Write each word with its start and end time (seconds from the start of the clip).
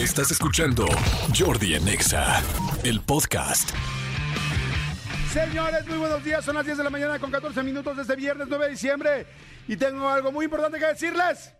Estás 0.00 0.30
escuchando 0.30 0.86
Jordi 1.38 1.74
en 1.74 1.86
Exa, 1.86 2.42
el 2.84 3.02
podcast. 3.02 3.68
Señores, 5.30 5.86
muy 5.86 5.98
buenos 5.98 6.24
días. 6.24 6.42
Son 6.42 6.54
las 6.54 6.64
10 6.64 6.78
de 6.78 6.84
la 6.84 6.88
mañana 6.88 7.18
con 7.18 7.30
14 7.30 7.62
minutos 7.62 7.94
de 7.94 8.02
este 8.02 8.16
viernes 8.16 8.48
9 8.48 8.64
de 8.64 8.70
diciembre. 8.70 9.26
Y 9.68 9.76
tengo 9.76 10.08
algo 10.08 10.32
muy 10.32 10.46
importante 10.46 10.78
que 10.78 10.86
decirles. 10.86 11.52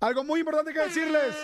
Algo 0.00 0.22
muy 0.22 0.40
importante 0.40 0.74
que 0.74 0.80
decirles. 0.80 1.34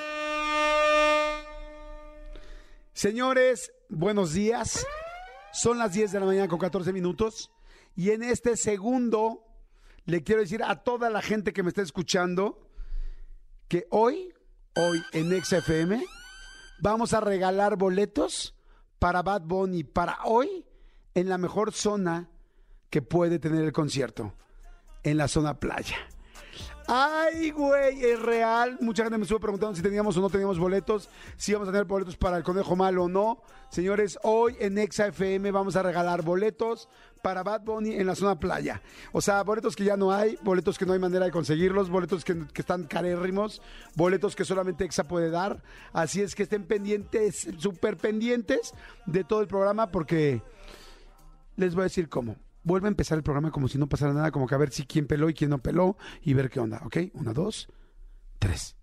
Señores, 2.92 3.72
buenos 3.88 4.34
días. 4.34 4.86
Son 5.50 5.78
las 5.78 5.94
10 5.94 6.12
de 6.12 6.20
la 6.20 6.26
mañana 6.26 6.46
con 6.46 6.58
14 6.58 6.92
minutos. 6.92 7.50
Y 7.96 8.10
en 8.10 8.22
este 8.22 8.54
segundo 8.54 9.47
le 10.08 10.22
quiero 10.22 10.40
decir 10.40 10.62
a 10.64 10.76
toda 10.76 11.10
la 11.10 11.20
gente 11.20 11.52
que 11.52 11.62
me 11.62 11.68
está 11.68 11.82
escuchando 11.82 12.66
que 13.68 13.86
hoy, 13.90 14.32
hoy 14.74 15.02
en 15.12 15.30
XFM, 15.44 16.02
vamos 16.80 17.12
a 17.12 17.20
regalar 17.20 17.76
boletos 17.76 18.54
para 18.98 19.22
Bad 19.22 19.42
Bunny 19.42 19.84
para 19.84 20.20
hoy 20.24 20.64
en 21.12 21.28
la 21.28 21.36
mejor 21.36 21.74
zona 21.74 22.30
que 22.88 23.02
puede 23.02 23.38
tener 23.38 23.62
el 23.62 23.72
concierto, 23.72 24.32
en 25.02 25.18
la 25.18 25.28
zona 25.28 25.60
playa. 25.60 25.98
Ay, 26.90 27.50
güey, 27.50 28.02
es 28.02 28.18
real. 28.22 28.78
Mucha 28.80 29.02
gente 29.02 29.18
me 29.18 29.24
estuvo 29.24 29.38
preguntando 29.38 29.76
si 29.76 29.82
teníamos 29.82 30.16
o 30.16 30.22
no 30.22 30.30
teníamos 30.30 30.58
boletos, 30.58 31.10
si 31.36 31.50
íbamos 31.52 31.68
a 31.68 31.72
tener 31.72 31.84
boletos 31.84 32.16
para 32.16 32.38
el 32.38 32.42
Conejo 32.42 32.76
Malo 32.76 33.04
o 33.04 33.08
no. 33.10 33.42
Señores, 33.68 34.18
hoy 34.22 34.56
en 34.58 34.78
Exa 34.78 35.08
FM 35.08 35.50
vamos 35.50 35.76
a 35.76 35.82
regalar 35.82 36.22
boletos 36.22 36.88
para 37.20 37.42
Bad 37.42 37.60
Bunny 37.60 37.96
en 37.96 38.06
la 38.06 38.14
zona 38.14 38.40
playa. 38.40 38.80
O 39.12 39.20
sea, 39.20 39.42
boletos 39.42 39.76
que 39.76 39.84
ya 39.84 39.98
no 39.98 40.12
hay, 40.12 40.38
boletos 40.42 40.78
que 40.78 40.86
no 40.86 40.94
hay 40.94 40.98
manera 40.98 41.26
de 41.26 41.30
conseguirlos, 41.30 41.90
boletos 41.90 42.24
que, 42.24 42.46
están 42.54 42.84
carérrimos, 42.84 43.60
boletos 43.94 44.34
que 44.34 44.46
solamente 44.46 44.86
Exa 44.86 45.04
puede 45.04 45.28
dar. 45.28 45.62
Así 45.92 46.22
es 46.22 46.34
que 46.34 46.44
estén 46.44 46.64
pendientes, 46.64 47.48
súper 47.58 47.98
pendientes 47.98 48.72
de 49.04 49.24
todo 49.24 49.42
el 49.42 49.46
programa 49.46 49.90
porque 49.90 50.40
les 51.56 51.74
voy 51.74 51.82
a 51.82 51.84
decir 51.84 52.08
cómo 52.08 52.36
vuelve 52.62 52.88
a 52.88 52.90
empezar 52.90 53.18
el 53.18 53.24
programa 53.24 53.50
como 53.50 53.68
si 53.68 53.78
no 53.78 53.88
pasara 53.88 54.12
nada, 54.12 54.30
como 54.30 54.46
que 54.46 54.54
a 54.54 54.58
ver 54.58 54.70
si 54.70 54.86
quién 54.86 55.06
peló 55.06 55.28
y 55.28 55.34
quién 55.34 55.50
no 55.50 55.58
peló 55.58 55.96
y 56.22 56.34
ver 56.34 56.50
qué 56.50 56.60
onda, 56.60 56.80
¿ok? 56.84 56.96
Una, 57.14 57.32
dos, 57.32 57.68
tres. 58.38 58.76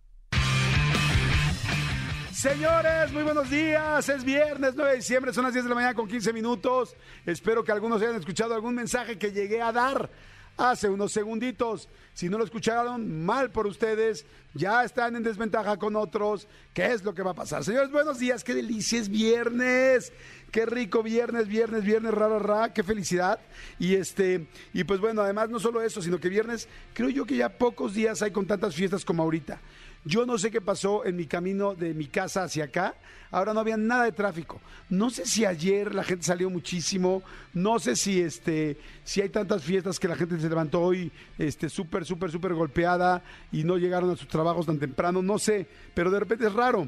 Señores, 2.31 3.11
muy 3.11 3.23
buenos 3.23 3.49
días. 3.49 4.07
Es 4.07 4.23
viernes 4.23 4.73
9 4.75 4.91
de 4.91 4.97
diciembre, 4.97 5.33
son 5.33 5.45
las 5.45 5.53
10 5.53 5.65
de 5.65 5.69
la 5.69 5.75
mañana 5.75 5.93
con 5.93 6.07
15 6.07 6.31
minutos. 6.33 6.95
Espero 7.25 7.63
que 7.63 7.71
algunos 7.71 8.01
hayan 8.01 8.17
escuchado 8.17 8.53
algún 8.53 8.75
mensaje 8.75 9.17
que 9.17 9.31
llegué 9.31 9.61
a 9.61 9.71
dar 9.71 10.11
hace 10.57 10.89
unos 10.89 11.11
segunditos. 11.11 11.89
Si 12.13 12.29
no 12.29 12.37
lo 12.37 12.43
escucharon, 12.43 13.25
mal 13.25 13.51
por 13.51 13.67
ustedes. 13.67 14.25
Ya 14.53 14.83
están 14.83 15.15
en 15.15 15.23
desventaja 15.23 15.77
con 15.77 15.95
otros. 15.95 16.47
¿Qué 16.73 16.85
es 16.93 17.03
lo 17.03 17.13
que 17.13 17.23
va 17.23 17.31
a 17.31 17.35
pasar? 17.35 17.63
Señores, 17.63 17.91
buenos 17.91 18.19
días. 18.19 18.43
Qué 18.43 18.53
delicia 18.53 18.99
es 18.99 19.09
viernes. 19.09 20.13
Qué 20.51 20.65
rico 20.65 21.03
viernes, 21.03 21.49
viernes, 21.49 21.83
viernes, 21.83 22.13
rara, 22.13 22.39
ra, 22.39 22.73
qué 22.73 22.81
felicidad. 22.81 23.39
Y 23.77 23.95
este, 23.95 24.47
y 24.73 24.85
pues 24.85 25.01
bueno, 25.01 25.21
además 25.21 25.49
no 25.49 25.59
solo 25.59 25.81
eso, 25.81 26.01
sino 26.01 26.17
que 26.17 26.29
viernes, 26.29 26.69
creo 26.93 27.09
yo 27.09 27.25
que 27.25 27.35
ya 27.35 27.49
pocos 27.49 27.93
días 27.93 28.21
hay 28.21 28.31
con 28.31 28.47
tantas 28.47 28.73
fiestas 28.73 29.03
como 29.03 29.23
ahorita. 29.23 29.59
Yo 30.07 30.23
no 30.27 30.37
sé 30.37 30.51
qué 30.51 30.61
pasó 30.61 31.03
en 31.03 31.15
mi 31.15 31.25
camino 31.25 31.73
de 31.73 31.95
mi 31.95 32.05
casa 32.05 32.43
hacia 32.43 32.65
acá. 32.65 32.93
Ahora 33.31 33.55
no 33.55 33.59
había 33.59 33.75
nada 33.75 34.03
de 34.03 34.11
tráfico. 34.11 34.61
No 34.87 35.09
sé 35.09 35.25
si 35.25 35.45
ayer 35.45 35.95
la 35.95 36.03
gente 36.03 36.23
salió 36.23 36.47
muchísimo. 36.51 37.23
No 37.55 37.79
sé 37.79 37.95
si 37.95 38.21
este, 38.21 38.77
si 39.03 39.21
hay 39.21 39.29
tantas 39.29 39.63
fiestas 39.63 39.99
que 39.99 40.07
la 40.07 40.15
gente 40.15 40.39
se 40.39 40.47
levantó 40.47 40.81
hoy, 40.81 41.11
este, 41.39 41.69
súper, 41.69 42.05
súper, 42.05 42.31
súper 42.31 42.53
golpeada 42.53 43.23
y 43.51 43.63
no 43.63 43.77
llegaron 43.77 44.11
a 44.11 44.15
sus 44.15 44.27
trabajos 44.27 44.67
tan 44.67 44.77
temprano. 44.77 45.23
No 45.23 45.39
sé, 45.39 45.67
pero 45.95 46.11
de 46.11 46.19
repente 46.19 46.45
es 46.45 46.53
raro. 46.53 46.87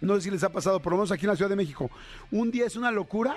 No 0.00 0.14
sé 0.14 0.22
si 0.22 0.30
les 0.30 0.42
ha 0.42 0.50
pasado, 0.50 0.80
por 0.80 0.92
lo 0.92 0.96
menos 0.96 1.12
aquí 1.12 1.26
en 1.26 1.30
la 1.30 1.36
Ciudad 1.36 1.50
de 1.50 1.56
México. 1.56 1.90
Un 2.30 2.50
día 2.50 2.64
es 2.64 2.76
una 2.76 2.90
locura 2.90 3.36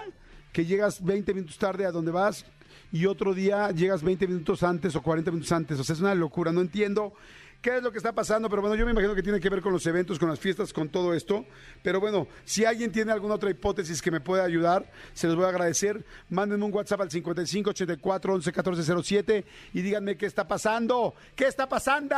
que 0.53 0.65
llegas 0.65 1.03
20 1.03 1.33
minutos 1.33 1.57
tarde 1.57 1.85
a 1.85 1.91
donde 1.91 2.11
vas 2.11 2.45
y 2.93 3.07
otro 3.07 3.33
día 3.33 3.71
llegas 3.71 4.03
20 4.03 4.27
minutos 4.27 4.63
antes 4.63 4.95
o 4.95 5.01
40 5.01 5.31
minutos 5.31 5.51
antes. 5.51 5.79
O 5.79 5.83
sea, 5.83 5.95
es 5.95 6.01
una 6.01 6.15
locura. 6.15 6.53
No 6.53 6.61
entiendo 6.61 7.13
qué 7.61 7.77
es 7.77 7.83
lo 7.83 7.91
que 7.91 7.97
está 7.97 8.11
pasando, 8.11 8.49
pero 8.49 8.61
bueno, 8.61 8.75
yo 8.75 8.85
me 8.85 8.91
imagino 8.91 9.13
que 9.13 9.21
tiene 9.21 9.39
que 9.39 9.49
ver 9.49 9.61
con 9.61 9.71
los 9.71 9.85
eventos, 9.85 10.17
con 10.17 10.29
las 10.29 10.39
fiestas, 10.39 10.73
con 10.73 10.89
todo 10.89 11.13
esto. 11.13 11.45
Pero 11.83 11.99
bueno, 11.99 12.27
si 12.43 12.65
alguien 12.65 12.91
tiene 12.91 13.11
alguna 13.11 13.35
otra 13.35 13.51
hipótesis 13.51 14.01
que 14.01 14.09
me 14.09 14.19
pueda 14.19 14.43
ayudar, 14.43 14.91
se 15.13 15.27
los 15.27 15.35
voy 15.35 15.45
a 15.45 15.49
agradecer. 15.49 16.03
Mándenme 16.29 16.65
un 16.65 16.73
WhatsApp 16.73 17.01
al 17.01 17.11
55 17.11 17.69
84 17.69 18.33
11 18.33 18.51
14 18.51 19.03
07 19.03 19.45
y 19.73 19.81
díganme 19.81 20.17
qué 20.17 20.25
está 20.25 20.47
pasando. 20.47 21.13
¿Qué 21.35 21.45
está 21.45 21.69
pasando? 21.69 22.15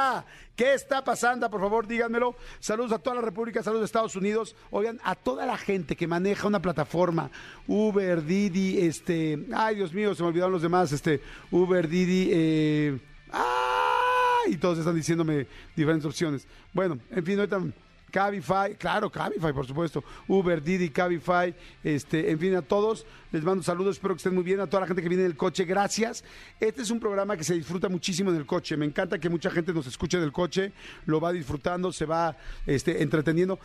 ¿Qué 0.56 0.74
está 0.74 1.04
pasando? 1.04 1.50
Por 1.50 1.60
favor, 1.60 1.88
díganmelo. 1.88 2.36
Saludos 2.60 2.94
a 2.94 3.00
toda 3.00 3.18
la 3.18 3.22
República, 3.22 3.62
saludos 3.62 3.84
a 3.84 3.86
Estados 3.86 4.16
Unidos. 4.16 4.56
Oigan, 4.72 5.00
a 5.04 5.16
toda 5.16 5.46
la 5.46 5.58
gente 5.58 5.96
que 5.96 6.08
maneja 6.08 6.48
una 6.48 6.62
plataforma, 6.62 7.30
Uber, 7.68 8.24
Didi, 8.24 8.80
este, 8.80 9.46
ay 9.54 9.75
Dios 9.75 9.94
mío, 9.94 10.16
se 10.16 10.22
me 10.22 10.30
olvidaron 10.30 10.54
los 10.54 10.62
demás, 10.62 10.92
este, 10.92 11.22
Uber, 11.52 11.88
Didi, 11.88 12.30
eh, 12.31 13.00
¡ah! 13.31 13.72
Y 14.48 14.58
todos 14.58 14.80
están 14.80 14.96
diciéndome 14.96 15.48
diferentes 15.76 16.06
opciones. 16.06 16.48
Bueno, 16.74 16.98
en 17.12 17.26
fin, 17.26 17.40
ahorita 17.40 17.62
Cabify, 18.14 18.76
claro, 18.76 19.09
Cabify, 19.09 19.52
por 19.52 19.66
supuesto, 19.66 20.04
Uber, 20.28 20.62
Didi, 20.62 20.92
Cabify, 20.92 21.54
este, 21.84 22.30
en 22.30 22.38
fin, 22.38 22.56
a 22.56 22.62
todos 22.62 23.08
les 23.31 23.44
mando 23.44 23.64
saludos, 23.64 23.96
espero 23.96 24.14
que 24.14 24.18
estén 24.20 24.36
muy 24.36 24.44
bien, 24.44 24.59
a 24.59 24.68
toda 24.68 24.81
la 24.81 24.88
gente 24.88 25.02
que 25.02 25.09
viene 25.09 25.24
en 25.24 25.31
el 25.31 25.36
coche, 25.36 25.66
gracias. 25.66 26.24
Este 26.59 26.84
es 26.84 26.92
un 26.92 27.00
programa 27.00 27.36
que 27.36 27.44
se 27.44 27.56
disfruta 27.56 27.90
muchísimo 27.90 28.30
en 28.30 28.36
el 28.38 28.46
coche, 28.46 28.78
me 28.78 28.86
encanta 28.86 29.18
que 29.18 29.30
mucha 29.30 29.50
gente 29.50 29.74
nos 29.74 29.88
escuche 29.88 30.20
del 30.20 30.31
coche, 30.31 30.74
lo 31.08 31.20
va 31.20 31.31
disfrutando, 31.31 31.92
se 31.92 32.06
va 32.06 32.38
este, 32.68 33.02
entreteniendo. 33.02 33.58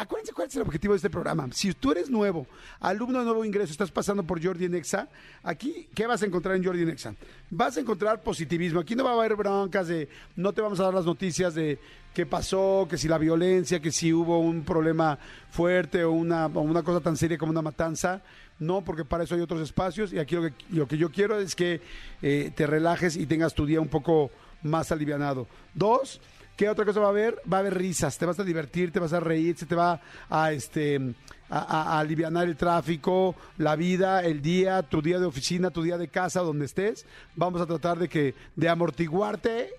Acuérdense 0.00 0.32
cuál 0.32 0.48
es 0.48 0.56
el 0.56 0.62
objetivo 0.62 0.94
de 0.94 0.96
este 0.96 1.10
programa. 1.10 1.46
Si 1.52 1.74
tú 1.74 1.92
eres 1.92 2.08
nuevo, 2.08 2.46
alumno 2.80 3.18
de 3.18 3.26
nuevo 3.26 3.44
ingreso, 3.44 3.70
estás 3.70 3.90
pasando 3.90 4.22
por 4.22 4.42
Jordi 4.42 4.66
Nexa, 4.66 5.10
aquí, 5.42 5.90
¿qué 5.94 6.06
vas 6.06 6.22
a 6.22 6.26
encontrar 6.26 6.56
en 6.56 6.64
Jordi 6.64 6.86
Nexa? 6.86 7.14
Vas 7.50 7.76
a 7.76 7.80
encontrar 7.80 8.22
positivismo. 8.22 8.80
Aquí 8.80 8.96
no 8.96 9.04
va 9.04 9.10
a 9.10 9.12
haber 9.12 9.36
broncas 9.36 9.88
de, 9.88 10.08
no 10.36 10.54
te 10.54 10.62
vamos 10.62 10.80
a 10.80 10.84
dar 10.84 10.94
las 10.94 11.04
noticias 11.04 11.54
de 11.54 11.78
qué 12.14 12.24
pasó, 12.24 12.86
que 12.88 12.96
si 12.96 13.08
la 13.08 13.18
violencia, 13.18 13.78
que 13.78 13.92
si 13.92 14.10
hubo 14.10 14.38
un 14.38 14.64
problema 14.64 15.18
fuerte 15.50 16.02
o 16.02 16.12
una, 16.12 16.46
o 16.46 16.60
una 16.62 16.82
cosa 16.82 17.00
tan 17.00 17.18
seria 17.18 17.36
como 17.36 17.50
una 17.52 17.60
matanza. 17.60 18.22
No, 18.58 18.80
porque 18.82 19.04
para 19.04 19.24
eso 19.24 19.34
hay 19.34 19.42
otros 19.42 19.60
espacios 19.60 20.14
y 20.14 20.18
aquí 20.18 20.34
lo 20.34 20.44
que, 20.44 20.54
lo 20.70 20.88
que 20.88 20.96
yo 20.96 21.10
quiero 21.10 21.38
es 21.38 21.54
que 21.54 21.82
eh, 22.22 22.50
te 22.56 22.66
relajes 22.66 23.16
y 23.16 23.26
tengas 23.26 23.52
tu 23.52 23.66
día 23.66 23.82
un 23.82 23.88
poco 23.88 24.30
más 24.62 24.92
alivianado. 24.92 25.46
Dos, 25.74 26.22
¿Qué 26.60 26.68
otra 26.68 26.84
cosa 26.84 27.00
va 27.00 27.06
a 27.06 27.08
haber? 27.08 27.40
Va 27.50 27.56
a 27.56 27.60
haber 27.60 27.72
risas, 27.72 28.18
te 28.18 28.26
vas 28.26 28.38
a 28.38 28.44
divertir, 28.44 28.92
te 28.92 29.00
vas 29.00 29.14
a 29.14 29.20
reír, 29.20 29.56
se 29.56 29.64
te 29.64 29.74
va 29.74 29.98
a 30.28 30.52
este 30.52 31.00
a, 31.48 31.58
a, 31.58 31.82
a 31.94 32.00
aliviar 32.00 32.30
el 32.36 32.54
tráfico, 32.54 33.34
la 33.56 33.76
vida, 33.76 34.22
el 34.22 34.42
día, 34.42 34.82
tu 34.82 35.00
día 35.00 35.18
de 35.18 35.24
oficina, 35.24 35.70
tu 35.70 35.82
día 35.82 35.96
de 35.96 36.08
casa, 36.08 36.42
donde 36.42 36.66
estés. 36.66 37.06
Vamos 37.34 37.62
a 37.62 37.66
tratar 37.66 37.98
de 37.98 38.10
que 38.10 38.34
de 38.56 38.68
amortiguarte 38.68 39.70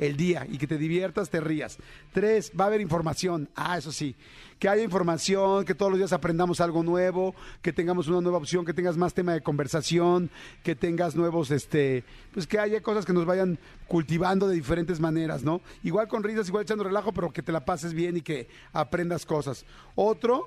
el 0.00 0.16
día 0.16 0.46
y 0.50 0.58
que 0.58 0.66
te 0.66 0.78
diviertas, 0.78 1.30
te 1.30 1.40
rías. 1.40 1.78
Tres, 2.12 2.50
va 2.58 2.64
a 2.64 2.66
haber 2.68 2.80
información. 2.80 3.48
Ah, 3.54 3.78
eso 3.78 3.92
sí. 3.92 4.16
Que 4.58 4.68
haya 4.68 4.82
información, 4.82 5.64
que 5.64 5.74
todos 5.74 5.92
los 5.92 5.98
días 5.98 6.12
aprendamos 6.12 6.60
algo 6.60 6.82
nuevo, 6.82 7.34
que 7.62 7.72
tengamos 7.72 8.08
una 8.08 8.20
nueva 8.20 8.38
opción, 8.38 8.64
que 8.64 8.74
tengas 8.74 8.96
más 8.96 9.14
tema 9.14 9.32
de 9.32 9.40
conversación, 9.40 10.30
que 10.62 10.74
tengas 10.74 11.14
nuevos, 11.16 11.50
este, 11.50 12.04
pues 12.32 12.46
que 12.46 12.58
haya 12.58 12.82
cosas 12.82 13.06
que 13.06 13.12
nos 13.12 13.24
vayan 13.24 13.58
cultivando 13.86 14.48
de 14.48 14.54
diferentes 14.54 15.00
maneras, 15.00 15.42
¿no? 15.42 15.60
Igual 15.82 16.08
con 16.08 16.22
risas, 16.22 16.48
igual 16.48 16.64
echando 16.64 16.84
relajo, 16.84 17.12
pero 17.12 17.32
que 17.32 17.42
te 17.42 17.52
la 17.52 17.64
pases 17.64 17.94
bien 17.94 18.16
y 18.16 18.22
que 18.22 18.48
aprendas 18.72 19.24
cosas. 19.24 19.64
Otro, 19.94 20.46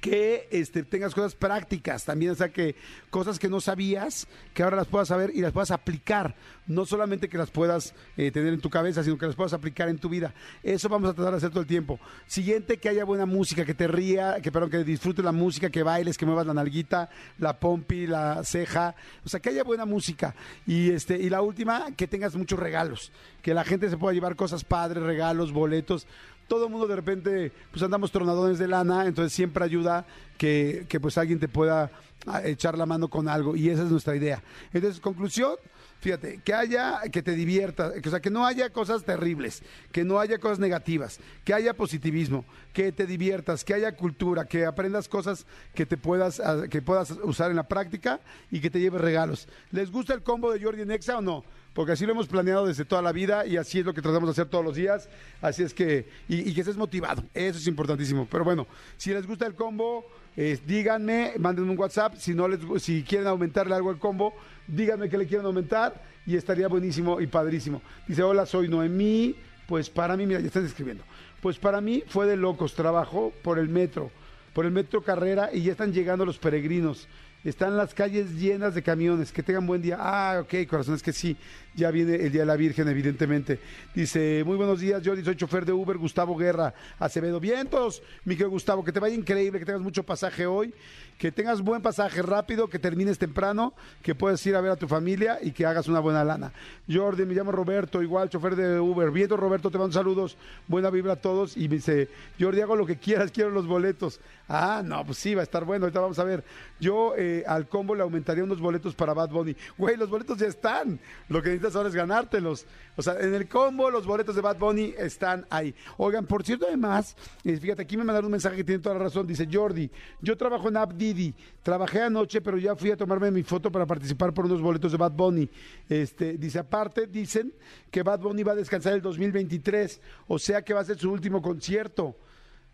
que 0.00 0.48
este, 0.50 0.82
tengas 0.82 1.14
cosas 1.14 1.34
prácticas 1.34 2.04
también, 2.04 2.32
o 2.32 2.34
sea, 2.34 2.50
que 2.50 2.76
cosas 3.10 3.38
que 3.38 3.48
no 3.48 3.60
sabías, 3.60 4.26
que 4.54 4.62
ahora 4.62 4.76
las 4.76 4.86
puedas 4.86 5.08
saber 5.08 5.30
y 5.34 5.40
las 5.40 5.52
puedas 5.52 5.70
aplicar, 5.70 6.34
no 6.66 6.86
solamente 6.86 7.28
que 7.28 7.38
las 7.38 7.50
puedas 7.50 7.94
eh, 8.16 8.30
tener 8.30 8.52
en 8.54 8.60
tu 8.60 8.70
cabeza, 8.70 9.02
sino 9.02 9.18
que 9.18 9.26
las 9.26 9.34
puedas 9.34 9.52
aplicar 9.52 9.88
en 9.88 9.98
tu 9.98 10.08
vida. 10.08 10.34
Eso 10.62 10.88
vamos 10.88 11.10
a 11.10 11.14
tratar 11.14 11.32
de 11.32 11.38
hacer 11.38 11.50
todo 11.50 11.60
el 11.60 11.66
tiempo. 11.66 11.98
Siguiente, 12.26 12.78
que 12.78 12.88
haya 12.88 13.04
buena 13.04 13.26
música, 13.26 13.64
que 13.64 13.74
te 13.74 13.88
ría, 13.88 14.40
que, 14.42 14.52
perdón, 14.52 14.70
que 14.70 14.84
disfrutes 14.84 15.24
la 15.24 15.32
música, 15.32 15.70
que 15.70 15.82
bailes, 15.82 16.16
que 16.16 16.26
muevas 16.26 16.46
la 16.46 16.54
nalguita, 16.54 17.08
la 17.38 17.58
pompi, 17.58 18.06
la 18.06 18.44
ceja, 18.44 18.94
o 19.24 19.28
sea, 19.28 19.40
que 19.40 19.50
haya 19.50 19.64
buena 19.64 19.84
música. 19.84 20.34
Y, 20.66 20.90
este, 20.90 21.18
y 21.18 21.30
la 21.30 21.42
última, 21.42 21.86
que 21.96 22.06
tengas 22.06 22.36
muchos 22.36 22.58
regalos, 22.58 23.12
que 23.42 23.54
la 23.54 23.64
gente 23.64 23.88
se 23.88 23.96
pueda 23.96 24.14
llevar 24.14 24.36
cosas 24.36 24.64
padres, 24.64 25.02
regalos, 25.02 25.52
boletos 25.52 26.06
todo 26.48 26.64
el 26.64 26.70
mundo 26.70 26.86
de 26.88 26.96
repente, 26.96 27.52
pues 27.70 27.82
andamos 27.82 28.10
tronadones 28.10 28.58
de 28.58 28.66
lana, 28.66 29.06
entonces 29.06 29.32
siempre 29.32 29.64
ayuda 29.64 30.06
que, 30.38 30.86
que 30.88 30.98
pues 30.98 31.18
alguien 31.18 31.38
te 31.38 31.46
pueda 31.46 31.90
ah, 32.26 32.42
echar 32.44 32.76
la 32.76 32.86
mano 32.86 33.08
con 33.08 33.28
algo 33.28 33.54
y 33.54 33.68
esa 33.68 33.84
es 33.84 33.90
nuestra 33.90 34.16
idea. 34.16 34.42
Entonces, 34.72 34.98
conclusión, 34.98 35.56
fíjate, 36.00 36.40
que 36.42 36.54
haya, 36.54 37.02
que 37.12 37.22
te 37.22 37.32
divierta, 37.32 37.92
que, 38.00 38.08
o 38.08 38.10
sea, 38.10 38.20
que 38.20 38.30
no 38.30 38.46
haya 38.46 38.70
cosas 38.70 39.04
terribles, 39.04 39.62
que 39.92 40.04
no 40.04 40.18
haya 40.18 40.38
cosas 40.38 40.58
negativas, 40.58 41.20
que 41.44 41.52
haya 41.52 41.74
positivismo, 41.74 42.44
que 42.72 42.92
te 42.92 43.06
diviertas, 43.06 43.62
que 43.62 43.74
haya 43.74 43.94
cultura, 43.94 44.46
que 44.46 44.64
aprendas 44.64 45.08
cosas 45.08 45.46
que 45.74 45.84
te 45.84 45.98
puedas, 45.98 46.40
ah, 46.40 46.62
que 46.70 46.80
puedas 46.80 47.10
usar 47.22 47.50
en 47.50 47.56
la 47.56 47.68
práctica 47.68 48.20
y 48.50 48.60
que 48.60 48.70
te 48.70 48.80
lleves 48.80 49.02
regalos. 49.02 49.48
¿Les 49.70 49.90
gusta 49.90 50.14
el 50.14 50.22
combo 50.22 50.50
de 50.50 50.62
Jordi 50.62 50.86
Nexa 50.86 51.18
o 51.18 51.22
no? 51.22 51.44
Porque 51.78 51.92
así 51.92 52.04
lo 52.04 52.10
hemos 52.10 52.26
planeado 52.26 52.66
desde 52.66 52.84
toda 52.84 53.00
la 53.00 53.12
vida 53.12 53.46
y 53.46 53.56
así 53.56 53.78
es 53.78 53.86
lo 53.86 53.94
que 53.94 54.02
tratamos 54.02 54.26
de 54.26 54.32
hacer 54.32 54.46
todos 54.46 54.64
los 54.64 54.74
días. 54.74 55.08
Así 55.40 55.62
es 55.62 55.72
que, 55.72 56.08
y, 56.28 56.52
que 56.52 56.62
estés 56.62 56.76
motivado, 56.76 57.22
eso 57.32 57.56
es 57.56 57.68
importantísimo. 57.68 58.26
Pero 58.28 58.42
bueno, 58.42 58.66
si 58.96 59.12
les 59.12 59.24
gusta 59.24 59.46
el 59.46 59.54
combo, 59.54 60.04
eh, 60.36 60.58
díganme, 60.66 61.34
mándenme 61.38 61.70
un 61.70 61.78
WhatsApp, 61.78 62.16
si, 62.16 62.34
no 62.34 62.48
les, 62.48 62.58
si 62.82 63.04
quieren 63.04 63.28
aumentarle 63.28 63.76
algo 63.76 63.90
al 63.90 63.98
combo, 64.00 64.34
díganme 64.66 65.08
que 65.08 65.18
le 65.18 65.28
quieren 65.28 65.46
aumentar 65.46 66.02
y 66.26 66.34
estaría 66.34 66.66
buenísimo 66.66 67.20
y 67.20 67.28
padrísimo. 67.28 67.80
Dice, 68.08 68.24
hola, 68.24 68.44
soy 68.44 68.66
Noemí, 68.66 69.36
pues 69.68 69.88
para 69.88 70.16
mí, 70.16 70.26
mira, 70.26 70.40
ya 70.40 70.48
están 70.48 70.66
escribiendo, 70.66 71.04
pues 71.40 71.60
para 71.60 71.80
mí 71.80 72.02
fue 72.08 72.26
de 72.26 72.36
locos, 72.36 72.74
trabajo 72.74 73.32
por 73.44 73.56
el 73.56 73.68
metro, 73.68 74.10
por 74.52 74.66
el 74.66 74.72
metro 74.72 75.00
Carrera 75.00 75.50
y 75.52 75.62
ya 75.62 75.70
están 75.70 75.92
llegando 75.92 76.26
los 76.26 76.38
peregrinos. 76.38 77.06
Están 77.44 77.76
las 77.76 77.94
calles 77.94 78.32
llenas 78.32 78.74
de 78.74 78.82
camiones. 78.82 79.32
Que 79.32 79.42
tengan 79.42 79.66
buen 79.66 79.80
día. 79.80 79.96
Ah, 79.98 80.40
ok, 80.42 80.68
corazón, 80.68 80.94
es 80.94 81.02
que 81.02 81.12
sí. 81.12 81.36
Ya 81.74 81.92
viene 81.92 82.16
el 82.16 82.32
Día 82.32 82.40
de 82.40 82.46
la 82.46 82.56
Virgen, 82.56 82.88
evidentemente. 82.88 83.60
Dice, 83.94 84.42
muy 84.44 84.56
buenos 84.56 84.80
días, 84.80 85.00
yo 85.00 85.14
soy 85.22 85.36
chofer 85.36 85.64
de 85.64 85.72
Uber, 85.72 85.96
Gustavo 85.96 86.36
Guerra, 86.36 86.74
Acevedo. 86.98 87.38
Vientos, 87.38 88.02
mi 88.24 88.34
querido 88.34 88.50
Gustavo, 88.50 88.84
que 88.84 88.90
te 88.90 88.98
vaya 88.98 89.14
increíble, 89.14 89.60
que 89.60 89.64
tengas 89.64 89.80
mucho 89.80 90.02
pasaje 90.02 90.44
hoy, 90.44 90.74
que 91.18 91.30
tengas 91.30 91.60
buen 91.60 91.80
pasaje 91.80 92.20
rápido, 92.20 92.66
que 92.66 92.80
termines 92.80 93.16
temprano, 93.18 93.74
que 94.02 94.16
puedas 94.16 94.44
ir 94.44 94.56
a 94.56 94.60
ver 94.60 94.72
a 94.72 94.76
tu 94.76 94.88
familia 94.88 95.38
y 95.40 95.52
que 95.52 95.66
hagas 95.66 95.86
una 95.86 96.00
buena 96.00 96.24
lana. 96.24 96.52
Jordi, 96.92 97.24
me 97.24 97.34
llamo 97.34 97.52
Roberto, 97.52 98.02
igual, 98.02 98.28
chofer 98.28 98.56
de 98.56 98.80
Uber. 98.80 99.12
Vientos, 99.12 99.38
Roberto, 99.38 99.70
te 99.70 99.78
mando 99.78 99.92
saludos, 99.92 100.36
buena 100.66 100.90
vibra 100.90 101.12
a 101.12 101.16
todos. 101.16 101.56
Y 101.56 101.68
me 101.68 101.76
dice, 101.76 102.08
Jordi, 102.40 102.60
hago 102.60 102.74
lo 102.74 102.86
que 102.86 102.96
quieras, 102.96 103.30
quiero 103.30 103.50
los 103.50 103.68
boletos. 103.68 104.18
Ah, 104.48 104.82
no, 104.82 105.04
pues 105.04 105.18
sí, 105.18 105.34
va 105.34 105.42
a 105.42 105.44
estar 105.44 105.66
bueno, 105.66 105.84
ahorita 105.84 106.00
vamos 106.00 106.18
a 106.18 106.24
ver. 106.24 106.42
Yo 106.80 107.14
eh, 107.18 107.44
al 107.46 107.68
combo 107.68 107.94
le 107.94 108.02
aumentaría 108.02 108.42
unos 108.42 108.60
boletos 108.60 108.94
para 108.94 109.12
Bad 109.12 109.28
Bunny. 109.28 109.54
Güey, 109.76 109.98
los 109.98 110.08
boletos 110.08 110.38
ya 110.38 110.46
están. 110.46 110.98
Lo 111.28 111.42
que 111.42 111.50
necesitas 111.50 111.76
ahora 111.76 111.90
es 111.90 111.94
ganártelos. 111.94 112.64
O 112.96 113.02
sea, 113.02 113.20
en 113.20 113.34
el 113.34 113.46
combo 113.46 113.90
los 113.90 114.06
boletos 114.06 114.34
de 114.34 114.40
Bad 114.40 114.56
Bunny 114.56 114.94
están 114.96 115.46
ahí. 115.50 115.74
Oigan, 115.98 116.24
por 116.24 116.44
cierto, 116.44 116.64
además, 116.66 117.14
eh, 117.44 117.58
fíjate, 117.58 117.82
aquí 117.82 117.98
me 117.98 118.04
mandaron 118.04 118.26
un 118.26 118.32
mensaje 118.32 118.56
que 118.56 118.64
tiene 118.64 118.82
toda 118.82 118.94
la 118.94 119.04
razón. 119.04 119.26
Dice 119.26 119.46
Jordi, 119.52 119.90
yo 120.22 120.34
trabajo 120.34 120.68
en 120.68 120.78
App 120.78 120.92
Didi. 120.94 121.34
Trabajé 121.62 122.00
anoche, 122.00 122.40
pero 122.40 122.56
ya 122.56 122.74
fui 122.74 122.90
a 122.90 122.96
tomarme 122.96 123.30
mi 123.30 123.42
foto 123.42 123.70
para 123.70 123.84
participar 123.84 124.32
por 124.32 124.46
unos 124.46 124.62
boletos 124.62 124.92
de 124.92 124.96
Bad 124.96 125.12
Bunny. 125.12 125.50
Este, 125.90 126.38
dice, 126.38 126.58
aparte, 126.58 127.06
dicen 127.06 127.52
que 127.90 128.02
Bad 128.02 128.20
Bunny 128.20 128.44
va 128.44 128.52
a 128.52 128.56
descansar 128.56 128.94
el 128.94 129.02
2023. 129.02 130.00
O 130.26 130.38
sea 130.38 130.62
que 130.62 130.72
va 130.72 130.80
a 130.80 130.84
ser 130.84 130.96
su 130.96 131.12
último 131.12 131.42
concierto 131.42 132.16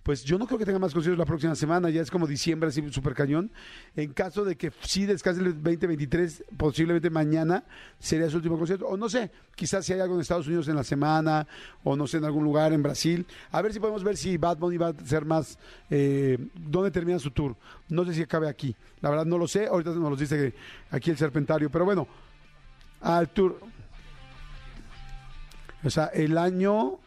pues 0.05 0.23
yo 0.23 0.39
no 0.39 0.47
creo 0.47 0.59
que 0.59 0.67
tenga 0.67 0.79
más 0.79 0.93
conciertos 0.93 1.19
la 1.19 1.25
próxima 1.25 1.55
semana, 1.55 1.89
ya 1.89 2.03
es 2.03 2.11
como 2.11 2.27
diciembre, 2.27 2.69
así 2.69 2.87
súper 2.93 3.15
cañón. 3.15 3.51
En 3.97 4.13
caso 4.13 4.45
de 4.45 4.55
que 4.55 4.71
sí 4.83 5.07
descanse 5.07 5.41
el 5.41 5.55
2023, 5.55 6.45
posiblemente 6.59 7.09
mañana 7.09 7.65
sería 7.99 8.29
su 8.29 8.37
último 8.37 8.59
concierto, 8.59 8.87
o 8.87 8.99
no 8.99 9.09
sé, 9.09 9.31
quizás 9.57 9.87
si 9.87 9.95
hay 9.95 10.01
algo 10.01 10.15
en 10.15 10.21
Estados 10.21 10.47
Unidos 10.47 10.69
en 10.69 10.77
la 10.77 10.85
semana, 10.85 11.47
o 11.83 11.97
no 11.97 12.07
sé, 12.07 12.19
en 12.19 12.27
algún 12.27 12.45
lugar 12.45 12.75
en 12.75 12.83
Brasil. 12.83 13.27
A 13.51 13.63
ver 13.63 13.73
si 13.73 13.81
podemos 13.81 14.05
ver 14.05 14.19
si 14.19 14.37
Bad 14.37 14.59
Bunny 14.59 14.77
va 14.77 14.89
a 14.89 15.07
ser 15.07 15.25
más, 15.25 15.59
eh, 15.89 16.37
dónde 16.55 16.91
termina 16.91 17.19
su 17.19 17.31
tour. 17.31 17.57
No 17.89 18.05
sé 18.05 18.13
si 18.13 18.21
acabe 18.21 18.47
aquí, 18.47 18.77
la 19.01 19.09
verdad 19.09 19.25
no 19.25 19.39
lo 19.39 19.49
sé, 19.49 19.69
ahorita 19.69 19.93
nos 19.93 20.11
lo 20.11 20.17
dice 20.17 20.53
aquí 20.91 21.13
el 21.13 21.17
Serpentario, 21.17 21.71
pero 21.71 21.87
bueno, 21.87 22.07
al 23.01 23.31
tour. 23.31 23.59
O 25.83 25.89
sea, 25.89 26.07
el 26.07 26.37
año 26.37 26.99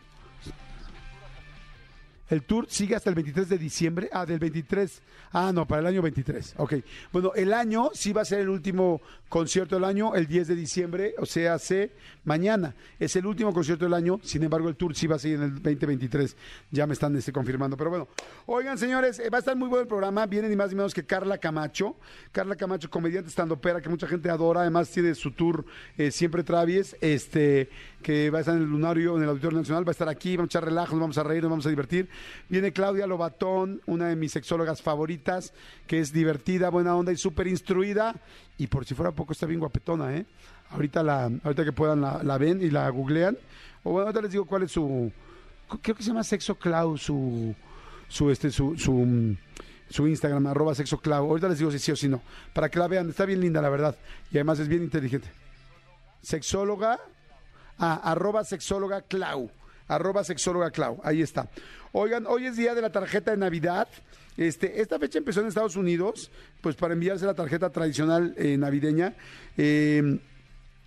el 2.30 2.44
tour 2.44 2.66
sigue 2.70 2.96
hasta 2.96 3.10
el 3.10 3.16
23 3.16 3.50
de 3.50 3.58
diciembre. 3.58 4.10
Ah, 4.12 4.26
del 4.26 4.40
23. 4.40 5.02
Ah, 5.32 5.52
no, 5.54 5.66
para 5.66 5.82
el 5.82 5.88
año 5.88 6.02
23. 6.02 6.56
Ok. 6.58 6.76
Bueno, 7.12 7.32
el 7.36 7.54
año 7.54 7.92
sí 7.94 8.12
va 8.14 8.22
a 8.22 8.26
ser 8.26 8.40
el 8.40 8.50
último 8.50 9.02
concierto 9.30 9.76
del 9.76 9.84
año, 9.84 10.16
el 10.16 10.28
10 10.28 10.48
de 10.48 10.56
diciembre, 10.56 11.16
o 11.18 11.26
sea, 11.26 11.54
hace 11.54 11.92
mañana. 12.24 12.74
Es 13.00 13.16
el 13.16 13.26
último 13.26 13.54
concierto 13.54 13.86
del 13.86 13.94
año. 13.94 14.20
Sin 14.24 14.44
embargo, 14.44 14.70
el 14.70 14.76
tour 14.76 14.96
sí 14.96 15.08
va 15.08 15.16
a 15.16 15.20
seguir 15.20 15.38
en 15.38 15.44
el 15.44 15.54
2023. 15.56 16.36
Ya 16.72 16.86
me 16.88 16.94
están 16.94 17.16
este, 17.16 17.32
confirmando. 17.32 17.78
Pero 17.78 17.90
bueno, 17.90 18.08
oigan, 18.46 18.78
señores, 18.78 19.20
eh, 19.20 19.30
va 19.30 19.38
a 19.38 19.40
estar 19.40 19.56
muy 19.56 19.70
bueno 19.70 19.82
el 19.84 19.88
programa. 19.88 20.26
Viene 20.26 20.50
ni 20.50 20.56
más 20.56 20.70
ni 20.70 20.76
menos 20.76 20.94
que 20.94 21.06
Carla 21.06 21.38
Camacho. 21.38 21.96
Carla 22.32 22.56
Camacho, 22.56 22.90
comediante 22.90 23.30
estando-pera, 23.30 23.82
que 23.82 23.90
mucha 23.90 24.08
gente 24.08 24.30
adora. 24.30 24.62
Además, 24.62 24.90
tiene 24.90 25.16
su 25.16 25.32
tour 25.32 25.66
eh, 25.98 26.12
siempre 26.12 26.44
Travies. 26.44 26.96
Este 27.02 27.70
que 28.02 28.30
va 28.30 28.38
a 28.38 28.42
estar 28.42 28.56
en 28.56 28.62
el 28.62 28.70
Lunario, 28.70 29.18
en 29.18 29.24
el 29.24 29.30
Auditorio 29.30 29.58
Nacional, 29.58 29.86
va 29.86 29.90
a 29.90 29.92
estar 29.92 30.08
aquí, 30.08 30.38
vamos 30.38 30.56
a 30.56 30.60
echar 30.60 30.74
vamos 30.74 31.18
a 31.18 31.24
reír, 31.24 31.42
nos 31.44 31.50
vamos 31.50 31.66
a 31.66 31.70
divertir. 31.70 32.08
Viene 32.50 32.72
Claudia 32.72 33.08
Lobatón, 33.08 33.82
una 33.86 34.08
de 34.08 34.16
mis 34.16 34.32
sexólogas 34.32 34.82
favoritas, 34.82 35.54
que 35.86 36.00
es 36.00 36.14
divertida, 36.14 36.70
buena 36.70 36.96
onda 36.96 37.12
y 37.12 37.18
súper 37.18 37.48
instruida. 37.48 38.16
Y 38.58 38.68
por 38.68 38.86
si 38.86 38.96
fuera 38.96 39.12
poco, 39.12 39.34
está 39.34 39.46
bien 39.46 39.60
guapetona, 39.60 40.16
¿eh? 40.16 40.26
Ahorita, 40.70 41.04
la, 41.04 41.24
ahorita 41.24 41.64
que 41.64 41.72
puedan 41.72 42.02
la, 42.02 42.38
ven 42.38 42.62
y 42.62 42.70
la 42.70 42.90
googlean. 42.90 43.38
O 43.84 43.92
bueno, 43.92 44.08
ahorita 44.08 44.22
les 44.22 44.32
digo 44.32 44.46
cuál 44.46 44.64
es 44.64 44.72
su. 44.72 45.12
Creo 45.82 45.96
que 45.96 46.04
se 46.04 46.10
llama 46.10 46.24
Sexo 46.24 46.56
Clau, 46.56 46.98
su. 46.98 47.56
su, 48.08 48.30
este, 48.32 48.52
su, 48.52 48.76
su 49.90 50.08
Instagram, 50.08 50.48
arroba 50.48 50.76
Sexo 50.76 50.98
Clau. 51.00 51.26
Ahorita 51.26 51.50
les 51.50 51.60
digo 51.60 51.72
si 51.72 51.80
sí 51.80 51.92
o 51.92 51.96
si 51.96 52.08
no. 52.08 52.22
Para 52.54 52.70
que 52.70 52.80
la 52.80 52.88
vean, 52.88 53.10
está 53.10 53.26
bien 53.26 53.42
linda, 53.42 53.62
la 53.62 53.70
verdad. 53.70 53.96
Y 54.32 54.38
además 54.38 54.60
es 54.60 54.68
bien 54.68 54.84
inteligente. 54.84 55.30
Sexóloga, 56.22 57.00
ah, 57.78 58.02
arroba 58.04 58.44
sexóloga 58.44 59.02
Clau 59.02 59.52
arroba 59.88 60.24
sexóloga 60.24 60.72
Clau. 60.72 61.00
Ahí 61.04 61.22
está. 61.22 61.48
Oigan, 61.92 62.26
hoy 62.28 62.46
es 62.46 62.58
día 62.58 62.76
de 62.76 62.82
la 62.82 62.92
tarjeta 62.92 63.32
de 63.32 63.38
Navidad. 63.38 63.88
Este, 64.36 64.82
esta 64.82 65.00
fecha 65.00 65.18
empezó 65.18 65.42
en 65.42 65.48
Estados 65.48 65.76
Unidos, 65.76 66.30
pues 66.62 66.76
para 66.76 66.94
enviarse 66.94 67.26
la 67.26 67.34
tarjeta 67.34 67.70
tradicional 67.72 68.36
eh, 68.38 68.58
navideña. 68.58 69.16
Eh, 69.58 70.20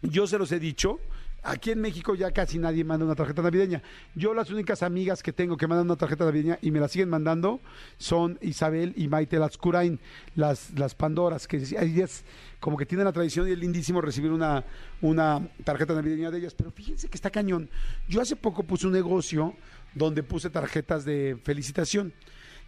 yo 0.02 0.26
se 0.26 0.38
los 0.38 0.52
he 0.52 0.60
dicho, 0.60 1.00
Aquí 1.42 1.70
en 1.70 1.80
México 1.80 2.14
ya 2.14 2.30
casi 2.32 2.58
nadie 2.58 2.84
manda 2.84 3.06
una 3.06 3.14
tarjeta 3.14 3.40
navideña. 3.40 3.82
Yo 4.14 4.34
las 4.34 4.50
únicas 4.50 4.82
amigas 4.82 5.22
que 5.22 5.32
tengo 5.32 5.56
que 5.56 5.66
mandan 5.66 5.86
una 5.86 5.96
tarjeta 5.96 6.24
navideña 6.26 6.58
y 6.60 6.70
me 6.70 6.80
la 6.80 6.88
siguen 6.88 7.08
mandando 7.08 7.60
son 7.96 8.38
Isabel 8.42 8.92
y 8.96 9.08
Maite 9.08 9.38
Latscurain, 9.38 9.98
las, 10.36 10.70
las 10.78 10.94
Pandoras, 10.94 11.48
que 11.48 11.56
ellas 11.56 12.24
como 12.60 12.76
que 12.76 12.84
tienen 12.84 13.06
la 13.06 13.12
tradición 13.12 13.48
y 13.48 13.52
es 13.52 13.58
lindísimo 13.58 14.02
recibir 14.02 14.30
una, 14.30 14.64
una 15.00 15.48
tarjeta 15.64 15.94
navideña 15.94 16.30
de 16.30 16.38
ellas. 16.38 16.54
Pero 16.54 16.70
fíjense 16.70 17.08
que 17.08 17.16
está 17.16 17.30
cañón. 17.30 17.70
Yo 18.06 18.20
hace 18.20 18.36
poco 18.36 18.62
puse 18.62 18.86
un 18.86 18.92
negocio 18.92 19.54
donde 19.94 20.22
puse 20.22 20.50
tarjetas 20.50 21.04
de 21.04 21.38
felicitación. 21.42 22.12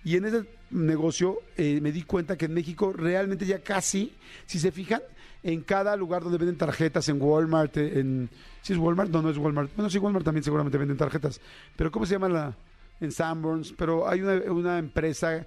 Y 0.04 0.16
en 0.16 0.24
ese 0.24 0.44
negocio 0.70 1.40
eh, 1.56 1.78
me 1.80 1.92
di 1.92 2.02
cuenta 2.02 2.36
que 2.36 2.46
en 2.46 2.54
México 2.54 2.92
realmente 2.92 3.46
ya 3.46 3.60
casi, 3.60 4.12
si 4.46 4.58
se 4.58 4.72
fijan, 4.72 5.02
en 5.42 5.62
cada 5.62 5.96
lugar 5.96 6.22
donde 6.22 6.38
venden 6.38 6.56
tarjetas, 6.56 7.08
en 7.08 7.20
Walmart, 7.20 7.76
en... 7.76 8.30
¿Sí 8.60 8.72
es 8.72 8.78
Walmart? 8.78 9.10
No, 9.10 9.22
no 9.22 9.30
es 9.30 9.38
Walmart. 9.38 9.70
Bueno, 9.74 9.90
sí, 9.90 9.98
Walmart 9.98 10.24
también 10.24 10.44
seguramente 10.44 10.78
venden 10.78 10.96
tarjetas. 10.96 11.40
Pero 11.76 11.90
¿cómo 11.90 12.06
se 12.06 12.14
llama 12.14 12.28
la...? 12.28 12.56
En 13.00 13.10
Sanborns, 13.10 13.74
pero 13.76 14.08
hay 14.08 14.20
una, 14.20 14.34
una 14.52 14.78
empresa 14.78 15.44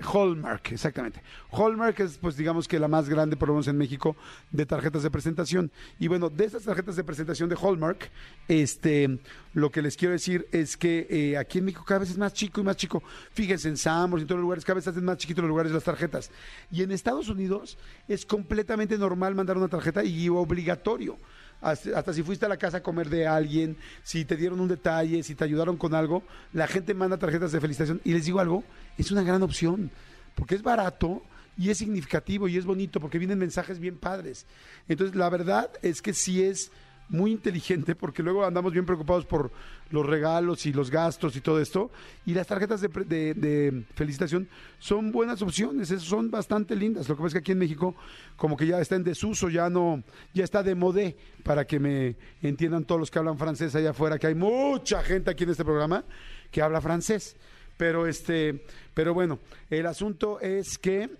Hallmark, 0.00 0.72
exactamente. 0.72 1.22
Hallmark 1.52 2.00
es, 2.00 2.18
pues, 2.18 2.36
digamos 2.36 2.66
que 2.66 2.78
la 2.78 2.88
más 2.88 3.08
grande, 3.08 3.36
por 3.36 3.48
lo 3.48 3.54
menos 3.54 3.68
en 3.68 3.76
México, 3.76 4.16
de 4.50 4.66
tarjetas 4.66 5.02
de 5.02 5.10
presentación. 5.10 5.70
Y 5.98 6.08
bueno, 6.08 6.30
de 6.30 6.44
estas 6.44 6.64
tarjetas 6.64 6.96
de 6.96 7.04
presentación 7.04 7.48
de 7.48 7.56
Hallmark, 7.56 8.10
este, 8.48 9.18
lo 9.54 9.70
que 9.70 9.82
les 9.82 9.96
quiero 9.96 10.12
decir 10.12 10.46
es 10.52 10.76
que 10.76 11.06
eh, 11.10 11.36
aquí 11.36 11.58
en 11.58 11.66
México 11.66 11.84
cada 11.86 12.00
vez 12.00 12.10
es 12.10 12.18
más 12.18 12.32
chico 12.32 12.60
y 12.60 12.64
más 12.64 12.76
chico. 12.76 13.02
Fíjense, 13.32 13.68
en 13.68 13.76
Sambors 13.76 14.20
y 14.20 14.24
en 14.24 14.28
todos 14.28 14.38
los 14.38 14.44
lugares, 14.44 14.64
cada 14.64 14.76
vez 14.76 14.88
hacen 14.88 15.04
más 15.04 15.18
chiquitos 15.18 15.42
los 15.42 15.48
lugares 15.48 15.70
de 15.70 15.76
las 15.76 15.84
tarjetas. 15.84 16.30
Y 16.70 16.82
en 16.82 16.92
Estados 16.92 17.28
Unidos 17.28 17.78
es 18.08 18.24
completamente 18.24 18.96
normal 18.98 19.34
mandar 19.34 19.56
una 19.56 19.68
tarjeta 19.68 20.04
y 20.04 20.28
obligatorio 20.28 21.18
hasta, 21.60 22.12
si 22.12 22.22
fuiste 22.22 22.46
a 22.46 22.48
la 22.48 22.56
casa 22.56 22.78
a 22.78 22.82
comer 22.82 23.08
de 23.08 23.26
alguien, 23.26 23.76
si 24.02 24.24
te 24.24 24.36
dieron 24.36 24.60
un 24.60 24.68
detalle, 24.68 25.22
si 25.22 25.34
te 25.34 25.44
ayudaron 25.44 25.76
con 25.76 25.94
algo, 25.94 26.22
la 26.52 26.66
gente 26.66 26.94
manda 26.94 27.18
tarjetas 27.18 27.52
de 27.52 27.60
felicitación. 27.60 28.00
Y 28.04 28.12
les 28.12 28.24
digo 28.24 28.40
algo, 28.40 28.64
es 28.96 29.10
una 29.10 29.22
gran 29.22 29.42
opción, 29.42 29.90
porque 30.34 30.54
es 30.54 30.62
barato 30.62 31.22
y 31.58 31.70
es 31.70 31.78
significativo 31.78 32.48
y 32.48 32.56
es 32.56 32.64
bonito, 32.64 33.00
porque 33.00 33.18
vienen 33.18 33.38
mensajes 33.38 33.78
bien 33.78 33.98
padres. 33.98 34.46
Entonces, 34.88 35.14
la 35.16 35.28
verdad 35.28 35.70
es 35.82 36.00
que 36.00 36.14
sí 36.14 36.42
es 36.42 36.70
muy 37.10 37.32
inteligente 37.32 37.94
porque 37.94 38.22
luego 38.22 38.44
andamos 38.44 38.72
bien 38.72 38.86
preocupados 38.86 39.26
por 39.26 39.50
los 39.90 40.06
regalos 40.06 40.64
y 40.66 40.72
los 40.72 40.90
gastos 40.90 41.36
y 41.36 41.40
todo 41.40 41.60
esto. 41.60 41.90
Y 42.24 42.34
las 42.34 42.46
tarjetas 42.46 42.80
de, 42.80 43.84
felicitación 43.94 44.48
son 44.78 45.12
buenas 45.12 45.42
opciones, 45.42 45.88
son 45.88 46.30
bastante 46.30 46.74
lindas. 46.76 47.08
Lo 47.08 47.16
que 47.16 47.22
pasa 47.22 47.28
es 47.28 47.32
que 47.34 47.38
aquí 47.38 47.52
en 47.52 47.58
México 47.58 47.94
como 48.36 48.56
que 48.56 48.66
ya 48.66 48.80
está 48.80 48.96
en 48.96 49.04
desuso, 49.04 49.48
ya 49.48 49.68
no, 49.68 50.02
ya 50.32 50.44
está 50.44 50.62
de 50.62 50.74
modé, 50.74 51.16
para 51.42 51.66
que 51.66 51.78
me 51.78 52.16
entiendan 52.42 52.84
todos 52.84 53.00
los 53.00 53.10
que 53.10 53.18
hablan 53.18 53.36
francés 53.36 53.74
allá 53.74 53.90
afuera, 53.90 54.18
que 54.18 54.28
hay 54.28 54.34
mucha 54.34 55.02
gente 55.02 55.30
aquí 55.30 55.44
en 55.44 55.50
este 55.50 55.64
programa 55.64 56.04
que 56.50 56.62
habla 56.62 56.80
francés. 56.80 57.36
Pero 57.76 58.06
este, 58.06 58.64
pero 58.94 59.14
bueno, 59.14 59.40
el 59.70 59.86
asunto 59.86 60.38
es 60.40 60.78
que 60.78 61.10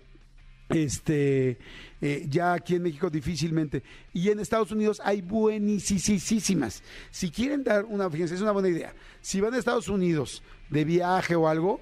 este 0.69 1.57
eh, 2.01 2.25
ya 2.27 2.53
aquí 2.53 2.75
en 2.75 2.83
México 2.83 3.09
difícilmente. 3.09 3.83
Y 4.13 4.29
en 4.29 4.39
Estados 4.39 4.71
Unidos 4.71 5.01
hay 5.03 5.21
buenísimas. 5.21 6.81
Si 7.11 7.29
quieren 7.29 7.63
dar 7.63 7.85
una, 7.85 8.09
fíjense, 8.09 8.35
es 8.35 8.41
una 8.41 8.51
buena 8.51 8.69
idea. 8.69 8.93
Si 9.21 9.39
van 9.39 9.53
a 9.53 9.57
Estados 9.57 9.87
Unidos 9.87 10.41
de 10.69 10.83
viaje 10.83 11.35
o 11.35 11.47
algo, 11.47 11.79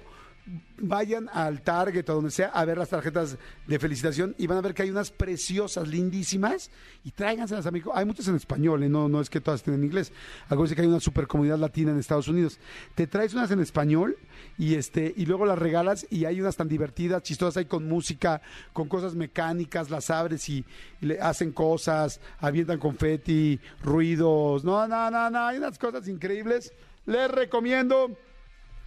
vayan 0.78 1.28
al 1.32 1.62
Target 1.62 2.08
o 2.08 2.14
donde 2.14 2.30
sea 2.30 2.48
a 2.48 2.64
ver 2.64 2.78
las 2.78 2.88
tarjetas 2.88 3.36
de 3.66 3.78
felicitación 3.78 4.34
y 4.38 4.46
van 4.46 4.58
a 4.58 4.60
ver 4.60 4.74
que 4.74 4.82
hay 4.82 4.90
unas 4.90 5.10
preciosas, 5.10 5.88
lindísimas 5.88 6.70
y 7.04 7.10
tráiganselas, 7.10 7.66
amigo. 7.66 7.94
Hay 7.94 8.04
muchas 8.04 8.28
en 8.28 8.36
español, 8.36 8.82
¿eh? 8.82 8.88
no, 8.88 9.08
no 9.08 9.20
es 9.20 9.30
que 9.30 9.40
todas 9.40 9.60
estén 9.60 9.74
en 9.74 9.84
inglés. 9.84 10.12
Acuérdense 10.46 10.74
que 10.74 10.82
hay 10.82 10.88
una 10.88 11.00
super 11.00 11.26
comunidad 11.26 11.58
latina 11.58 11.92
en 11.92 11.98
Estados 11.98 12.28
Unidos. 12.28 12.58
Te 12.94 13.06
traes 13.06 13.34
unas 13.34 13.50
en 13.50 13.60
español 13.60 14.16
y 14.58 14.74
este 14.74 15.12
y 15.16 15.26
luego 15.26 15.46
las 15.46 15.58
regalas 15.58 16.06
y 16.10 16.24
hay 16.24 16.40
unas 16.40 16.56
tan 16.56 16.68
divertidas, 16.68 17.22
chistosas, 17.22 17.58
hay 17.58 17.66
con 17.66 17.86
música, 17.86 18.40
con 18.72 18.88
cosas 18.88 19.14
mecánicas, 19.14 19.90
las 19.90 20.10
abres 20.10 20.48
y, 20.48 20.64
y 21.00 21.06
le 21.06 21.20
hacen 21.20 21.52
cosas, 21.52 22.20
avientan 22.40 22.78
confeti, 22.78 23.60
ruidos. 23.82 24.64
No, 24.64 24.88
no, 24.88 25.10
no, 25.10 25.30
no, 25.30 25.46
hay 25.46 25.58
unas 25.58 25.78
cosas 25.78 26.08
increíbles. 26.08 26.72
Les 27.06 27.30
recomiendo 27.30 28.16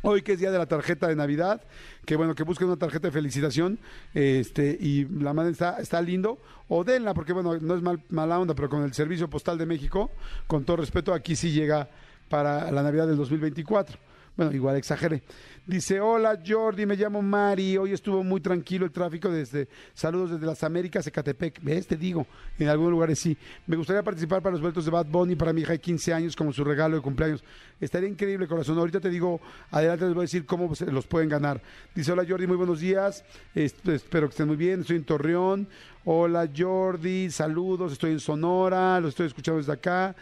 Hoy 0.06 0.22
que 0.22 0.34
es 0.34 0.40
día 0.40 0.52
de 0.52 0.58
la 0.58 0.66
tarjeta 0.66 1.08
de 1.08 1.16
Navidad, 1.16 1.62
que 2.06 2.18
bueno, 2.18 2.36
que 2.36 2.44
busquen 2.44 2.68
una 2.68 2.76
tarjeta 2.76 3.08
de 3.08 3.14
felicitación, 3.14 3.80
este, 4.14 4.78
y 4.78 5.06
la 5.06 5.32
madre 5.32 5.54
está, 5.54 5.80
está 5.80 6.02
lindo, 6.02 6.40
o 6.68 6.84
denla, 6.84 7.14
porque 7.14 7.32
bueno, 7.32 7.58
no 7.58 7.76
es 7.76 7.82
mal, 7.82 8.04
mala 8.10 8.38
onda, 8.38 8.54
pero 8.54 8.68
con 8.68 8.84
el 8.84 8.94
Servicio 8.94 9.30
Postal 9.30 9.58
de 9.58 9.66
México, 9.66 10.12
con 10.46 10.66
todo 10.66 10.76
respeto, 10.76 11.14
aquí 11.14 11.38
sí 11.38 11.52
llega 11.52 11.88
para 12.28 12.70
la 12.70 12.84
Navidad 12.84 13.08
del 13.08 13.16
2024. 13.16 13.98
Bueno, 14.36 14.52
igual 14.52 14.78
exageré. 14.78 15.22
Dice, 15.66 16.02
hola 16.02 16.42
Jordi, 16.46 16.86
me 16.86 16.96
llamo 16.96 17.22
Mari, 17.22 17.78
hoy 17.78 17.94
estuvo 17.94 18.22
muy 18.24 18.42
tranquilo 18.42 18.86
el 18.86 18.92
tráfico 18.92 19.30
desde, 19.30 19.70
saludos 19.94 20.32
desde 20.32 20.46
las 20.46 20.62
Américas, 20.64 21.06
Ecatepec. 21.06 21.62
¿Ves? 21.62 21.86
Te 21.86 21.96
digo, 21.96 22.26
en 22.58 22.68
algunos 22.68 22.92
lugares 22.92 23.20
sí. 23.20 23.38
Me 23.68 23.78
gustaría 23.78 24.02
participar 24.02 24.42
para 24.42 24.54
los 24.54 24.62
vueltos 24.62 24.86
de 24.86 24.92
Bad 24.92 25.06
Bunny 25.06 25.36
para 25.36 25.54
mi 25.54 25.62
hija 25.62 25.74
de 25.74 25.80
15 25.80 26.14
años 26.14 26.36
como 26.36 26.52
su 26.52 26.64
regalo 26.64 26.96
de 26.96 27.02
cumpleaños. 27.02 27.44
Estaría 27.80 28.10
increíble, 28.10 28.48
corazón. 28.48 28.78
Ahorita 28.78 29.00
te 29.00 29.10
digo, 29.10 29.40
adelante 29.70 30.06
les 30.06 30.14
voy 30.16 30.24
a 30.24 30.26
decir 30.26 30.46
cómo 30.46 30.74
se 30.74 30.92
los 30.92 31.06
pueden 31.06 31.30
ganar. 31.30 31.62
Dice, 31.94 32.12
hola 32.12 32.26
Jordi, 32.28 32.48
muy 32.48 32.58
buenos 32.58 32.80
días. 32.80 33.24
Espero 33.54 34.28
que 34.28 34.32
estén 34.32 34.48
muy 34.48 34.58
bien. 34.58 34.82
Estoy 34.82 34.98
en 34.98 35.06
Torreón. 35.06 35.68
Hola 36.06 36.50
Jordi, 36.58 37.30
saludos. 37.30 37.94
Estoy 37.94 38.12
en 38.12 38.20
Sonora, 38.20 39.00
lo 39.00 39.10
estoy 39.10 39.28
escuchando 39.28 39.60
desde 39.60 39.74
acá. 39.74 40.16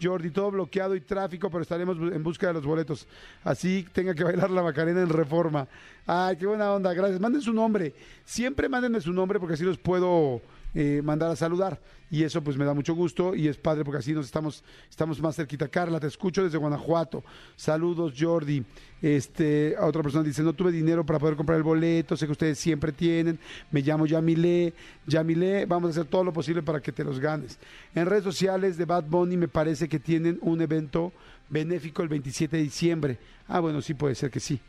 Jordi, 0.00 0.30
todo 0.30 0.50
bloqueado 0.50 0.94
y 0.94 1.00
tráfico, 1.00 1.50
pero 1.50 1.62
estaremos 1.62 1.96
en 1.98 2.22
busca 2.22 2.48
de 2.48 2.54
los 2.54 2.66
boletos. 2.66 3.06
Así 3.42 3.86
tenga 3.92 4.14
que 4.14 4.24
bailar 4.24 4.50
la 4.50 4.62
Macarena 4.62 5.02
en 5.02 5.08
reforma. 5.08 5.68
Ay, 6.06 6.36
qué 6.36 6.46
buena 6.46 6.72
onda, 6.72 6.92
gracias. 6.92 7.20
Manden 7.20 7.42
su 7.42 7.52
nombre. 7.52 7.94
Siempre 8.24 8.68
mándenme 8.68 9.00
su 9.00 9.12
nombre 9.12 9.38
porque 9.38 9.54
así 9.54 9.64
los 9.64 9.78
puedo 9.78 10.40
eh, 10.74 11.00
mandar 11.04 11.30
a 11.30 11.36
saludar. 11.36 11.80
Y 12.10 12.22
eso 12.22 12.42
pues 12.42 12.56
me 12.56 12.64
da 12.64 12.74
mucho 12.74 12.94
gusto 12.94 13.34
y 13.34 13.48
es 13.48 13.56
padre 13.56 13.84
porque 13.84 13.98
así 13.98 14.12
nos 14.12 14.26
estamos, 14.26 14.62
estamos 14.88 15.20
más 15.20 15.36
cerquita. 15.36 15.68
Carla, 15.68 15.98
te 15.98 16.06
escucho 16.06 16.44
desde 16.44 16.58
Guanajuato. 16.58 17.24
Saludos, 17.56 18.14
Jordi. 18.18 18.64
Este, 19.02 19.76
otra 19.78 20.02
persona 20.02 20.22
dice, 20.22 20.42
no 20.42 20.52
tuve 20.52 20.72
dinero 20.72 21.04
para 21.04 21.18
poder 21.18 21.36
comprar 21.36 21.58
el 21.58 21.64
boleto, 21.64 22.16
sé 22.16 22.26
que 22.26 22.32
ustedes 22.32 22.58
siempre 22.58 22.92
tienen. 22.92 23.38
Me 23.70 23.80
llamo 23.82 24.06
Yamile. 24.06 24.72
Yamile, 25.06 25.66
vamos 25.66 25.88
a 25.88 25.90
hacer 25.90 26.04
todo 26.06 26.24
lo 26.24 26.32
posible 26.32 26.62
para 26.62 26.80
que 26.80 26.92
te 26.92 27.04
los 27.04 27.18
ganes. 27.18 27.58
En 27.94 28.06
redes 28.06 28.24
sociales 28.24 28.76
de 28.76 28.84
Bad 28.84 29.04
Bunny 29.04 29.36
me 29.36 29.48
parece 29.48 29.88
que 29.88 29.98
tienen 29.98 30.38
un 30.42 30.60
evento 30.60 31.12
benéfico 31.48 32.02
el 32.02 32.08
27 32.08 32.56
de 32.56 32.62
diciembre. 32.62 33.18
Ah, 33.48 33.60
bueno, 33.60 33.82
sí 33.82 33.94
puede 33.94 34.14
ser 34.14 34.30
que 34.30 34.40
sí. 34.40 34.60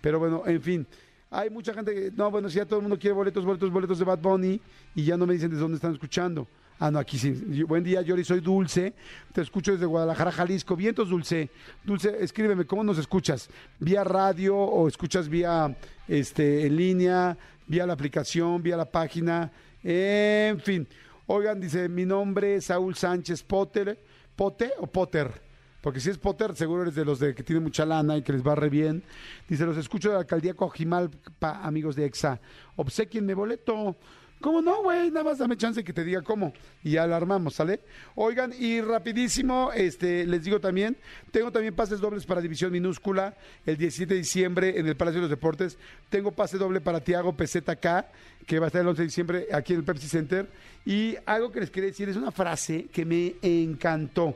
Pero 0.00 0.18
bueno, 0.18 0.42
en 0.46 0.62
fin. 0.62 0.86
Hay 1.32 1.48
mucha 1.48 1.72
gente 1.72 1.94
que, 1.94 2.10
no, 2.10 2.28
bueno, 2.28 2.48
si 2.48 2.56
ya 2.56 2.66
todo 2.66 2.80
el 2.80 2.82
mundo 2.82 2.98
quiere 2.98 3.14
boletos, 3.14 3.44
boletos, 3.44 3.70
boletos 3.70 3.98
de 4.00 4.04
Bad 4.04 4.18
Bunny 4.18 4.60
y 4.96 5.04
ya 5.04 5.16
no 5.16 5.26
me 5.26 5.34
dicen 5.34 5.48
desde 5.48 5.62
dónde 5.62 5.76
están 5.76 5.92
escuchando. 5.92 6.48
Ah, 6.80 6.90
no, 6.90 6.98
aquí 6.98 7.18
sí. 7.18 7.30
Buen 7.62 7.84
día, 7.84 8.02
Yori, 8.02 8.24
soy 8.24 8.40
Dulce. 8.40 8.94
Te 9.32 9.42
escucho 9.42 9.70
desde 9.70 9.86
Guadalajara, 9.86 10.32
Jalisco. 10.32 10.74
Vientos, 10.74 11.08
Dulce. 11.10 11.50
Dulce, 11.84 12.16
escríbeme, 12.20 12.64
¿cómo 12.64 12.82
nos 12.82 12.98
escuchas? 12.98 13.48
¿Vía 13.78 14.02
radio 14.02 14.56
o 14.56 14.88
escuchas 14.88 15.28
vía 15.28 15.76
este, 16.08 16.66
en 16.66 16.76
línea, 16.76 17.36
vía 17.66 17.86
la 17.86 17.92
aplicación, 17.92 18.62
vía 18.62 18.76
la 18.76 18.90
página? 18.90 19.52
En 19.84 20.58
fin. 20.58 20.88
Oigan, 21.26 21.60
dice, 21.60 21.88
mi 21.88 22.06
nombre 22.06 22.56
es 22.56 22.64
Saúl 22.64 22.96
Sánchez 22.96 23.44
Potter. 23.44 24.02
¿Pote 24.34 24.72
o 24.78 24.86
Potter? 24.86 25.49
Porque 25.80 26.00
si 26.00 26.10
es 26.10 26.18
Potter, 26.18 26.54
seguro 26.54 26.82
eres 26.82 26.94
de 26.94 27.04
los 27.04 27.18
de 27.18 27.34
que 27.34 27.42
tienen 27.42 27.62
mucha 27.62 27.86
lana 27.86 28.16
y 28.16 28.22
que 28.22 28.32
les 28.32 28.46
va 28.46 28.54
re 28.54 28.68
bien. 28.68 29.02
Dice, 29.48 29.64
los 29.64 29.76
escucho 29.76 30.08
de 30.08 30.14
la 30.14 30.20
alcaldía 30.20 30.54
Cojimalpa, 30.54 31.60
amigos 31.62 31.96
de 31.96 32.04
EXA. 32.04 32.40
Obsequienme 32.76 33.34
boleto. 33.34 33.96
¿Cómo 34.40 34.62
no, 34.62 34.82
güey? 34.82 35.10
Nada 35.10 35.24
más 35.24 35.38
dame 35.38 35.54
chance 35.58 35.84
que 35.84 35.92
te 35.92 36.02
diga 36.02 36.22
cómo. 36.22 36.54
Y 36.82 36.92
ya 36.92 37.06
la 37.06 37.18
armamos, 37.18 37.54
¿sale? 37.54 37.80
Oigan, 38.14 38.54
y 38.58 38.80
rapidísimo, 38.80 39.70
este, 39.74 40.24
les 40.26 40.44
digo 40.44 40.60
también, 40.60 40.96
tengo 41.30 41.52
también 41.52 41.74
pases 41.74 42.00
dobles 42.00 42.24
para 42.24 42.40
División 42.40 42.72
Minúscula 42.72 43.36
el 43.66 43.76
17 43.76 44.14
de 44.14 44.20
diciembre 44.20 44.78
en 44.78 44.86
el 44.86 44.96
Palacio 44.96 45.18
de 45.18 45.22
los 45.22 45.30
Deportes. 45.30 45.76
Tengo 46.08 46.32
pase 46.32 46.56
doble 46.56 46.80
para 46.80 47.00
Tiago 47.00 47.36
PZK, 47.36 48.06
que 48.46 48.58
va 48.58 48.66
a 48.66 48.68
estar 48.68 48.80
el 48.80 48.88
11 48.88 49.02
de 49.02 49.06
diciembre 49.06 49.48
aquí 49.52 49.74
en 49.74 49.80
el 49.80 49.84
Pepsi 49.84 50.08
Center. 50.08 50.48
Y 50.86 51.16
algo 51.26 51.52
que 51.52 51.60
les 51.60 51.70
quería 51.70 51.90
decir 51.90 52.08
es 52.08 52.16
una 52.16 52.30
frase 52.30 52.86
que 52.90 53.04
me 53.04 53.34
encantó. 53.42 54.34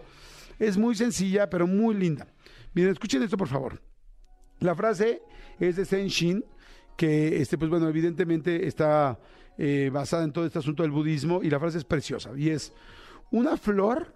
Es 0.59 0.77
muy 0.77 0.95
sencilla, 0.95 1.49
pero 1.51 1.67
muy 1.67 1.95
linda. 1.95 2.27
Miren, 2.75 2.93
escuchen 2.93 3.23
esto, 3.23 3.37
por 3.37 3.49
favor. 3.49 3.81
La 4.61 4.75
frase 4.75 5.23
es 5.59 5.77
de 5.77 5.85
Zen 5.85 6.09
Shin, 6.09 6.45
que 6.97 7.41
este, 7.41 7.59
pues 7.59 7.71
bueno, 7.71 7.89
evidentemente 7.89 8.67
está 8.67 9.19
eh, 9.59 9.91
basada 9.93 10.25
en 10.25 10.33
todo 10.33 10.47
este 10.47 10.59
asunto 10.59 10.83
del 10.83 10.93
budismo, 10.93 11.43
y 11.43 11.51
la 11.51 11.61
frase 11.61 11.79
es 11.79 11.85
preciosa. 11.85 12.31
Y 12.37 12.51
es: 12.51 12.73
una 13.31 13.57
flor 13.57 14.15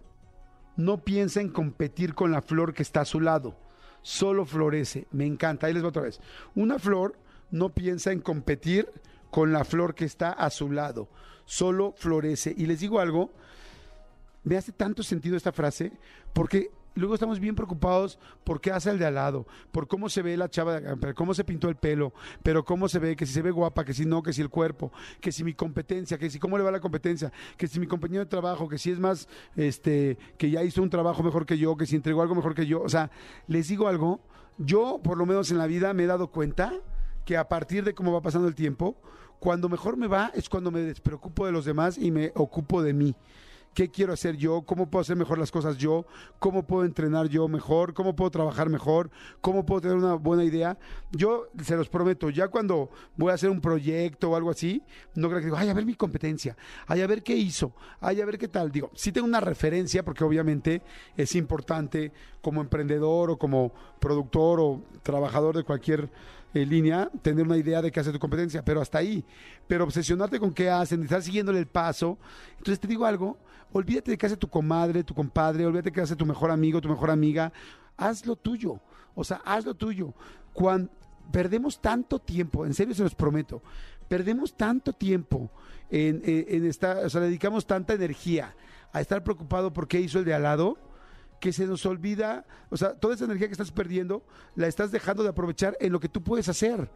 no 0.76 1.04
piensa 1.04 1.40
en 1.40 1.50
competir 1.50 2.14
con 2.14 2.30
la 2.30 2.40
flor 2.40 2.73
que 2.73 2.83
está 2.83 3.00
a 3.00 3.04
su 3.04 3.21
lado, 3.21 3.59
solo 4.02 4.45
florece. 4.45 5.07
Me 5.11 5.26
encanta. 5.26 5.66
Ahí 5.66 5.75
les 5.75 5.83
va 5.83 5.88
otra 5.88 6.02
vez. 6.02 6.21
Una 6.54 6.78
flor 6.78 7.18
no 7.50 7.71
piensa 7.71 8.12
en 8.12 8.21
competir 8.21 8.88
con 9.30 9.52
la 9.52 9.64
flor 9.64 9.95
que 9.95 10.04
está 10.04 10.33
a 10.33 10.50
su 10.50 10.71
lado, 10.71 11.11
solo 11.45 11.95
florece. 11.97 12.54
Y 12.57 12.66
les 12.66 12.80
digo 12.80 13.00
algo, 13.00 13.33
me 14.48 14.56
hace 14.56 14.72
tanto 14.72 15.02
sentido 15.02 15.36
esta 15.36 15.52
frase 15.52 15.92
porque 16.32 16.70
luego 16.94 17.12
estamos 17.12 17.38
bien 17.38 17.54
preocupados 17.54 18.18
por 18.44 18.62
qué 18.62 18.72
hace 18.72 18.88
el 18.88 18.98
de 18.98 19.04
al 19.04 19.14
lado, 19.14 19.46
por 19.70 19.86
cómo 19.86 20.08
se 20.08 20.22
ve 20.22 20.38
la 20.38 20.48
chava, 20.48 20.80
pero 20.98 21.14
cómo 21.14 21.34
se 21.34 21.44
pintó 21.44 21.68
el 21.68 21.76
pelo, 21.76 22.14
pero 22.42 22.64
cómo 22.64 22.88
se 22.88 22.98
ve, 22.98 23.14
que 23.14 23.26
si 23.26 23.34
se 23.34 23.42
ve 23.42 23.50
guapa, 23.50 23.84
que 23.84 23.92
si 23.92 24.06
no, 24.06 24.22
que 24.22 24.32
si 24.32 24.40
el 24.40 24.48
cuerpo, 24.48 24.90
que 25.20 25.30
si 25.30 25.44
mi 25.44 25.52
competencia, 25.52 26.16
que 26.16 26.30
si 26.30 26.38
cómo 26.38 26.56
le 26.56 26.64
va 26.64 26.70
la 26.70 26.80
competencia, 26.80 27.30
que 27.58 27.68
si 27.68 27.78
mi 27.78 27.86
compañero 27.86 28.24
de 28.24 28.30
trabajo, 28.30 28.70
que 28.70 28.78
si 28.78 28.90
es 28.90 28.98
más, 28.98 29.28
este, 29.54 30.16
que 30.38 30.50
ya 30.50 30.64
hizo 30.64 30.82
un 30.82 30.88
trabajo 30.88 31.22
mejor 31.22 31.44
que 31.44 31.58
yo, 31.58 31.76
que 31.76 31.84
si 31.84 31.94
entregó 31.94 32.22
algo 32.22 32.34
mejor 32.34 32.54
que 32.54 32.66
yo. 32.66 32.80
O 32.80 32.88
sea, 32.88 33.10
les 33.48 33.68
digo 33.68 33.86
algo, 33.86 34.20
yo 34.56 34.98
por 35.04 35.18
lo 35.18 35.26
menos 35.26 35.50
en 35.50 35.58
la 35.58 35.66
vida 35.66 35.92
me 35.92 36.04
he 36.04 36.06
dado 36.06 36.28
cuenta 36.28 36.72
que 37.26 37.36
a 37.36 37.48
partir 37.48 37.84
de 37.84 37.94
cómo 37.94 38.12
va 38.12 38.22
pasando 38.22 38.48
el 38.48 38.54
tiempo, 38.54 38.96
cuando 39.40 39.68
mejor 39.68 39.98
me 39.98 40.06
va 40.06 40.32
es 40.34 40.48
cuando 40.48 40.70
me 40.70 40.80
despreocupo 40.80 41.44
de 41.44 41.52
los 41.52 41.66
demás 41.66 41.98
y 41.98 42.10
me 42.10 42.32
ocupo 42.34 42.82
de 42.82 42.94
mí. 42.94 43.14
¿Qué 43.75 43.90
quiero 43.90 44.12
hacer 44.12 44.37
yo? 44.37 44.62
¿Cómo 44.62 44.90
puedo 44.90 45.02
hacer 45.02 45.16
mejor 45.16 45.38
las 45.38 45.50
cosas 45.50 45.78
yo? 45.78 46.04
¿Cómo 46.38 46.66
puedo 46.66 46.84
entrenar 46.84 47.28
yo 47.28 47.46
mejor? 47.48 47.94
¿Cómo 47.94 48.16
puedo 48.16 48.30
trabajar 48.30 48.68
mejor? 48.68 49.10
¿Cómo 49.40 49.64
puedo 49.64 49.80
tener 49.80 49.96
una 49.96 50.14
buena 50.14 50.44
idea? 50.44 50.78
Yo 51.12 51.46
se 51.62 51.76
los 51.76 51.88
prometo, 51.88 52.30
ya 52.30 52.48
cuando 52.48 52.90
voy 53.16 53.30
a 53.30 53.34
hacer 53.34 53.50
un 53.50 53.60
proyecto 53.60 54.30
o 54.30 54.37
algo 54.37 54.50
así, 54.50 54.82
no 55.14 55.28
creo 55.28 55.40
que 55.40 55.46
digo, 55.46 55.56
ay, 55.56 55.68
a 55.68 55.75
ver 55.75 55.87
mi 55.87 55.94
competencia, 55.94 56.56
ay, 56.87 57.02
a 57.02 57.06
ver 57.06 57.22
qué 57.22 57.37
hizo, 57.37 57.72
ay, 58.00 58.20
a 58.20 58.26
ver 58.26 58.38
qué 58.38 58.48
tal. 58.48 58.72
Digo, 58.72 58.90
sí 58.94 59.12
tengo 59.12 59.26
una 59.26 59.40
referencia 59.40 60.04
porque 60.04 60.25
obviamente 60.25 60.82
es 61.16 61.34
importante 61.37 62.12
como 62.40 62.60
emprendedor 62.60 63.30
o 63.30 63.38
como 63.38 63.72
productor 64.00 64.60
o 64.60 64.82
trabajador 65.02 65.56
de 65.56 65.64
cualquier 65.64 66.10
eh, 66.54 66.64
línea, 66.64 67.10
tener 67.20 67.44
una 67.44 67.58
idea 67.58 67.82
de 67.82 67.92
qué 67.92 68.00
hace 68.00 68.10
tu 68.10 68.18
competencia, 68.18 68.64
pero 68.64 68.80
hasta 68.80 68.98
ahí. 68.98 69.25
Pero 69.66 69.84
obsesionarte 69.84 70.40
con 70.40 70.52
qué 70.52 70.70
hacen, 70.70 71.02
estar 71.02 71.22
siguiéndole 71.22 71.58
el 71.58 71.66
paso. 71.66 72.18
Entonces 72.56 72.80
te 72.80 72.88
digo 72.88 73.04
algo, 73.04 73.38
olvídate 73.72 74.10
de 74.10 74.18
qué 74.18 74.26
hace 74.26 74.37
tu 74.37 74.48
comadre, 74.48 75.04
tu 75.04 75.14
compadre, 75.14 75.66
olvídate 75.66 75.90
de 75.90 75.94
qué 75.94 76.00
hace 76.00 76.16
tu 76.16 76.26
mejor 76.26 76.50
amigo, 76.50 76.80
tu 76.80 76.88
mejor 76.88 77.10
amiga. 77.10 77.52
Haz 77.96 78.26
lo 78.26 78.37
tuyo. 78.37 78.80
O 79.14 79.25
sea, 79.25 79.40
haz 79.44 79.64
lo 79.64 79.75
tuyo. 79.75 80.14
Cuando 80.52 80.90
perdemos 81.32 81.80
tanto 81.80 82.18
tiempo, 82.18 82.64
en 82.64 82.75
serio 82.75 82.94
se 82.94 83.02
los 83.02 83.14
prometo, 83.14 83.62
perdemos 84.08 84.56
tanto 84.56 84.92
tiempo 84.92 85.50
en, 85.90 86.22
en, 86.25 86.46
en 86.48 86.66
estar, 86.66 87.04
o 87.04 87.10
sea, 87.10 87.20
dedicamos 87.20 87.66
tanta 87.66 87.92
energía 87.92 88.54
a 88.92 89.00
estar 89.00 89.22
preocupado 89.22 89.72
por 89.72 89.87
qué 89.87 90.00
hizo 90.00 90.18
el 90.18 90.25
de 90.25 90.34
al 90.34 90.44
lado 90.44 90.78
que 91.40 91.52
se 91.52 91.66
nos 91.66 91.87
olvida, 91.87 92.46
o 92.70 92.76
sea, 92.76 92.94
toda 92.94 93.14
esa 93.14 93.25
energía 93.25 93.46
que 93.46 93.52
estás 93.52 93.70
perdiendo, 93.70 94.25
la 94.56 94.66
estás 94.66 94.90
dejando 94.90 95.22
de 95.22 95.28
aprovechar 95.28 95.76
en 95.80 95.92
lo 95.92 96.00
que 96.00 96.08
tú 96.08 96.22
puedes 96.22 96.48
hacer. 96.48 96.90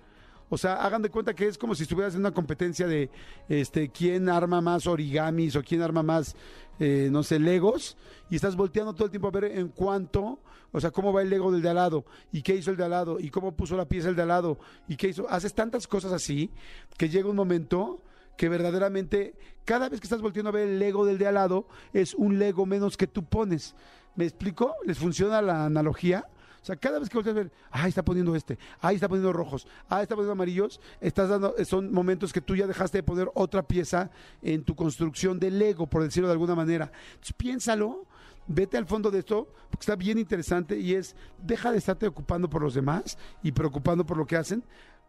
O 0.52 0.58
sea, 0.58 0.74
hagan 0.74 1.00
de 1.00 1.08
cuenta 1.08 1.32
que 1.32 1.46
es 1.46 1.56
como 1.56 1.74
si 1.74 1.84
estuvieras 1.84 2.12
en 2.12 2.20
una 2.20 2.30
competencia 2.30 2.86
de 2.86 3.08
este 3.48 3.88
quién 3.88 4.28
arma 4.28 4.60
más 4.60 4.86
origamis 4.86 5.56
o 5.56 5.62
quién 5.62 5.80
arma 5.80 6.02
más, 6.02 6.36
eh, 6.78 7.08
no 7.10 7.22
sé, 7.22 7.38
legos, 7.38 7.96
y 8.28 8.36
estás 8.36 8.54
volteando 8.54 8.92
todo 8.92 9.06
el 9.06 9.10
tiempo 9.10 9.28
a 9.28 9.30
ver 9.30 9.44
en 9.46 9.68
cuánto, 9.68 10.40
o 10.70 10.78
sea, 10.78 10.90
cómo 10.90 11.10
va 11.10 11.22
el 11.22 11.30
lego 11.30 11.50
del 11.50 11.62
de 11.62 11.70
al 11.70 11.76
lado, 11.76 12.04
y 12.32 12.42
qué 12.42 12.54
hizo 12.54 12.70
el 12.70 12.76
de 12.76 12.84
al 12.84 12.90
lado, 12.90 13.18
y 13.18 13.30
cómo 13.30 13.56
puso 13.56 13.78
la 13.78 13.86
pieza 13.86 14.10
el 14.10 14.14
de 14.14 14.20
al 14.20 14.28
lado, 14.28 14.58
y 14.88 14.96
qué 14.96 15.08
hizo. 15.08 15.26
Haces 15.30 15.54
tantas 15.54 15.86
cosas 15.86 16.12
así 16.12 16.50
que 16.98 17.08
llega 17.08 17.30
un 17.30 17.36
momento 17.36 18.02
que 18.36 18.50
verdaderamente 18.50 19.34
cada 19.64 19.88
vez 19.88 20.00
que 20.00 20.06
estás 20.06 20.20
volteando 20.20 20.50
a 20.50 20.52
ver 20.52 20.68
el 20.68 20.78
Lego 20.78 21.06
del 21.06 21.16
de 21.16 21.28
al 21.28 21.36
lado 21.36 21.66
es 21.94 22.12
un 22.12 22.38
Lego 22.38 22.66
menos 22.66 22.98
que 22.98 23.06
tú 23.06 23.24
pones. 23.24 23.74
¿Me 24.16 24.24
explico? 24.26 24.74
¿Les 24.84 24.98
funciona 24.98 25.40
la 25.40 25.64
analogía? 25.64 26.26
O 26.62 26.64
sea, 26.64 26.76
cada 26.76 27.00
vez 27.00 27.08
que 27.08 27.16
volteas 27.16 27.34
a 27.36 27.40
ver, 27.40 27.52
ahí 27.72 27.88
está 27.88 28.04
poniendo 28.04 28.36
este, 28.36 28.56
ahí 28.80 28.94
está 28.94 29.08
poniendo 29.08 29.32
rojos, 29.32 29.66
ahí 29.88 30.02
está 30.02 30.14
poniendo 30.14 30.32
amarillos, 30.32 30.80
estás 31.00 31.28
dando, 31.28 31.54
son 31.64 31.92
momentos 31.92 32.32
que 32.32 32.40
tú 32.40 32.54
ya 32.54 32.68
dejaste 32.68 32.98
de 32.98 33.02
poner 33.02 33.28
otra 33.34 33.64
pieza 33.64 34.10
en 34.42 34.62
tu 34.62 34.76
construcción 34.76 35.40
del 35.40 35.58
Lego, 35.58 35.88
por 35.88 36.04
decirlo 36.04 36.28
de 36.28 36.34
alguna 36.34 36.54
manera. 36.54 36.92
Piénsalo, 37.36 38.06
vete 38.46 38.76
al 38.76 38.86
fondo 38.86 39.10
de 39.10 39.18
esto, 39.18 39.48
porque 39.70 39.82
está 39.82 39.96
bien 39.96 40.18
interesante 40.18 40.78
y 40.78 40.94
es, 40.94 41.16
deja 41.42 41.72
de 41.72 41.78
estarte 41.78 42.06
ocupando 42.06 42.48
por 42.48 42.62
los 42.62 42.74
demás 42.74 43.18
y 43.42 43.50
preocupando 43.50 44.06
por 44.06 44.16
lo 44.16 44.26
que 44.26 44.36
hacen. 44.36 44.62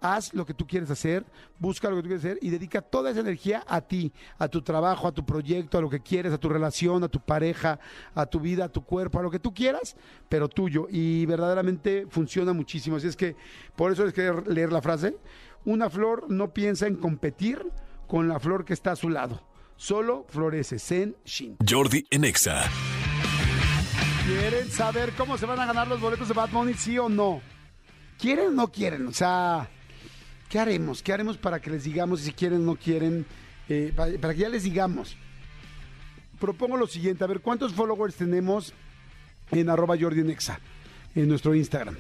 Haz 0.06 0.34
lo 0.34 0.46
que 0.46 0.54
tú 0.54 0.68
quieres 0.68 0.92
hacer, 0.92 1.26
busca 1.58 1.90
lo 1.90 1.96
que 1.96 2.02
tú 2.02 2.08
quieres 2.10 2.26
hacer 2.26 2.38
y 2.42 2.50
dedica 2.50 2.82
toda 2.82 3.10
esa 3.10 3.22
energía 3.22 3.64
a 3.66 3.80
ti, 3.80 4.12
a 4.38 4.50
tu 4.50 4.62
trabajo, 4.62 5.08
a 5.08 5.14
tu 5.14 5.26
proyecto, 5.26 5.78
a 5.78 5.82
lo 5.82 5.90
que 5.90 6.02
quieres, 6.02 6.34
a 6.34 6.38
tu 6.38 6.50
relación, 6.50 7.06
a 7.06 7.08
tu 7.08 7.22
pareja, 7.22 7.80
a 8.14 8.26
tu 8.26 8.42
vida, 8.42 8.66
a 8.66 8.70
tu 8.70 8.84
cuerpo, 8.84 9.20
a 9.20 9.24
lo 9.24 9.32
que 9.32 9.40
tú 9.40 9.54
quieras, 9.54 9.96
pero 10.28 10.50
tuyo. 10.50 10.88
Y 10.90 11.26
verdaderamente 11.26 12.06
funciona 12.10 12.52
muchísimo. 12.52 12.98
Así 12.98 13.08
es 13.08 13.16
que 13.16 13.38
por 13.78 13.94
eso 13.94 14.04
les 14.04 14.14
quería 14.14 14.34
leer 14.46 14.74
la 14.74 14.82
frase. 14.82 15.16
Una 15.64 15.90
flor 15.90 16.30
no 16.30 16.54
piensa 16.54 16.86
en 16.86 16.98
competir 16.98 17.66
con 18.06 18.28
la 18.28 18.42
flor 18.42 18.66
que 18.66 18.74
está 18.74 18.92
a 18.92 18.96
su 18.98 19.08
lado. 19.08 19.42
Solo 19.78 20.26
florece. 20.28 20.80
Zen 20.80 21.16
Shin. 21.24 21.58
Jordi 21.66 22.06
en 22.12 22.26
Exa. 22.26 22.64
¿Quieren 24.26 24.70
saber 24.70 25.14
cómo 25.18 25.38
se 25.38 25.46
van 25.46 25.60
a 25.60 25.66
ganar 25.66 25.88
los 25.88 26.00
boletos 26.00 26.28
de 26.28 26.34
Bad 26.34 26.50
Bunny, 26.50 26.74
sí 26.74 26.98
o 26.98 27.10
no? 27.10 27.42
¿Quieren 28.18 28.48
o 28.48 28.52
no 28.52 28.68
quieren? 28.70 29.08
O 29.08 29.12
sea, 29.12 29.70
¿qué 30.54 30.60
haremos? 30.60 31.02
¿Qué 31.02 31.12
haremos 31.12 31.36
para 31.36 31.60
que 31.60 31.72
les 31.72 31.84
digamos 31.84 32.22
si 32.22 32.32
quieren 32.32 32.62
o 32.62 32.66
no 32.66 32.76
quieren? 32.76 33.26
Eh, 33.68 33.92
para, 33.96 34.36
que 34.36 34.40
ya 34.40 34.50
les 34.50 34.62
digamos. 34.62 35.18
Propongo 36.40 36.78
lo 36.78 36.86
siguiente, 36.86 37.24
a 37.24 37.28
ver, 37.28 37.40
¿cuántos 37.40 37.74
followers 37.74 38.14
tenemos 38.14 38.72
en 39.50 39.68
arroba 39.68 39.98
Jordi 40.00 40.20
en 40.20 40.30
Exa, 40.30 40.60
en 41.16 41.28
nuestro 41.28 41.56
Instagram? 41.56 41.96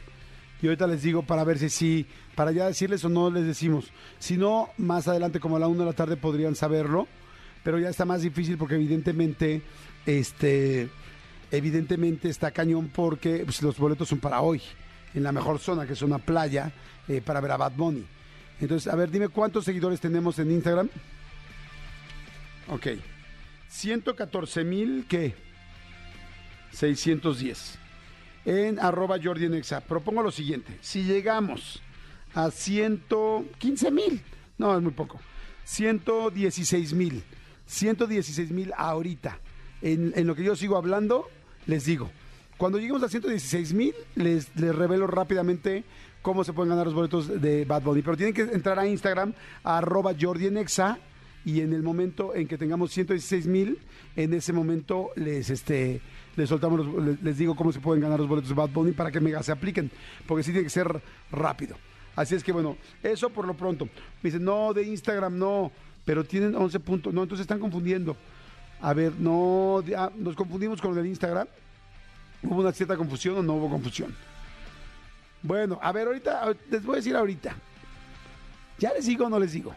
Y 0.61 0.67
ahorita 0.67 0.85
les 0.85 1.01
digo 1.01 1.23
para 1.23 1.43
ver 1.43 1.57
si 1.57 1.69
sí, 1.71 2.05
para 2.35 2.51
ya 2.51 2.67
decirles 2.67 3.03
o 3.03 3.09
no 3.09 3.31
les 3.31 3.43
decimos. 3.47 3.91
Si 4.19 4.37
no, 4.37 4.69
más 4.77 5.07
adelante, 5.07 5.39
como 5.39 5.55
a 5.55 5.59
la 5.59 5.67
una 5.67 5.79
de 5.79 5.85
la 5.87 5.93
tarde, 5.93 6.15
podrían 6.15 6.55
saberlo. 6.55 7.07
Pero 7.63 7.79
ya 7.79 7.89
está 7.89 8.05
más 8.05 8.21
difícil 8.21 8.59
porque 8.59 8.75
evidentemente, 8.75 9.63
este, 10.05 10.89
evidentemente 11.49 12.29
está 12.29 12.51
cañón 12.51 12.91
porque 12.93 13.41
pues, 13.45 13.63
los 13.63 13.79
boletos 13.79 14.09
son 14.09 14.19
para 14.19 14.41
hoy, 14.41 14.61
en 15.15 15.23
la 15.23 15.31
mejor 15.31 15.57
zona, 15.57 15.87
que 15.87 15.93
es 15.93 16.03
una 16.03 16.19
playa, 16.19 16.71
eh, 17.07 17.19
para 17.19 17.41
ver 17.41 17.49
a 17.49 17.57
Bad 17.57 17.73
Bunny. 17.75 18.05
Entonces, 18.63 18.91
a 18.91 18.95
ver, 18.95 19.11
dime 19.11 19.29
cuántos 19.29 19.65
seguidores 19.65 19.99
tenemos 19.99 20.39
en 20.39 20.51
Instagram. 20.51 20.89
Ok. 22.69 22.87
114 23.67 24.63
mil, 24.63 25.05
¿qué? 25.07 25.35
610 26.71 27.79
en 28.45 28.79
arroba 28.79 29.17
Jordi 29.21 29.45
en. 29.45 29.81
Propongo 29.87 30.23
lo 30.23 30.31
siguiente, 30.31 30.77
si 30.81 31.03
llegamos 31.03 31.81
a 32.33 32.51
115 32.51 33.91
mil, 33.91 34.21
no, 34.57 34.75
es 34.75 34.81
muy 34.81 34.91
poco, 34.91 35.19
116 35.65 36.93
mil, 36.93 37.23
116 37.65 38.51
mil 38.51 38.73
ahorita, 38.75 39.39
en, 39.81 40.13
en, 40.15 40.27
lo 40.27 40.35
que 40.35 40.43
yo 40.43 40.55
sigo 40.55 40.77
hablando, 40.77 41.29
les 41.67 41.85
digo, 41.85 42.09
cuando 42.57 42.79
lleguemos 42.79 43.03
a 43.03 43.09
116 43.09 43.73
mil, 43.73 43.93
les, 44.15 44.55
les 44.55 44.75
revelo 44.75 45.07
rápidamente 45.07 45.83
cómo 46.23 46.43
se 46.43 46.53
pueden 46.53 46.69
ganar 46.71 46.85
los 46.87 46.95
boletos 46.95 47.39
de 47.39 47.65
Bad 47.65 47.83
Bunny, 47.83 48.01
pero 48.01 48.17
tienen 48.17 48.33
que 48.33 48.41
entrar 48.41 48.79
a 48.79 48.87
Instagram, 48.87 49.33
arroba 49.63 50.13
Jordi 50.19 50.47
en 50.47 50.57
Exa, 50.57 50.97
y 51.45 51.61
en 51.61 51.73
el 51.73 51.83
momento 51.83 52.33
en 52.33 52.47
que 52.47 52.57
tengamos 52.57 52.91
116 52.91 53.45
mil, 53.45 53.77
en 54.15 54.33
ese 54.33 54.51
momento 54.53 55.09
les 55.15 55.51
este 55.51 56.01
les 56.35 56.49
soltamos 56.49 56.83
los- 56.83 57.21
les, 57.21 57.37
digo 57.37 57.55
cómo 57.55 57.71
se 57.71 57.79
pueden 57.79 58.01
ganar 58.01 58.19
los 58.19 58.27
boletos 58.27 58.49
de 58.49 58.55
Bad 58.55 58.69
Bunny 58.69 58.93
para 58.93 59.11
que 59.11 59.19
mega 59.19 59.43
se 59.43 59.51
apliquen, 59.51 59.91
porque 60.25 60.41
sí 60.41 60.51
tiene 60.51 60.63
que 60.63 60.71
ser 60.71 60.99
rápido. 61.31 61.75
Así 62.15 62.33
es 62.33 62.43
que 62.43 62.51
bueno, 62.51 62.75
eso 63.03 63.29
por 63.29 63.45
lo 63.45 63.53
pronto. 63.55 63.85
Me 64.21 64.29
dicen, 64.31 64.43
no, 64.43 64.73
de 64.73 64.81
Instagram 64.83 65.37
no, 65.37 65.71
pero 66.05 66.23
tienen 66.23 66.55
11 66.55 66.79
puntos. 66.79 67.13
No, 67.13 67.21
entonces 67.23 67.43
están 67.43 67.59
confundiendo. 67.59 68.15
A 68.81 68.93
ver, 68.93 69.13
no, 69.19 69.83
de- 69.85 69.95
ah, 69.95 70.11
nos 70.15 70.35
confundimos 70.35 70.81
con 70.81 70.91
lo 70.91 70.97
del 70.97 71.07
Instagram. 71.07 71.47
¿Hubo 72.43 72.61
una 72.61 72.71
cierta 72.71 72.95
confusión 72.97 73.37
o 73.37 73.43
no 73.43 73.53
hubo 73.55 73.69
confusión? 73.69 74.15
Bueno, 75.43 75.77
a 75.81 75.91
ver, 75.91 76.07
ahorita, 76.07 76.55
les 76.71 76.83
voy 76.83 76.93
a 76.93 76.97
decir 76.97 77.15
ahorita. 77.15 77.55
¿Ya 78.79 78.93
les 78.93 79.05
digo 79.05 79.25
o 79.25 79.29
no 79.29 79.39
les 79.39 79.51
digo? 79.51 79.75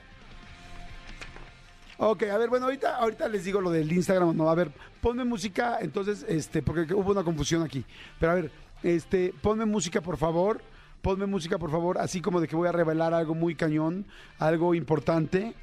Ok, 1.99 2.25
a 2.25 2.39
ver, 2.39 2.49
bueno, 2.49 2.67
ahorita, 2.67 2.97
ahorita 2.97 3.29
les 3.29 3.45
digo 3.45 3.61
lo 3.61 3.71
del 3.71 3.91
Instagram, 3.91 4.37
no, 4.37 4.49
a 4.49 4.55
ver, 4.55 4.71
ponme 5.01 5.25
música, 5.25 5.79
entonces, 5.81 6.25
este, 6.29 6.63
porque 6.63 6.93
hubo 6.95 7.11
una 7.11 7.25
confusión 7.25 7.63
aquí. 7.63 7.85
Pero 8.21 8.33
a 8.33 8.35
ver, 8.35 8.51
este, 8.83 9.35
ponme 9.41 9.65
música, 9.65 10.01
por 10.01 10.19
favor, 10.19 10.61
ponme 11.01 11.27
música, 11.27 11.59
por 11.59 11.71
favor, 11.71 11.99
así 11.99 12.21
como 12.21 12.41
de 12.41 12.49
que 12.49 12.57
voy 12.57 12.69
a 12.69 12.73
revelar 12.73 13.15
algo 13.15 13.35
muy 13.35 13.55
cañón, 13.55 14.07
algo 14.39 14.75
importante, 14.75 15.55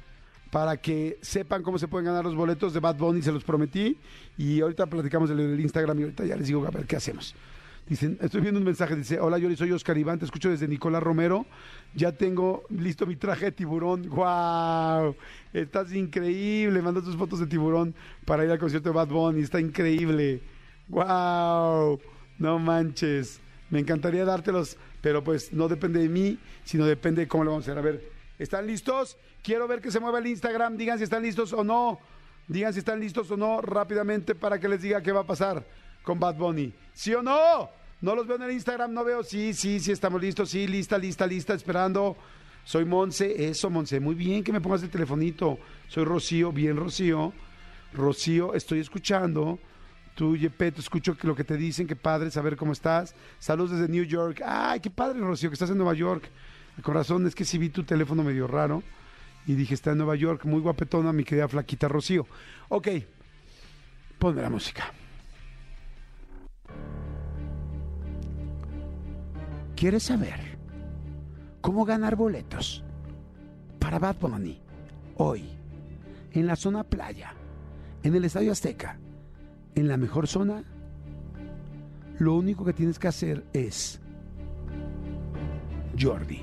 para 0.50 0.76
que 0.76 1.18
sepan 1.22 1.62
cómo 1.62 1.78
se 1.78 1.88
pueden 1.88 2.06
ganar 2.06 2.24
los 2.24 2.34
boletos 2.34 2.74
de 2.74 2.80
Bad 2.80 2.96
Bunny, 2.96 3.22
se 3.22 3.32
los 3.32 3.44
prometí, 3.44 3.98
y 4.36 4.60
ahorita 4.60 4.86
platicamos 4.86 5.28
del, 5.28 5.58
Instagram 5.60 5.98
y 5.98 6.02
ahorita 6.02 6.24
ya 6.24 6.36
les 6.36 6.48
digo, 6.48 6.66
a 6.66 6.70
ver, 6.70 6.86
¿qué 6.86 6.96
hacemos? 6.96 7.34
Dicen, 7.86 8.16
estoy 8.22 8.40
viendo 8.40 8.58
un 8.58 8.64
mensaje, 8.64 8.96
dice, 8.96 9.20
hola 9.20 9.36
Yori, 9.36 9.56
soy 9.56 9.70
Oscar 9.70 9.98
Iván, 9.98 10.18
te 10.18 10.24
escucho 10.24 10.48
desde 10.48 10.66
Nicolás 10.66 11.02
Romero, 11.02 11.44
ya 11.94 12.12
tengo 12.12 12.64
listo 12.70 13.04
mi 13.04 13.14
traje 13.14 13.46
de 13.46 13.52
tiburón, 13.52 14.08
wow, 14.08 15.14
estás 15.52 15.92
increíble, 15.92 16.80
manda 16.80 17.02
tus 17.02 17.14
fotos 17.14 17.40
de 17.40 17.46
tiburón 17.46 17.94
para 18.24 18.42
ir 18.42 18.50
al 18.50 18.58
concierto 18.58 18.88
de 18.88 18.94
Bad 18.94 19.08
Bunny, 19.08 19.42
está 19.42 19.60
increíble, 19.60 20.40
wow, 20.88 22.00
no 22.38 22.58
manches, 22.58 23.38
me 23.68 23.80
encantaría 23.80 24.24
dártelos, 24.24 24.78
pero 25.02 25.22
pues 25.22 25.52
no 25.52 25.68
depende 25.68 26.00
de 26.00 26.08
mí, 26.08 26.38
sino 26.64 26.86
depende 26.86 27.20
de 27.20 27.28
cómo 27.28 27.44
lo 27.44 27.50
vamos 27.50 27.68
a 27.68 27.72
hacer, 27.72 27.78
a 27.78 27.82
ver, 27.82 28.10
¿están 28.38 28.66
listos? 28.66 29.18
Quiero 29.42 29.68
ver 29.68 29.82
que 29.82 29.90
se 29.90 30.00
mueva 30.00 30.20
el 30.20 30.26
Instagram, 30.26 30.78
digan 30.78 30.96
si 30.96 31.04
están 31.04 31.22
listos 31.22 31.52
o 31.52 31.62
no, 31.62 31.98
digan 32.48 32.72
si 32.72 32.78
están 32.78 32.98
listos 32.98 33.30
o 33.30 33.36
no 33.36 33.60
rápidamente 33.60 34.34
para 34.34 34.58
que 34.58 34.70
les 34.70 34.80
diga 34.80 35.02
qué 35.02 35.12
va 35.12 35.20
a 35.20 35.26
pasar 35.26 35.66
con 36.04 36.20
Bad 36.20 36.36
Bunny. 36.36 36.72
¿Sí 36.92 37.12
o 37.14 37.22
no? 37.22 37.68
No 38.00 38.14
los 38.14 38.26
veo 38.26 38.36
en 38.36 38.42
el 38.42 38.52
Instagram, 38.52 38.92
no 38.92 39.02
veo. 39.02 39.24
Sí, 39.24 39.54
sí, 39.54 39.80
sí, 39.80 39.90
estamos 39.90 40.20
listos. 40.20 40.50
Sí, 40.50 40.68
lista, 40.68 40.96
lista, 40.98 41.26
lista, 41.26 41.54
esperando. 41.54 42.16
Soy 42.64 42.84
Monse. 42.84 43.48
Eso, 43.48 43.70
Monse. 43.70 43.98
Muy 43.98 44.14
bien 44.14 44.44
que 44.44 44.52
me 44.52 44.60
pongas 44.60 44.82
el 44.82 44.90
telefonito. 44.90 45.58
Soy 45.88 46.04
Rocío. 46.04 46.52
Bien, 46.52 46.76
Rocío. 46.76 47.32
Rocío, 47.94 48.54
estoy 48.54 48.80
escuchando. 48.80 49.58
Tú, 50.14 50.36
Yepeto, 50.36 50.80
escucho 50.80 51.16
lo 51.22 51.34
que 51.34 51.44
te 51.44 51.56
dicen. 51.56 51.86
Qué 51.86 51.96
padre 51.96 52.30
saber 52.30 52.56
cómo 52.56 52.72
estás. 52.72 53.14
Saludos 53.38 53.72
desde 53.72 53.88
New 53.88 54.04
York. 54.04 54.42
Ay, 54.44 54.80
qué 54.80 54.90
padre, 54.90 55.18
Rocío, 55.20 55.48
que 55.50 55.54
estás 55.54 55.70
en 55.70 55.78
Nueva 55.78 55.94
York. 55.94 56.28
Corazón, 56.82 57.26
es 57.26 57.34
que 57.34 57.44
sí 57.44 57.56
vi 57.58 57.70
tu 57.70 57.84
teléfono 57.84 58.22
medio 58.22 58.46
raro. 58.46 58.82
Y 59.46 59.54
dije, 59.54 59.74
está 59.74 59.92
en 59.92 59.98
Nueva 59.98 60.16
York. 60.16 60.44
Muy 60.44 60.60
guapetona, 60.60 61.12
mi 61.12 61.24
querida 61.24 61.48
flaquita 61.48 61.88
Rocío. 61.88 62.26
Ok, 62.68 62.88
ponme 64.18 64.42
la 64.42 64.50
música. 64.50 64.92
¿Quieres 69.76 70.04
saber 70.04 70.38
cómo 71.60 71.84
ganar 71.84 72.14
boletos 72.14 72.84
para 73.80 73.98
Bad 73.98 74.16
Bunny 74.20 74.60
hoy 75.16 75.48
en 76.32 76.46
la 76.46 76.54
zona 76.54 76.84
playa, 76.84 77.34
en 78.02 78.14
el 78.14 78.24
Estadio 78.24 78.52
Azteca, 78.52 78.98
en 79.74 79.88
la 79.88 79.96
mejor 79.96 80.28
zona? 80.28 80.62
Lo 82.18 82.36
único 82.36 82.64
que 82.64 82.72
tienes 82.72 83.00
que 83.00 83.08
hacer 83.08 83.44
es, 83.52 84.00
Jordi, 86.00 86.42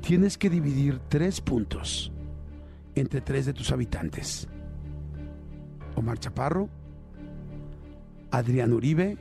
tienes 0.00 0.36
que 0.36 0.50
dividir 0.50 0.98
tres 1.08 1.40
puntos 1.40 2.10
entre 2.96 3.20
tres 3.20 3.46
de 3.46 3.52
tus 3.52 3.70
habitantes. 3.70 4.48
Omar 5.94 6.18
Chaparro, 6.18 6.68
Adrián 8.32 8.72
Uribe 8.72 9.16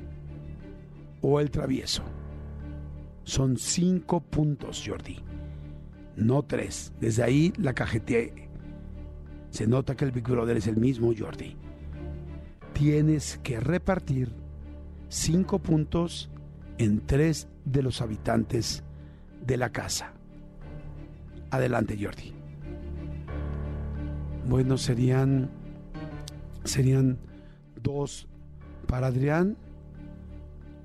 o 1.21 1.39
El 1.39 1.51
Travieso. 1.51 2.03
Son 3.27 3.57
cinco 3.57 4.21
puntos, 4.21 4.81
Jordi. 4.87 5.17
No 6.15 6.43
tres. 6.43 6.93
Desde 7.01 7.23
ahí 7.23 7.51
la 7.57 7.73
cajeteé. 7.73 8.47
Se 9.49 9.67
nota 9.67 9.97
que 9.97 10.05
el 10.05 10.13
Big 10.13 10.23
Brother 10.23 10.55
es 10.55 10.65
el 10.67 10.77
mismo, 10.77 11.11
Jordi. 11.15 11.57
Tienes 12.71 13.37
que 13.43 13.59
repartir 13.59 14.31
cinco 15.09 15.59
puntos 15.59 16.31
en 16.77 17.05
tres 17.05 17.49
de 17.65 17.83
los 17.83 17.99
habitantes 17.99 18.85
de 19.45 19.57
la 19.57 19.73
casa. 19.73 20.13
Adelante, 21.51 21.97
Jordi. 22.01 22.33
Bueno, 24.47 24.77
serían. 24.77 25.49
Serían 26.63 27.19
dos 27.83 28.29
para 28.87 29.07
Adrián, 29.07 29.57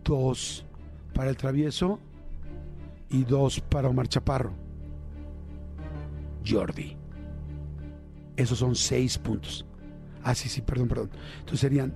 dos 0.03 0.67
para 1.15 1.31
el 1.31 1.37
travieso 1.37 2.01
y 3.13 3.25
dos 3.25 3.61
para 3.61 3.89
Omar 3.89 4.09
Chaparro. 4.09 4.53
Jordi. 6.45 6.97
Esos 8.37 8.59
son 8.59 8.75
seis 8.75 9.19
puntos. 9.19 9.65
Ah, 10.25 10.35
sí, 10.35 10.49
sí, 10.49 10.63
perdón, 10.63 10.89
perdón. 10.89 11.11
Entonces 11.41 11.61
serían 11.61 11.95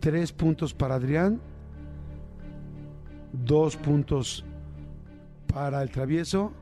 tres 0.00 0.32
puntos 0.32 0.72
para 0.72 0.94
Adrián, 0.94 1.40
dos 3.32 3.76
puntos 3.76 4.44
para 5.46 5.82
el 5.82 5.90
travieso 5.90 6.52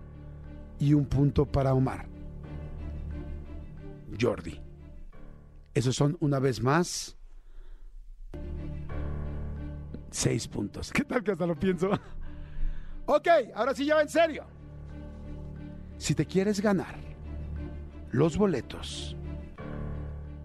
y 0.79 0.95
un 0.95 1.07
punto 1.07 1.47
para 1.47 1.73
Omar. 1.73 2.07
Jordi. 4.21 4.61
Esos 5.75 5.95
son 5.95 6.17
una 6.21 6.41
vez 6.41 6.61
más 6.61 7.17
seis 10.11 10.49
puntos. 10.49 10.93
¿Qué 10.93 11.05
tal 11.05 11.23
que 11.23 11.33
hasta 11.33 11.47
lo 11.47 11.57
pienso? 11.57 11.91
Ok, 13.09 13.29
ahora 13.55 13.75
sí 13.75 13.87
ya 13.87 14.01
en 14.01 14.09
serio. 14.09 14.45
Si 15.97 16.15
te 16.15 16.27
quieres 16.27 16.61
ganar 16.61 16.97
los 18.13 18.37
boletos 18.37 19.17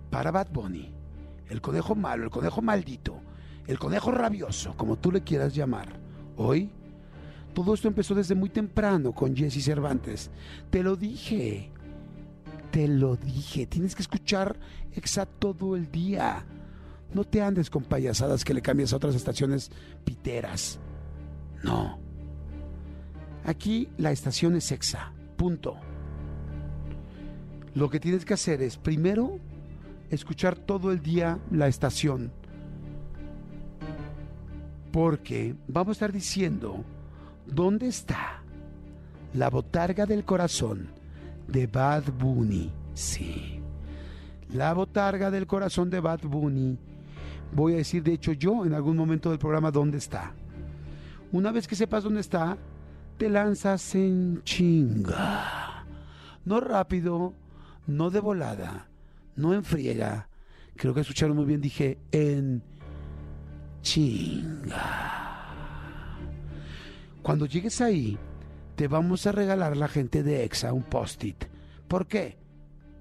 para 0.09 0.31
Bad 0.31 0.47
Bunny, 0.51 0.93
el 1.49 1.61
conejo 1.61 1.93
malo, 1.93 2.23
el 2.23 2.29
conejo 2.29 2.61
maldito, 2.61 3.21
el 3.67 3.77
conejo 3.77 4.11
rabioso, 4.11 4.75
como 4.75 4.97
tú 4.97 5.11
le 5.11 5.21
quieras 5.21 5.53
llamar, 5.53 5.99
hoy, 6.37 6.71
todo 7.53 7.73
esto 7.73 7.87
empezó 7.87 8.15
desde 8.15 8.33
muy 8.33 8.49
temprano 8.49 9.11
con 9.11 9.35
Jesse 9.35 9.63
Cervantes. 9.63 10.31
Te 10.69 10.81
lo 10.81 10.95
dije, 10.95 11.69
te 12.71 12.87
lo 12.87 13.15
dije, 13.15 13.67
tienes 13.67 13.93
que 13.93 14.01
escuchar 14.01 14.57
Exa 14.93 15.25
todo 15.25 15.75
el 15.75 15.91
día. 15.91 16.45
No 17.13 17.25
te 17.25 17.41
andes 17.41 17.69
con 17.69 17.83
payasadas 17.83 18.43
que 18.43 18.53
le 18.55 18.61
cambias 18.61 18.93
a 18.93 18.95
otras 18.95 19.13
estaciones 19.13 19.69
piteras. 20.03 20.79
No. 21.61 22.12
Aquí 23.45 23.89
la 23.97 24.11
estación 24.11 24.55
es 24.55 24.71
Exa. 24.71 25.11
Punto. 25.35 25.75
Lo 27.75 27.89
que 27.89 27.99
tienes 27.99 28.23
que 28.23 28.35
hacer 28.35 28.61
es, 28.61 28.77
primero, 28.77 29.39
escuchar 30.09 30.55
todo 30.55 30.91
el 30.91 31.01
día 31.01 31.39
la 31.51 31.67
estación. 31.67 32.31
Porque 34.91 35.55
vamos 35.67 35.89
a 35.89 35.91
estar 35.93 36.11
diciendo 36.11 36.83
dónde 37.47 37.87
está 37.87 38.41
la 39.33 39.49
botarga 39.49 40.05
del 40.05 40.23
corazón 40.23 40.89
de 41.47 41.67
Bad 41.67 42.03
Bunny. 42.17 42.71
Sí. 42.93 43.59
La 44.53 44.73
botarga 44.73 45.31
del 45.31 45.47
corazón 45.47 45.89
de 45.89 45.99
Bad 45.99 46.21
Bunny. 46.21 46.77
Voy 47.51 47.73
a 47.73 47.77
decir, 47.77 48.03
de 48.03 48.13
hecho, 48.13 48.33
yo 48.33 48.65
en 48.65 48.73
algún 48.73 48.95
momento 48.95 49.29
del 49.29 49.39
programa 49.39 49.71
dónde 49.71 49.97
está. 49.97 50.31
Una 51.31 51.51
vez 51.51 51.67
que 51.67 51.75
sepas 51.75 52.03
dónde 52.03 52.21
está, 52.21 52.57
te 53.17 53.29
lanzas 53.29 53.95
en 53.95 54.43
chinga. 54.43 55.85
No 56.45 56.59
rápido, 56.59 57.33
no 57.87 58.09
de 58.09 58.19
volada, 58.19 58.87
no 59.35 59.53
en 59.53 59.63
friega. 59.63 60.29
Creo 60.75 60.93
que 60.93 61.01
escucharon 61.01 61.35
muy 61.35 61.45
bien, 61.45 61.61
dije 61.61 61.99
en 62.11 62.63
chinga. 63.81 65.23
Cuando 67.21 67.45
llegues 67.45 67.79
ahí, 67.79 68.17
te 68.75 68.87
vamos 68.87 69.27
a 69.27 69.31
regalar 69.31 69.77
la 69.77 69.87
gente 69.87 70.23
de 70.23 70.43
EXA 70.43 70.73
un 70.73 70.83
post-it. 70.83 71.45
¿Por 71.87 72.07
qué? 72.07 72.37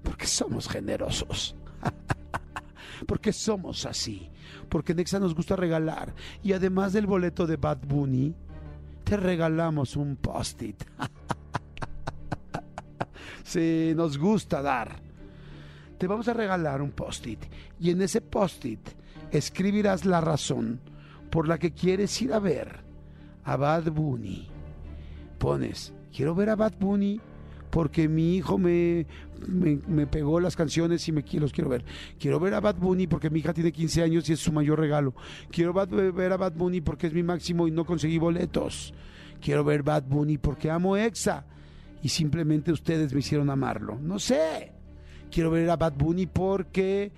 Porque 0.03 0.27
somos 0.27 0.69
generosos. 0.69 1.55
Porque 3.07 3.33
somos 3.33 3.85
así. 3.85 4.29
Porque 4.69 4.93
en 4.93 4.99
EXA 4.99 5.19
nos 5.19 5.35
gusta 5.35 5.55
regalar. 5.55 6.13
Y 6.41 6.53
además 6.53 6.93
del 6.93 7.07
boleto 7.07 7.47
de 7.47 7.57
Bad 7.57 7.79
Bunny, 7.87 8.35
te 9.03 9.17
regalamos 9.17 9.95
un 9.95 10.15
post-it. 10.15 10.83
sí, 13.43 13.93
nos 13.95 14.17
gusta 14.17 14.61
dar. 14.61 15.01
Te 15.97 16.07
vamos 16.07 16.27
a 16.27 16.33
regalar 16.33 16.81
un 16.81 16.91
post-it. 16.91 17.39
Y 17.79 17.91
en 17.91 18.01
ese 18.01 18.21
post-it 18.21 18.89
escribirás 19.31 20.05
la 20.05 20.21
razón 20.21 20.79
por 21.29 21.47
la 21.47 21.57
que 21.57 21.73
quieres 21.73 22.21
ir 22.21 22.33
a 22.33 22.39
ver 22.39 22.83
a 23.43 23.55
Bad 23.55 23.91
Bunny. 23.91 24.47
Pones, 25.37 25.93
quiero 26.15 26.35
ver 26.35 26.49
a 26.49 26.55
Bad 26.55 26.73
Bunny 26.79 27.19
porque 27.73 28.07
mi 28.07 28.35
hijo 28.35 28.59
me, 28.59 29.07
me, 29.47 30.05
pegó 30.05 30.39
las 30.39 30.55
canciones 30.55 31.07
y 31.07 31.11
me 31.11 31.25
los 31.39 31.51
quiero 31.51 31.71
ver. 31.71 31.83
Quiero 32.19 32.39
ver 32.39 32.53
a 32.53 32.59
Bad 32.59 32.75
Bunny 32.75 33.07
porque 33.07 33.31
mi 33.31 33.39
hija 33.39 33.51
tiene 33.51 33.71
15 33.71 34.03
años 34.03 34.29
y 34.29 34.33
es 34.33 34.39
su 34.39 34.51
mayor 34.51 34.79
regalo. 34.79 35.15
Quiero 35.49 35.73
ver 35.73 36.31
a 36.31 36.37
Bad 36.37 36.53
Bunny 36.53 36.81
porque 36.81 37.07
es 37.07 37.13
mi 37.13 37.23
máximo 37.23 37.67
y 37.67 37.71
no 37.71 37.83
conseguí 37.83 38.19
boletos. 38.19 38.93
Quiero 39.41 39.63
ver 39.63 39.81
Bad 39.81 40.03
Bunny 40.03 40.37
porque 40.37 40.69
amo 40.69 40.95
EXA 40.95 41.47
y 42.03 42.09
simplemente 42.09 42.71
ustedes 42.71 43.11
me 43.11 43.21
hicieron 43.21 43.49
amarlo. 43.49 43.97
No 43.99 44.19
sé. 44.19 44.71
Quiero 45.31 45.49
ver 45.49 45.67
a 45.71 45.75
Bad 45.75 45.93
Bunny 45.97 46.27
porque 46.27 47.11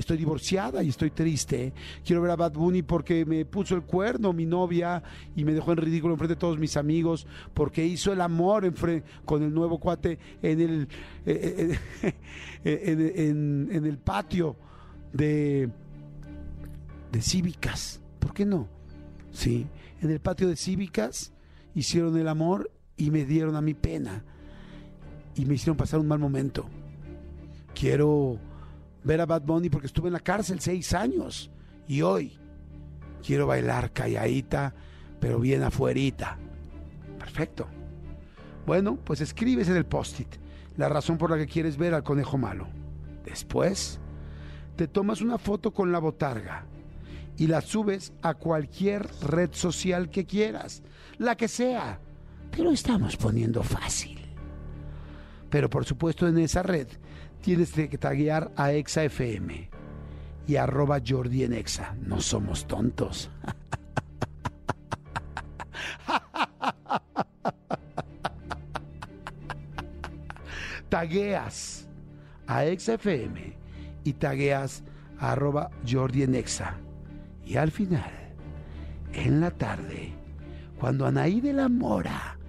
estoy 0.00 0.16
divorciada 0.16 0.82
y 0.82 0.88
estoy 0.88 1.10
triste. 1.10 1.72
Quiero 2.04 2.22
ver 2.22 2.32
a 2.32 2.36
Bad 2.36 2.52
Bunny 2.52 2.82
porque 2.82 3.24
me 3.24 3.44
puso 3.44 3.74
el 3.74 3.82
cuerno 3.82 4.32
mi 4.32 4.46
novia 4.46 5.02
y 5.36 5.44
me 5.44 5.52
dejó 5.52 5.72
en 5.72 5.78
ridículo 5.78 6.14
enfrente 6.14 6.34
de 6.34 6.40
todos 6.40 6.58
mis 6.58 6.76
amigos, 6.76 7.26
porque 7.54 7.86
hizo 7.86 8.12
el 8.12 8.20
amor 8.20 8.72
con 9.24 9.42
el 9.42 9.54
nuevo 9.54 9.78
cuate 9.78 10.18
en 10.42 10.60
el, 10.60 10.88
eh, 11.26 11.78
eh, 12.02 12.12
eh, 12.64 13.28
en, 13.28 13.86
el 13.86 13.98
patio 13.98 14.56
de, 15.12 15.70
de 17.12 17.22
Cívicas. 17.22 18.00
¿Por 18.18 18.34
qué 18.34 18.44
no? 18.44 18.68
Sí, 19.30 19.66
en 20.00 20.10
el 20.10 20.20
patio 20.20 20.48
de 20.48 20.56
Cívicas 20.56 21.32
hicieron 21.74 22.16
el 22.16 22.28
amor 22.28 22.70
y 22.96 23.10
me 23.10 23.24
dieron 23.24 23.56
a 23.56 23.60
mi 23.60 23.74
pena 23.74 24.24
y 25.36 25.44
me 25.44 25.54
hicieron 25.54 25.76
pasar 25.76 26.00
un 26.00 26.08
mal 26.08 26.18
momento. 26.18 26.68
Quiero 27.74 28.38
ver 29.04 29.20
a 29.20 29.26
Bad 29.26 29.42
Bunny 29.42 29.70
porque 29.70 29.86
estuve 29.86 30.08
en 30.08 30.14
la 30.14 30.20
cárcel 30.20 30.60
seis 30.60 30.92
años 30.92 31.50
y 31.86 32.02
hoy 32.02 32.38
quiero 33.24 33.46
bailar 33.46 33.92
calladita, 33.92 34.74
pero 35.20 35.40
bien 35.40 35.62
afuerita. 35.62 36.38
Perfecto. 37.18 37.66
Bueno, 38.66 38.98
pues 39.04 39.20
escribes 39.20 39.68
en 39.68 39.76
el 39.76 39.86
post-it 39.86 40.28
la 40.76 40.88
razón 40.88 41.18
por 41.18 41.30
la 41.30 41.36
que 41.36 41.46
quieres 41.46 41.76
ver 41.76 41.94
al 41.94 42.02
conejo 42.02 42.38
malo. 42.38 42.68
Después, 43.24 44.00
te 44.76 44.88
tomas 44.88 45.20
una 45.20 45.38
foto 45.38 45.72
con 45.72 45.92
la 45.92 45.98
botarga 45.98 46.64
y 47.36 47.46
la 47.46 47.60
subes 47.60 48.12
a 48.22 48.34
cualquier 48.34 49.08
red 49.22 49.50
social 49.52 50.10
que 50.10 50.26
quieras, 50.26 50.82
la 51.18 51.36
que 51.36 51.48
sea. 51.48 52.00
Te 52.50 52.62
lo 52.62 52.70
estamos 52.70 53.16
poniendo 53.16 53.62
fácil. 53.62 54.18
Pero 55.50 55.68
por 55.68 55.84
supuesto 55.84 56.28
en 56.28 56.38
esa 56.38 56.62
red 56.62 56.88
tienes 57.40 57.72
que 57.72 57.98
taguear 57.98 58.52
a 58.56 58.72
ExaFM 58.72 59.70
y 60.46 60.56
arroba 60.56 61.00
Jordi 61.06 61.44
en 61.44 61.52
Exa. 61.52 61.94
No 62.00 62.20
somos 62.20 62.66
tontos. 62.66 63.30
tagueas 70.88 71.88
a 72.46 72.64
ExaFM 72.64 73.56
y 74.04 74.12
tagueas 74.14 74.82
arroba 75.18 75.70
Jordi 75.88 76.24
en 76.24 76.34
Exa. 76.34 76.74
Y 77.46 77.56
al 77.56 77.70
final, 77.70 78.10
en 79.12 79.40
la 79.40 79.50
tarde, 79.52 80.12
cuando 80.78 81.06
Anaí 81.06 81.40
de 81.40 81.52
la 81.52 81.68
Mora 81.68 82.39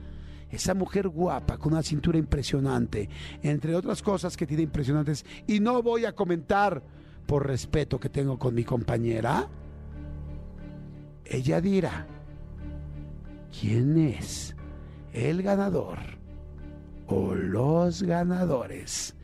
esa 0.52 0.74
mujer 0.74 1.08
guapa 1.08 1.58
con 1.58 1.74
una 1.74 1.84
cintura 1.84 2.18
impresionante, 2.18 3.10
entre 3.42 3.76
otras 3.76 4.02
cosas 4.02 4.36
que 4.36 4.46
tiene 4.46 4.64
impresionantes, 4.64 5.26
y 5.48 5.60
no 5.60 5.82
voy 5.82 6.06
a 6.06 6.14
comentar 6.14 6.84
por 7.26 7.48
respeto 7.48 8.00
que 8.00 8.10
tengo 8.10 8.38
con 8.38 8.54
mi 8.54 8.64
compañera, 8.64 9.48
ella 11.26 11.62
dirá, 11.62 12.06
¿quién 13.58 13.98
es 13.98 14.56
el 15.14 15.42
ganador 15.42 16.00
o 17.08 17.34
los 17.34 18.04
ganadores 18.04 19.16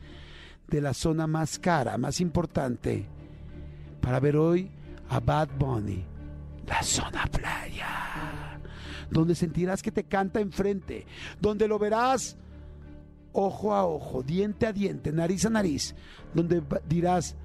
de 0.68 0.80
la 0.80 0.94
zona 0.94 1.26
más 1.26 1.58
cara, 1.58 1.98
más 1.98 2.20
importante, 2.20 3.06
para 4.00 4.20
ver 4.20 4.36
hoy 4.36 4.70
a 5.10 5.20
Bad 5.20 5.48
Bunny, 5.58 6.04
la 6.66 6.82
zona 6.82 7.26
playa? 7.26 8.47
Donde 9.10 9.34
sentirás 9.34 9.82
que 9.82 9.92
te 9.92 10.04
canta 10.04 10.40
enfrente, 10.40 11.06
donde 11.40 11.68
lo 11.68 11.78
verás 11.78 12.36
ojo 13.32 13.74
a 13.74 13.86
ojo, 13.86 14.22
diente 14.22 14.66
a 14.66 14.72
diente, 14.72 15.12
nariz 15.12 15.44
a 15.46 15.50
nariz, 15.50 15.94
donde 16.34 16.62
dirás, 16.88 17.36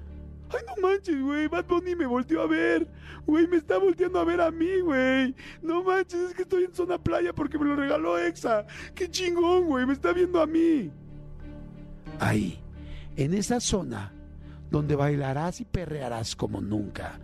ay 0.50 0.60
no 0.66 0.88
manches, 0.88 1.20
güey, 1.20 1.48
Bad 1.48 1.66
Bunny 1.66 1.94
me 1.94 2.06
volteó 2.06 2.42
a 2.42 2.46
ver, 2.46 2.88
güey, 3.26 3.46
me 3.46 3.56
está 3.56 3.78
volteando 3.78 4.18
a 4.18 4.24
ver 4.24 4.40
a 4.40 4.50
mí, 4.50 4.80
güey, 4.80 5.34
no 5.62 5.84
manches, 5.84 6.20
es 6.20 6.34
que 6.34 6.42
estoy 6.42 6.64
en 6.64 6.74
zona 6.74 6.98
playa 6.98 7.32
porque 7.32 7.58
me 7.58 7.66
lo 7.66 7.76
regaló 7.76 8.18
Exa, 8.18 8.66
qué 8.94 9.10
chingón, 9.10 9.66
güey, 9.66 9.86
me 9.86 9.92
está 9.92 10.12
viendo 10.12 10.40
a 10.40 10.46
mí. 10.46 10.90
Ahí, 12.18 12.60
en 13.16 13.34
esa 13.34 13.60
zona, 13.60 14.12
donde 14.70 14.96
bailarás 14.96 15.60
y 15.60 15.64
perrearás 15.64 16.34
como 16.34 16.60
nunca, 16.60 17.20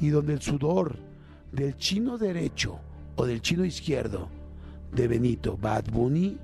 y 0.00 0.08
donde 0.08 0.34
el 0.34 0.42
sudor 0.42 0.96
del 1.52 1.76
chino 1.76 2.18
derecho 2.18 2.80
o 3.16 3.26
del 3.26 3.40
chino 3.40 3.64
izquierdo 3.64 4.28
de 4.92 5.08
Benito 5.08 5.56
Bad 5.56 5.84
Bunny 5.90 6.38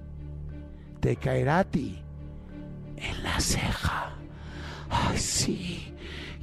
te 1.00 1.16
caerá 1.16 1.60
a 1.60 1.64
ti 1.64 2.02
en 2.96 3.22
la 3.22 3.40
ceja. 3.40 4.14
Ay, 4.90 5.18
sí, 5.18 5.94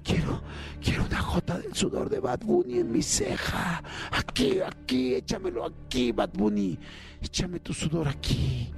quiero, 0.04 0.42
quiero 0.82 1.06
una 1.06 1.22
gota 1.22 1.58
del 1.58 1.74
sudor 1.74 2.10
de 2.10 2.20
Bad 2.20 2.42
Bunny 2.42 2.80
en 2.80 2.92
mi 2.92 3.02
ceja. 3.02 3.84
Aquí, 4.12 4.60
aquí, 4.60 5.16
échamelo 5.16 5.66
aquí, 5.66 6.12
Bad 6.12 6.32
Bunny. 6.34 6.78
Échame 7.22 7.60
tu 7.60 7.74
sudor 7.74 8.08
aquí, 8.08 8.72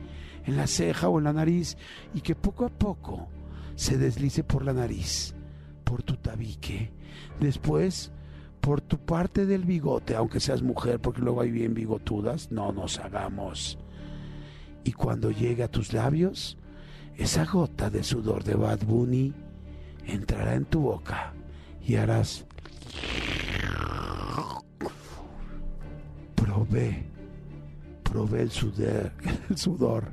en 0.46 0.56
la 0.56 0.68
ceja 0.68 1.10
o 1.10 1.18
en 1.18 1.26
la 1.26 1.34
nariz, 1.34 1.78
y 2.14 2.22
que 2.22 2.34
poco 2.36 2.66
a 2.66 2.70
poco 2.70 3.28
se 3.76 3.98
deslice 3.98 4.44
por 4.44 4.64
la 4.64 4.74
nariz, 4.74 5.36
por 5.84 6.02
tu 6.02 6.16
tabique. 6.16 6.92
Después, 7.40 8.12
por 8.62 8.82
tu 8.82 8.98
parte 8.98 9.46
del 9.46 9.64
bigote, 9.64 10.16
aunque 10.16 10.40
seas 10.40 10.62
mujer, 10.62 11.00
porque 11.00 11.22
luego 11.22 11.42
hay 11.42 11.52
bien 11.52 11.74
bigotudas, 11.74 12.52
no 12.52 12.72
nos 12.72 13.00
hagamos. 13.00 13.78
Y 14.84 14.92
cuando 14.92 15.32
llegue 15.32 15.64
a 15.64 15.72
tus 15.72 15.94
labios, 15.94 16.58
esa 17.16 17.46
gota 17.46 17.90
de 17.90 18.04
sudor 18.04 18.44
de 18.44 18.56
Bad 18.56 18.80
Bunny 18.86 19.34
entrará 20.06 20.56
en 20.56 20.66
tu 20.66 20.82
boca 20.82 21.34
y 21.86 21.96
harás... 21.96 22.46
Probé, 26.36 27.06
probé 28.04 28.42
el 28.42 28.52
sudor, 28.52 29.12
el 29.50 29.58
sudor 29.58 30.12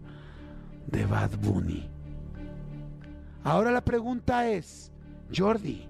de 0.86 1.06
Bad 1.06 1.38
Bunny. 1.38 1.88
Ahora 3.44 3.70
la 3.70 3.84
pregunta 3.84 4.48
es, 4.50 4.90
Jordi, 5.34 5.86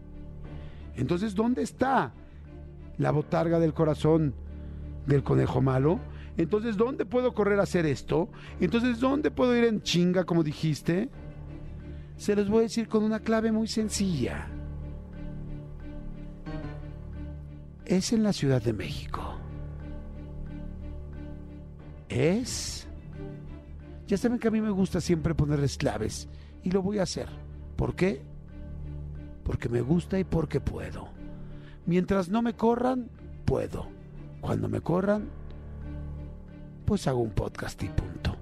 entonces 0.96 1.34
¿dónde 1.34 1.62
está 1.62 2.12
la 2.98 3.10
botarga 3.10 3.58
del 3.58 3.74
corazón 3.74 4.34
del 5.06 5.22
conejo 5.22 5.60
malo? 5.60 6.00
Entonces, 6.36 6.76
¿dónde 6.76 7.06
puedo 7.06 7.32
correr 7.32 7.60
a 7.60 7.62
hacer 7.62 7.86
esto? 7.86 8.28
Entonces, 8.60 8.98
¿dónde 8.98 9.30
puedo 9.30 9.56
ir 9.56 9.64
en 9.64 9.82
chinga, 9.82 10.24
como 10.24 10.42
dijiste? 10.42 11.08
Se 12.16 12.34
los 12.34 12.48
voy 12.48 12.60
a 12.60 12.62
decir 12.62 12.88
con 12.88 13.04
una 13.04 13.20
clave 13.20 13.52
muy 13.52 13.68
sencilla. 13.68 14.48
Es 17.84 18.12
en 18.12 18.22
la 18.22 18.32
Ciudad 18.32 18.62
de 18.62 18.72
México. 18.72 19.38
Es... 22.08 22.88
Ya 24.06 24.18
saben 24.18 24.38
que 24.38 24.48
a 24.48 24.50
mí 24.50 24.60
me 24.60 24.70
gusta 24.70 25.00
siempre 25.00 25.34
ponerles 25.34 25.78
claves 25.78 26.28
y 26.62 26.70
lo 26.70 26.82
voy 26.82 26.98
a 26.98 27.04
hacer. 27.04 27.28
¿Por 27.76 27.94
qué? 27.94 28.22
Porque 29.44 29.68
me 29.68 29.80
gusta 29.80 30.18
y 30.18 30.24
porque 30.24 30.60
puedo. 30.60 31.13
Mientras 31.86 32.30
no 32.30 32.40
me 32.40 32.54
corran, 32.54 33.10
puedo. 33.44 33.88
Cuando 34.40 34.68
me 34.68 34.80
corran, 34.80 35.28
pues 36.86 37.06
hago 37.06 37.20
un 37.20 37.32
podcast 37.32 37.82
y 37.82 37.88
punto. 37.88 38.34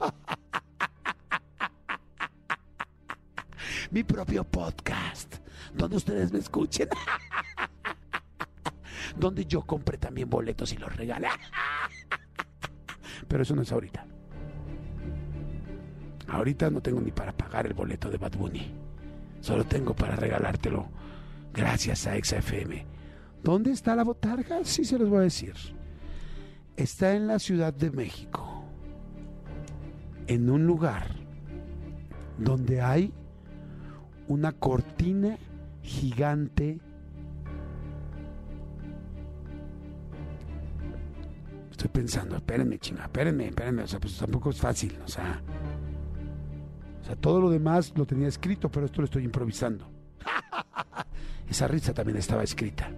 Mi 3.90 4.02
propio 4.02 4.44
podcast, 4.44 5.34
donde 5.74 5.96
ustedes 5.96 6.32
me 6.32 6.38
escuchen. 6.38 6.88
donde 9.16 9.44
yo 9.44 9.60
compre 9.62 9.98
también 9.98 10.30
boletos 10.30 10.72
y 10.72 10.78
los 10.78 10.96
regale. 10.96 11.28
Pero 13.28 13.42
eso 13.42 13.54
no 13.54 13.60
es 13.62 13.72
ahorita. 13.72 14.06
Ahorita 16.28 16.70
no 16.70 16.80
tengo 16.80 17.02
ni 17.02 17.10
para 17.10 17.32
pagar 17.32 17.66
el 17.66 17.74
boleto 17.74 18.08
de 18.08 18.16
Bad 18.16 18.38
Bunny. 18.38 18.72
Solo 19.42 19.64
tengo 19.64 19.94
para 19.94 20.16
regalártelo 20.16 21.01
gracias 21.52 22.06
a 22.06 22.16
XFM. 22.16 22.86
¿Dónde 23.42 23.72
está 23.72 23.96
la 23.96 24.04
botarga? 24.04 24.64
Sí 24.64 24.84
se 24.84 24.98
los 24.98 25.08
voy 25.08 25.18
a 25.18 25.22
decir 25.22 25.54
está 26.76 27.14
en 27.14 27.26
la 27.26 27.38
Ciudad 27.38 27.72
de 27.72 27.90
México, 27.90 28.64
en 30.26 30.50
un 30.50 30.66
lugar 30.66 31.06
donde 32.38 32.80
hay 32.80 33.12
una 34.28 34.52
cortina 34.52 35.38
gigante. 35.82 36.80
Estoy 41.70 41.88
pensando, 41.88 42.36
espérenme, 42.36 42.78
chinga, 42.78 43.04
espérenme, 43.04 43.48
espérenme, 43.48 43.82
o 43.82 43.86
sea, 43.86 44.00
pues 44.00 44.16
tampoco 44.16 44.50
es 44.50 44.58
fácil, 44.58 44.96
o 45.04 45.08
sea, 45.08 45.42
o 47.00 47.04
sea, 47.04 47.16
todo 47.16 47.40
lo 47.40 47.50
demás 47.50 47.92
lo 47.96 48.06
tenía 48.06 48.28
escrito, 48.28 48.70
pero 48.70 48.86
esto 48.86 49.00
lo 49.00 49.06
estoy 49.06 49.24
improvisando. 49.24 49.91
Esa 51.52 51.68
risa 51.68 51.92
también 51.92 52.16
estaba 52.16 52.42
escrita. 52.42 52.88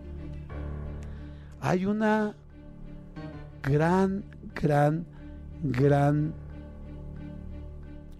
Hay 1.61 1.87
una 1.87 2.37
gran, 3.65 4.25
gran, 4.55 5.05
gran 5.61 6.33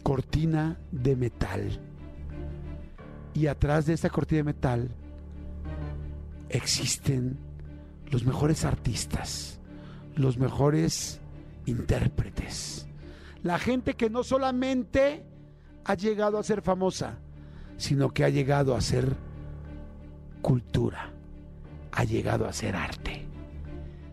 cortina 0.03 0.77
de 0.91 1.15
metal. 1.15 1.81
Y 3.33 3.47
atrás 3.47 3.87
de 3.87 3.93
esta 3.93 4.11
cortina 4.11 4.39
de 4.39 4.43
metal 4.43 4.91
existen 6.49 7.39
los 8.11 8.27
mejores 8.27 8.65
artistas, 8.65 9.61
los 10.17 10.37
mejores 10.37 11.21
intérpretes. 11.65 12.89
La 13.45 13.61
gente 13.61 13.95
que 13.95 14.11
no 14.11 14.25
solamente 14.25 15.25
ha 15.85 15.95
llegado 15.95 16.39
a 16.39 16.43
ser 16.43 16.61
famosa, 16.61 17.19
sino 17.77 18.11
que 18.11 18.25
ha 18.25 18.31
llegado 18.31 18.75
a 18.75 18.81
ser 18.81 19.15
cultura, 20.45 21.11
ha 21.91 22.05
llegado 22.05 22.47
a 22.47 22.53
ser 22.53 22.77
arte. 22.77 23.25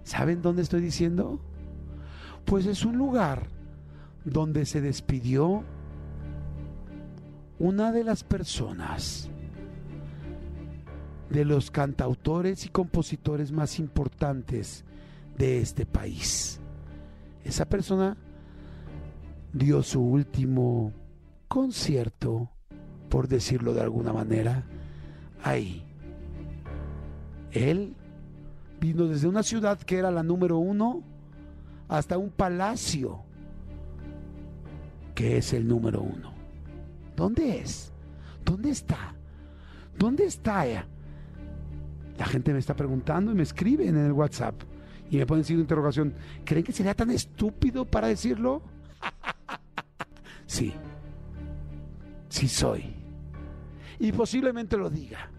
¿Saben 0.06 0.42
dónde 0.42 0.62
estoy 0.62 0.80
diciendo? 0.80 1.42
Pues 2.46 2.66
es 2.68 2.86
un 2.86 2.98
lugar 2.98 3.48
donde 4.24 4.66
se 4.66 4.80
despidió 4.80 5.66
una 7.60 7.92
de 7.92 8.06
las 8.06 8.24
personas 8.24 9.30
de 11.30 11.44
los 11.44 11.70
cantautores 11.70 12.66
y 12.66 12.70
compositores 12.70 13.52
más 13.52 13.78
importantes 13.78 14.86
de 15.38 15.60
este 15.60 15.86
país. 15.86 16.62
Esa 17.44 17.66
persona 17.66 18.16
dio 19.52 19.84
su 19.84 20.02
último 20.02 20.94
concierto, 21.50 22.50
por 23.10 23.28
decirlo 23.28 23.74
de 23.74 23.82
alguna 23.82 24.14
manera, 24.14 24.64
ahí. 25.44 25.91
Él 27.52 27.96
vino 28.80 29.08
desde 29.08 29.28
una 29.28 29.44
ciudad 29.44 29.80
que 29.80 29.98
era 29.98 30.12
la 30.12 30.24
número 30.24 30.58
uno 30.58 31.04
hasta 31.88 32.18
un 32.18 32.30
palacio 32.30 33.22
que 35.14 35.38
es 35.38 35.54
el 35.54 35.68
número 35.68 36.02
uno. 36.02 36.34
¿Dónde 37.16 37.60
es? 37.60 37.92
¿Dónde 38.44 38.70
está? 38.70 39.14
¿Dónde 39.98 40.26
está 40.26 40.66
ella? 40.66 40.88
La 42.18 42.26
gente 42.26 42.54
me 42.54 42.60
está 42.60 42.76
preguntando 42.76 43.32
y 43.32 43.36
me 43.36 43.44
escriben 43.44 43.90
en 43.90 44.06
el 44.06 44.12
WhatsApp 44.14 44.56
y 45.10 45.18
me 45.18 45.26
ponen 45.26 45.44
signo 45.44 45.62
interrogación. 45.62 46.14
¿Creen 46.46 46.64
que 46.64 46.72
sería 46.72 46.96
tan 46.96 47.12
estúpido 47.12 47.86
para 47.86 48.08
decirlo? 48.08 48.62
sí, 50.46 50.74
sí 52.30 52.48
soy. 52.48 52.96
Y 54.00 54.12
posiblemente 54.12 54.78
lo 54.78 54.90
diga. 54.90 55.30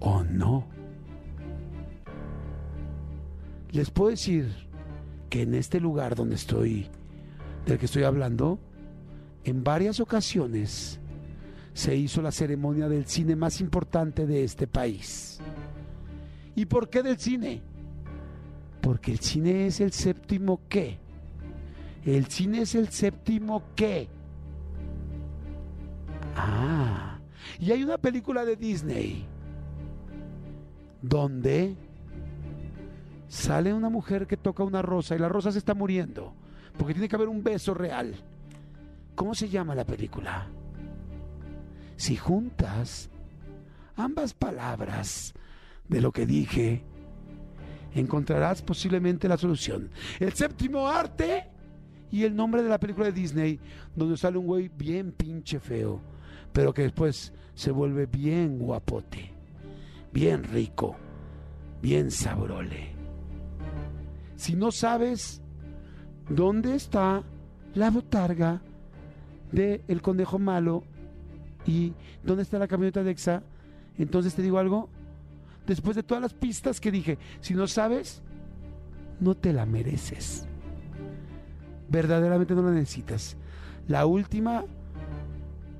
¿O 0.00 0.24
no? 0.24 0.77
Les 3.72 3.90
puedo 3.90 4.10
decir 4.10 4.48
que 5.28 5.42
en 5.42 5.54
este 5.54 5.80
lugar 5.80 6.14
donde 6.14 6.36
estoy, 6.36 6.86
del 7.66 7.78
que 7.78 7.86
estoy 7.86 8.04
hablando, 8.04 8.58
en 9.44 9.62
varias 9.62 10.00
ocasiones 10.00 11.00
se 11.74 11.96
hizo 11.96 12.22
la 12.22 12.32
ceremonia 12.32 12.88
del 12.88 13.06
cine 13.06 13.36
más 13.36 13.60
importante 13.60 14.26
de 14.26 14.44
este 14.44 14.66
país. 14.66 15.38
¿Y 16.56 16.66
por 16.66 16.88
qué 16.90 17.02
del 17.02 17.18
cine? 17.18 17.62
Porque 18.80 19.12
el 19.12 19.20
cine 19.20 19.66
es 19.66 19.80
el 19.80 19.92
séptimo 19.92 20.60
qué. 20.68 20.98
El 22.04 22.26
cine 22.26 22.62
es 22.62 22.74
el 22.74 22.88
séptimo 22.88 23.62
qué. 23.76 24.08
Ah, 26.34 27.18
y 27.60 27.70
hay 27.70 27.82
una 27.82 27.98
película 27.98 28.44
de 28.44 28.56
Disney 28.56 29.24
donde 31.02 31.76
sale 33.28 33.72
una 33.74 33.90
mujer 33.90 34.26
que 34.26 34.36
toca 34.36 34.64
una 34.64 34.82
rosa 34.82 35.14
y 35.14 35.18
la 35.18 35.28
rosa 35.28 35.52
se 35.52 35.58
está 35.58 35.74
muriendo, 35.74 36.34
porque 36.76 36.94
tiene 36.94 37.08
que 37.08 37.16
haber 37.16 37.28
un 37.28 37.44
beso 37.44 37.74
real. 37.74 38.14
¿Cómo 39.14 39.34
se 39.34 39.48
llama 39.48 39.74
la 39.74 39.84
película? 39.84 40.48
Si 41.96 42.16
juntas 42.16 43.10
ambas 43.96 44.32
palabras 44.32 45.34
de 45.88 46.00
lo 46.00 46.12
que 46.12 46.26
dije, 46.26 46.84
encontrarás 47.94 48.62
posiblemente 48.62 49.28
la 49.28 49.36
solución. 49.36 49.90
El 50.20 50.32
séptimo 50.32 50.88
arte 50.88 51.48
y 52.10 52.24
el 52.24 52.34
nombre 52.34 52.62
de 52.62 52.68
la 52.68 52.80
película 52.80 53.06
de 53.06 53.12
Disney, 53.12 53.60
donde 53.94 54.16
sale 54.16 54.38
un 54.38 54.46
güey 54.46 54.68
bien 54.68 55.12
pinche 55.12 55.60
feo, 55.60 56.00
pero 56.52 56.72
que 56.72 56.82
después 56.82 57.32
se 57.54 57.72
vuelve 57.72 58.06
bien 58.06 58.58
guapote, 58.58 59.32
bien 60.12 60.44
rico, 60.44 60.96
bien 61.82 62.10
sabrole 62.10 62.97
si 64.38 64.54
no 64.54 64.70
sabes 64.70 65.42
dónde 66.30 66.76
está 66.76 67.24
la 67.74 67.90
botarga 67.90 68.62
del 69.50 69.82
el 69.88 70.00
conejo 70.00 70.38
malo 70.38 70.84
y 71.66 71.92
dónde 72.22 72.44
está 72.44 72.56
la 72.60 72.68
camioneta 72.68 73.02
de 73.02 73.10
Exa, 73.10 73.42
Entonces 73.98 74.36
te 74.36 74.42
digo 74.42 74.60
algo, 74.60 74.88
después 75.66 75.96
de 75.96 76.04
todas 76.04 76.22
las 76.22 76.34
pistas 76.34 76.80
que 76.80 76.92
dije, 76.92 77.18
si 77.40 77.54
no 77.54 77.66
sabes, 77.66 78.22
no 79.18 79.34
te 79.34 79.52
la 79.52 79.66
mereces. 79.66 80.46
Verdaderamente 81.88 82.54
no 82.54 82.62
la 82.62 82.70
necesitas. 82.70 83.36
La 83.88 84.06
última 84.06 84.64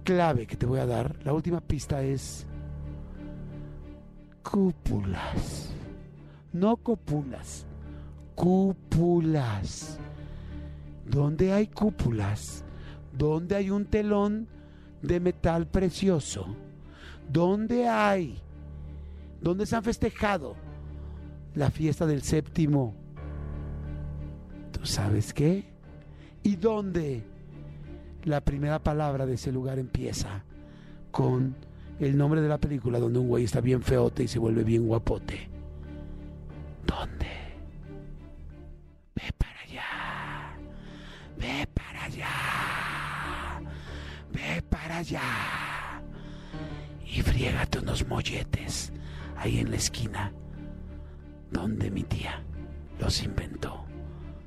clave 0.02 0.48
que 0.48 0.56
te 0.56 0.66
voy 0.66 0.80
a 0.80 0.86
dar, 0.86 1.16
la 1.24 1.32
última 1.32 1.60
pista 1.60 2.02
es 2.02 2.44
cúpulas. 4.42 5.70
No 6.52 6.76
cúpulas, 6.76 7.67
cúpulas. 8.38 9.98
¿Dónde 11.04 11.52
hay 11.52 11.66
cúpulas? 11.66 12.64
¿Dónde 13.12 13.56
hay 13.56 13.70
un 13.70 13.84
telón 13.84 14.46
de 15.02 15.18
metal 15.18 15.66
precioso? 15.66 16.46
¿Dónde 17.28 17.88
hay? 17.88 18.40
¿Dónde 19.42 19.66
se 19.66 19.74
han 19.74 19.82
festejado 19.82 20.54
la 21.56 21.72
fiesta 21.72 22.06
del 22.06 22.22
séptimo? 22.22 22.94
¿Tú 24.70 24.86
sabes 24.86 25.34
qué? 25.34 25.64
¿Y 26.44 26.54
dónde 26.54 27.24
la 28.22 28.40
primera 28.40 28.78
palabra 28.78 29.26
de 29.26 29.34
ese 29.34 29.50
lugar 29.50 29.80
empieza 29.80 30.44
con 31.10 31.56
el 31.98 32.16
nombre 32.16 32.40
de 32.40 32.48
la 32.48 32.58
película 32.58 33.00
donde 33.00 33.18
un 33.18 33.26
güey 33.26 33.42
está 33.42 33.60
bien 33.60 33.82
feote 33.82 34.22
y 34.22 34.28
se 34.28 34.38
vuelve 34.38 34.62
bien 34.62 34.86
guapote? 34.86 35.48
¿Dónde? 36.86 37.47
Ve 39.18 39.32
para 39.36 39.60
allá. 39.60 40.56
Ve 41.36 41.66
para 41.74 42.04
allá. 42.04 43.60
Ve 44.32 44.62
para 44.62 44.98
allá. 44.98 46.02
Y 47.04 47.22
friégate 47.22 47.80
unos 47.80 48.06
molletes 48.06 48.92
ahí 49.36 49.58
en 49.58 49.70
la 49.70 49.76
esquina 49.76 50.32
donde 51.50 51.90
mi 51.90 52.04
tía 52.04 52.42
los 53.00 53.22
inventó. 53.22 53.84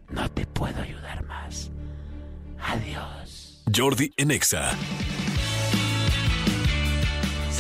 No 0.10 0.30
te 0.30 0.46
puedo 0.46 0.82
ayudar 0.82 1.26
más. 1.26 1.72
Adiós. 2.60 3.64
Jordi 3.76 4.12
en 4.18 4.32
Exa. 4.32 4.72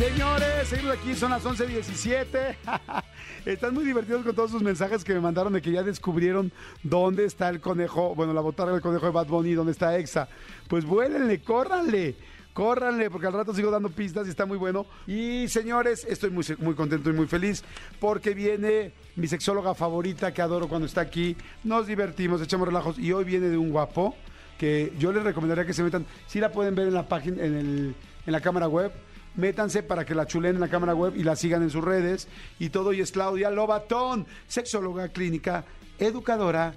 Señores, 0.01 0.67
seguimos 0.67 0.97
aquí, 0.97 1.13
son 1.13 1.29
las 1.29 1.43
11.17. 1.43 2.55
Están 3.45 3.71
muy 3.71 3.85
divertidos 3.85 4.23
con 4.23 4.33
todos 4.33 4.49
sus 4.49 4.63
mensajes 4.63 5.03
que 5.03 5.13
me 5.13 5.19
mandaron 5.19 5.53
de 5.53 5.61
que 5.61 5.71
ya 5.71 5.83
descubrieron 5.83 6.51
dónde 6.81 7.25
está 7.25 7.49
el 7.49 7.61
conejo, 7.61 8.15
bueno, 8.15 8.33
la 8.33 8.41
botarga 8.41 8.73
del 8.73 8.81
conejo 8.81 9.05
de 9.05 9.11
Bad 9.11 9.27
Bunny, 9.27 9.53
dónde 9.53 9.73
está 9.73 9.95
Exa. 9.99 10.27
Pues 10.67 10.85
vuélenle, 10.85 11.39
córranle. 11.41 12.15
Córranle, 12.51 13.11
porque 13.11 13.27
al 13.27 13.33
rato 13.33 13.53
sigo 13.53 13.69
dando 13.69 13.89
pistas 13.89 14.25
y 14.25 14.31
está 14.31 14.47
muy 14.47 14.57
bueno. 14.57 14.87
Y 15.05 15.47
señores, 15.49 16.03
estoy 16.09 16.31
muy, 16.31 16.43
muy 16.57 16.73
contento 16.73 17.11
y 17.11 17.13
muy 17.13 17.27
feliz 17.27 17.63
porque 17.99 18.33
viene 18.33 18.93
mi 19.15 19.27
sexóloga 19.27 19.75
favorita 19.75 20.33
que 20.33 20.41
adoro 20.41 20.67
cuando 20.67 20.87
está 20.87 21.01
aquí. 21.01 21.37
Nos 21.63 21.85
divertimos, 21.85 22.41
echamos 22.41 22.67
relajos 22.67 22.97
y 22.97 23.13
hoy 23.13 23.23
viene 23.23 23.49
de 23.49 23.57
un 23.57 23.69
guapo 23.69 24.15
que 24.57 24.93
yo 24.97 25.11
les 25.11 25.23
recomendaría 25.23 25.63
que 25.63 25.73
se 25.73 25.83
metan. 25.83 26.07
Si 26.25 26.39
la 26.39 26.51
pueden 26.51 26.73
ver 26.73 26.87
en 26.87 26.95
la 26.95 27.07
página, 27.07 27.43
en, 27.43 27.55
el, 27.55 27.95
en 28.25 28.33
la 28.33 28.41
cámara 28.41 28.67
web. 28.67 28.91
Métanse 29.35 29.83
para 29.83 30.05
que 30.05 30.13
la 30.13 30.25
chulen 30.25 30.55
en 30.55 30.61
la 30.61 30.67
cámara 30.67 30.93
web 30.93 31.15
y 31.15 31.23
la 31.23 31.35
sigan 31.35 31.63
en 31.63 31.69
sus 31.69 31.83
redes. 31.83 32.27
Y 32.59 32.69
todo, 32.69 32.93
y 32.93 33.01
es 33.01 33.11
Claudia 33.11 33.49
Lobatón, 33.49 34.27
sexóloga 34.47 35.09
clínica, 35.09 35.63
educadora 35.99 36.73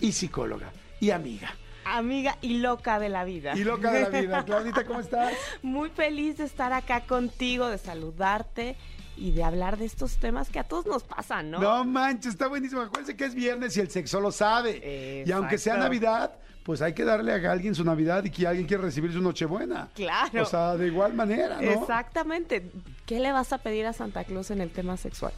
y 0.00 0.12
psicóloga 0.12 0.72
y 1.00 1.10
amiga. 1.10 1.54
Amiga 1.84 2.36
y 2.42 2.58
loca 2.58 2.98
de 2.98 3.08
la 3.08 3.24
vida. 3.24 3.56
Y 3.56 3.64
loca 3.64 3.90
de 3.90 4.02
la 4.02 4.08
vida. 4.10 4.44
Claudita, 4.46 4.84
¿cómo 4.84 5.00
estás? 5.00 5.32
Muy 5.62 5.88
feliz 5.88 6.36
de 6.36 6.44
estar 6.44 6.72
acá 6.72 7.00
contigo, 7.00 7.68
de 7.68 7.78
saludarte 7.78 8.76
y 9.16 9.32
de 9.32 9.42
hablar 9.42 9.78
de 9.78 9.86
estos 9.86 10.18
temas 10.18 10.50
que 10.50 10.58
a 10.58 10.64
todos 10.64 10.86
nos 10.86 11.02
pasan, 11.02 11.50
¿no? 11.50 11.58
No 11.58 11.84
manches, 11.84 12.32
está 12.32 12.46
buenísimo. 12.46 12.82
Acuérdense 12.82 13.16
que 13.16 13.24
es 13.24 13.34
viernes 13.34 13.76
y 13.76 13.80
el 13.80 13.90
sexo 13.90 14.20
lo 14.20 14.30
sabe. 14.30 15.24
Y 15.26 15.32
aunque 15.32 15.58
sea 15.58 15.76
Navidad, 15.76 16.36
pues 16.68 16.82
hay 16.82 16.92
que 16.92 17.02
darle 17.02 17.32
a 17.32 17.50
alguien 17.50 17.74
su 17.74 17.82
Navidad 17.82 18.22
y 18.24 18.30
que 18.30 18.46
alguien 18.46 18.66
quiera 18.66 18.82
recibir 18.82 19.10
su 19.10 19.22
Nochebuena. 19.22 19.88
Claro. 19.94 20.42
O 20.42 20.44
sea, 20.44 20.76
de 20.76 20.88
igual 20.88 21.14
manera, 21.14 21.62
¿no? 21.62 21.70
Exactamente. 21.70 22.70
¿Qué 23.06 23.20
le 23.20 23.32
vas 23.32 23.54
a 23.54 23.56
pedir 23.56 23.86
a 23.86 23.94
Santa 23.94 24.22
Claus 24.24 24.50
en 24.50 24.60
el 24.60 24.68
tema 24.68 24.98
sexual? 24.98 25.32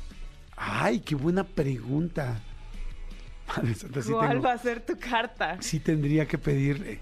Ay, 0.56 0.98
qué 0.98 1.14
buena 1.14 1.44
pregunta. 1.44 2.40
Madre 3.46 3.76
Santa, 3.76 4.02
sí 4.02 4.10
¿Cuál 4.10 4.44
va 4.44 4.54
a 4.54 4.58
ser 4.58 4.84
tu 4.84 4.98
carta? 4.98 5.56
Sí 5.60 5.78
tendría 5.78 6.26
que 6.26 6.36
pedirle. 6.36 6.98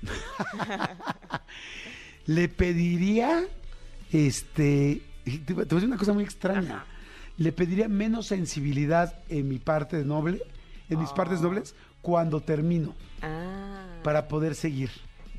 Le 2.24 2.48
pediría, 2.48 3.44
este, 4.12 5.02
te 5.44 5.52
voy 5.52 5.64
a 5.64 5.66
decir 5.66 5.88
una 5.88 5.98
cosa 5.98 6.14
muy 6.14 6.24
extraña. 6.24 6.86
Le 7.36 7.52
pediría 7.52 7.86
menos 7.86 8.28
sensibilidad 8.28 9.22
en 9.28 9.46
mi 9.46 9.58
parte 9.58 10.06
noble, 10.06 10.40
en 10.88 10.98
mis 10.98 11.10
partes 11.10 11.42
nobles, 11.42 11.74
cuando 12.02 12.40
termino. 12.40 12.94
Ah. 13.22 13.86
Para 14.02 14.28
poder 14.28 14.54
seguir. 14.54 14.90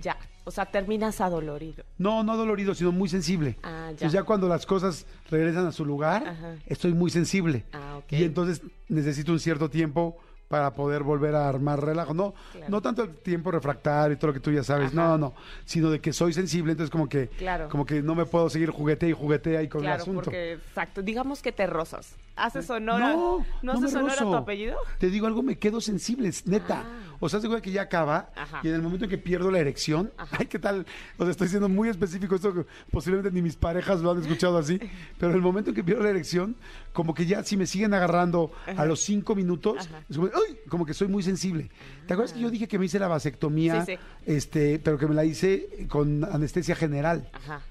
Ya. 0.01 0.17
O 0.43 0.51
sea, 0.51 0.65
terminas 0.65 1.21
adolorido. 1.21 1.83
No, 1.97 2.23
no 2.23 2.35
dolorido, 2.35 2.73
sino 2.73 2.91
muy 2.91 3.09
sensible. 3.09 3.57
Ah, 3.61 3.85
ya. 3.85 3.89
Entonces 3.91 4.13
ya 4.13 4.23
cuando 4.23 4.47
las 4.47 4.65
cosas 4.65 5.05
regresan 5.29 5.67
a 5.67 5.71
su 5.71 5.85
lugar, 5.85 6.59
estoy 6.65 6.93
muy 6.93 7.11
sensible. 7.11 7.63
Ah, 7.73 7.97
ok. 7.97 8.13
Y 8.13 8.23
entonces 8.23 8.61
necesito 8.87 9.31
un 9.31 9.39
cierto 9.39 9.69
tiempo 9.69 10.17
para 10.51 10.73
poder 10.73 11.01
volver 11.01 11.33
a 11.33 11.47
armar 11.47 11.81
relajo. 11.81 12.13
No, 12.13 12.33
no 12.67 12.81
tanto 12.81 13.03
el 13.03 13.15
tiempo 13.15 13.51
refractario 13.51 14.15
y 14.15 14.17
todo 14.17 14.27
lo 14.27 14.33
que 14.33 14.41
tú 14.41 14.51
ya 14.51 14.63
sabes, 14.63 14.93
no, 14.93 15.17
no, 15.17 15.33
sino 15.63 15.89
de 15.89 16.01
que 16.01 16.11
soy 16.11 16.33
sensible, 16.33 16.73
entonces 16.73 16.91
como 16.91 17.07
que, 17.07 17.29
como 17.69 17.85
que 17.85 18.03
no 18.03 18.15
me 18.15 18.25
puedo 18.25 18.49
seguir 18.49 18.69
juguete 18.69 19.07
y 19.07 19.13
juguete 19.13 19.55
ahí 19.55 19.69
con 19.69 19.85
el 19.85 19.91
asunto. 19.91 20.23
Porque, 20.25 20.53
exacto, 20.53 21.01
digamos 21.01 21.41
que 21.41 21.53
te 21.53 21.65
rozas. 21.67 22.17
¿Haces 22.35 22.69
honora? 22.69 23.13
No, 23.13 23.45
¿No, 23.61 23.73
haces 23.73 23.95
honor 23.95 24.11
a 24.11 24.17
tu 24.17 24.35
apellido? 24.35 24.77
Te 24.99 25.09
digo 25.09 25.25
algo, 25.25 25.41
me 25.41 25.57
quedo 25.57 25.79
sensible, 25.79 26.29
neta. 26.45 26.83
Ah. 26.85 27.10
O 27.23 27.29
sea, 27.29 27.39
se 27.39 27.61
que 27.61 27.71
ya 27.71 27.83
acaba 27.83 28.29
y 28.63 28.67
en 28.67 28.73
el 28.73 28.81
momento 28.81 29.05
en 29.05 29.11
que 29.11 29.17
pierdo 29.17 29.49
la 29.51 29.59
erección, 29.59 30.11
ay, 30.31 30.47
¿qué 30.47 30.59
tal? 30.59 30.85
O 31.17 31.23
sea, 31.23 31.31
estoy 31.31 31.47
siendo 31.47 31.69
muy 31.69 31.87
específico, 31.87 32.35
esto 32.35 32.53
que 32.53 32.65
posiblemente 32.91 33.31
ni 33.31 33.41
mis 33.41 33.55
parejas 33.55 34.01
lo 34.01 34.11
han 34.11 34.19
escuchado 34.21 34.57
así, 34.57 34.79
pero 35.19 35.29
en 35.31 35.35
el 35.37 35.41
momento 35.41 35.69
en 35.69 35.75
que 35.75 35.83
pierdo 35.83 36.03
la 36.03 36.09
erección, 36.09 36.55
como 36.93 37.13
que 37.13 37.25
ya 37.27 37.43
si 37.43 37.55
me 37.57 37.67
siguen 37.67 37.93
agarrando 37.93 38.51
a 38.75 38.85
los 38.85 39.01
cinco 39.01 39.35
minutos, 39.35 39.87
es 40.09 40.17
como, 40.17 40.29
¡ay! 40.33 40.57
como 40.67 40.85
que 40.85 40.93
soy 40.93 41.07
muy 41.07 41.23
sensible. 41.23 41.69
¿Te 42.07 42.13
acuerdas 42.13 42.33
que 42.33 42.41
yo 42.41 42.49
dije 42.49 42.67
que 42.67 42.77
me 42.79 42.85
hice 42.85 42.99
la 42.99 43.07
vasectomía, 43.07 43.85
Sí, 43.85 43.93
sí. 43.93 43.99
este, 44.25 44.79
pero 44.79 44.97
que 44.97 45.07
me 45.07 45.15
la 45.15 45.23
hice 45.23 45.85
con 45.89 46.25
anestesia 46.25 46.75
general? 46.75 47.29
Ajá. 47.33 47.61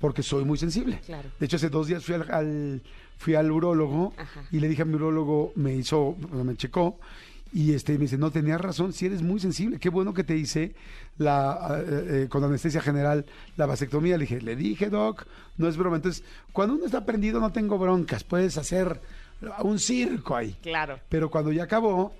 porque 0.00 0.22
soy 0.22 0.44
muy 0.44 0.58
sensible. 0.58 1.00
Claro. 1.06 1.30
De 1.38 1.46
hecho, 1.46 1.56
hace 1.56 1.70
dos 1.70 1.86
días 1.86 2.04
fui 2.04 2.14
al, 2.14 2.30
al- 2.30 2.82
fui 3.16 3.34
al 3.36 3.50
urólogo 3.50 4.12
Ajá. 4.18 4.42
y 4.50 4.60
le 4.60 4.68
dije 4.68 4.82
a 4.82 4.84
mi 4.84 4.94
urólogo, 4.96 5.52
me 5.56 5.74
hizo, 5.74 6.16
me 6.32 6.56
checó 6.56 6.98
y 7.54 7.72
este 7.72 7.92
me 7.92 8.00
dice, 8.00 8.18
no, 8.18 8.32
tenías 8.32 8.60
razón, 8.60 8.92
si 8.92 9.06
eres 9.06 9.22
muy 9.22 9.38
sensible, 9.38 9.78
qué 9.78 9.88
bueno 9.88 10.12
que 10.12 10.24
te 10.24 10.36
hice 10.36 10.74
la, 11.18 11.80
eh, 11.86 12.24
eh, 12.24 12.28
con 12.28 12.42
anestesia 12.42 12.80
general 12.80 13.26
la 13.56 13.66
vasectomía. 13.66 14.18
Le 14.18 14.24
dije, 14.24 14.40
le 14.40 14.56
dije, 14.56 14.90
doc, 14.90 15.24
no 15.56 15.68
es 15.68 15.76
broma. 15.76 15.94
Entonces, 15.94 16.24
cuando 16.52 16.74
uno 16.74 16.86
está 16.86 17.06
prendido 17.06 17.38
no 17.38 17.52
tengo 17.52 17.78
broncas, 17.78 18.24
puedes 18.24 18.58
hacer 18.58 19.00
un 19.62 19.78
circo 19.78 20.34
ahí. 20.34 20.56
Claro. 20.62 20.98
Pero 21.08 21.30
cuando 21.30 21.52
ya 21.52 21.62
acabó, 21.62 22.12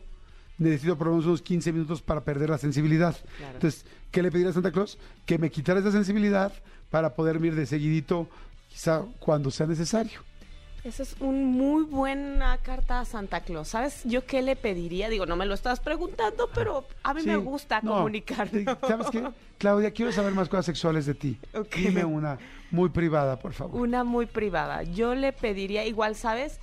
necesito 0.57 0.97
por 0.97 1.09
lo 1.09 1.15
menos 1.15 1.27
unos 1.27 1.43
15 1.43 1.73
minutos 1.73 2.01
para 2.01 2.23
perder 2.23 2.51
la 2.51 2.59
sensibilidad. 2.59 3.17
Claro. 3.37 3.55
Entonces, 3.55 3.85
¿qué 4.13 4.23
le 4.23 4.31
pediría 4.31 4.51
a 4.51 4.55
Santa 4.55 4.71
Claus? 4.71 4.99
Que 5.27 5.39
me 5.39 5.51
quitara 5.51 5.81
esa 5.81 5.91
sensibilidad 5.91 6.53
para 6.93 7.17
poder 7.17 7.45
ir 7.45 7.57
de 7.57 7.67
seguidito, 7.67 8.29
quizá 8.69 9.03
cuando 9.19 9.51
sea 9.51 9.67
necesario. 9.67 10.21
Esa 10.85 11.03
es 11.03 11.17
una 11.21 11.39
muy 11.47 11.85
buena 11.85 12.59
carta 12.59 13.01
a 13.01 13.05
Santa 13.07 13.41
Claus. 13.41 13.69
¿Sabes 13.69 14.03
yo 14.05 14.27
qué 14.27 14.43
le 14.43 14.55
pediría? 14.55 15.09
Digo, 15.09 15.25
no 15.25 15.35
me 15.35 15.47
lo 15.47 15.55
estás 15.55 15.81
preguntando, 15.81 16.51
pero 16.55 16.85
a 17.03 17.15
mí 17.15 17.23
Sí, 17.23 17.29
me 17.29 17.37
gusta 17.37 17.81
no, 17.83 17.93
comunicar. 17.95 18.51
¿Sabes 18.87 19.09
qué? 19.11 19.27
Claudia, 19.57 19.93
quiero 19.93 20.13
saber 20.13 20.35
más 20.35 20.51
cosas 20.51 20.67
sexuales 20.67 21.07
de 21.07 21.15
ti. 21.15 21.39
Ok. 21.55 21.75
Dime 21.77 22.05
una 22.05 22.39
muy 22.71 22.91
privada, 22.91 23.39
por 23.39 23.55
favor. 23.55 23.81
Una 23.81 24.05
muy 24.05 24.27
privada. 24.27 24.83
Yo 24.83 25.15
le 25.15 25.33
pediría, 25.33 25.87
igual, 25.87 26.17
¿sabes? 26.17 26.61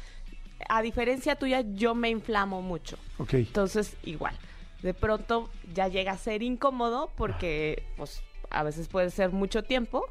A 0.70 0.84
diferencia 0.84 1.36
tuya, 1.36 1.62
yo 1.74 1.96
me 1.96 2.10
inflamo 2.12 2.62
mucho. 2.62 2.98
Ok. 3.18 3.34
Entonces, 3.34 3.96
igual. 4.04 4.38
De 4.84 4.94
pronto 4.94 5.50
ya 5.74 5.88
llega 5.88 6.12
a 6.12 6.18
ser 6.18 6.44
incómodo 6.44 7.10
porque, 7.18 7.82
pues, 7.98 8.22
a 8.52 8.62
veces 8.62 8.88
puede 8.88 9.10
ser 9.10 9.32
mucho 9.32 9.64
tiempo. 9.64 10.06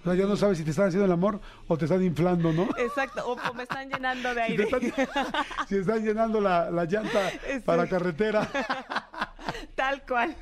O 0.00 0.04
sea, 0.04 0.14
ya 0.14 0.26
no 0.26 0.36
sabes 0.36 0.58
si 0.58 0.64
te 0.64 0.70
están 0.70 0.86
haciendo 0.88 1.06
el 1.06 1.12
amor 1.12 1.40
o 1.66 1.76
te 1.76 1.84
están 1.86 2.02
inflando, 2.04 2.52
¿no? 2.52 2.68
Exacto. 2.78 3.22
O, 3.26 3.32
o 3.32 3.54
me 3.54 3.64
están 3.64 3.90
llenando 3.90 4.32
de 4.34 4.46
Si 4.46 4.56
te 4.56 4.62
aire. 4.62 4.76
están, 4.94 5.06
si 5.68 5.76
están 5.76 6.04
llenando 6.04 6.40
la, 6.40 6.70
la 6.70 6.84
llanta 6.84 7.30
Sí. 7.30 7.60
para 7.64 7.86
carretera. 7.88 8.48
Tal 9.74 10.02
cual. 10.06 10.36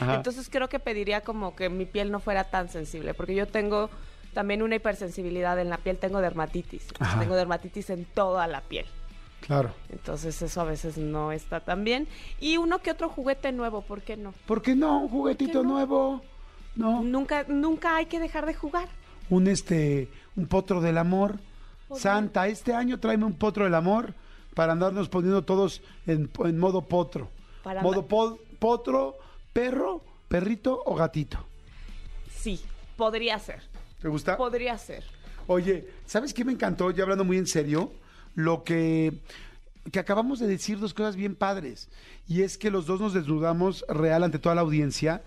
Ajá. 0.00 0.14
Entonces 0.16 0.48
creo 0.50 0.68
que 0.68 0.78
pediría 0.80 1.20
como 1.20 1.54
que 1.54 1.68
mi 1.68 1.84
piel 1.86 2.10
no 2.10 2.18
fuera 2.20 2.44
tan 2.44 2.68
sensible, 2.68 3.14
porque 3.14 3.34
yo 3.34 3.46
tengo 3.46 3.90
también 4.34 4.62
una 4.62 4.74
hipersensibilidad 4.76 5.58
en 5.58 5.70
la 5.70 5.78
piel, 5.78 5.98
tengo 5.98 6.20
dermatitis. 6.20 6.88
Entonces, 6.88 7.18
tengo 7.20 7.36
dermatitis 7.36 7.90
en 7.90 8.04
toda 8.06 8.46
la 8.46 8.60
piel. 8.62 8.86
Claro. 9.40 9.70
Entonces 9.90 10.40
eso 10.42 10.60
a 10.60 10.64
veces 10.64 10.98
no 10.98 11.30
está 11.30 11.60
tan 11.60 11.84
bien. 11.84 12.08
Y 12.40 12.56
uno 12.56 12.80
que 12.80 12.90
otro 12.90 13.08
juguete 13.08 13.52
nuevo, 13.52 13.82
¿por 13.82 14.02
qué 14.02 14.16
no? 14.16 14.34
¿Por 14.46 14.60
qué 14.62 14.74
no? 14.74 14.98
Un 15.02 15.08
juguetito 15.08 15.62
no? 15.62 15.70
nuevo. 15.74 16.22
No. 16.76 17.02
Nunca, 17.02 17.44
nunca 17.48 17.96
hay 17.96 18.06
que 18.06 18.20
dejar 18.20 18.46
de 18.46 18.54
jugar. 18.54 18.88
un 19.30 19.46
este, 19.48 20.08
un 20.36 20.46
potro 20.46 20.80
del 20.80 20.98
amor. 20.98 21.38
Santa, 21.96 22.48
este 22.48 22.74
año 22.74 22.98
tráeme 22.98 23.24
un 23.24 23.34
potro 23.34 23.64
del 23.64 23.74
amor 23.74 24.12
para 24.54 24.72
andarnos 24.72 25.08
poniendo 25.08 25.42
todos 25.44 25.82
en, 26.06 26.30
en 26.44 26.58
modo 26.58 26.82
potro. 26.82 27.30
Para 27.62 27.82
modo 27.82 28.06
po- 28.06 28.38
potro, 28.58 29.16
perro, 29.52 30.02
perrito 30.28 30.82
o 30.84 30.94
gatito. 30.94 31.38
Sí, 32.34 32.60
podría 32.96 33.38
ser. 33.38 33.62
¿Te 34.00 34.08
gusta? 34.08 34.36
Podría 34.36 34.76
ser. 34.78 35.04
Oye, 35.46 35.88
¿sabes 36.06 36.34
qué 36.34 36.44
me 36.44 36.52
encantó? 36.52 36.90
Ya 36.90 37.04
hablando 37.04 37.24
muy 37.24 37.38
en 37.38 37.46
serio, 37.46 37.92
lo 38.34 38.64
que, 38.64 39.12
que 39.92 40.00
acabamos 40.00 40.40
de 40.40 40.48
decir 40.48 40.78
dos 40.80 40.92
cosas 40.92 41.14
bien 41.16 41.36
padres. 41.36 41.88
Y 42.28 42.42
es 42.42 42.58
que 42.58 42.70
los 42.70 42.86
dos 42.86 43.00
nos 43.00 43.14
desnudamos 43.14 43.84
real 43.88 44.24
ante 44.24 44.38
toda 44.40 44.56
la 44.56 44.62
audiencia 44.62 45.22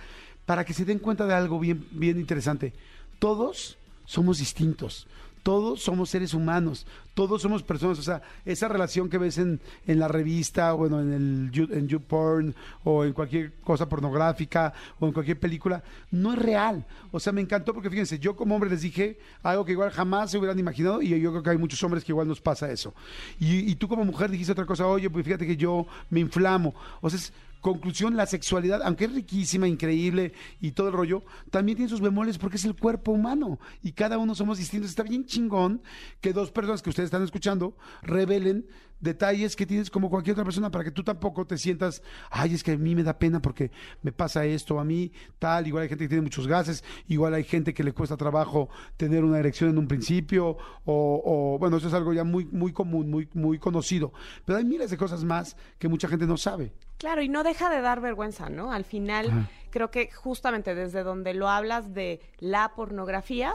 para 0.50 0.66
que 0.66 0.74
se 0.74 0.84
den 0.84 0.98
cuenta 0.98 1.28
de 1.28 1.36
algo 1.36 1.60
bien, 1.60 1.86
bien 1.92 2.20
interesante. 2.20 2.74
Todos 3.20 3.78
somos 4.06 4.40
distintos. 4.40 5.06
Todos 5.44 5.84
somos 5.84 6.10
seres 6.10 6.34
humanos, 6.34 6.86
todos 7.14 7.42
somos 7.42 7.64
personas, 7.64 7.98
o 7.98 8.02
sea, 8.02 8.22
esa 8.46 8.68
relación 8.68 9.10
que 9.10 9.18
ves 9.18 9.38
en, 9.38 9.62
en 9.88 9.98
la 9.98 10.10
revista, 10.10 10.74
bueno, 10.74 11.00
en 11.02 11.14
el 11.14 11.72
en 11.72 11.88
YouPorn 11.88 12.54
o 12.84 13.06
en 13.06 13.14
cualquier 13.14 13.54
cosa 13.64 13.88
pornográfica 13.88 14.74
o 15.00 15.08
en 15.08 15.14
cualquier 15.14 15.40
película, 15.40 15.82
no 16.12 16.34
es 16.34 16.40
real. 16.40 16.86
O 17.12 17.20
sea, 17.22 17.32
me 17.32 17.40
encantó 17.40 17.74
porque 17.74 17.90
fíjense, 17.90 18.20
yo 18.20 18.36
como 18.36 18.56
hombre 18.56 18.70
les 18.70 18.82
dije 18.82 19.18
algo 19.42 19.64
que 19.64 19.72
igual 19.72 19.92
jamás 19.92 20.32
se 20.32 20.38
hubieran 20.38 20.60
imaginado 20.60 21.02
y 21.02 21.10
yo 21.22 21.32
creo 21.32 21.44
que 21.44 21.50
hay 21.52 21.58
muchos 21.58 21.82
hombres 21.84 22.04
que 22.04 22.12
igual 22.12 22.28
nos 22.28 22.42
pasa 22.42 22.70
eso. 22.70 22.94
Y, 23.40 23.74
tú 23.76 23.88
como 23.88 24.04
mujer 24.04 24.30
dijiste 24.30 24.52
otra 24.52 24.66
cosa, 24.66 24.88
oye, 24.88 25.10
pues 25.10 25.24
fíjate 25.24 25.48
que 25.48 25.56
yo 25.56 25.88
me 26.10 26.20
inflamo. 26.20 26.76
O 27.00 27.10
sea, 27.10 27.20
conclusión, 27.62 28.16
la 28.16 28.26
sexualidad, 28.26 28.82
aunque 28.84 29.06
es 29.06 29.14
riquísima, 29.14 29.68
increíble 29.68 30.34
y 30.62 30.72
todo 30.72 30.88
el 30.88 30.94
rollo, 30.94 31.24
también 31.52 31.78
tiene 31.78 31.90
sus 31.90 32.02
bemoles 32.02 32.38
porque 32.38 32.58
es 32.58 32.66
el 32.66 32.76
cuerpo 32.76 33.12
humano 33.12 33.60
y 33.82 33.92
cada 33.92 34.18
uno 34.18 34.36
somos 34.36 34.58
distintos. 34.58 34.90
Está 34.90 35.04
bien 35.04 35.26
chingón 35.26 35.82
que 36.22 36.34
dos 36.34 36.52
personas 36.52 36.82
que 36.82 36.90
ustedes 36.90 37.08
están 37.08 37.24
escuchando 37.24 37.76
revelen 38.02 38.66
detalles 39.00 39.56
que 39.56 39.66
tienes 39.66 39.90
como 39.90 40.10
cualquier 40.10 40.34
otra 40.34 40.44
persona 40.44 40.72
para 40.72 40.84
que 40.84 40.92
tú 40.92 41.04
tampoco 41.04 41.46
te 41.46 41.58
sientas, 41.58 42.04
ay, 42.30 42.54
es 42.54 42.64
que 42.64 42.72
a 42.72 42.78
mí 42.78 42.96
me 42.96 43.04
da 43.04 43.18
pena 43.18 43.42
porque 43.42 43.72
me 44.02 44.12
pasa 44.12 44.46
esto, 44.46 44.80
a 44.80 44.84
mí 44.84 45.12
tal, 45.38 45.68
igual 45.68 45.84
hay 45.84 45.90
gente 45.90 46.06
que 46.06 46.10
tiene 46.10 46.24
muchos 46.24 46.48
gases, 46.48 46.84
igual 47.08 47.34
hay 47.34 47.44
gente 47.44 47.74
que 47.74 47.84
le 47.84 47.94
cuesta 47.94 48.18
trabajo 48.18 48.70
tener 48.98 49.24
una 49.24 49.40
erección 49.40 49.70
en 49.70 49.78
un 49.78 49.88
principio, 49.88 50.58
o, 50.86 51.22
o, 51.26 51.58
bueno, 51.60 51.78
eso 51.78 51.88
es 51.88 51.94
algo 51.94 52.14
ya 52.14 52.24
muy, 52.24 52.46
muy 52.46 52.74
común, 52.74 53.10
muy, 53.10 53.30
muy 53.34 53.58
conocido, 53.58 54.12
pero 54.46 54.58
hay 54.58 54.66
miles 54.66 54.90
de 54.90 54.98
cosas 54.98 55.24
más 55.24 55.56
que 55.78 55.88
mucha 55.88 56.08
gente 56.08 56.26
no 56.26 56.38
sabe. 56.38 56.74
Claro, 57.00 57.22
y 57.22 57.30
no 57.30 57.44
deja 57.44 57.70
de 57.70 57.82
dar 57.82 58.02
vergüenza, 58.02 58.50
¿no? 58.50 58.74
Al 58.74 58.84
final, 58.84 59.30
Ajá. 59.30 59.50
creo 59.70 59.90
que 59.90 60.12
justamente 60.12 60.76
desde 60.76 61.02
donde 61.02 61.34
lo 61.34 61.48
hablas 61.48 61.94
de 61.94 62.20
la 62.40 62.74
pornografía, 62.76 63.54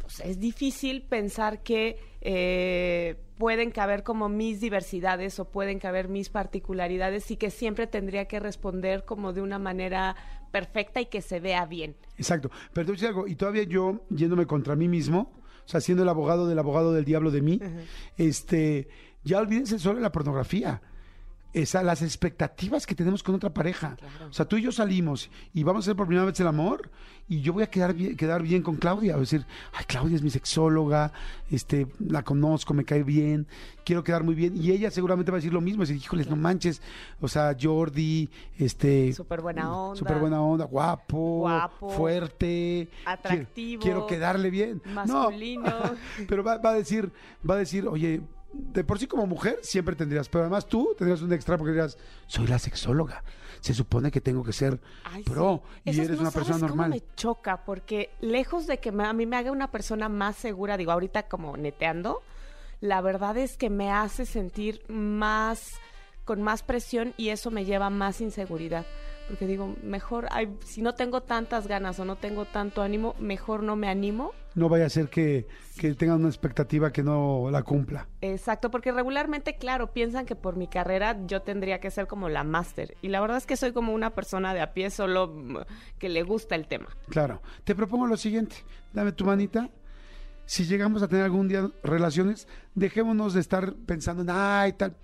pues 0.00 0.20
es 0.20 0.40
difícil 0.40 1.02
pensar 1.02 1.62
que 1.62 1.98
eh, 2.22 3.16
pueden 3.36 3.70
caber 3.70 4.02
como 4.02 4.30
mis 4.30 4.60
diversidades 4.60 5.38
o 5.38 5.44
pueden 5.44 5.78
caber 5.78 6.08
mis 6.08 6.30
particularidades 6.30 7.30
y 7.30 7.36
que 7.36 7.50
siempre 7.50 7.86
tendría 7.86 8.24
que 8.24 8.40
responder 8.40 9.04
como 9.04 9.34
de 9.34 9.42
una 9.42 9.58
manera 9.58 10.16
perfecta 10.50 11.02
y 11.02 11.06
que 11.06 11.20
se 11.20 11.38
vea 11.38 11.66
bien. 11.66 11.96
Exacto. 12.16 12.50
Pero 12.72 12.86
te 12.86 12.92
voy 12.92 12.92
a 12.92 12.96
decir 12.96 13.08
algo, 13.08 13.26
y 13.28 13.34
todavía 13.36 13.64
yo 13.64 14.06
yéndome 14.08 14.46
contra 14.46 14.74
mí 14.74 14.88
mismo, 14.88 15.32
o 15.64 15.68
sea, 15.68 15.82
siendo 15.82 16.02
el 16.02 16.08
abogado 16.08 16.48
del 16.48 16.58
abogado 16.58 16.92
del 16.94 17.04
diablo 17.04 17.30
de 17.30 17.42
mí, 17.42 17.60
este, 18.16 18.88
ya 19.22 19.38
olvídense 19.38 19.78
solo 19.78 19.96
de 19.96 20.02
la 20.02 20.12
pornografía. 20.12 20.80
Esa, 21.52 21.82
las 21.82 22.02
expectativas 22.02 22.86
que 22.86 22.94
tenemos 22.94 23.22
con 23.22 23.34
otra 23.34 23.52
pareja. 23.52 23.96
O 24.28 24.32
sea, 24.32 24.46
tú 24.46 24.56
y 24.56 24.62
yo 24.62 24.70
salimos 24.70 25.30
y 25.52 25.64
vamos 25.64 25.82
a 25.82 25.84
hacer 25.86 25.96
por 25.96 26.06
primera 26.06 26.24
vez 26.26 26.38
el 26.38 26.46
amor 26.46 26.90
y 27.28 27.42
yo 27.42 27.52
voy 27.52 27.62
a 27.62 27.70
quedar 27.70 27.94
bien, 27.94 28.16
quedar 28.16 28.42
bien 28.42 28.62
con 28.62 28.76
Claudia. 28.76 29.16
O 29.16 29.20
decir, 29.20 29.46
ay, 29.72 29.84
Claudia 29.86 30.16
es 30.16 30.22
mi 30.22 30.30
sexóloga, 30.30 31.12
este, 31.50 31.86
la 31.98 32.22
conozco, 32.24 32.74
me 32.74 32.84
cae 32.84 33.04
bien, 33.04 33.46
quiero 33.84 34.02
quedar 34.02 34.24
muy 34.24 34.34
bien. 34.34 34.60
Y 34.60 34.72
ella 34.72 34.90
seguramente 34.90 35.30
va 35.30 35.36
a 35.36 35.40
decir 35.40 35.52
lo 35.52 35.60
mismo, 35.60 35.82
decir, 35.82 35.96
híjoles, 35.96 36.28
no 36.28 36.36
manches. 36.36 36.82
O 37.20 37.28
sea, 37.28 37.56
Jordi, 37.60 38.28
este... 38.58 39.12
Súper 39.12 39.40
buena 39.40 39.72
onda. 39.72 39.96
Súper 39.96 40.18
buena 40.18 40.40
onda, 40.40 40.64
guapo, 40.64 41.40
Guapo. 41.40 41.90
fuerte, 41.90 42.88
Atractivo. 43.04 43.80
Quiero, 43.80 44.06
quiero 44.06 44.06
quedarle 44.06 44.50
bien. 44.50 44.82
No, 44.84 44.92
Masculino. 44.92 45.72
pero 46.28 46.42
va, 46.42 46.58
va 46.58 46.70
a 46.70 46.74
decir, 46.74 47.12
va 47.48 47.54
a 47.54 47.58
decir, 47.58 47.86
oye, 47.86 48.22
de 48.52 48.84
por 48.84 48.98
sí 48.98 49.06
como 49.06 49.26
mujer 49.26 49.58
siempre 49.62 49.94
tendrías, 49.94 50.28
pero 50.28 50.42
además 50.44 50.66
tú 50.66 50.94
tendrías 50.98 51.22
un 51.22 51.32
extra 51.32 51.56
porque 51.56 51.72
dirías, 51.72 51.96
soy 52.26 52.46
la 52.46 52.58
sexóloga. 52.58 53.22
Se 53.60 53.74
supone 53.74 54.10
que 54.10 54.20
tengo 54.20 54.42
que 54.42 54.52
ser 54.52 54.80
Ay, 55.04 55.22
pro 55.22 55.62
sí. 55.84 55.90
y 55.90 56.00
eres 56.00 56.10
no 56.16 56.22
una 56.22 56.30
sabes 56.30 56.48
persona 56.48 56.68
cómo 56.68 56.82
normal. 56.82 56.90
me 56.90 57.02
choca 57.14 57.64
porque 57.64 58.10
lejos 58.20 58.66
de 58.66 58.78
que 58.78 58.90
me- 58.92 59.04
a 59.04 59.12
mí 59.12 59.26
me 59.26 59.36
haga 59.36 59.52
una 59.52 59.70
persona 59.70 60.08
más 60.08 60.36
segura, 60.36 60.76
digo 60.76 60.92
ahorita 60.92 61.28
como 61.28 61.56
neteando, 61.56 62.22
la 62.80 63.00
verdad 63.02 63.36
es 63.36 63.56
que 63.56 63.68
me 63.70 63.90
hace 63.92 64.24
sentir 64.24 64.82
más 64.88 65.72
con 66.24 66.42
más 66.42 66.62
presión 66.62 67.12
y 67.16 67.28
eso 67.30 67.50
me 67.50 67.64
lleva 67.64 67.86
a 67.86 67.90
más 67.90 68.20
inseguridad. 68.20 68.86
Porque 69.30 69.46
digo, 69.46 69.76
mejor, 69.84 70.26
ay, 70.32 70.52
si 70.64 70.82
no 70.82 70.96
tengo 70.96 71.20
tantas 71.20 71.68
ganas 71.68 72.00
o 72.00 72.04
no 72.04 72.16
tengo 72.16 72.46
tanto 72.46 72.82
ánimo, 72.82 73.14
mejor 73.20 73.62
no 73.62 73.76
me 73.76 73.88
animo. 73.88 74.32
No 74.56 74.68
vaya 74.68 74.86
a 74.86 74.88
ser 74.88 75.08
que, 75.08 75.46
que 75.78 75.94
tengan 75.94 76.18
una 76.18 76.28
expectativa 76.28 76.90
que 76.90 77.04
no 77.04 77.48
la 77.48 77.62
cumpla. 77.62 78.08
Exacto, 78.22 78.72
porque 78.72 78.90
regularmente, 78.90 79.56
claro, 79.56 79.92
piensan 79.92 80.26
que 80.26 80.34
por 80.34 80.56
mi 80.56 80.66
carrera 80.66 81.16
yo 81.28 81.42
tendría 81.42 81.78
que 81.78 81.92
ser 81.92 82.08
como 82.08 82.28
la 82.28 82.42
máster. 82.42 82.96
Y 83.02 83.08
la 83.08 83.20
verdad 83.20 83.36
es 83.36 83.46
que 83.46 83.56
soy 83.56 83.70
como 83.70 83.94
una 83.94 84.10
persona 84.10 84.52
de 84.52 84.62
a 84.62 84.74
pie 84.74 84.90
solo 84.90 85.28
mm, 85.28 85.58
que 86.00 86.08
le 86.08 86.24
gusta 86.24 86.56
el 86.56 86.66
tema. 86.66 86.88
Claro. 87.08 87.40
Te 87.62 87.76
propongo 87.76 88.08
lo 88.08 88.16
siguiente. 88.16 88.56
Dame 88.92 89.12
tu 89.12 89.24
manita. 89.24 89.70
Si 90.44 90.64
llegamos 90.64 91.04
a 91.04 91.06
tener 91.06 91.22
algún 91.22 91.46
día 91.46 91.70
relaciones, 91.84 92.48
dejémonos 92.74 93.34
de 93.34 93.40
estar 93.40 93.74
pensando 93.86 94.22
en, 94.22 94.30
ay, 94.32 94.72
tal. 94.72 94.96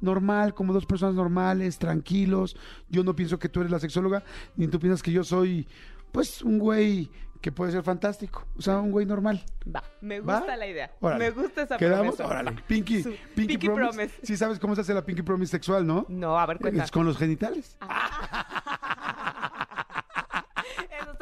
Normal, 0.00 0.54
como 0.54 0.72
dos 0.72 0.86
personas 0.86 1.14
normales, 1.14 1.78
tranquilos. 1.78 2.56
Yo 2.88 3.04
no 3.04 3.14
pienso 3.16 3.38
que 3.38 3.48
tú 3.48 3.60
eres 3.60 3.70
la 3.72 3.78
sexóloga, 3.80 4.22
ni 4.56 4.66
tú 4.68 4.78
piensas 4.78 5.02
que 5.02 5.12
yo 5.12 5.24
soy, 5.24 5.66
pues, 6.12 6.42
un 6.42 6.58
güey 6.58 7.10
que 7.40 7.50
puede 7.52 7.72
ser 7.72 7.82
fantástico. 7.82 8.44
O 8.58 8.60
sea, 8.62 8.78
un 8.78 8.90
güey 8.90 9.06
normal. 9.06 9.42
Va, 9.74 9.82
me 10.02 10.20
¿Va? 10.20 10.38
gusta 10.38 10.56
la 10.56 10.66
idea. 10.66 10.90
Órale. 11.00 11.24
Me 11.24 11.30
gusta 11.42 11.62
esa 11.62 11.76
¿Quedamos? 11.78 12.16
promesa. 12.16 12.26
Órale. 12.26 12.62
Pinky, 12.66 13.02
Su- 13.02 13.10
Pinky, 13.34 13.56
Pinky 13.56 13.66
promise. 13.68 13.92
promise. 13.96 14.14
Sí 14.22 14.36
sabes 14.36 14.58
cómo 14.58 14.74
se 14.74 14.82
hace 14.82 14.92
la 14.92 15.04
Pinky 15.06 15.22
Promise 15.22 15.50
sexual, 15.50 15.86
¿no? 15.86 16.04
No, 16.10 16.38
a 16.38 16.44
ver, 16.44 16.58
cuenta. 16.58 16.84
Es 16.84 16.90
con 16.90 17.06
los 17.06 17.16
genitales. 17.16 17.78
Esa 17.80 19.16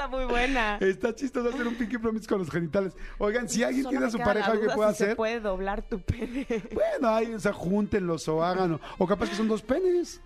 está 0.09 0.17
muy 0.17 0.25
buena. 0.27 0.79
Está 0.81 1.15
chistoso 1.15 1.49
hacer 1.49 1.67
un 1.67 1.75
Pinky 1.75 1.99
Promise 1.99 2.27
con 2.27 2.39
los 2.39 2.51
genitales. 2.51 2.97
Oigan, 3.19 3.49
si 3.49 3.63
alguien 3.63 3.85
Solo 3.85 3.91
tiene 3.91 4.07
a 4.07 4.11
su 4.11 4.19
pareja 4.19 4.53
que 4.53 4.59
duda 4.59 4.75
pueda 4.75 4.93
si 4.93 4.99
se 4.99 5.05
hacer, 5.05 5.17
puede 5.17 5.41
doblar 5.41 5.83
tu 5.83 6.01
pene. 6.01 6.47
Bueno, 6.73 7.09
ahí, 7.09 7.33
o 7.35 7.41
sea, 7.41 7.53
júntenlos 7.53 8.27
o 8.29 8.43
háganlo. 8.43 8.81
O 8.99 9.07
capaz 9.07 9.29
que 9.31 9.37
son 9.37 9.49
dos 9.49 9.63
penes. 9.63 10.21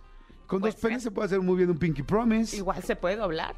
Con 0.46 0.60
Pues, 0.60 0.74
dos 0.74 0.82
penes 0.82 1.02
se 1.02 1.10
puede 1.10 1.26
hacer 1.26 1.40
muy 1.40 1.56
bien 1.56 1.70
un 1.70 1.78
Pinky 1.78 2.02
Promise. 2.02 2.56
Igual 2.56 2.82
se 2.82 2.96
puede 2.96 3.16
doblar. 3.16 3.54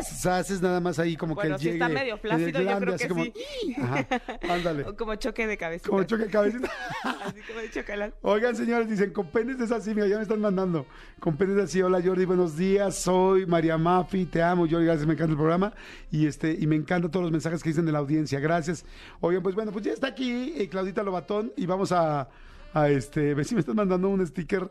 O 0.00 0.04
sea, 0.04 0.38
haces 0.38 0.60
nada 0.60 0.80
más 0.80 0.98
ahí 0.98 1.16
como 1.16 1.34
Bueno, 1.34 1.56
que 1.56 1.58
si 1.58 1.64
llegue 1.66 1.76
está 1.76 1.88
medio 1.88 2.18
flácido, 2.18 2.60
yo 2.60 2.78
creo 2.78 2.96
que 2.96 3.08
como, 3.08 3.24
sí. 3.24 3.32
Ajá, 3.80 4.06
ándale. 4.48 4.84
O 4.86 4.96
como 4.96 5.14
choque 5.16 5.46
de 5.46 5.56
cabeza. 5.56 5.88
Como 5.88 6.04
choque 6.04 6.24
de 6.24 6.30
cabecita. 6.30 6.70
Así 7.24 7.40
como 7.46 7.60
de 7.60 7.70
chocolate. 7.70 8.14
Oigan, 8.22 8.56
señores, 8.56 8.88
dicen, 8.88 9.12
con 9.12 9.28
penes 9.28 9.60
es 9.60 9.72
así, 9.72 9.94
mira, 9.94 10.06
ya 10.06 10.16
me 10.16 10.22
están 10.22 10.40
mandando. 10.40 10.86
Con 11.20 11.36
penes 11.36 11.56
es 11.56 11.64
así, 11.64 11.82
hola 11.82 12.00
Jordi, 12.02 12.24
buenos 12.24 12.56
días, 12.56 12.94
soy 12.96 13.46
María 13.46 13.78
Mafi, 13.78 14.26
te 14.26 14.42
amo, 14.42 14.66
Jordi, 14.68 14.84
gracias, 14.84 15.06
me 15.06 15.14
encanta 15.14 15.32
el 15.32 15.38
programa. 15.38 15.72
Y 16.10 16.26
este, 16.26 16.56
y 16.58 16.66
me 16.66 16.76
encantan 16.76 17.10
todos 17.10 17.24
los 17.24 17.32
mensajes 17.32 17.62
que 17.62 17.70
dicen 17.70 17.86
de 17.86 17.92
la 17.92 17.98
audiencia, 17.98 18.38
gracias. 18.40 18.84
Oigan, 19.20 19.42
pues 19.42 19.54
bueno, 19.54 19.72
pues 19.72 19.84
ya 19.84 19.92
está 19.92 20.08
aquí 20.08 20.54
eh, 20.56 20.68
Claudita 20.68 21.02
Lobatón 21.02 21.52
y 21.56 21.66
vamos 21.66 21.92
a, 21.92 22.28
a 22.72 22.88
este, 22.88 23.34
ver 23.34 23.44
si 23.44 23.54
me 23.54 23.60
están 23.60 23.76
mandando 23.76 24.08
un 24.08 24.26
sticker, 24.26 24.70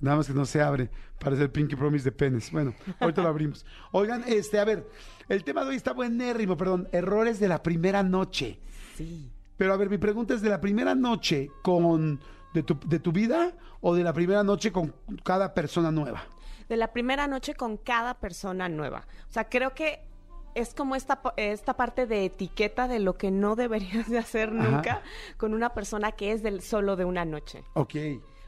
nada 0.00 0.16
más 0.16 0.26
que 0.26 0.32
no 0.32 0.44
se 0.44 0.62
abre, 0.62 0.90
parece 1.18 1.42
el 1.42 1.50
Pinky 1.50 1.76
Promise 1.76 2.04
de 2.04 2.12
penes. 2.12 2.50
Bueno, 2.50 2.74
ahorita 2.98 3.22
lo 3.22 3.28
abrimos. 3.28 3.64
Oigan, 3.92 4.24
este, 4.26 4.58
a 4.58 4.64
ver, 4.64 4.88
el 5.28 5.44
tema 5.44 5.62
de 5.62 5.70
hoy 5.70 5.76
está 5.76 5.92
buenérrimo, 5.92 6.56
perdón, 6.56 6.88
errores 6.92 7.38
de 7.40 7.48
la 7.48 7.62
primera 7.62 8.02
noche. 8.02 8.58
Sí. 8.96 9.30
Pero 9.56 9.74
a 9.74 9.76
ver, 9.76 9.90
mi 9.90 9.98
pregunta 9.98 10.34
es 10.34 10.42
de 10.42 10.48
la 10.48 10.60
primera 10.60 10.94
noche 10.94 11.50
con 11.62 12.20
de 12.54 12.62
tu, 12.62 12.78
de 12.86 12.98
tu 12.98 13.12
vida 13.12 13.52
o 13.80 13.94
de 13.94 14.02
la 14.02 14.12
primera 14.12 14.42
noche 14.42 14.72
con 14.72 14.94
cada 15.22 15.54
persona 15.54 15.90
nueva. 15.90 16.22
De 16.68 16.76
la 16.76 16.92
primera 16.92 17.26
noche 17.26 17.54
con 17.54 17.76
cada 17.76 18.14
persona 18.14 18.68
nueva. 18.68 19.06
O 19.28 19.32
sea, 19.32 19.48
creo 19.48 19.74
que 19.74 20.00
es 20.54 20.74
como 20.74 20.96
esta, 20.96 21.20
esta 21.36 21.74
parte 21.74 22.06
de 22.06 22.24
etiqueta 22.24 22.88
de 22.88 22.98
lo 22.98 23.16
que 23.16 23.30
no 23.30 23.56
deberías 23.56 24.08
de 24.08 24.18
hacer 24.18 24.50
Ajá. 24.50 24.70
nunca 24.70 25.02
con 25.36 25.54
una 25.54 25.74
persona 25.74 26.12
que 26.12 26.32
es 26.32 26.42
del 26.42 26.60
solo 26.60 26.96
de 26.96 27.04
una 27.04 27.24
noche. 27.24 27.64
Ok. 27.74 27.94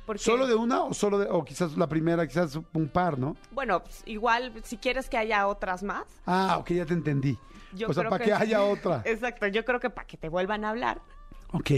Porque- 0.06 0.22
¿Solo 0.22 0.46
de 0.46 0.54
una 0.54 0.82
o 0.84 0.94
solo 0.94 1.18
de, 1.18 1.26
o 1.30 1.44
quizás 1.44 1.76
la 1.76 1.86
primera, 1.88 2.26
quizás 2.26 2.56
un 2.56 2.88
par, 2.88 3.18
¿no? 3.18 3.36
Bueno, 3.52 3.82
pues, 3.82 4.02
igual 4.06 4.52
si 4.64 4.76
quieres 4.76 5.08
que 5.08 5.16
haya 5.16 5.46
otras 5.46 5.82
más. 5.82 6.04
Ah, 6.26 6.56
ok, 6.58 6.70
ya 6.72 6.86
te 6.86 6.94
entendí. 6.94 7.38
Yo 7.72 7.88
o 7.88 7.92
sea, 7.94 8.08
para 8.08 8.24
que, 8.24 8.32
haya 8.32 8.62
otra. 8.64 9.02
Exacto, 9.06 9.46
yo 9.46 9.64
creo 9.64 9.80
que 9.80 9.90
para 9.90 10.06
que 10.06 10.16
te 10.16 10.28
vuelvan 10.28 10.64
a 10.64 10.70
hablar 10.70 11.00
Ok. 11.52 11.70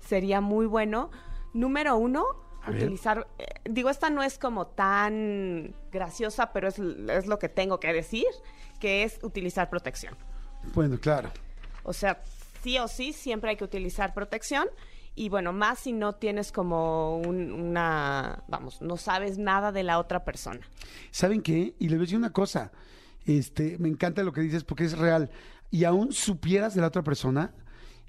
sería 0.00 0.40
muy 0.40 0.66
bueno. 0.66 1.10
Número 1.52 1.96
uno, 1.96 2.24
utilizar, 2.68 3.26
eh, 3.38 3.46
digo, 3.64 3.90
esta 3.90 4.10
no 4.10 4.22
es 4.22 4.38
como 4.38 4.66
tan 4.66 5.74
graciosa, 5.92 6.52
pero 6.52 6.68
es, 6.68 6.78
es 6.78 7.26
lo 7.26 7.38
que 7.38 7.48
tengo 7.48 7.78
que 7.80 7.92
decir, 7.92 8.26
que 8.80 9.04
es 9.04 9.18
utilizar 9.22 9.70
protección. 9.70 10.16
Bueno, 10.74 10.98
claro. 10.98 11.30
O 11.84 11.92
sea, 11.92 12.20
sí 12.62 12.78
o 12.78 12.88
sí, 12.88 13.12
siempre 13.12 13.50
hay 13.50 13.56
que 13.56 13.64
utilizar 13.64 14.12
protección. 14.14 14.68
Y 15.18 15.30
bueno, 15.30 15.52
más 15.52 15.78
si 15.80 15.92
no 15.92 16.12
tienes 16.14 16.52
como 16.52 17.16
un- 17.18 17.50
una, 17.50 18.44
vamos, 18.48 18.80
no 18.82 18.96
sabes 18.98 19.38
nada 19.38 19.72
de 19.72 19.82
la 19.82 19.98
otra 19.98 20.24
persona. 20.24 20.60
¿Saben 21.10 21.40
qué? 21.42 21.74
Y 21.78 21.88
les 21.88 21.92
voy 21.98 22.04
a 22.04 22.06
decir 22.06 22.18
una 22.18 22.32
cosa. 22.32 22.70
Este, 23.24 23.76
me 23.78 23.88
encanta 23.88 24.22
lo 24.22 24.32
que 24.32 24.42
dices 24.42 24.62
porque 24.62 24.84
es 24.84 24.96
real. 24.96 25.30
Y 25.70 25.84
aún 25.84 26.12
supieras 26.12 26.74
de 26.74 26.82
la 26.82 26.88
otra 26.88 27.02
persona, 27.02 27.54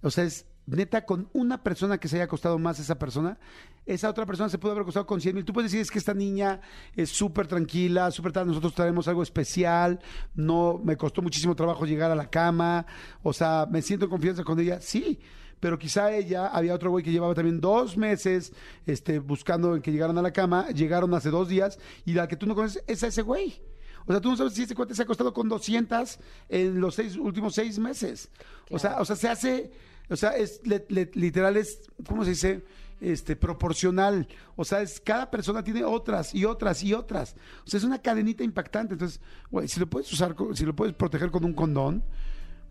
o 0.03 0.11
sea, 0.11 0.25
es 0.25 0.45
neta 0.67 1.05
con 1.05 1.29
una 1.33 1.63
persona 1.63 1.97
que 1.97 2.09
se 2.09 2.17
haya 2.17 2.27
costado 2.27 2.59
más 2.59 2.77
esa 2.77 2.99
persona, 2.99 3.39
esa 3.85 4.09
otra 4.09 4.25
persona 4.25 4.49
se 4.49 4.57
puede 4.57 4.73
haber 4.73 4.83
costado 4.83 5.05
con 5.05 5.21
100 5.21 5.33
mil. 5.33 5.45
Tú 5.45 5.53
puedes 5.53 5.71
decir, 5.71 5.81
es 5.81 5.89
que 5.89 5.97
esta 5.97 6.13
niña 6.13 6.59
es 6.93 7.09
súper 7.09 7.47
tranquila, 7.47 8.11
súper 8.11 8.33
tal, 8.33 8.47
nosotros 8.47 8.73
traemos 8.75 9.07
algo 9.07 9.23
especial, 9.23 9.99
no, 10.35 10.79
me 10.83 10.97
costó 10.97 11.21
muchísimo 11.21 11.55
trabajo 11.55 11.85
llegar 11.85 12.11
a 12.11 12.15
la 12.15 12.29
cama, 12.29 12.85
o 13.23 13.31
sea, 13.31 13.65
me 13.71 13.81
siento 13.81 14.05
en 14.05 14.11
confianza 14.11 14.43
con 14.43 14.59
ella, 14.59 14.81
sí. 14.81 15.21
Pero 15.59 15.79
quizá 15.79 16.11
ella, 16.13 16.47
había 16.47 16.73
otro 16.75 16.91
güey 16.91 17.03
que 17.03 17.11
llevaba 17.11 17.33
también 17.33 17.59
dos 17.59 17.97
meses 17.97 18.53
este, 18.85 19.19
buscando 19.19 19.75
en 19.75 19.81
que 19.81 19.91
llegaran 19.91 20.17
a 20.17 20.21
la 20.21 20.31
cama, 20.31 20.69
llegaron 20.69 21.13
hace 21.13 21.29
dos 21.31 21.47
días, 21.49 21.79
y 22.05 22.13
la 22.13 22.27
que 22.27 22.35
tú 22.35 22.45
no 22.45 22.53
conoces 22.55 22.83
es 22.87 23.03
a 23.03 23.07
ese 23.07 23.21
güey. 23.23 23.59
O 24.05 24.11
sea, 24.11 24.21
tú 24.21 24.29
no 24.29 24.37
sabes 24.37 24.53
si 24.53 24.63
ese 24.63 24.75
cuate 24.75 24.95
se 24.95 25.01
ha 25.01 25.05
costado 25.05 25.33
con 25.33 25.49
200 25.49 26.19
en 26.49 26.79
los 26.79 26.95
seis, 26.95 27.17
últimos 27.17 27.55
seis 27.55 27.77
meses. 27.79 28.29
O 28.69 28.79
sea, 28.79 29.01
o 29.01 29.05
sea, 29.05 29.15
se 29.17 29.27
hace, 29.27 29.71
o 30.09 30.15
sea, 30.15 30.29
es 30.37 30.61
le- 30.63 30.85
le- 30.89 31.11
literal 31.13 31.57
es, 31.57 31.81
¿cómo 32.07 32.23
se 32.23 32.29
dice? 32.29 32.63
Este, 33.01 33.35
proporcional. 33.35 34.27
O 34.55 34.63
sea, 34.63 34.81
es, 34.81 34.99
cada 35.01 35.29
persona 35.29 35.63
tiene 35.63 35.83
otras 35.83 36.33
y 36.33 36.45
otras 36.45 36.81
y 36.83 36.93
otras. 36.93 37.35
O 37.65 37.69
sea, 37.69 37.79
es 37.79 37.83
una 37.83 38.01
cadenita 38.01 38.43
impactante. 38.43 38.93
Entonces, 38.93 39.19
güey, 39.51 39.67
si 39.67 39.79
lo 39.79 39.87
puedes 39.87 40.11
usar, 40.13 40.35
si 40.53 40.65
lo 40.65 40.75
puedes 40.75 40.95
proteger 40.95 41.29
con 41.29 41.43
un 41.43 41.53
condón, 41.53 42.03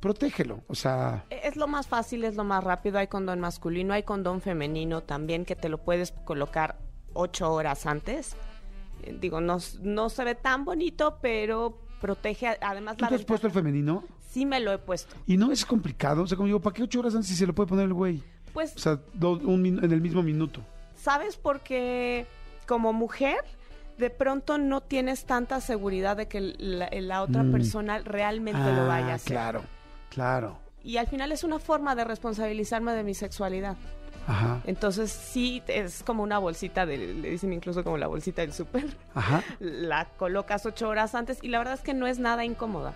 protégelo. 0.01 0.62
O 0.68 0.74
sea, 0.74 1.24
Es 1.30 1.57
lo 1.57 1.66
más 1.66 1.86
fácil, 1.86 2.24
es 2.24 2.36
lo 2.36 2.44
más 2.44 2.62
rápido. 2.62 2.99
Hay 2.99 3.07
condón 3.09 3.40
masculino, 3.40 3.94
hay 3.94 4.03
condón 4.03 4.40
femenino 4.40 5.03
también 5.03 5.44
que 5.44 5.57
te 5.57 5.68
lo 5.68 5.78
puedes 5.78 6.12
colocar 6.24 6.78
ocho 7.14 7.53
horas 7.53 7.86
antes. 7.86 8.36
Eh, 9.03 9.16
Digo, 9.20 9.40
no, 9.40 9.59
no 9.82 10.09
se 10.09 10.24
ve 10.24 10.34
tan 10.34 10.64
bonito, 10.64 11.18
pero 11.20 11.78
protege. 12.01 12.57
Además, 12.61 12.97
¿tú 12.97 13.05
la 13.05 13.09
te 13.11 13.14
has 13.16 13.24
puesto 13.24 13.47
el 13.47 13.53
femenino? 13.53 14.05
Sí 14.30 14.44
me 14.44 14.61
lo 14.61 14.72
he 14.72 14.78
puesto. 14.78 15.16
Y 15.26 15.36
no 15.36 15.51
es 15.51 15.64
complicado. 15.64 16.22
O 16.22 16.26
sea, 16.26 16.36
como 16.36 16.47
digo, 16.47 16.61
¿para 16.61 16.74
qué 16.74 16.82
ocho 16.82 17.01
horas 17.01 17.14
antes 17.14 17.28
si 17.28 17.36
se 17.36 17.47
lo 17.47 17.55
puede 17.55 17.68
poner 17.68 17.86
el 17.86 17.94
güey? 17.94 18.22
Pues, 18.53 18.74
O 18.76 18.78
sea, 18.78 19.01
un 19.22 19.66
en 19.82 19.92
el 19.92 20.01
mismo 20.01 20.22
minuto. 20.22 20.61
¿sabes? 20.99 21.36
Porque 21.36 22.26
como 22.66 22.92
mujer, 22.92 23.36
de 23.99 24.11
pronto 24.11 24.59
no 24.59 24.80
tienes 24.82 25.24
tanta 25.24 25.61
seguridad 25.61 26.16
de 26.16 26.26
que 26.26 26.40
la, 26.40 26.88
la 26.92 27.22
otra 27.22 27.42
Mm. 27.44 27.53
persona 27.53 27.99
realmente 28.01 28.59
lo 28.74 28.86
vaya 28.88 29.07
a 29.09 29.11
Ah, 29.12 29.14
hacer. 29.14 29.32
Claro, 29.32 29.62
claro. 30.17 30.59
Y 30.83 30.97
al 30.97 31.07
final 31.09 31.31
es 31.31 31.45
una 31.45 31.59
forma 31.59 31.95
de 31.95 32.05
responsabilizarme 32.05 32.93
de 32.95 33.03
mi 33.03 33.12
sexualidad. 33.12 33.77
Ajá, 34.27 34.61
Entonces 34.64 35.12
sí, 35.12 35.62
es 35.69 36.03
como 36.03 36.23
una 36.25 36.39
bolsita, 36.39 36.85
de, 36.87 36.97
le 36.97 37.31
dicen 37.31 37.53
incluso 37.53 37.85
como 37.85 37.97
la 37.99 38.09
bolsita 38.09 38.43
del 38.43 38.53
súper. 38.53 38.97
ajá. 39.14 39.45
La 39.61 40.07
colocas 40.17 40.64
ocho 40.67 40.89
horas 40.89 41.14
antes 41.14 41.39
y 41.43 41.49
la 41.49 41.59
verdad 41.59 41.75
es 41.75 41.81
que 41.81 41.95
no 41.95 42.07
es 42.09 42.19
nada 42.19 42.45
incómoda. 42.45 42.93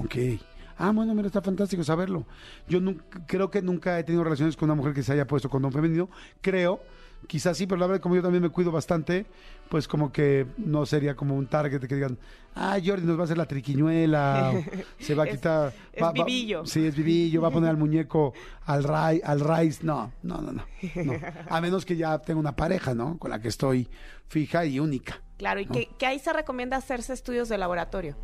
Ok. 0.00 0.40
Ah, 0.78 0.90
bueno, 0.92 1.14
mira, 1.14 1.28
está 1.28 1.42
fantástico 1.42 1.84
saberlo. 1.84 2.26
Yo 2.66 2.80
nunca, 2.80 3.04
creo 3.26 3.50
que 3.50 3.62
nunca 3.62 3.98
he 3.98 4.02
tenido 4.04 4.24
relaciones 4.24 4.56
con 4.56 4.70
una 4.70 4.74
mujer 4.74 4.94
que 4.94 5.02
se 5.04 5.12
haya 5.12 5.26
puesto 5.26 5.48
condón 5.48 5.70
femenino. 5.72 6.08
Creo, 6.40 6.80
quizás 7.28 7.56
sí, 7.56 7.66
pero 7.66 7.78
la 7.78 7.86
verdad, 7.86 8.02
como 8.02 8.16
yo 8.16 8.22
también 8.22 8.42
me 8.42 8.48
cuido 8.50 8.72
bastante, 8.72 9.26
pues 9.72 9.88
como 9.88 10.12
que 10.12 10.46
no 10.58 10.84
sería 10.84 11.16
como 11.16 11.34
un 11.34 11.46
target 11.46 11.80
de 11.80 11.88
que 11.88 11.94
digan, 11.94 12.18
ah, 12.54 12.76
Jordi 12.84 13.06
nos 13.06 13.16
va 13.16 13.22
a 13.22 13.24
hacer 13.24 13.38
la 13.38 13.46
triquiñuela, 13.46 14.52
o 14.54 14.62
se 15.02 15.14
va 15.14 15.24
a 15.24 15.26
quitar. 15.26 15.72
es 15.90 16.02
va- 16.02 16.12
vivillo. 16.12 16.66
sí, 16.66 16.84
es 16.86 16.94
vivillo, 16.94 17.40
va 17.40 17.48
a 17.48 17.50
poner 17.50 17.70
al 17.70 17.78
muñeco 17.78 18.34
al 18.66 18.84
rai, 18.84 19.22
al 19.24 19.40
raíz. 19.40 19.82
No, 19.82 20.12
no, 20.22 20.42
no, 20.42 20.52
no, 20.52 20.62
no. 21.04 21.12
A 21.48 21.60
menos 21.62 21.86
que 21.86 21.96
ya 21.96 22.18
tenga 22.18 22.38
una 22.38 22.54
pareja, 22.54 22.94
¿no? 22.94 23.16
Con 23.18 23.30
la 23.30 23.40
que 23.40 23.48
estoy 23.48 23.88
fija 24.28 24.66
y 24.66 24.78
única. 24.78 25.22
Claro, 25.38 25.58
y 25.60 25.64
que, 25.64 25.88
que 25.98 26.04
ahí 26.04 26.18
se 26.18 26.34
recomienda 26.34 26.76
hacerse 26.76 27.14
estudios 27.14 27.48
de 27.48 27.56
laboratorio. 27.56 28.14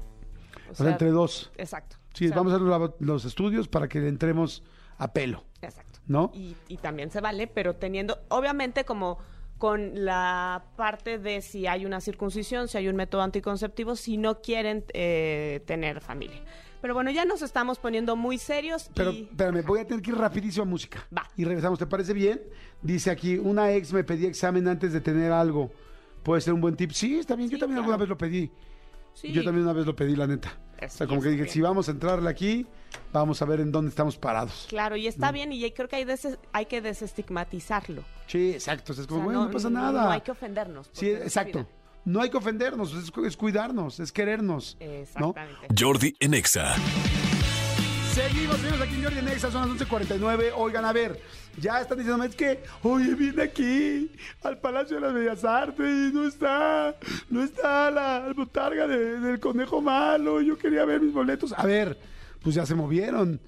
O 0.68 0.72
O 0.72 0.74
sea, 0.74 0.90
entre 0.90 1.10
dos. 1.12 1.50
Exacto. 1.56 1.96
Sí, 2.12 2.26
O 2.26 2.28
sea, 2.28 2.36
vamos 2.36 2.52
a 2.52 2.56
hacer 2.56 2.68
los, 2.68 2.90
los 2.98 3.24
estudios 3.24 3.68
para 3.68 3.88
que 3.88 4.06
entremos 4.06 4.62
a 4.98 5.14
pelo. 5.14 5.44
Exacto. 5.62 6.00
¿No? 6.06 6.30
Y, 6.34 6.56
y 6.68 6.76
también 6.76 7.10
se 7.10 7.22
vale, 7.22 7.46
pero 7.46 7.74
teniendo, 7.76 8.18
obviamente 8.28 8.84
como 8.84 9.18
con 9.58 10.04
la 10.04 10.64
parte 10.76 11.18
de 11.18 11.42
si 11.42 11.66
hay 11.66 11.84
una 11.84 12.00
circuncisión, 12.00 12.68
si 12.68 12.78
hay 12.78 12.88
un 12.88 12.96
método 12.96 13.22
anticonceptivo, 13.22 13.96
si 13.96 14.16
no 14.16 14.40
quieren 14.40 14.84
eh, 14.94 15.62
tener 15.66 16.00
familia. 16.00 16.40
Pero 16.80 16.94
bueno, 16.94 17.10
ya 17.10 17.24
nos 17.24 17.42
estamos 17.42 17.80
poniendo 17.80 18.14
muy 18.14 18.38
serios 18.38 18.88
Pero 18.94 19.10
y... 19.10 19.22
espérame, 19.22 19.64
voy 19.66 19.80
a 19.80 19.86
tener 19.86 20.00
que 20.00 20.12
ir 20.12 20.16
rapidísimo 20.16 20.62
a 20.62 20.66
música. 20.66 21.06
Va. 21.16 21.28
Y 21.36 21.44
regresamos, 21.44 21.78
¿te 21.78 21.86
parece 21.86 22.14
bien? 22.14 22.40
Dice 22.82 23.10
aquí, 23.10 23.36
una 23.36 23.72
ex 23.72 23.92
me 23.92 24.04
pedía 24.04 24.28
examen 24.28 24.68
antes 24.68 24.92
de 24.92 25.00
tener 25.00 25.32
algo. 25.32 25.72
¿Puede 26.22 26.40
ser 26.40 26.54
un 26.54 26.60
buen 26.60 26.76
tip? 26.76 26.92
Sí, 26.92 27.18
está 27.18 27.34
bien. 27.34 27.50
Yo 27.50 27.58
también 27.58 27.78
claro. 27.78 27.92
alguna 27.92 27.96
vez 27.96 28.08
lo 28.08 28.16
pedí. 28.16 28.50
Sí. 29.14 29.32
Yo 29.32 29.42
también 29.42 29.64
una 29.64 29.72
vez 29.72 29.86
lo 29.86 29.96
pedí, 29.96 30.14
la 30.14 30.28
neta. 30.28 30.56
O 30.82 30.88
sea, 30.88 31.06
como 31.06 31.20
que 31.20 31.28
dije, 31.30 31.42
bien. 31.42 31.52
si 31.52 31.60
vamos 31.60 31.88
a 31.88 31.90
entrarle 31.92 32.28
aquí, 32.30 32.66
vamos 33.12 33.40
a 33.42 33.44
ver 33.44 33.60
en 33.60 33.72
dónde 33.72 33.88
estamos 33.90 34.16
parados. 34.16 34.66
Claro, 34.68 34.96
y 34.96 35.06
está 35.06 35.32
bien, 35.32 35.52
y 35.52 35.70
creo 35.72 35.88
que 35.88 35.96
hay, 35.96 36.04
des- 36.04 36.38
hay 36.52 36.66
que 36.66 36.80
desestigmatizarlo. 36.80 38.02
Sí, 38.26 38.52
exacto. 38.52 38.92
O 38.92 38.94
sea, 38.94 39.02
es 39.04 39.06
O 39.06 39.14
como, 39.14 39.20
sea, 39.20 39.24
bueno, 39.26 39.44
no, 39.46 39.50
pasa 39.50 39.70
nada. 39.70 40.04
No 40.04 40.10
hay 40.10 40.20
que 40.20 40.30
ofendernos. 40.30 40.86
Sí, 40.92 41.06
porque 41.06 41.12
no 41.12 41.16
es 41.18 41.22
exacto. 41.24 41.66
No 42.04 42.20
hay 42.22 42.30
que 42.30 42.36
ofendernos, 42.38 42.94
es, 42.94 43.12
es 43.26 43.36
cuidarnos, 43.36 44.00
es 44.00 44.12
querernos. 44.12 44.76
¿no? 44.80 44.86
Exactamente. 44.86 45.66
Jordi 45.78 46.14
en 46.20 46.34
Seguimos, 48.18 48.56
señores, 48.56 48.80
aquí 48.80 48.94
en 48.96 49.04
Jordi 49.04 49.22
Nexa, 49.22 49.50
son 49.52 49.68
las 49.78 49.88
11.49. 49.88 50.52
Oigan, 50.56 50.84
a 50.84 50.92
ver, 50.92 51.20
ya 51.56 51.80
están 51.80 51.98
diciéndome, 51.98 52.26
es 52.26 52.34
que, 52.34 52.62
oye, 52.82 53.14
vine 53.14 53.42
aquí 53.44 54.10
al 54.42 54.58
Palacio 54.58 54.96
de 54.96 55.02
las 55.02 55.14
Bellas 55.14 55.44
Artes 55.44 55.86
y 55.86 56.12
no 56.12 56.26
está, 56.26 56.96
no 57.30 57.44
está 57.44 57.90
la 57.92 58.32
botarga 58.36 58.88
de- 58.88 59.20
del 59.20 59.38
conejo 59.38 59.80
malo. 59.80 60.40
Yo 60.42 60.58
quería 60.58 60.84
ver 60.84 61.00
mis 61.00 61.12
boletos. 61.12 61.54
A 61.56 61.64
ver, 61.64 61.96
pues 62.42 62.56
ya 62.56 62.66
se 62.66 62.74
movieron. 62.74 63.40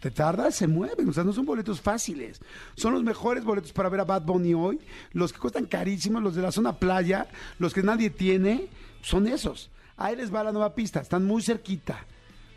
Te 0.00 0.10
tardas, 0.10 0.54
se 0.54 0.66
mueven. 0.66 1.08
O 1.08 1.12
sea, 1.14 1.24
no 1.24 1.32
son 1.32 1.46
boletos 1.46 1.80
fáciles. 1.80 2.40
Son 2.76 2.92
los 2.92 3.02
mejores 3.02 3.42
boletos 3.44 3.72
para 3.72 3.88
ver 3.88 4.00
a 4.00 4.04
Bad 4.04 4.22
Bunny 4.22 4.52
hoy. 4.52 4.78
Los 5.12 5.32
que 5.32 5.38
cuestan 5.38 5.64
carísimos, 5.64 6.22
los 6.22 6.34
de 6.34 6.42
la 6.42 6.52
zona 6.52 6.78
playa, 6.78 7.26
los 7.58 7.72
que 7.72 7.82
nadie 7.82 8.10
tiene, 8.10 8.68
son 9.02 9.26
esos. 9.26 9.70
Ahí 9.96 10.14
les 10.16 10.32
va 10.32 10.44
la 10.44 10.52
nueva 10.52 10.74
pista. 10.74 11.00
Están 11.00 11.24
muy 11.24 11.42
cerquita. 11.42 12.04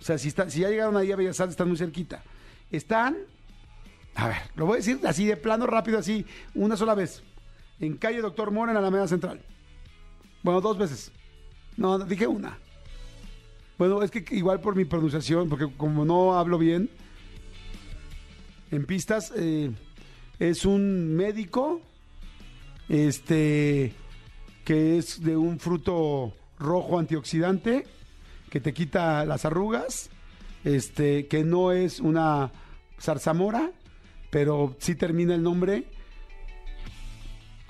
O 0.03 0.05
sea, 0.05 0.17
si, 0.17 0.27
está- 0.27 0.49
si 0.49 0.59
ya 0.59 0.69
llegaron 0.69 0.97
ahí 0.97 1.13
a 1.13 1.15
Bellas 1.15 1.39
Artes, 1.39 1.53
están 1.53 1.69
muy 1.69 1.77
cerquita. 1.77 2.21
Están, 2.69 3.15
a 4.15 4.27
ver, 4.27 4.37
lo 4.55 4.65
voy 4.65 4.73
a 4.73 4.77
decir 4.79 4.99
así 5.05 5.25
de 5.25 5.37
plano, 5.37 5.65
rápido, 5.65 5.97
así, 5.97 6.25
una 6.55 6.75
sola 6.75 6.93
vez. 6.93 7.23
En 7.79 7.95
calle 7.95 8.19
Doctor 8.19 8.51
Mora, 8.51 8.73
en 8.73 8.77
Alameda 8.77 9.07
Central. 9.07 9.39
Bueno, 10.41 10.59
dos 10.59 10.77
veces. 10.77 11.09
No, 11.77 11.97
dije 11.99 12.27
una. 12.27 12.57
Bueno, 13.77 14.03
es 14.03 14.11
que 14.11 14.25
igual 14.35 14.59
por 14.59 14.75
mi 14.75 14.83
pronunciación, 14.83 15.47
porque 15.47 15.71
como 15.77 16.03
no 16.03 16.37
hablo 16.37 16.57
bien, 16.57 16.89
en 18.71 18.85
pistas, 18.85 19.31
eh, 19.37 19.71
es 20.37 20.65
un 20.65 21.15
médico, 21.15 21.79
este, 22.89 23.93
que 24.65 24.97
es 24.97 25.23
de 25.23 25.37
un 25.37 25.59
fruto 25.61 26.33
rojo 26.59 26.99
antioxidante, 26.99 27.85
que 28.53 28.61
te 28.61 28.71
quita 28.71 29.25
las 29.25 29.45
arrugas, 29.45 30.11
este, 30.63 31.25
que 31.25 31.43
no 31.43 31.71
es 31.71 31.99
una 31.99 32.51
zarzamora, 33.01 33.71
pero 34.29 34.75
sí 34.77 34.93
termina 34.93 35.33
el 35.33 35.41
nombre. 35.41 35.85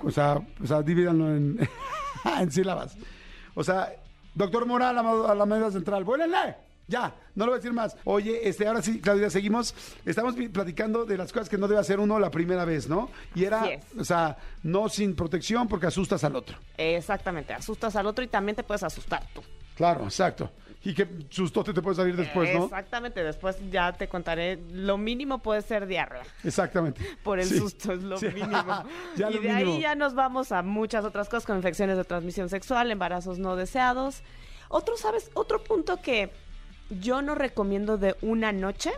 O 0.00 0.10
sea, 0.10 0.42
o 0.62 0.66
sea 0.66 0.82
divídanlo 0.82 1.34
en, 1.34 1.58
en 2.38 2.52
sílabas. 2.52 2.98
O 3.54 3.64
sea, 3.64 3.94
doctor 4.34 4.66
Mora 4.66 4.90
a 4.90 4.92
la, 4.92 5.00
a 5.00 5.34
la 5.34 5.46
medida 5.46 5.70
central. 5.70 6.04
¡Vuélenle! 6.04 6.54
Ya, 6.86 7.14
no 7.34 7.46
lo 7.46 7.52
voy 7.52 7.56
a 7.56 7.60
decir 7.60 7.72
más. 7.72 7.96
Oye, 8.04 8.46
este, 8.46 8.68
ahora 8.68 8.82
sí, 8.82 9.00
Claudia, 9.00 9.30
seguimos. 9.30 9.74
Estamos 10.04 10.34
platicando 10.52 11.06
de 11.06 11.16
las 11.16 11.32
cosas 11.32 11.48
que 11.48 11.56
no 11.56 11.66
debe 11.66 11.80
hacer 11.80 11.98
uno 11.98 12.18
la 12.18 12.30
primera 12.30 12.66
vez, 12.66 12.90
¿no? 12.90 13.08
Y 13.34 13.44
era, 13.44 13.64
o 13.98 14.04
sea, 14.04 14.36
no 14.62 14.90
sin 14.90 15.16
protección 15.16 15.66
porque 15.66 15.86
asustas 15.86 16.24
al 16.24 16.36
otro. 16.36 16.58
Exactamente, 16.76 17.54
asustas 17.54 17.96
al 17.96 18.06
otro 18.06 18.22
y 18.22 18.28
también 18.28 18.54
te 18.54 18.62
puedes 18.62 18.82
asustar 18.82 19.26
tú. 19.32 19.40
Claro, 19.76 20.04
exacto. 20.04 20.50
Y 20.84 20.92
qué 20.94 21.08
sustote 21.30 21.72
te 21.72 21.80
puede 21.80 21.96
salir 21.96 22.14
después, 22.14 22.54
¿no? 22.54 22.64
Exactamente, 22.64 23.24
después 23.24 23.56
ya 23.70 23.92
te 23.92 24.06
contaré, 24.06 24.58
lo 24.70 24.98
mínimo 24.98 25.38
puede 25.38 25.62
ser 25.62 25.86
diarrea. 25.86 26.24
Exactamente. 26.44 27.00
Por 27.22 27.38
el 27.40 27.46
Sí. 27.46 27.58
susto 27.58 27.92
es 27.92 28.02
lo 28.02 28.18
Sí. 28.18 28.26
mínimo. 28.34 28.84
Ya 29.16 29.30
y 29.30 29.34
lo 29.34 29.40
de 29.40 29.48
mínimo. 29.48 29.74
ahí 29.76 29.80
ya 29.80 29.94
nos 29.94 30.14
vamos 30.14 30.52
a 30.52 30.62
muchas 30.62 31.04
otras 31.04 31.28
cosas, 31.28 31.46
con 31.46 31.56
infecciones 31.56 31.96
de 31.96 32.04
transmisión 32.04 32.48
sexual, 32.50 32.90
embarazos 32.90 33.38
no 33.38 33.56
deseados. 33.56 34.22
Otro, 34.68 34.96
¿sabes? 34.96 35.30
Otro 35.34 35.62
punto 35.64 36.00
que 36.02 36.30
yo 36.90 37.22
no 37.22 37.34
recomiendo 37.34 37.96
de 37.96 38.16
una 38.20 38.52
noche 38.52 38.90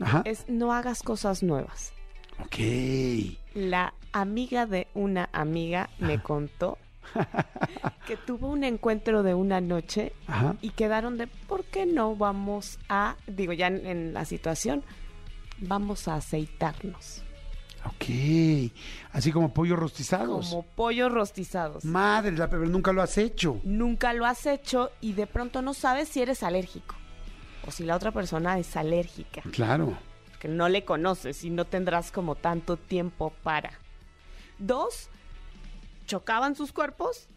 Ajá. 0.00 0.22
es 0.24 0.44
no 0.48 0.72
hagas 0.72 1.02
cosas 1.02 1.42
nuevas. 1.42 1.92
Ok. 2.38 2.56
La 3.54 3.94
amiga 4.12 4.66
de 4.66 4.86
una 4.94 5.28
amiga 5.32 5.90
me 5.98 6.22
contó 6.22 6.78
que 8.06 8.16
tuvo 8.16 8.48
un 8.48 8.64
encuentro 8.64 9.22
de 9.22 9.34
una 9.34 9.60
noche 9.60 10.12
Ajá. 10.26 10.56
y 10.60 10.70
quedaron 10.70 11.16
de, 11.18 11.26
¿por 11.28 11.64
qué 11.64 11.86
no 11.86 12.16
vamos 12.16 12.78
a, 12.88 13.16
digo 13.26 13.52
ya 13.52 13.68
en, 13.68 13.86
en 13.86 14.12
la 14.14 14.24
situación, 14.24 14.82
vamos 15.58 16.08
a 16.08 16.16
aceitarnos. 16.16 17.22
Ok. 17.84 18.70
Así 19.12 19.32
como 19.32 19.52
pollos 19.52 19.78
rostizados. 19.78 20.50
Como 20.50 20.62
pollos 20.62 21.10
rostizados. 21.12 21.84
Madre, 21.84 22.32
la- 22.32 22.48
pero 22.48 22.64
nunca 22.66 22.92
lo 22.92 23.02
has 23.02 23.18
hecho. 23.18 23.60
Nunca 23.64 24.12
lo 24.12 24.24
has 24.26 24.46
hecho 24.46 24.90
y 25.00 25.12
de 25.14 25.26
pronto 25.26 25.62
no 25.62 25.74
sabes 25.74 26.08
si 26.08 26.22
eres 26.22 26.42
alérgico 26.42 26.94
o 27.66 27.70
si 27.70 27.84
la 27.84 27.96
otra 27.96 28.10
persona 28.12 28.58
es 28.58 28.76
alérgica. 28.76 29.42
Claro. 29.52 29.96
que 30.40 30.48
no 30.48 30.68
le 30.68 30.84
conoces 30.84 31.44
y 31.44 31.50
no 31.50 31.64
tendrás 31.66 32.10
como 32.10 32.34
tanto 32.34 32.76
tiempo 32.76 33.32
para. 33.44 33.78
Dos, 34.58 35.08
chocaban 36.06 36.56
sus 36.56 36.72
cuerpos 36.72 37.28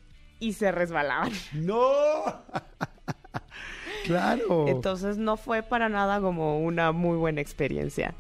y 0.48 0.54
se 0.54 0.72
resbalaban. 0.72 1.32
¡No! 1.54 1.84
claro. 4.06 4.68
Entonces 4.68 5.18
no 5.18 5.38
fue 5.38 5.64
para 5.64 5.90
nada 5.90 6.20
como 6.22 6.60
una 6.64 6.92
muy 6.92 7.18
buena 7.18 7.42
experiencia. 7.42 8.14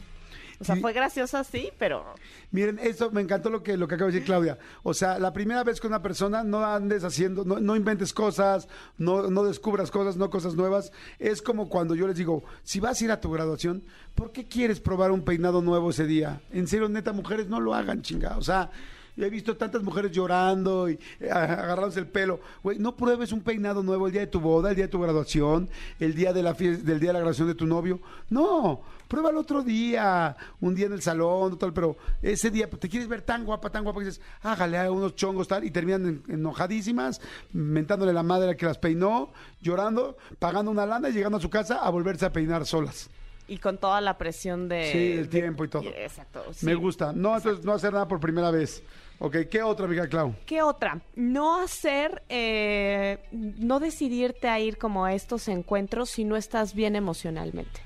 O 0.59 0.63
sea, 0.63 0.76
Sí. 0.76 0.82
fue 0.82 0.93
graciosa 0.93 1.43
sí, 1.43 1.69
pero 1.78 2.05
Miren, 2.51 2.80
eso 2.82 3.11
me 3.11 3.19
encantó 3.19 3.49
lo 3.49 3.61
que, 3.61 3.76
lo 3.76 3.89
que 3.89 3.95
acaba 3.95 4.09
de 4.09 4.13
decir 4.13 4.26
Claudia. 4.26 4.57
O 4.84 4.93
sea, 4.93 5.19
la 5.19 5.34
primera 5.34 5.65
vez 5.65 5.82
con 5.82 5.89
una 5.91 6.01
persona 6.01 6.45
no 6.45 6.63
andes 6.65 7.03
haciendo, 7.03 7.43
no, 7.43 7.59
no 7.59 7.76
inventes 7.76 8.13
cosas, 8.13 8.69
no, 8.97 9.30
no 9.30 9.43
descubras 9.43 9.91
cosas, 9.91 10.15
no 10.15 10.30
cosas 10.30 10.55
nuevas. 10.55 10.93
Es 11.19 11.41
como 11.41 11.67
cuando 11.67 11.93
yo 11.93 12.07
les 12.07 12.15
digo, 12.15 12.45
si 12.63 12.80
vas 12.80 13.01
a 13.01 13.03
ir 13.03 13.11
a 13.11 13.19
tu 13.19 13.30
graduación, 13.30 13.84
¿por 14.15 14.32
qué 14.32 14.45
quieres 14.45 14.80
probar 14.80 15.11
un 15.11 15.23
peinado 15.26 15.61
nuevo 15.61 15.89
ese 15.89 16.05
día? 16.07 16.41
En 16.53 16.67
serio, 16.67 16.88
neta, 16.88 17.11
mujeres, 17.11 17.47
no 17.49 17.59
lo 17.59 17.76
hagan, 17.76 18.01
chinga. 18.01 18.38
O 18.38 18.41
sea, 18.41 18.71
yo 19.16 19.26
he 19.26 19.30
visto 19.30 19.55
tantas 19.57 19.82
mujeres 19.84 20.11
llorando 20.11 20.89
y 20.89 20.99
eh, 21.20 21.30
agarrándose 21.32 21.99
el 21.99 22.07
pelo. 22.07 22.39
Güey, 22.63 22.80
no 22.80 22.95
pruebes 22.95 23.32
un 23.32 23.41
peinado 23.41 23.82
nuevo 23.84 24.07
el 24.07 24.11
día 24.13 24.22
de 24.22 24.28
tu 24.28 24.39
boda, 24.39 24.70
el 24.70 24.76
día 24.76 24.86
de 24.86 24.91
tu 24.91 24.99
graduación, 25.01 25.70
el 25.99 26.13
día 26.16 26.34
de 26.34 26.43
la 26.43 26.53
del 26.53 26.99
día 26.99 27.09
de 27.09 27.13
la 27.13 27.20
graduación 27.20 27.47
de 27.47 27.55
tu 27.55 27.66
novio. 27.66 27.99
No, 28.30 28.82
prueba 29.07 29.30
el 29.30 29.38
otro 29.38 29.61
día, 29.63 30.36
un 30.61 30.76
día 30.76 30.88
en 30.88 30.93
el 30.93 31.01
salón, 31.01 31.57
tal, 31.57 31.72
pero 31.74 31.95
ese 32.22 32.49
día 32.51 32.70
pues, 32.70 32.80
te 32.80 32.89
quieres 32.89 33.07
ver 33.07 33.22
tan 33.22 33.45
guapa, 33.45 33.70
tan 33.70 33.84
guapa 33.84 33.99
que 33.99 34.07
dices, 34.07 34.22
hágale 34.41 34.78
a 34.78 34.91
unos 34.91 35.16
chongos 35.16 35.47
tal, 35.47 35.63
y 35.63 35.72
terminan 35.72 36.05
en- 36.28 36.34
enojadísimas, 36.34 37.22
mentándole 37.53 38.13
la 38.13 38.24
madre 38.24 38.51
a 38.51 38.55
que 38.55 38.66
las 38.66 38.78
peinó, 38.78 39.32
llorando, 39.61 40.18
pagando 40.39 40.72
una 40.72 40.86
lana 40.86 41.09
y 41.09 41.13
llegando 41.13 41.38
a 41.38 41.41
su 41.41 41.49
casa 41.49 41.78
a 41.78 41.89
volverse 41.89 42.26
a 42.26 42.34
peinar 42.34 42.66
solas. 42.66 43.09
y 43.47 43.59
con 43.59 43.78
toda 43.78 44.01
la 44.01 44.18
presión 44.18 44.68
de 44.68 44.89
Sí, 44.91 45.11
el 45.20 45.30
tiempo 45.30 45.63
y 45.63 45.68
todo. 45.68 45.84
Exacto. 45.84 46.43
sí. 46.51 46.66
Me 46.66 46.74
gusta. 46.74 47.13
No, 47.13 47.36
entonces 47.38 47.63
no 47.63 47.74
hacer 47.74 47.93
nada 47.93 48.07
por 48.07 48.20
primera 48.20 48.49
vez. 48.49 48.82
Ok, 49.20 49.38
¿qué 49.49 49.63
otra, 49.63 49.86
amiga 49.86 50.07
Clau? 50.07 50.36
¿Qué 50.45 50.61
otra? 50.61 51.01
No 51.16 51.61
hacer, 51.61 52.24
eh, 52.30 53.20
no 53.32 53.80
decidirte 53.80 54.49
a 54.49 54.59
ir 54.59 54.78
como 54.78 55.05
a 55.05 55.13
estos 55.13 55.47
encuentros 55.47 56.09
si 56.09 56.26
no 56.26 56.36
estás 56.36 56.74
bien 56.74 56.95
emocionalmente. 56.95 57.82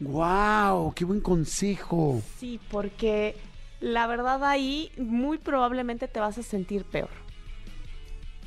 ¡Wow! 0.00 0.94
¡Qué 0.94 1.04
buen 1.04 1.20
consejo! 1.20 2.22
Sí, 2.38 2.58
porque 2.70 3.36
la 3.80 4.06
verdad 4.06 4.44
ahí 4.44 4.90
muy 4.96 5.38
probablemente 5.38 6.08
te 6.08 6.20
vas 6.20 6.38
a 6.38 6.42
sentir 6.42 6.84
peor. 6.84 7.10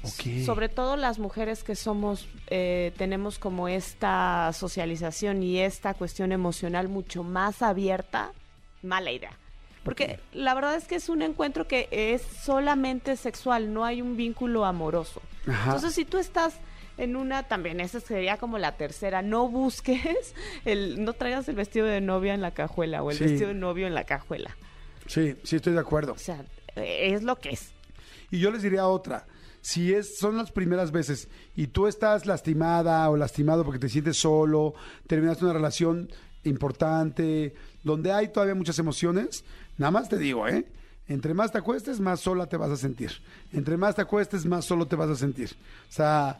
Ok. 0.03 0.43
Sobre 0.45 0.67
todo 0.67 0.97
las 0.97 1.19
mujeres 1.19 1.63
que 1.63 1.75
somos, 1.75 2.27
eh, 2.47 2.91
tenemos 2.97 3.37
como 3.37 3.67
esta 3.67 4.51
socialización 4.53 5.43
y 5.43 5.59
esta 5.59 5.93
cuestión 5.93 6.31
emocional 6.31 6.89
mucho 6.89 7.23
más 7.23 7.61
abierta, 7.61 8.31
mala 8.81 9.11
idea. 9.11 9.37
Porque 9.83 10.19
la 10.33 10.53
verdad 10.53 10.75
es 10.75 10.85
que 10.85 10.95
es 10.95 11.09
un 11.09 11.21
encuentro 11.23 11.67
que 11.67 11.87
es 11.91 12.21
solamente 12.21 13.15
sexual, 13.17 13.73
no 13.73 13.83
hay 13.83 14.01
un 14.01 14.15
vínculo 14.15 14.65
amoroso. 14.65 15.21
Ajá. 15.47 15.65
Entonces, 15.65 15.93
si 15.95 16.05
tú 16.05 16.17
estás 16.19 16.53
en 16.97 17.15
una, 17.15 17.43
también 17.43 17.79
esa 17.79 17.99
sería 17.99 18.37
como 18.37 18.59
la 18.59 18.73
tercera, 18.77 19.21
no 19.23 19.49
busques, 19.49 20.35
el, 20.65 21.03
no 21.03 21.13
traigas 21.13 21.47
el 21.49 21.55
vestido 21.55 21.87
de 21.87 21.99
novia 22.01 22.33
en 22.35 22.41
la 22.41 22.51
cajuela 22.51 23.01
o 23.01 23.09
el 23.09 23.17
Sí. 23.17 23.23
vestido 23.23 23.47
de 23.47 23.55
novio 23.55 23.87
en 23.87 23.95
la 23.95 24.03
cajuela. 24.03 24.55
Sí, 25.07 25.35
sí 25.43 25.55
estoy 25.55 25.73
de 25.73 25.79
acuerdo. 25.79 26.13
O 26.13 26.17
sea, 26.17 26.45
eh, 26.75 27.13
es 27.13 27.23
lo 27.23 27.37
que 27.37 27.49
es. 27.49 27.71
Y 28.29 28.39
yo 28.39 28.51
les 28.51 28.61
diría 28.61 28.85
otra. 28.87 29.25
Si 29.61 29.93
es, 29.93 30.17
son 30.17 30.37
las 30.37 30.51
primeras 30.51 30.91
veces 30.91 31.27
y 31.55 31.67
tú 31.67 31.87
estás 31.87 32.25
lastimada 32.25 33.09
o 33.09 33.17
lastimado 33.17 33.63
porque 33.63 33.79
te 33.79 33.89
sientes 33.89 34.17
solo, 34.17 34.73
terminaste 35.07 35.43
una 35.43 35.53
relación 35.53 36.09
importante, 36.43 37.53
donde 37.83 38.11
hay 38.11 38.29
todavía 38.29 38.55
muchas 38.55 38.77
emociones, 38.79 39.43
nada 39.81 39.91
más 39.91 40.07
te 40.07 40.17
digo, 40.17 40.47
¿eh? 40.47 40.65
Entre 41.07 41.33
más 41.33 41.51
te 41.51 41.57
acuestes, 41.57 41.99
más 41.99 42.21
sola 42.21 42.45
te 42.47 42.55
vas 42.55 42.69
a 42.69 42.77
sentir. 42.77 43.11
Entre 43.51 43.75
más 43.75 43.95
te 43.95 44.01
acuestes, 44.03 44.45
más 44.45 44.63
solo 44.63 44.85
te 44.87 44.95
vas 44.95 45.09
a 45.09 45.15
sentir. 45.15 45.49
O 45.89 45.91
sea, 45.91 46.39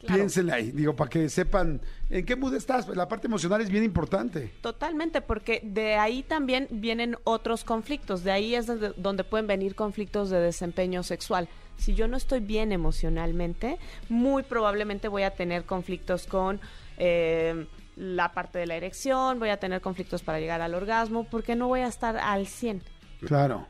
Claro. 0.00 0.14
piénsenle 0.14 0.52
ahí, 0.52 0.70
digo, 0.70 0.94
para 0.94 1.10
que 1.10 1.28
sepan 1.28 1.80
en 2.08 2.24
qué 2.24 2.36
mood 2.36 2.54
estás. 2.54 2.86
La 2.88 3.08
parte 3.08 3.26
emocional 3.26 3.60
es 3.60 3.68
bien 3.68 3.82
importante. 3.82 4.52
Totalmente, 4.60 5.20
porque 5.20 5.60
de 5.64 5.96
ahí 5.96 6.22
también 6.22 6.68
vienen 6.70 7.16
otros 7.24 7.64
conflictos, 7.64 8.22
de 8.22 8.30
ahí 8.30 8.54
es 8.54 8.66
donde, 8.96 9.24
pueden 9.24 9.48
venir 9.48 9.74
conflictos 9.74 10.30
de 10.30 10.38
desempeño 10.38 11.02
sexual. 11.02 11.48
Si 11.76 11.94
yo 11.94 12.06
no 12.06 12.16
estoy 12.16 12.38
bien 12.40 12.70
emocionalmente, 12.70 13.76
muy 14.08 14.44
probablemente 14.44 15.08
voy 15.08 15.24
a 15.24 15.32
tener 15.32 15.64
conflictos 15.64 16.26
con 16.28 16.60
eh, 16.96 17.66
la 17.98 18.32
parte 18.32 18.58
de 18.58 18.66
la 18.66 18.76
erección, 18.76 19.38
voy 19.38 19.48
a 19.50 19.58
tener 19.58 19.80
conflictos 19.80 20.22
para 20.22 20.38
llegar 20.38 20.60
al 20.62 20.74
orgasmo, 20.74 21.24
porque 21.24 21.56
no 21.56 21.66
voy 21.68 21.80
a 21.80 21.88
estar 21.88 22.16
al 22.16 22.46
100. 22.46 22.82
Claro. 23.26 23.66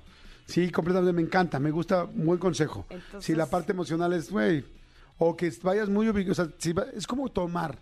Sí, 0.46 0.70
completamente 0.70 1.12
me 1.14 1.22
encanta, 1.22 1.58
me 1.58 1.70
gusta, 1.70 2.04
buen 2.04 2.38
consejo. 2.38 2.86
Entonces- 2.90 3.24
si 3.24 3.34
la 3.34 3.46
parte 3.46 3.72
emocional 3.72 4.12
es, 4.12 4.30
güey, 4.30 4.64
o 5.18 5.36
que 5.36 5.52
vayas 5.62 5.88
muy 5.88 6.08
o 6.08 6.34
sea, 6.34 6.48
si 6.58 6.72
va- 6.72 6.86
es 6.94 7.06
como 7.06 7.28
tomar. 7.30 7.78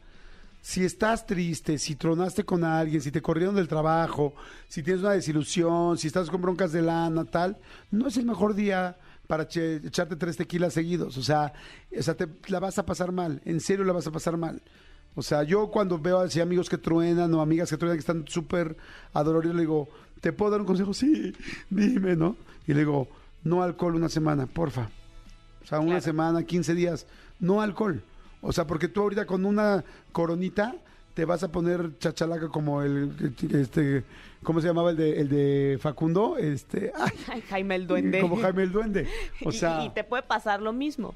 Si 0.63 0.85
estás 0.85 1.27
triste, 1.27 1.79
si 1.79 1.95
tronaste 1.95 2.45
con 2.45 2.65
alguien, 2.65 3.01
si 3.01 3.13
te 3.13 3.23
corrieron 3.23 3.55
del 3.55 3.69
trabajo, 3.69 4.35
si 4.69 4.83
tienes 4.83 5.03
una 5.03 5.13
desilusión, 5.13 5.97
si 5.97 6.09
estás 6.09 6.29
con 6.29 6.43
broncas 6.43 6.73
de 6.73 6.83
lana, 6.83 7.25
tal, 7.25 7.57
no 7.93 8.09
es 8.09 8.17
el 8.17 8.25
mejor 8.27 8.55
día 8.55 8.97
para 9.29 9.47
che- 9.47 9.77
echarte 9.85 10.17
tres 10.17 10.37
tequilas 10.37 10.73
seguidos. 10.73 11.17
O 11.19 11.23
sea, 11.23 11.53
o 11.97 12.03
sea, 12.03 12.15
te 12.15 12.27
la 12.49 12.59
vas 12.59 12.79
a 12.79 12.87
pasar 12.87 13.13
mal, 13.13 13.41
en 13.45 13.61
serio 13.61 13.85
la 13.85 13.93
vas 13.93 14.07
a 14.09 14.11
pasar 14.11 14.37
mal. 14.37 14.61
O 15.17 15.23
sea, 15.23 15.43
yo 15.43 15.69
cuando 15.71 15.99
veo 15.99 16.21
así 16.21 16.41
amigos 16.41 16.69
que 16.69 16.79
truenan 16.79 17.33
o 17.35 17.41
amigas 17.41 17.69
que 17.71 17.77
truenan 17.77 17.97
que 17.97 18.01
están 18.01 18.29
súper 18.29 18.77
adoloridos, 19.13 19.57
le 19.57 19.63
digo, 19.63 19.89
¿te 20.21 20.33
puedo 20.33 20.51
dar 20.53 20.61
un 20.61 20.67
consejo? 20.67 20.93
Sí, 20.95 21.35
dime, 21.71 22.15
¿no? 22.15 22.37
Y 22.67 22.75
le 22.75 22.81
digo, 22.81 23.09
no 23.43 23.63
alcohol 23.63 23.95
una 23.97 24.09
semana, 24.11 24.47
porfa. 24.47 24.91
O 25.63 25.67
sea, 25.67 25.79
una 25.81 25.89
Claro. 25.89 26.03
semana, 26.03 26.43
15 26.45 26.75
días, 26.75 27.07
no 27.41 27.61
alcohol. 27.63 28.03
O 28.43 28.53
sea, 28.53 28.67
porque 28.67 28.89
tú 28.89 29.01
ahorita 29.01 29.25
con 29.27 29.45
una 29.47 29.83
coronita 30.13 30.75
te 31.15 31.25
vas 31.25 31.43
a 31.43 31.49
poner 31.51 31.99
chachalaca 31.99 32.49
como 32.51 32.83
el, 32.83 33.11
este, 33.55 34.05
¿cómo 34.43 34.61
se 34.61 34.67
llamaba 34.69 34.91
el 34.91 34.97
de, 34.99 35.19
el 35.21 35.29
de 35.31 35.79
Facundo? 35.81 36.37
Este, 36.37 36.93
ay, 36.95 37.11
Ay, 37.33 37.41
Jaime 37.49 37.75
el 37.77 37.87
duende. 37.87 38.21
como 38.21 38.37
Jaime 38.37 38.65
el 38.65 38.71
Duende. 38.73 39.09
O 39.47 39.51
sea, 39.51 39.83
y, 39.83 39.89
te 39.91 40.05
puede 40.05 40.23
pasar 40.25 40.61
lo 40.61 40.75
mismo 40.75 41.15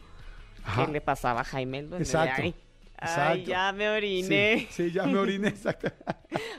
Ajá. 0.65 0.87
que 0.87 0.93
le 0.93 1.01
pasaba 1.03 1.43
a 1.43 1.45
Jaime 1.45 1.81
el 1.81 1.91
duende. 1.91 2.05
Exacto, 2.07 2.41
ay, 2.43 2.55
exacto. 3.03 3.51
ya 3.51 3.73
me 3.73 3.89
oriné. 3.89 4.67
Sí, 4.71 4.85
sí, 4.85 4.93
ya 4.93 5.05
me 5.07 5.19
oriné, 5.19 5.49
exacto. 5.57 5.91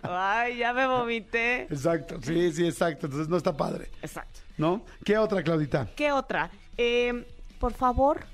Ay, 0.03 0.57
ya 0.57 0.73
me 0.73 0.87
vomité. 0.87 1.63
Exacto, 1.63 2.19
sí, 2.21 2.51
sí, 2.51 2.65
exacto. 2.65 3.07
Entonces 3.07 3.29
no 3.29 3.37
está 3.37 3.55
padre, 3.55 3.89
Exacto. 4.01 4.39
¿no? 4.57 4.85
¿Qué 5.03 5.17
otra, 5.17 5.43
Claudita? 5.43 5.89
¿Qué 5.95 6.11
otra? 6.11 6.51
Eh, 6.77 7.25
por 7.59 7.73
favor, 7.73 8.25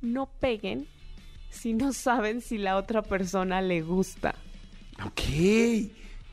no 0.00 0.26
peguen 0.26 0.86
si 1.50 1.72
no 1.72 1.92
saben 1.92 2.40
si 2.40 2.58
la 2.58 2.76
otra 2.76 3.02
persona 3.02 3.62
le 3.62 3.80
gusta. 3.82 4.34
Ok, 5.04 5.22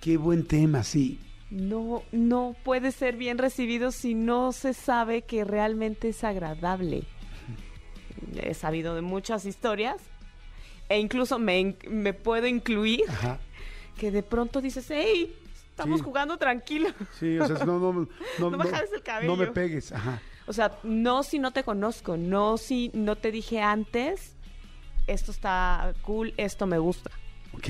qué 0.01 0.17
buen 0.17 0.45
tema, 0.45 0.83
sí. 0.83 1.19
No, 1.49 2.03
no 2.11 2.55
puede 2.63 2.91
ser 2.91 3.15
bien 3.15 3.37
recibido 3.37 3.91
si 3.91 4.15
no 4.15 4.51
se 4.51 4.73
sabe 4.73 5.21
que 5.21 5.43
realmente 5.43 6.09
es 6.09 6.23
agradable. 6.23 7.03
He 8.41 8.53
sabido 8.53 8.95
de 8.95 9.01
muchas 9.01 9.45
historias 9.45 10.01
e 10.89 10.99
incluso 10.99 11.39
me, 11.39 11.75
me 11.89 12.13
puedo 12.13 12.47
incluir 12.47 13.03
Ajá. 13.09 13.39
que 13.97 14.11
de 14.11 14.23
pronto 14.23 14.61
dices, 14.61 14.85
hey, 14.89 15.33
estamos 15.69 15.99
Sí. 15.99 16.05
jugando 16.05 16.37
tranquilo. 16.37 16.89
Sí, 17.19 17.37
o 17.39 17.47
sea, 17.47 17.65
no, 17.65 17.79
no, 17.79 17.93
no, 17.93 18.07
No 18.39 18.57
me 18.57 18.65
jales 18.69 18.91
el 18.93 19.01
cabello. 19.03 19.31
No 19.31 19.37
me 19.37 19.47
pegues, 19.47 19.91
ajá. 19.91 20.21
O 20.45 20.53
sea, 20.53 20.77
no 20.83 21.23
si 21.23 21.39
no 21.39 21.51
te 21.51 21.63
conozco, 21.63 22.17
no 22.17 22.57
si 22.57 22.91
no 22.93 23.15
te 23.15 23.31
dije 23.31 23.61
antes, 23.61 24.35
esto 25.07 25.31
está 25.31 25.93
cool, 26.01 26.33
esto 26.37 26.67
me 26.67 26.77
gusta. 26.79 27.09
Ok. 27.53 27.67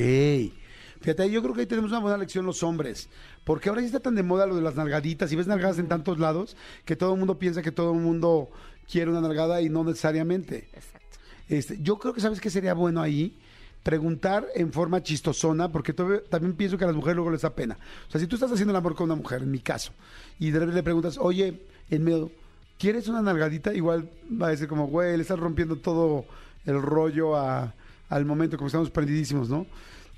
Fíjate, 1.02 1.30
yo 1.30 1.42
creo 1.44 1.54
que 1.54 1.62
ahí 1.62 1.68
tenemos 1.68 1.92
una 1.92 2.00
buena 2.00 2.18
lección 2.18 2.46
los 2.46 2.64
hombres. 2.64 3.10
Porque 3.44 3.68
ahora 3.68 3.82
ya 3.82 3.88
está 3.88 4.00
tan 4.00 4.16
de 4.16 4.24
moda 4.24 4.46
lo 4.48 4.56
de 4.56 4.62
las 4.62 4.76
nalgaditas. 4.76 5.32
Y 5.32 5.36
ves 5.36 5.48
nalgadas 5.48 5.78
en 5.78 5.90
tantos 5.90 6.18
lados 6.18 6.56
que 6.86 6.96
todo 6.96 7.12
el 7.14 7.20
mundo 7.20 7.38
piensa 7.38 7.62
que 7.62 7.74
todo 7.74 7.92
el 7.94 8.00
mundo 8.00 8.50
quiere 8.90 9.12
una 9.12 9.20
nalgada 9.20 9.62
y 9.62 9.68
no 9.70 9.84
necesariamente. 9.84 10.70
Exacto. 10.74 11.03
Este, 11.50 11.80
yo 11.82 11.98
creo 12.00 12.14
que 12.14 12.22
sabes 12.22 12.40
qué 12.40 12.50
sería 12.50 12.74
bueno 12.74 13.02
ahí 13.02 13.36
preguntar 13.84 14.48
en 14.56 14.72
forma 14.72 15.04
chistosona, 15.04 15.70
porque 15.72 15.92
también 15.94 16.54
pienso 16.56 16.78
que 16.78 16.86
a 16.86 16.88
las 16.88 16.96
mujeres 16.96 17.16
luego 17.18 17.32
les 17.32 17.42
da 17.42 17.54
pena. 17.54 17.78
O 18.08 18.12
sea, 18.12 18.22
si 18.22 18.28
tú 18.28 18.36
estás 18.38 18.52
haciendo 18.52 18.72
el 18.72 18.78
amor 18.78 18.96
con 18.96 19.06
una 19.06 19.16
mujer, 19.16 19.42
en 19.44 19.52
mi 19.52 19.60
caso, 19.60 19.92
y 20.40 20.52
de 20.52 20.60
repente 20.60 20.78
le 20.78 20.84
preguntas, 20.84 21.18
oye, 21.20 21.62
en 21.90 22.04
medio, 22.04 22.32
¿quieres 22.80 23.10
una 23.10 23.22
nalgadita? 23.22 23.74
Igual 23.74 24.10
va 24.42 24.48
a 24.48 24.52
decir 24.52 24.68
como, 24.70 24.88
güey, 24.88 25.16
le 25.18 25.22
estás 25.24 25.38
rompiendo 25.40 25.76
todo 25.76 26.26
el 26.66 26.82
rollo 26.82 27.36
a- 27.36 27.74
al 28.10 28.26
momento, 28.26 28.56
como 28.58 28.68
estamos 28.68 28.90
prendidísimos, 28.90 29.50
¿no? 29.50 29.66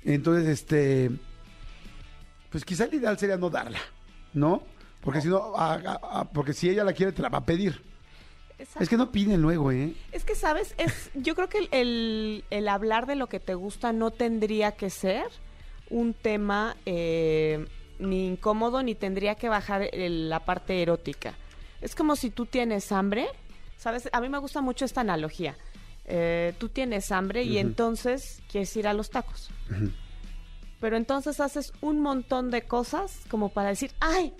Entonces, 0.04 0.46
este, 0.46 1.10
pues 2.50 2.64
quizá 2.64 2.84
el 2.84 2.94
ideal 2.94 3.18
sería 3.18 3.36
no 3.36 3.50
darla, 3.50 3.80
¿no? 4.32 4.62
Porque 5.02 5.20
si 5.20 5.28
no, 5.28 5.56
a- 5.56 5.74
a- 5.74 6.20
a- 6.20 6.30
porque 6.30 6.52
si 6.52 6.68
ella 6.70 6.84
la 6.84 6.92
quiere, 6.92 7.10
te 7.12 7.22
la 7.22 7.28
va 7.28 7.38
a 7.38 7.44
pedir. 7.44 7.82
Exacto. 8.58 8.82
Es 8.82 8.88
que 8.88 8.96
no 8.96 9.12
piden 9.12 9.42
luego, 9.42 9.70
¿eh? 9.70 9.94
Es 10.12 10.24
que, 10.24 10.34
¿sabes? 10.34 10.74
Es, 10.78 11.10
yo 11.14 11.34
creo 11.34 11.48
que 11.48 11.58
el, 11.58 11.68
el- 11.72 12.44
el 12.50 12.68
hablar 12.68 13.06
de 13.06 13.14
lo 13.16 13.26
que 13.28 13.38
te 13.40 13.54
gusta 13.54 13.92
no 13.92 14.10
tendría 14.10 14.72
que 14.72 14.88
ser 14.90 15.26
un 15.90 16.14
tema 16.14 16.76
eh, 16.86 17.66
ni 17.98 18.26
incómodo 18.26 18.82
ni 18.82 18.94
tendría 18.94 19.34
que 19.34 19.48
bajar 19.48 19.88
el- 19.92 20.28
la 20.30 20.40
parte 20.44 20.80
erótica. 20.82 21.34
Es 21.80 21.94
como 21.94 22.16
si 22.16 22.30
tú 22.30 22.46
tienes 22.46 22.90
hambre, 22.92 23.26
¿sabes? 23.76 24.08
A 24.12 24.20
mí 24.20 24.28
me 24.28 24.38
gusta 24.38 24.62
mucho 24.62 24.84
esta 24.86 25.02
analogía. 25.02 25.56
Eh, 26.06 26.54
tú 26.58 26.68
tienes 26.68 27.12
hambre 27.12 27.42
y 27.42 27.58
entonces 27.58 28.40
quieres 28.50 28.74
ir 28.76 28.88
a 28.88 28.94
los 28.94 29.10
tacos. 29.10 29.50
Pero 30.80 30.96
entonces 30.96 31.40
haces 31.40 31.72
un 31.80 32.00
montón 32.00 32.50
de 32.50 32.62
cosas 32.62 33.20
como 33.28 33.48
para 33.50 33.70
decir, 33.70 33.92
¡ay! 34.00 34.32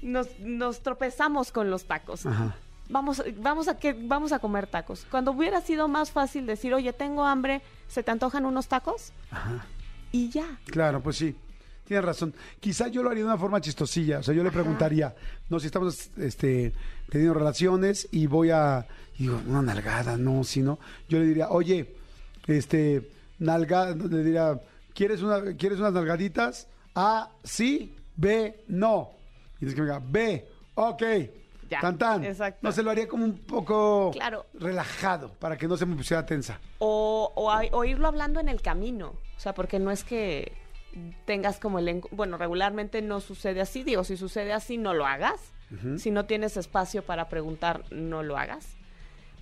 Nos, 0.00 0.38
nos 0.38 0.80
tropezamos 0.82 1.50
con 1.50 1.70
los 1.70 1.86
tacos 1.86 2.24
Ajá. 2.24 2.56
Vamos, 2.88 3.22
vamos 3.36 3.68
a 3.68 3.78
que 3.78 3.92
vamos 3.92 4.32
a 4.32 4.38
comer 4.38 4.66
tacos. 4.66 5.06
Cuando 5.10 5.32
hubiera 5.32 5.60
sido 5.60 5.88
más 5.88 6.10
fácil 6.10 6.46
decir, 6.46 6.74
oye, 6.74 6.92
tengo 6.92 7.24
hambre, 7.24 7.62
¿se 7.88 8.02
te 8.02 8.10
antojan 8.10 8.46
unos 8.46 8.68
tacos? 8.68 9.12
Ajá. 9.30 9.66
Y 10.12 10.30
ya. 10.30 10.58
Claro, 10.66 11.02
pues 11.02 11.16
sí. 11.16 11.36
Tienes 11.84 12.04
razón. 12.04 12.34
Quizá 12.60 12.88
yo 12.88 13.02
lo 13.02 13.08
haría 13.08 13.22
de 13.22 13.30
una 13.30 13.38
forma 13.38 13.62
chistosilla. 13.62 14.18
O 14.18 14.22
sea, 14.22 14.34
yo 14.34 14.44
le 14.44 14.50
preguntaría, 14.50 15.14
no, 15.48 15.58
si 15.58 15.66
estamos 15.66 16.10
este, 16.18 16.74
teniendo 17.08 17.32
relaciones 17.32 18.08
y 18.10 18.26
voy 18.26 18.50
a. 18.50 18.86
y 19.18 19.22
digo, 19.22 19.40
una 19.46 19.62
nalgada, 19.62 20.18
no, 20.18 20.44
si 20.44 20.60
no. 20.60 20.78
Yo 21.08 21.18
le 21.18 21.24
diría, 21.24 21.48
oye, 21.48 21.94
este, 22.46 23.10
nalga, 23.38 23.94
le 23.94 24.22
diría, 24.22 24.60
¿quieres, 24.94 25.22
una, 25.22 25.54
¿quieres 25.54 25.78
unas 25.78 25.94
nalgaditas? 25.94 26.68
A, 26.94 27.30
sí, 27.42 27.96
B, 28.16 28.64
no. 28.68 29.12
Y 29.56 29.64
dices 29.64 29.74
que 29.74 29.80
me 29.80 29.86
diga, 29.86 30.02
B, 30.06 30.46
ok. 30.74 31.02
Ya, 31.68 31.80
Tan, 31.80 31.98
tan. 31.98 32.24
exacto. 32.24 32.60
No 32.62 32.72
se 32.72 32.82
lo 32.82 32.90
haría 32.90 33.06
como 33.08 33.24
un 33.24 33.38
poco 33.38 34.10
Claro. 34.12 34.46
relajado 34.54 35.30
para 35.38 35.56
que 35.56 35.68
no 35.68 35.76
se 35.76 35.84
me 35.86 35.94
pusiera 35.96 36.24
tensa. 36.24 36.58
O, 36.78 37.32
o, 37.34 37.50
a- 37.50 37.62
o 37.72 37.84
irlo 37.84 38.08
hablando 38.08 38.40
en 38.40 38.48
el 38.48 38.62
camino. 38.62 39.08
O 39.36 39.40
sea, 39.40 39.54
porque 39.54 39.78
no 39.78 39.90
es 39.90 40.02
que 40.04 40.52
tengas 41.26 41.58
como 41.60 41.78
el... 41.78 42.02
Bueno, 42.10 42.38
regularmente 42.38 43.02
no 43.02 43.20
sucede 43.20 43.60
así. 43.60 43.82
Digo, 43.84 44.02
si 44.04 44.16
sucede 44.16 44.52
así, 44.52 44.78
no 44.78 44.94
lo 44.94 45.06
hagas. 45.06 45.40
Si 45.98 46.10
no 46.10 46.24
tienes 46.24 46.56
espacio 46.56 47.02
para 47.02 47.28
preguntar, 47.28 47.84
no 47.90 48.22
lo 48.22 48.38
hagas. 48.38 48.66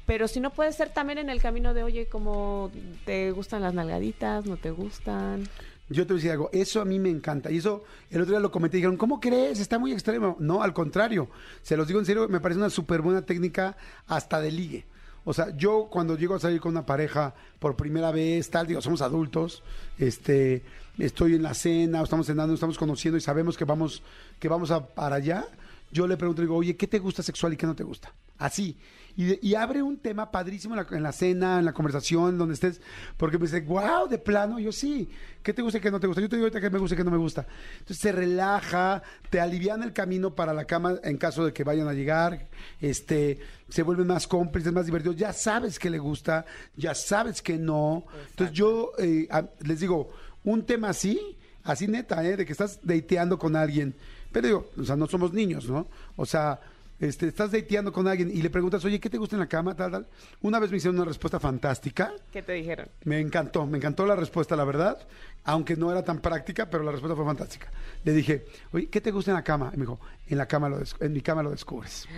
Pero 0.06 0.26
si 0.26 0.40
no 0.40 0.50
puede 0.50 0.72
ser 0.72 0.90
también 0.90 1.18
en 1.18 1.30
el 1.30 1.40
camino 1.40 1.72
de, 1.72 1.84
oye, 1.84 2.06
¿cómo 2.08 2.70
te 3.04 3.30
gustan 3.30 3.62
las 3.62 3.74
nalgaditas? 3.74 4.44
¿No 4.44 4.56
te 4.56 4.70
gustan? 4.72 5.48
Yo 5.88 6.04
te 6.04 6.12
voy 6.12 6.14
a 6.14 6.20
decir 6.20 6.30
algo, 6.32 6.50
eso 6.52 6.80
a 6.80 6.84
mí 6.84 6.98
me 6.98 7.10
encanta. 7.10 7.50
Y 7.50 7.58
eso 7.58 7.84
el 8.10 8.20
otro 8.20 8.32
día 8.32 8.40
lo 8.40 8.50
comenté 8.50 8.78
dijeron, 8.78 8.96
¿cómo 8.96 9.20
crees? 9.20 9.60
Está 9.60 9.78
muy 9.78 9.92
extremo. 9.92 10.36
No, 10.40 10.62
al 10.62 10.72
contrario. 10.72 11.28
Se 11.62 11.76
los 11.76 11.86
digo 11.86 12.00
en 12.00 12.06
serio, 12.06 12.28
me 12.28 12.40
parece 12.40 12.58
una 12.58 12.70
súper 12.70 13.02
buena 13.02 13.22
técnica 13.22 13.76
hasta 14.06 14.40
de 14.40 14.50
ligue. 14.50 14.86
O 15.24 15.32
sea, 15.32 15.56
yo 15.56 15.88
cuando 15.90 16.16
llego 16.16 16.36
a 16.36 16.38
salir 16.38 16.60
con 16.60 16.70
una 16.70 16.86
pareja 16.86 17.34
por 17.58 17.76
primera 17.76 18.12
vez, 18.12 18.48
tal, 18.48 18.66
digo, 18.66 18.80
somos 18.80 19.02
adultos, 19.02 19.64
este, 19.98 20.62
estoy 20.98 21.34
en 21.34 21.42
la 21.42 21.52
cena, 21.52 22.00
o 22.00 22.04
estamos 22.04 22.26
cenando, 22.26 22.54
estamos 22.54 22.78
conociendo 22.78 23.18
y 23.18 23.20
sabemos 23.20 23.56
que 23.56 23.64
vamos, 23.64 24.02
que 24.38 24.48
vamos 24.48 24.70
a 24.70 24.86
para 24.86 25.16
allá, 25.16 25.48
yo 25.90 26.06
le 26.06 26.16
pregunto, 26.16 26.42
digo, 26.42 26.54
oye, 26.54 26.76
¿qué 26.76 26.86
te 26.86 27.00
gusta 27.00 27.24
sexual 27.24 27.52
y 27.52 27.56
qué 27.56 27.66
no 27.66 27.74
te 27.74 27.82
gusta? 27.82 28.12
Así. 28.38 28.76
Y, 29.16 29.24
de- 29.24 29.38
y 29.42 29.54
abre 29.54 29.82
un 29.82 29.96
tema 29.96 30.30
padrísimo 30.30 30.74
en 30.76 30.82
la, 30.88 30.96
en 30.96 31.02
la 31.02 31.12
cena, 31.12 31.58
en 31.58 31.64
la 31.64 31.72
conversación, 31.72 32.36
donde 32.36 32.54
estés, 32.54 32.80
porque 33.16 33.38
me 33.38 33.46
dice, 33.46 33.60
wow, 33.62 34.08
de 34.08 34.18
plano, 34.18 34.58
yo 34.58 34.72
sí. 34.72 35.08
¿Qué 35.42 35.54
te 35.54 35.62
gusta 35.62 35.78
y 35.78 35.80
qué 35.80 35.90
no 35.90 35.98
te 36.00 36.06
gusta? 36.06 36.20
Yo 36.20 36.28
te 36.28 36.36
digo 36.36 36.44
ahorita 36.46 36.60
qué 36.60 36.68
me 36.70 36.78
gusta 36.78 36.94
y 36.94 36.98
qué 36.98 37.04
no 37.04 37.10
me 37.10 37.16
gusta. 37.16 37.46
Entonces 37.78 37.98
se 37.98 38.12
relaja, 38.12 39.02
te 39.30 39.40
aliviana 39.40 39.84
el 39.84 39.92
camino 39.92 40.34
para 40.34 40.52
la 40.52 40.64
cama 40.66 40.96
en 41.02 41.16
caso 41.16 41.44
de 41.46 41.52
que 41.52 41.64
vayan 41.64 41.88
a 41.88 41.94
llegar, 41.94 42.46
este, 42.80 43.38
se 43.68 43.82
vuelven 43.82 44.06
más 44.08 44.26
cómplices, 44.26 44.72
más 44.72 44.86
divertidos. 44.86 45.16
Ya 45.16 45.32
sabes 45.32 45.78
que 45.78 45.88
le 45.88 45.98
gusta, 45.98 46.44
ya 46.76 46.94
sabes 46.94 47.40
que 47.42 47.56
no. 47.58 48.04
Entonces 48.30 48.54
yo 48.56 48.92
eh, 48.98 49.26
a- 49.30 49.46
les 49.60 49.80
digo, 49.80 50.10
un 50.44 50.64
tema 50.66 50.90
así, 50.90 51.36
así 51.64 51.86
neta, 51.88 52.24
¿eh? 52.24 52.36
de 52.36 52.44
que 52.44 52.52
estás 52.52 52.80
dateando 52.82 53.38
con 53.38 53.56
alguien. 53.56 53.94
Pero 54.32 54.46
digo, 54.46 54.70
o 54.78 54.84
sea, 54.84 54.96
no 54.96 55.06
somos 55.06 55.32
niños, 55.32 55.68
¿no? 55.68 55.86
O 56.16 56.26
sea, 56.26 56.60
este, 56.98 57.28
estás 57.28 57.52
dateando 57.52 57.92
con 57.92 58.08
alguien 58.08 58.30
y 58.30 58.40
le 58.40 58.48
preguntas, 58.48 58.84
oye, 58.84 58.98
¿qué 58.98 59.10
te 59.10 59.18
gusta 59.18 59.36
en 59.36 59.40
la 59.40 59.46
cama? 59.46 59.74
Tal, 59.74 59.90
tal. 59.90 60.06
Una 60.42 60.58
vez 60.58 60.70
me 60.70 60.78
hicieron 60.78 60.96
una 60.96 61.04
respuesta 61.04 61.38
fantástica. 61.38 62.12
¿Qué 62.32 62.42
te 62.42 62.52
dijeron? 62.52 62.88
Me 63.04 63.20
encantó, 63.20 63.66
me 63.66 63.78
encantó 63.78 64.06
la 64.06 64.16
respuesta, 64.16 64.56
la 64.56 64.64
verdad. 64.64 64.98
Aunque 65.44 65.76
no 65.76 65.90
era 65.90 66.02
tan 66.02 66.20
práctica, 66.20 66.70
pero 66.70 66.82
la 66.82 66.92
respuesta 66.92 67.14
fue 67.14 67.24
fantástica. 67.24 67.70
Le 68.04 68.12
dije, 68.12 68.46
oye, 68.72 68.88
¿qué 68.88 69.00
te 69.00 69.10
gusta 69.10 69.30
en 69.30 69.36
la 69.36 69.44
cama? 69.44 69.70
Y 69.74 69.76
me 69.76 69.82
dijo, 69.82 70.00
en, 70.26 70.38
la 70.38 70.46
cama 70.46 70.68
lo 70.68 70.78
en 71.00 71.12
mi 71.12 71.20
cama 71.20 71.42
lo 71.42 71.50
descubres. 71.50 72.08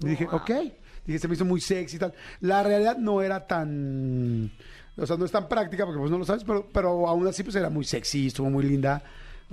Y 0.00 0.06
dije, 0.06 0.26
ok. 0.30 0.50
Dije, 1.06 1.18
se 1.18 1.26
me 1.26 1.34
hizo 1.34 1.44
muy 1.44 1.60
sexy 1.60 1.96
y 1.96 1.98
tal. 1.98 2.14
La 2.40 2.62
realidad 2.62 2.96
no 2.96 3.22
era 3.22 3.46
tan. 3.46 4.52
O 4.96 5.06
sea, 5.06 5.16
no 5.16 5.24
es 5.24 5.32
tan 5.32 5.48
práctica 5.48 5.84
porque 5.84 5.98
pues 5.98 6.10
no 6.10 6.18
lo 6.18 6.24
sabes, 6.24 6.44
pero, 6.44 6.68
pero 6.72 7.08
aún 7.08 7.26
así 7.26 7.42
pues 7.42 7.56
era 7.56 7.70
muy 7.70 7.84
sexy, 7.84 8.26
estuvo 8.26 8.50
muy 8.50 8.64
linda. 8.64 9.02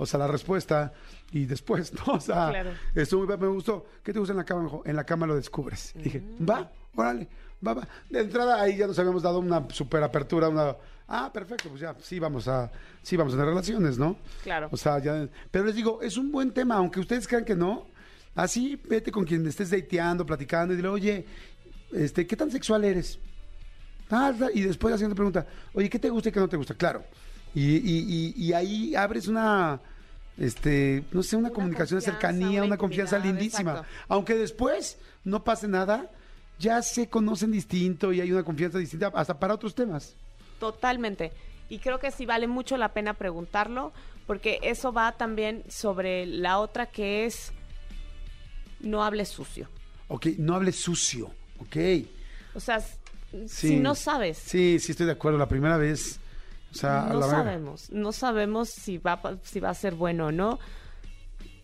O 0.00 0.06
sea, 0.06 0.18
la 0.18 0.26
respuesta. 0.26 0.92
Y 1.32 1.44
después, 1.44 1.92
¿no? 2.06 2.14
O 2.14 2.20
sea, 2.20 2.48
Claro. 2.48 2.70
estuvo 2.94 3.26
muy, 3.26 3.36
me 3.36 3.46
gustó. 3.48 3.86
¿Qué 4.02 4.12
te 4.12 4.18
gusta 4.18 4.32
en 4.32 4.38
la 4.38 4.44
cama? 4.44 4.60
Me 4.62 4.66
dijo, 4.66 4.82
en 4.86 4.96
la 4.96 5.04
cama 5.04 5.26
lo 5.26 5.36
descubres. 5.36 5.92
Dije, 5.94 6.22
va, 6.48 6.70
órale, 6.94 7.28
va, 7.66 7.74
va. 7.74 7.88
De 8.08 8.20
entrada 8.20 8.60
ahí 8.60 8.76
ya 8.76 8.86
nos 8.86 8.98
habíamos 8.98 9.22
dado 9.22 9.38
una 9.38 9.68
super 9.70 10.02
apertura, 10.02 10.48
una. 10.48 10.74
Ah, 11.06 11.30
perfecto, 11.32 11.68
pues 11.68 11.80
ya, 11.80 11.94
sí 12.00 12.18
vamos 12.20 12.46
a, 12.48 12.70
sí 13.02 13.16
vamos 13.16 13.34
a 13.34 13.36
tener 13.36 13.48
relaciones, 13.50 13.98
¿no? 13.98 14.16
Claro. 14.44 14.68
O 14.70 14.76
sea, 14.76 14.98
ya. 15.00 15.28
Pero 15.50 15.64
les 15.64 15.74
digo, 15.74 16.00
es 16.02 16.16
un 16.16 16.30
buen 16.32 16.52
tema, 16.52 16.76
aunque 16.76 17.00
ustedes 17.00 17.26
crean 17.28 17.44
que 17.44 17.54
no. 17.56 17.86
Así, 18.34 18.80
vete 18.88 19.10
con 19.10 19.24
quien 19.24 19.44
estés 19.46 19.70
dateando, 19.70 20.24
platicando 20.24 20.72
y 20.72 20.76
dile, 20.76 20.88
oye, 20.88 21.26
este, 21.92 22.26
¿qué 22.28 22.36
tan 22.36 22.50
sexual 22.50 22.84
eres? 22.84 23.18
Ah, 24.08 24.32
y 24.54 24.62
después 24.62 24.92
la 24.92 24.98
siguiente 24.98 25.16
pregunta, 25.16 25.46
oye, 25.74 25.88
¿qué 25.90 25.98
te 25.98 26.08
gusta 26.10 26.28
y 26.28 26.32
qué 26.32 26.40
no 26.40 26.48
te 26.48 26.56
gusta? 26.56 26.74
Claro. 26.74 27.02
Y, 27.54 27.76
y- 27.76 28.34
y- 28.36 28.44
y 28.46 28.52
ahí 28.52 28.94
abres 28.94 29.26
una, 29.26 29.80
este, 30.38 31.04
no 31.12 31.22
sé, 31.22 31.36
una, 31.36 31.48
Una 31.48 31.54
comunicación, 31.54 32.00
confianza, 32.00 32.20
cercanía, 32.20 32.62
una 32.64 32.76
confianza 32.78 33.18
lindísima. 33.18 33.70
exacto. 33.72 33.90
Aunque 34.08 34.34
después 34.36 34.98
no 35.24 35.44
pase 35.44 35.68
nada, 35.68 36.10
ya 36.58 36.82
se 36.82 37.08
conocen 37.08 37.52
distinto 37.52 38.12
y 38.12 38.20
hay 38.20 38.32
una 38.32 38.42
confianza 38.42 38.78
distinta 38.78 39.10
hasta 39.14 39.38
para 39.38 39.54
otros 39.54 39.74
temas. 39.74 40.14
Totalmente. 40.58 41.32
Y 41.68 41.78
creo 41.78 41.98
que 41.98 42.10
sí 42.10 42.26
vale 42.26 42.46
mucho 42.46 42.76
la 42.76 42.88
pena 42.92 43.14
preguntarlo, 43.14 43.92
porque 44.26 44.58
eso 44.62 44.92
va 44.92 45.12
también 45.12 45.62
sobre 45.68 46.26
la 46.26 46.58
otra 46.58 46.86
que 46.86 47.24
es 47.26 47.52
no 48.80 49.02
hables 49.04 49.28
sucio. 49.28 49.68
Ok, 50.08 50.26
no 50.38 50.54
hables 50.54 50.76
sucio, 50.76 51.30
ok. 51.58 51.76
O 52.54 52.60
sea, 52.60 52.80
Sí. 53.46 53.46
si 53.46 53.76
no 53.76 53.94
sabes, 53.94 54.38
Sí, 54.38 54.78
sí 54.80 54.90
estoy 54.90 55.06
de 55.06 55.12
acuerdo. 55.12 55.38
La 55.38 55.48
primera 55.48 55.76
vez, 55.76 56.18
o 56.70 56.74
sea, 56.74 57.06
a 57.06 57.12
no 57.12 57.20
la 57.20 57.26
sabemos, 57.26 57.90
no 57.90 58.12
sabemos 58.12 58.68
si 58.68 58.98
va, 58.98 59.20
si 59.42 59.60
va 59.60 59.70
a 59.70 59.74
ser 59.74 59.94
bueno 59.94 60.26
o 60.26 60.32
no. 60.32 60.58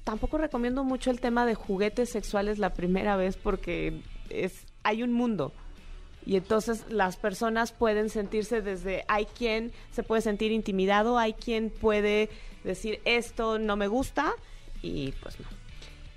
Tampoco 0.05 0.39
recomiendo 0.39 0.85
mucho 0.85 1.11
el 1.11 1.21
tema 1.21 1.47
de 1.47 1.55
juguetes 1.55 2.11
sexuales 2.11 2.59
la 2.59 2.75
primera 2.75 3.17
vez 3.17 3.37
porque 3.37 4.03
es 4.31 4.65
hay 4.83 5.03
un 5.03 5.13
mundo. 5.13 5.53
Y 6.25 6.37
entonces 6.37 6.85
las 6.89 7.17
personas 7.17 7.71
pueden 7.71 8.11
sentirse 8.11 8.61
desde, 8.61 9.05
hay 9.07 9.27
quien 9.27 9.73
se 9.93 10.03
puede 10.03 10.23
sentir 10.23 10.51
intimidado, 10.51 11.19
hay 11.19 11.35
quien 11.35 11.71
puede 11.71 12.31
decir 12.65 13.01
esto 13.05 13.61
no 13.61 13.77
me 13.77 13.87
gusta 13.87 14.33
y 14.83 15.13
pues 15.23 15.39
no. 15.39 15.47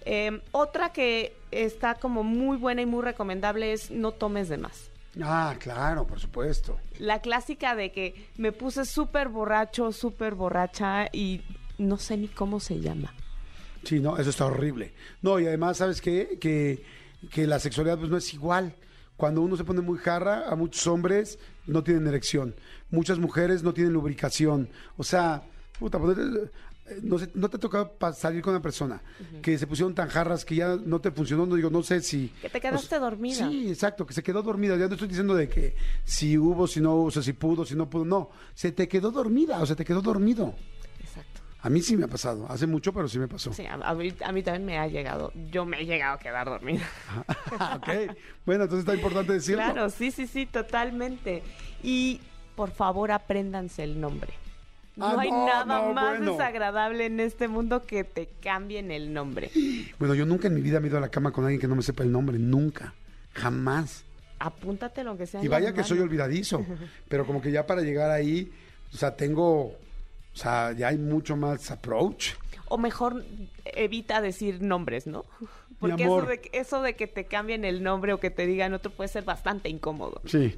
Eh, 0.06 0.42
otra 0.52 0.92
que 0.92 1.36
está 1.52 1.96
como 1.96 2.24
muy 2.24 2.58
buena 2.58 2.82
y 2.82 2.88
muy 2.88 3.04
recomendable 3.04 3.72
es 3.74 3.92
no 3.92 4.12
tomes 4.12 4.50
de 4.50 4.58
más. 4.58 4.89
Ah, 5.22 5.56
claro, 5.60 6.06
por 6.06 6.20
supuesto. 6.20 6.78
La 7.00 7.22
clásica 7.22 7.76
de 7.76 7.92
que 7.92 8.30
me 8.38 8.52
puse 8.52 8.86
súper 8.86 9.30
borracho, 9.30 9.92
súper 9.92 10.36
borracha 10.36 11.08
y 11.12 11.42
no 11.78 11.98
sé 11.98 12.18
ni 12.18 12.28
cómo 12.28 12.60
se 12.60 12.80
llama. 12.80 13.14
Sí, 13.84 14.00
no, 14.00 14.18
eso 14.18 14.30
está 14.30 14.46
horrible. 14.46 14.94
No, 15.22 15.40
y 15.40 15.48
además, 15.48 15.78
¿sabes 15.78 16.02
qué? 16.02 16.38
Que, 16.40 16.84
que 17.32 17.48
la 17.48 17.60
sexualidad 17.60 17.98
pues 17.98 18.10
no 18.10 18.18
es 18.18 18.34
igual. 18.34 18.76
Cuando 19.16 19.42
uno 19.42 19.58
se 19.58 19.66
pone 19.66 19.82
muy 19.82 19.98
jarra, 19.98 20.48
a 20.50 20.56
muchos 20.56 20.86
hombres 20.88 21.40
no 21.66 21.84
tienen 21.84 22.08
erección. 22.08 22.56
Muchas 22.90 23.20
mujeres 23.20 23.64
no 23.64 23.74
tienen 23.74 23.94
lubricación. 23.94 24.70
O 24.98 25.04
sea, 25.04 25.44
puta, 25.78 26.00
pues, 26.00 26.18
no, 27.02 27.20
sé, 27.20 27.30
no 27.34 27.50
te 27.50 27.58
ha 27.58 27.60
tocado 27.60 27.96
salir 28.14 28.42
con 28.42 28.54
una 28.54 28.62
persona 28.62 29.02
que 29.42 29.58
se 29.58 29.68
pusieron 29.68 29.94
tan 29.94 30.10
jarras 30.10 30.46
que 30.46 30.56
ya 30.56 30.76
no 30.76 31.00
te 31.00 31.12
funcionó. 31.12 31.46
No 31.46 31.56
digo, 31.56 31.70
no 31.70 31.84
sé 31.84 32.02
si. 32.02 32.30
Que 32.42 32.50
te 32.50 32.60
quedaste 32.60 33.00
dormida. 33.00 33.50
Sí, 33.50 33.70
exacto, 33.70 34.06
que 34.06 34.14
se 34.14 34.24
quedó 34.24 34.42
dormida. 34.42 34.76
Ya 34.78 34.88
no 34.88 34.94
estoy 34.94 35.08
diciendo 35.08 35.36
de 35.36 35.50
que 35.50 35.76
si 36.04 36.38
hubo, 36.38 36.68
si 36.68 36.82
no 36.82 36.96
hubo, 36.96 37.06
o 37.06 37.12
sea, 37.12 37.22
si 37.22 37.34
pudo, 37.34 37.66
si 37.66 37.76
no 37.76 37.90
pudo. 37.90 38.06
No, 38.06 38.30
se 38.54 38.72
te 38.72 38.88
quedó 38.88 39.12
dormida, 39.12 39.62
o 39.62 39.66
sea, 39.66 39.76
te 39.76 39.86
quedó 39.86 40.02
dormido. 40.02 40.56
Exacto. 41.00 41.42
A 41.62 41.70
mí 41.70 41.82
sí 41.82 41.98
me 41.98 42.06
ha 42.06 42.08
pasado. 42.08 42.46
Hace 42.50 42.68
mucho, 42.68 42.94
pero 42.94 43.08
sí 43.08 43.20
me 43.20 43.28
pasó. 43.28 43.52
Sí, 43.52 43.66
a, 43.66 43.74
a 43.74 43.94
mí, 43.94 44.14
a 44.24 44.32
mí 44.32 44.44
también 44.44 44.66
me 44.66 44.78
ha 44.78 44.88
llegado, 44.88 45.32
yo 45.52 45.66
me 45.66 45.82
he 45.82 45.86
llegado 45.86 46.16
a 46.16 46.20
quedar 46.20 46.48
dormida. 46.48 46.88
ok. 47.76 48.16
Bueno, 48.46 48.64
entonces 48.64 48.80
está 48.80 48.96
importante 48.96 49.34
decirlo. 49.34 49.64
Claro, 49.64 49.90
sí, 49.90 50.12
sí, 50.12 50.26
sí, 50.28 50.46
totalmente. 50.46 51.44
Y 51.84 52.22
por 52.56 52.72
favor 52.72 53.12
apréndanse 53.12 53.84
el 53.84 54.00
nombre. 54.00 54.34
No 54.96 55.06
Ah, 55.08 55.16
hay 55.20 55.32
no, 55.32 55.46
nada 55.46 55.66
no, 55.88 55.94
más 55.94 56.18
bueno. 56.18 56.32
desagradable 56.34 57.06
en 57.06 57.20
este 57.20 57.48
mundo 57.48 57.86
que 57.86 58.04
te 58.04 58.28
cambien 58.42 58.92
el 58.92 59.14
nombre. 59.14 59.50
Bueno, 59.98 60.14
yo 60.14 60.26
nunca 60.26 60.48
en 60.48 60.56
mi 60.56 60.62
vida 60.62 60.80
me 60.80 60.88
he 60.88 60.90
ido 60.90 60.98
a 60.98 61.02
la 61.02 61.10
cama 61.10 61.32
con 61.32 61.46
alguien 61.46 61.62
que 61.62 61.68
no 61.68 61.76
me 61.76 61.82
sepa 61.84 62.04
el 62.04 62.12
nombre, 62.12 62.38
nunca, 62.38 62.94
jamás. 63.34 64.04
Apúntate 64.40 65.04
lo 65.04 65.18
que 65.18 65.26
sea. 65.26 65.44
Y 65.44 65.48
vaya 65.48 65.74
que 65.74 65.84
soy 65.84 66.00
olvidadizo, 66.00 66.66
pero 67.08 67.26
como 67.26 67.42
que 67.42 67.52
ya 67.52 67.66
para 67.66 67.82
llegar 67.82 68.12
ahí, 68.12 68.52
o 68.94 68.98
sea, 68.98 69.16
tengo, 69.16 69.62
o 69.68 69.76
sea, 70.34 70.72
ya 70.74 70.90
hay 70.90 70.98
mucho 70.98 71.36
más 71.38 71.72
approach. 71.72 72.32
O 72.68 72.78
mejor 72.78 73.24
evita 73.66 74.22
decir 74.22 74.62
nombres, 74.62 75.08
¿no? 75.08 75.26
Porque 75.80 76.04
eso 76.04 76.22
de, 76.24 76.50
eso 76.52 76.82
de 76.82 76.96
que 76.96 77.08
te 77.08 77.24
cambien 77.26 77.64
el 77.64 77.82
nombre 77.84 78.12
o 78.14 78.20
que 78.20 78.30
te 78.30 78.46
digan 78.46 78.74
otro 78.74 78.92
puede 78.92 79.08
ser 79.08 79.24
bastante 79.24 79.70
incómodo. 79.70 80.22
Sí, 80.26 80.56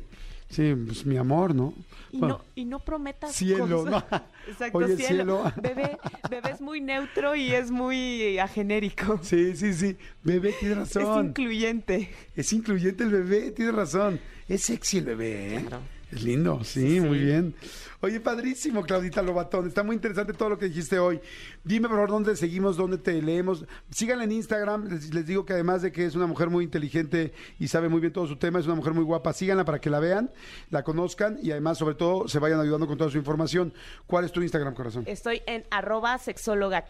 sí, 0.52 0.76
pues 0.86 1.06
mi 1.06 1.18
amor, 1.18 1.56
¿no? 1.56 1.74
Y, 2.12 2.20
Bueno, 2.20 2.38
no, 2.40 2.46
y 2.56 2.66
no 2.66 2.80
prometas 2.80 3.34
Cielo, 3.34 3.84
cosas. 3.86 4.06
¿no? 4.12 4.22
Exacto, 4.48 4.78
Oye, 4.80 4.98
cielo. 4.98 5.44
cielo. 5.46 5.54
Bebé, 5.62 5.98
bebé 6.30 6.52
es 6.52 6.62
muy 6.62 6.82
neutro 6.82 7.36
y 7.36 7.52
es 7.54 7.72
muy 7.72 8.38
agenérico. 8.38 9.20
Sí, 9.24 9.56
sí, 9.56 9.74
sí, 9.74 9.98
bebé, 10.24 10.54
tienes 10.60 10.90
Es 10.90 10.96
razón. 10.96 11.28
incluyente. 11.28 12.10
Es 12.36 12.52
incluyente 12.54 13.04
el 13.04 13.12
bebé, 13.12 13.52
tienes 13.52 13.74
razón. 13.76 14.20
Es 14.48 14.64
sexy 14.64 14.98
el 15.00 15.06
bebé, 15.06 15.56
¿eh? 15.56 15.66
Claro. 15.68 15.84
Es 16.12 16.24
lindo, 16.24 16.62
sí, 16.66 17.00
muy 17.00 17.20
bien. 17.20 17.56
Oye, 18.04 18.20
padrísimo, 18.20 18.84
Claudita 18.84 19.22
Lobatón. 19.22 19.68
Está 19.68 19.84
muy 19.84 19.96
interesante 19.96 20.34
todo 20.34 20.50
lo 20.50 20.58
que 20.58 20.66
dijiste 20.66 20.98
hoy. 20.98 21.22
Dime, 21.64 21.88
por 21.88 21.98
favor, 21.98 22.10
dónde 22.10 22.36
seguimos, 22.36 22.76
dónde 22.76 22.98
te 22.98 23.22
leemos. 23.22 23.66
Síganla 23.92 24.24
en 24.24 24.32
Instagram. 24.32 24.88
Les, 24.90 25.26
digo 25.26 25.46
que 25.46 25.54
además 25.54 25.84
de 25.84 25.92
que 25.92 26.06
es 26.06 26.16
una 26.16 26.26
mujer 26.26 26.50
muy 26.50 26.64
inteligente 26.64 27.32
y 27.60 27.68
sabe 27.68 27.90
muy 27.90 28.02
bien 28.02 28.12
todo 28.12 28.26
su 28.26 28.38
tema, 28.38 28.60
es 28.60 28.66
una 28.66 28.76
mujer 28.76 28.94
muy 28.94 29.04
guapa. 29.04 29.34
Síganla 29.34 29.66
para 29.66 29.80
que 29.80 29.92
la 29.92 30.00
vean, 30.00 30.32
la 30.72 30.84
conozcan 30.84 31.38
y 31.44 31.52
además, 31.52 31.78
sobre 31.78 31.94
todo, 31.94 32.28
se 32.28 32.40
vayan 32.40 32.60
ayudando 32.60 32.88
con 32.88 32.98
toda 32.98 33.12
su 33.12 33.18
información. 33.18 33.72
¿Cuál 34.08 34.26
es 34.26 34.32
tu 34.32 34.42
Instagram, 34.42 34.74
corazón? 34.74 35.04
Estoy 35.06 35.44
en 35.46 35.66
arroba 35.70 36.18
sexóloga. 36.18 36.86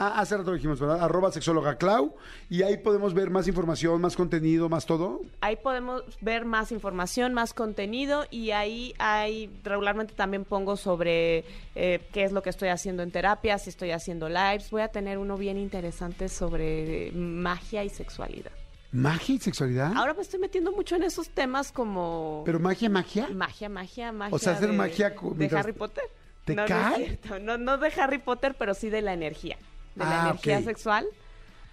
Ah, 0.00 0.20
hace 0.20 0.36
rato 0.36 0.50
lo 0.50 0.56
dijimos, 0.56 0.78
¿verdad? 0.78 1.02
Arroba 1.02 1.32
sexóloga 1.32 1.76
Clau. 1.76 2.14
Y 2.48 2.62
ahí 2.62 2.76
podemos 2.76 3.14
ver 3.14 3.30
más 3.30 3.48
información, 3.48 4.00
más 4.00 4.14
contenido, 4.14 4.68
más 4.68 4.86
todo. 4.86 5.22
Ahí 5.40 5.56
podemos 5.56 6.02
ver 6.20 6.44
más 6.44 6.70
información, 6.70 7.34
más 7.34 7.52
contenido 7.52 8.24
y 8.30 8.52
ahí 8.52 8.94
hay 8.98 9.50
regularmente 9.64 10.14
también 10.14 10.44
pongo 10.44 10.76
sobre 10.76 11.44
eh, 11.74 12.00
qué 12.12 12.22
es 12.22 12.30
lo 12.30 12.42
que 12.42 12.50
estoy 12.50 12.68
haciendo 12.68 13.02
en 13.02 13.10
terapia, 13.10 13.58
si 13.58 13.70
estoy 13.70 13.90
haciendo 13.90 14.28
lives. 14.28 14.70
Voy 14.70 14.82
a 14.82 14.88
tener 14.88 15.18
uno 15.18 15.36
bien 15.36 15.58
interesante 15.58 16.28
sobre 16.28 17.10
magia 17.12 17.82
y 17.82 17.88
sexualidad. 17.88 18.52
¿Magia 18.92 19.34
y 19.34 19.38
sexualidad? 19.38 19.92
Ahora 19.96 20.14
me 20.14 20.22
estoy 20.22 20.38
metiendo 20.38 20.70
mucho 20.72 20.94
en 20.94 21.02
esos 21.02 21.28
temas 21.30 21.72
como 21.72 22.42
¿Pero 22.46 22.60
magia, 22.60 22.88
magia? 22.88 23.28
magia, 23.34 23.68
magia, 23.68 24.12
magia. 24.12 24.34
O 24.34 24.38
sea, 24.38 24.52
hacer 24.52 24.70
de, 24.70 24.76
magia 24.76 25.10
de 25.10 25.16
mientras- 25.36 25.64
Harry 25.64 25.72
Potter. 25.72 26.04
¿Te 26.44 26.54
no, 26.54 26.62
No, 26.62 26.68
cae? 26.68 27.02
es 27.02 27.08
cierto. 27.20 27.38
no, 27.40 27.58
no 27.58 27.76
de 27.76 27.92
Harry 28.00 28.18
Potter, 28.18 28.54
pero 28.58 28.72
sí 28.72 28.88
de 28.88 29.02
la 29.02 29.12
energía. 29.12 29.58
De 29.98 30.04
la 30.04 30.24
Ah, 30.24 30.28
energía 30.30 30.62
sexual. 30.62 31.06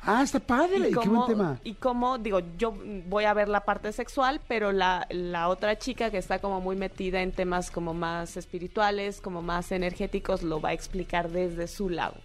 Ah, 0.07 0.21
está 0.21 0.39
padre, 0.39 0.91
qué 1.01 1.09
buen 1.09 1.25
tema. 1.25 1.59
y 1.63 1.73
cómo, 1.75 2.19
digo, 2.19 2.39
yo 2.57 2.75
voy 3.07 3.23
a 3.23 3.33
ver 3.33 3.47
la 3.49 3.61
parte 3.65 3.91
sexual, 3.91 4.39
pero 4.47 4.71
la, 4.71 5.07
la 5.09 5.47
otra 5.47 5.79
chica 5.79 6.11
que 6.11 6.19
está 6.19 6.37
como 6.37 6.61
muy 6.61 6.75
metida 6.75 7.21
en 7.23 7.31
temas 7.31 7.71
como 7.71 7.93
más 7.95 8.37
espirituales, 8.37 9.19
como 9.19 9.41
más 9.41 9.71
energéticos, 9.71 10.43
lo 10.43 10.61
va 10.61 10.69
a 10.69 10.73
explicar 10.73 11.29
desde 11.29 11.67
su 11.67 11.89
lado. 11.89 12.15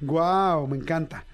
Guau, 0.00 0.66
me 0.66 0.76
encanta. 0.78 1.24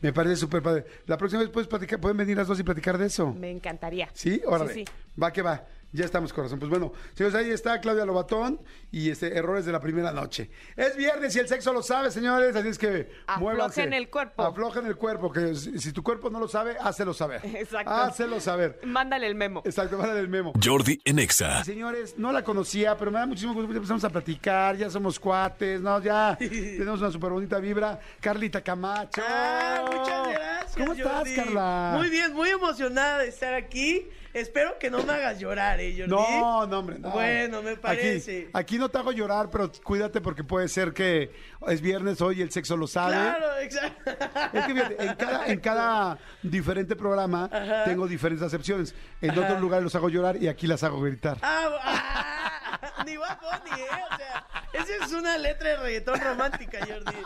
Me 0.00 0.12
parece 0.12 0.36
súper 0.36 0.62
padre. 0.62 0.84
La 1.06 1.16
próxima 1.18 1.42
vez 1.42 1.50
puedes 1.50 1.66
platicar, 1.66 1.98
pueden 2.00 2.16
venir 2.16 2.36
las 2.36 2.46
dos 2.46 2.60
y 2.60 2.62
platicar 2.62 2.96
de 2.96 3.06
eso. 3.06 3.32
Me 3.34 3.50
encantaría. 3.50 4.08
¿Sí? 4.14 4.40
Órale. 4.46 4.72
Sí, 4.74 4.84
sí. 4.86 4.92
Va 5.20 5.32
que 5.32 5.42
va. 5.42 5.64
Ya 5.92 6.04
estamos, 6.04 6.34
corazón. 6.34 6.58
Pues 6.58 6.68
bueno, 6.68 6.92
señores, 7.14 7.34
ahí 7.34 7.50
está 7.50 7.80
Claudia 7.80 8.04
Lobatón 8.04 8.60
y 8.90 9.08
este 9.10 9.36
errores 9.36 9.64
de 9.64 9.72
la 9.72 9.80
primera 9.80 10.12
noche. 10.12 10.50
Es 10.76 10.96
viernes 10.96 11.34
y 11.34 11.38
el 11.38 11.48
sexo 11.48 11.72
lo 11.72 11.82
sabe, 11.82 12.10
señores, 12.10 12.54
así 12.54 12.68
es 12.68 12.78
que 12.78 13.10
Aflojen 13.26 13.94
el 13.94 14.10
cuerpo. 14.10 14.42
Aflojen 14.42 14.84
el 14.84 14.96
cuerpo, 14.96 15.32
que 15.32 15.54
si, 15.54 15.78
si 15.78 15.92
tu 15.92 16.02
cuerpo 16.02 16.28
no 16.28 16.40
lo 16.40 16.48
sabe, 16.48 16.76
hácelo 16.78 17.14
saber. 17.14 17.40
Exacto. 17.44 17.90
Hácelo 17.90 18.38
saber. 18.38 18.80
Mándale 18.84 19.26
el 19.26 19.34
memo. 19.34 19.62
Exacto, 19.64 19.96
mándale 19.96 20.20
el 20.20 20.28
memo. 20.28 20.52
Jordi 20.62 21.00
en 21.06 21.20
Exa. 21.20 21.64
Señores, 21.64 22.18
no 22.18 22.32
la 22.32 22.44
conocía, 22.44 22.96
pero 22.98 23.10
me 23.10 23.20
da 23.20 23.26
muchísimo 23.26 23.54
gusto 23.54 23.66
porque 23.66 23.78
empezamos 23.78 24.04
a 24.04 24.10
platicar, 24.10 24.76
ya 24.76 24.90
somos 24.90 25.18
cuates, 25.18 25.80
¿no? 25.80 26.02
Ya 26.02 26.36
tenemos 26.38 27.00
una 27.00 27.10
súper 27.10 27.30
bonita 27.30 27.58
vibra. 27.60 27.98
Carlita 28.20 28.60
Camacho. 28.60 29.22
Ah, 29.26 29.84
muchas 29.86 30.28
gracias. 30.28 30.76
¿Cómo 30.76 30.92
estás, 30.92 31.12
Jordi. 31.12 31.34
Carla? 31.34 31.94
Muy 31.96 32.10
bien, 32.10 32.34
muy 32.34 32.50
emocionada 32.50 33.18
de 33.20 33.28
estar 33.28 33.54
aquí. 33.54 34.06
Espero 34.40 34.78
que 34.78 34.90
no 34.90 35.02
me 35.02 35.12
hagas 35.12 35.38
llorar, 35.38 35.80
¿eh, 35.80 35.94
Jordi? 35.96 36.10
No, 36.10 36.66
no, 36.66 36.78
hombre, 36.78 36.98
no. 36.98 37.10
Bueno, 37.10 37.62
me 37.62 37.76
parece. 37.76 38.48
Aquí, 38.48 38.50
aquí 38.54 38.78
no 38.78 38.88
te 38.88 38.98
hago 38.98 39.12
llorar, 39.12 39.50
pero 39.50 39.70
cuídate 39.82 40.20
porque 40.20 40.44
puede 40.44 40.68
ser 40.68 40.92
que 40.92 41.32
es 41.66 41.80
viernes 41.80 42.20
hoy 42.20 42.38
y 42.38 42.42
el 42.42 42.50
sexo 42.50 42.76
lo 42.76 42.86
sabe. 42.86 43.12
Claro, 43.14 43.58
exacto. 43.58 44.10
Es 44.52 44.64
que 44.66 44.74
fíjate, 44.74 45.02
en 45.04 45.14
cada, 45.14 45.46
en 45.46 45.60
cada 45.60 46.18
diferente 46.42 46.94
programa 46.96 47.50
tengo 47.84 48.06
diferentes 48.06 48.46
acepciones. 48.46 48.94
En 49.20 49.30
Ajá. 49.30 49.40
otros 49.40 49.60
lugares 49.60 49.82
los 49.84 49.94
hago 49.94 50.08
llorar 50.08 50.36
y 50.36 50.48
aquí 50.48 50.66
las 50.66 50.82
hago 50.84 51.00
gritar. 51.00 51.38
Ah, 51.42 51.68
ah, 51.82 53.02
ni 53.06 53.16
Bad 53.16 53.38
Bunny, 53.40 53.80
¿eh? 53.80 53.86
O 54.12 54.16
sea, 54.16 54.46
esa 54.72 55.04
es 55.06 55.12
una 55.12 55.36
letra 55.38 55.70
de 55.70 55.76
reggaetón 55.78 56.20
romántica, 56.20 56.78
Jordi. 56.86 57.18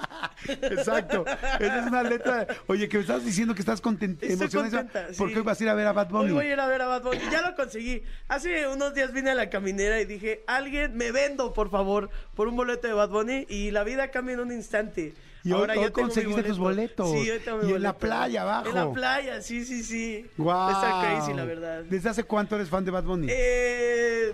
Exacto. 0.63 1.25
Esa 1.27 1.79
es 1.81 1.87
una 1.87 2.03
letra. 2.03 2.45
de- 2.45 2.57
Oye, 2.69 2.89
que 2.89 2.97
me 2.99 3.03
estabas 3.03 3.25
diciendo 3.25 3.55
que 3.55 3.61
estás 3.61 3.83
content- 3.83 4.19
emocionada 4.23 4.87
sí. 5.11 5.15
porque 5.19 5.37
hoy 5.37 5.43
vas 5.43 5.61
a 5.61 5.65
ir 5.65 5.69
a 5.71 5.75
ver 5.75 5.87
a 5.87 5.93
Bad 5.93 6.09
Bunny. 6.09 6.27
Hoy 6.29 6.33
voy 6.33 6.47
a 6.47 6.53
ir 6.53 6.61
a 6.61 6.67
ver 6.67 6.83
a 6.83 6.87
Bad 6.87 7.02
Bunny. 7.03 7.21
Ya 7.31 7.43
lo 7.49 7.55
conseguí. 7.57 8.03
Hace 8.29 8.67
unos 8.69 8.95
días 8.95 9.13
vine 9.13 9.31
a 9.31 9.35
la 9.35 9.51
caminera 9.51 10.01
y 10.01 10.05
dije, 10.05 10.43
alguien 10.47 10.97
me 10.97 11.13
vendo, 11.13 11.53
por 11.53 11.71
favor, 11.71 12.11
por 12.35 12.49
un 12.49 12.57
boleto 12.57 12.87
de 12.89 12.95
Bad 12.95 13.11
Bunny. 13.11 13.47
Y 13.49 13.71
la 13.71 13.85
vida 13.85 14.11
cambia 14.11 14.35
en 14.35 14.41
un 14.41 14.53
instante. 14.53 15.15
Y 15.45 15.51
hoy- 15.53 15.69
hoy 15.77 15.79
mi 15.87 15.91
conseguiste 15.91 16.43
tus 16.45 16.59
boletos. 16.59 17.11
Sí, 17.11 17.29
hoy 17.31 17.41
tengo 17.41 17.59
mi 17.59 17.71
Y 17.71 17.75
en 17.75 17.83
la 17.83 17.97
playa, 17.99 18.43
abajo. 18.43 18.69
En 18.69 18.75
la 18.77 18.93
playa, 18.93 19.43
sí, 19.43 19.65
sí, 19.65 19.83
sí. 19.83 20.25
Guau. 20.39 20.71
Está 20.71 21.01
crazy, 21.03 21.35
la 21.35 21.45
verdad. 21.45 21.83
¿Desde 21.85 22.09
hace 22.11 22.23
cuánto 22.25 22.55
eres 22.55 22.69
fan 22.69 22.85
de 22.85 22.93
Bad 22.93 23.03
Bunny? 23.03 23.27
Eh, 23.29 24.33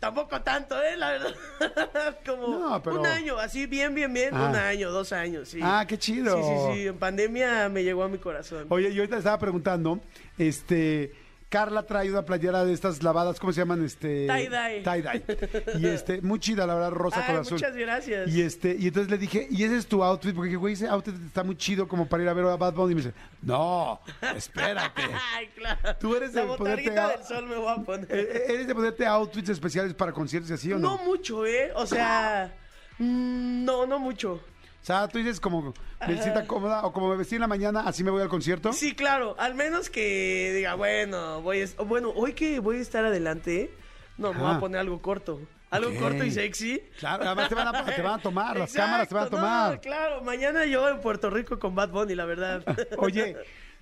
tampoco 0.00 0.40
tanto, 0.40 0.80
¿eh? 0.82 0.96
La 0.96 1.10
verdad. 1.10 1.34
Como 2.26 2.48
No, 2.48 2.82
pero- 2.82 3.00
un 3.00 3.06
año, 3.06 3.38
así 3.38 3.66
bien, 3.66 3.94
bien, 3.94 4.10
bien. 4.12 4.30
Ah. 4.32 4.48
Un 4.48 4.56
año, 4.56 4.90
dos 4.90 5.12
años, 5.12 5.48
sí. 5.50 5.60
Ah, 5.62 5.84
qué 5.86 5.98
chido. 5.98 6.34
Sí, 6.36 6.42
sí, 6.42 6.80
sí. 6.80 6.86
En 6.88 6.98
pandemia 6.98 7.68
me 7.68 7.84
llegó 7.84 8.02
a 8.02 8.08
mi 8.08 8.16
corazón. 8.16 8.66
Oye, 8.70 8.92
yo 8.94 9.02
ahorita 9.02 9.18
estaba 9.18 9.38
preguntando, 9.38 10.00
este, 10.38 11.12
Carla 11.52 11.82
trae 11.82 12.10
una 12.10 12.24
playera 12.24 12.64
de 12.64 12.72
estas 12.72 13.02
lavadas, 13.02 13.38
¿cómo 13.38 13.52
se 13.52 13.60
llaman? 13.60 13.84
Este, 13.84 14.26
Tie-dye. 14.26 14.82
Tie-dye. 14.82 15.78
Y 15.78 15.86
este, 15.86 16.22
muy 16.22 16.40
chida, 16.40 16.66
la 16.66 16.74
verdad, 16.74 16.90
rosa 16.92 17.20
Ay, 17.20 17.26
con 17.26 17.36
azul. 17.42 17.58
muchas 17.58 17.76
gracias. 17.76 18.30
Y 18.30 18.40
este, 18.40 18.74
y 18.78 18.86
entonces 18.86 19.10
le 19.10 19.18
dije, 19.18 19.48
¿y 19.50 19.62
ese 19.62 19.76
es 19.76 19.86
tu 19.86 20.02
outfit? 20.02 20.34
Porque 20.34 20.56
güey, 20.56 20.72
ese 20.72 20.88
outfit 20.88 21.14
está 21.26 21.44
muy 21.44 21.54
chido 21.56 21.86
como 21.86 22.08
para 22.08 22.22
ir 22.22 22.30
a 22.30 22.32
ver 22.32 22.46
a 22.46 22.56
Bad 22.56 22.72
Bunny. 22.72 22.92
Y 22.92 22.94
me 22.94 23.02
dice, 23.02 23.14
no, 23.42 24.00
espérate. 24.34 25.02
Ay, 25.34 25.48
claro. 25.54 25.96
Tú 26.00 26.16
eres 26.16 26.32
La 26.32 26.46
de 26.46 26.56
ponerte 26.56 26.90
del 26.90 27.24
sol 27.28 27.46
me 27.46 27.56
voy 27.56 27.70
a 27.70 27.76
poner. 27.84 28.06
Eh, 28.10 28.44
¿Eres 28.48 28.66
de 28.66 28.74
ponerte 28.74 29.04
outfits 29.04 29.50
especiales 29.50 29.92
para 29.92 30.10
conciertos 30.10 30.50
y 30.50 30.54
así 30.54 30.72
o 30.72 30.78
no? 30.78 30.96
no 30.96 31.04
mucho, 31.04 31.44
¿eh? 31.44 31.70
O 31.74 31.84
sea, 31.84 32.50
mm, 32.98 33.62
no, 33.62 33.84
no 33.84 33.98
mucho. 33.98 34.40
O 34.82 34.84
sea, 34.84 35.06
tú 35.06 35.18
dices 35.18 35.38
como, 35.38 35.72
me 36.08 36.20
sienta 36.20 36.44
cómoda 36.44 36.84
o 36.84 36.92
como 36.92 37.08
me 37.08 37.16
vestí 37.16 37.36
en 37.36 37.42
la 37.42 37.46
mañana, 37.46 37.82
así 37.86 38.02
me 38.02 38.10
voy 38.10 38.20
al 38.20 38.28
concierto. 38.28 38.72
Sí, 38.72 38.96
claro. 38.96 39.36
Al 39.38 39.54
menos 39.54 39.88
que 39.88 40.52
diga, 40.56 40.74
bueno, 40.74 41.40
voy 41.40 41.62
a, 41.62 41.82
bueno, 41.84 42.10
hoy 42.10 42.32
que 42.32 42.58
voy 42.58 42.78
a 42.78 42.80
estar 42.80 43.04
adelante, 43.04 43.72
no, 44.18 44.32
me 44.34 44.40
voy 44.40 44.54
a 44.56 44.58
poner 44.60 44.80
algo 44.80 45.00
corto. 45.00 45.40
Algo 45.70 45.94
corto 45.98 46.24
y 46.24 46.30
sexy. 46.32 46.82
Claro, 46.98 47.24
además 47.24 47.48
te 47.48 47.54
van 47.54 47.68
a, 47.68 47.84
te 47.84 48.02
van 48.02 48.18
a 48.18 48.22
tomar, 48.22 48.58
las 48.58 48.70
Exacto, 48.70 48.86
cámaras 48.86 49.08
te 49.08 49.14
van 49.14 49.22
a 49.22 49.24
no, 49.24 49.30
tomar. 49.30 49.80
claro, 49.80 50.22
mañana 50.22 50.66
yo 50.66 50.88
en 50.88 51.00
Puerto 51.00 51.30
Rico 51.30 51.58
con 51.60 51.74
Bad 51.76 51.90
Bunny, 51.90 52.14
la 52.16 52.24
verdad. 52.26 52.62
Oye, 52.98 53.36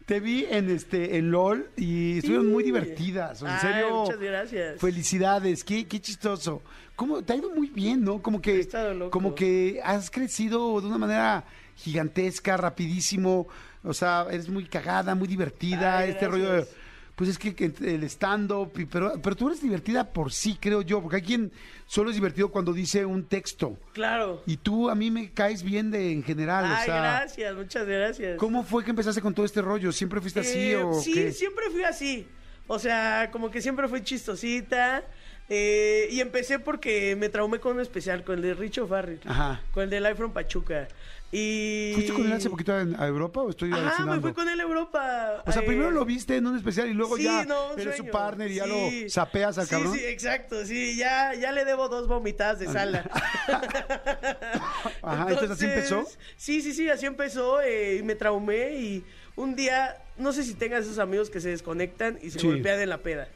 te 0.07 0.21
vi 0.21 0.45
en 0.51 0.71
este 0.71 1.17
en 1.17 1.31
LOL 1.31 1.71
y 1.77 2.19
estuvieron 2.19 2.47
muy 2.49 2.63
divertidas. 2.63 3.41
En 3.43 3.49
Ay, 3.49 3.59
serio. 3.61 4.03
muchas 4.03 4.21
gracias. 4.21 4.81
Felicidades, 4.81 5.65
qué, 5.65 5.89
qué 5.89 6.01
chistoso. 6.01 6.63
¿Cómo 7.01 7.23
te 7.23 7.33
ha 7.33 7.37
ido 7.37 7.49
muy 7.55 7.69
bien, 7.69 8.05
no? 8.05 8.21
Como 8.21 8.43
que 8.43 8.69
como 9.09 9.35
que 9.35 9.81
has 9.83 10.11
crecido 10.11 10.79
de 10.83 10.87
una 10.87 10.99
manera 10.99 11.45
gigantesca, 11.75 12.59
rapidísimo. 12.59 13.49
O 13.83 13.95
sea, 13.95 14.27
eres 14.31 14.51
muy 14.51 14.67
cagada, 14.67 15.15
muy 15.15 15.27
divertida, 15.27 15.97
Ay, 15.97 16.11
este 16.11 16.29
rollo 16.29 16.53
de 16.53 16.67
pues 17.15 17.31
es 17.31 17.39
que, 17.39 17.55
que 17.55 17.73
el 17.81 18.03
stand-up, 18.05 18.73
pero, 18.91 19.15
pero 19.23 19.35
tú 19.35 19.49
eres 19.49 19.63
divertida 19.63 20.13
por 20.13 20.31
sí, 20.31 20.59
creo 20.61 20.83
yo, 20.83 21.01
porque 21.01 21.17
hay 21.17 21.23
quien 21.23 21.53
solo 21.87 22.11
es 22.11 22.17
divertido 22.17 22.51
cuando 22.51 22.75
dice 22.75 23.07
un 23.07 23.25
texto. 23.25 23.79
Claro. 23.95 24.43
Y 24.47 24.59
tú 24.59 24.91
a 24.91 24.95
mí 24.95 25.11
me 25.11 25.31
caes 25.31 25.63
bien 25.63 25.91
de 25.91 26.13
en 26.13 26.23
general, 26.23 26.65
o 26.65 26.69
Ay, 26.75 26.85
sea, 26.85 26.97
gracias, 26.97 27.57
muchas 27.57 27.87
gracias. 27.87 28.37
¿cómo 28.39 28.63
fue 28.63 28.85
que 28.85 28.91
empezaste 28.91 29.23
con 29.23 29.33
todo 29.35 29.47
este 29.47 29.63
rollo? 29.63 29.91
¿Siempre 29.91 30.21
fuiste 30.21 30.41
así 30.41 30.73
Eh, 30.73 30.77
o 30.77 30.93
sí, 31.01 31.15
qué? 31.15 31.33
siempre 31.33 31.65
fui 31.71 31.83
así. 31.83 32.29
O 32.67 32.79
sea, 32.79 33.31
como 33.33 33.51
que 33.51 33.63
siempre 33.63 33.89
fui 33.89 34.03
chistosita. 34.03 35.03
Eh, 35.51 36.09
y 36.11 36.21
empecé 36.21 36.59
porque 36.59 37.15
me 37.17 37.29
traumé 37.29 37.59
con 37.61 37.75
un 37.77 37.81
especial, 37.83 38.25
con 38.25 38.37
el 38.37 38.43
de 38.43 38.55
Richo 38.55 38.87
Farrell. 38.87 39.21
Ajá. 39.27 39.61
Con 39.73 39.83
el 39.85 39.91
de 39.91 40.01
Life 40.01 40.15
from 40.15 40.33
Pachuca. 40.33 40.89
Y... 41.33 41.93
¿Fuiste 41.95 42.13
con 42.13 42.27
él 42.27 42.33
hace 42.33 42.51
poquito 42.51 42.73
a, 42.73 42.81
a 42.81 43.07
Europa 43.07 43.41
o 43.41 43.51
estoy 43.51 43.71
Ajá, 43.73 44.05
me 44.05 44.21
fui 44.21 44.33
con 44.33 44.49
él 44.49 44.59
a 44.59 44.63
Europa. 44.65 45.45
O 45.47 45.53
sea, 45.53 45.63
Eh, 45.63 45.67
primero 45.67 45.93
lo 45.93 46.05
viste 46.05 46.35
en 46.37 46.45
un 46.49 46.57
especial 46.57 46.89
y 46.89 46.93
luego 46.95 47.17
sí, 47.17 47.23
ya 47.23 47.45
no, 47.45 47.77
eres 47.77 47.97
su 47.99 48.07
partner 48.07 48.51
y 48.51 48.55
ya 48.57 48.65
Sí. 48.65 49.03
lo 49.05 49.09
sapeas 49.11 49.57
al 49.59 49.67
sí, 49.67 49.71
cabrón. 49.71 49.95
Sí, 49.95 50.05
exacto, 50.07 50.65
sí, 50.67 50.97
ya, 50.97 51.33
ya 51.35 51.53
le 51.53 51.65
debo 51.65 51.89
dos 51.89 52.09
vomitadas 52.09 52.59
de 52.59 52.67
sala. 52.67 53.09
Ajá, 55.03 55.27
entonces 55.29 55.51
así 55.53 55.65
empezó. 55.67 56.05
Sí, 56.37 56.63
sí, 56.63 56.73
sí, 56.73 56.89
así 56.91 57.07
empezó 57.07 57.61
eh, 57.61 57.97
y 57.99 58.03
me 58.03 58.15
traumé 58.17 58.73
y 58.75 59.05
un 59.37 59.55
día, 59.55 59.99
no 60.17 60.33
sé 60.33 60.43
si 60.43 60.55
tengas 60.55 60.85
esos 60.85 60.99
amigos 60.99 61.31
que 61.31 61.41
se 61.41 61.51
desconectan 61.51 62.19
y 62.23 62.31
se 62.31 62.39
Sí. 62.41 62.47
golpean 62.47 62.81
en 62.81 62.89
la 62.89 62.99
peda. 62.99 63.29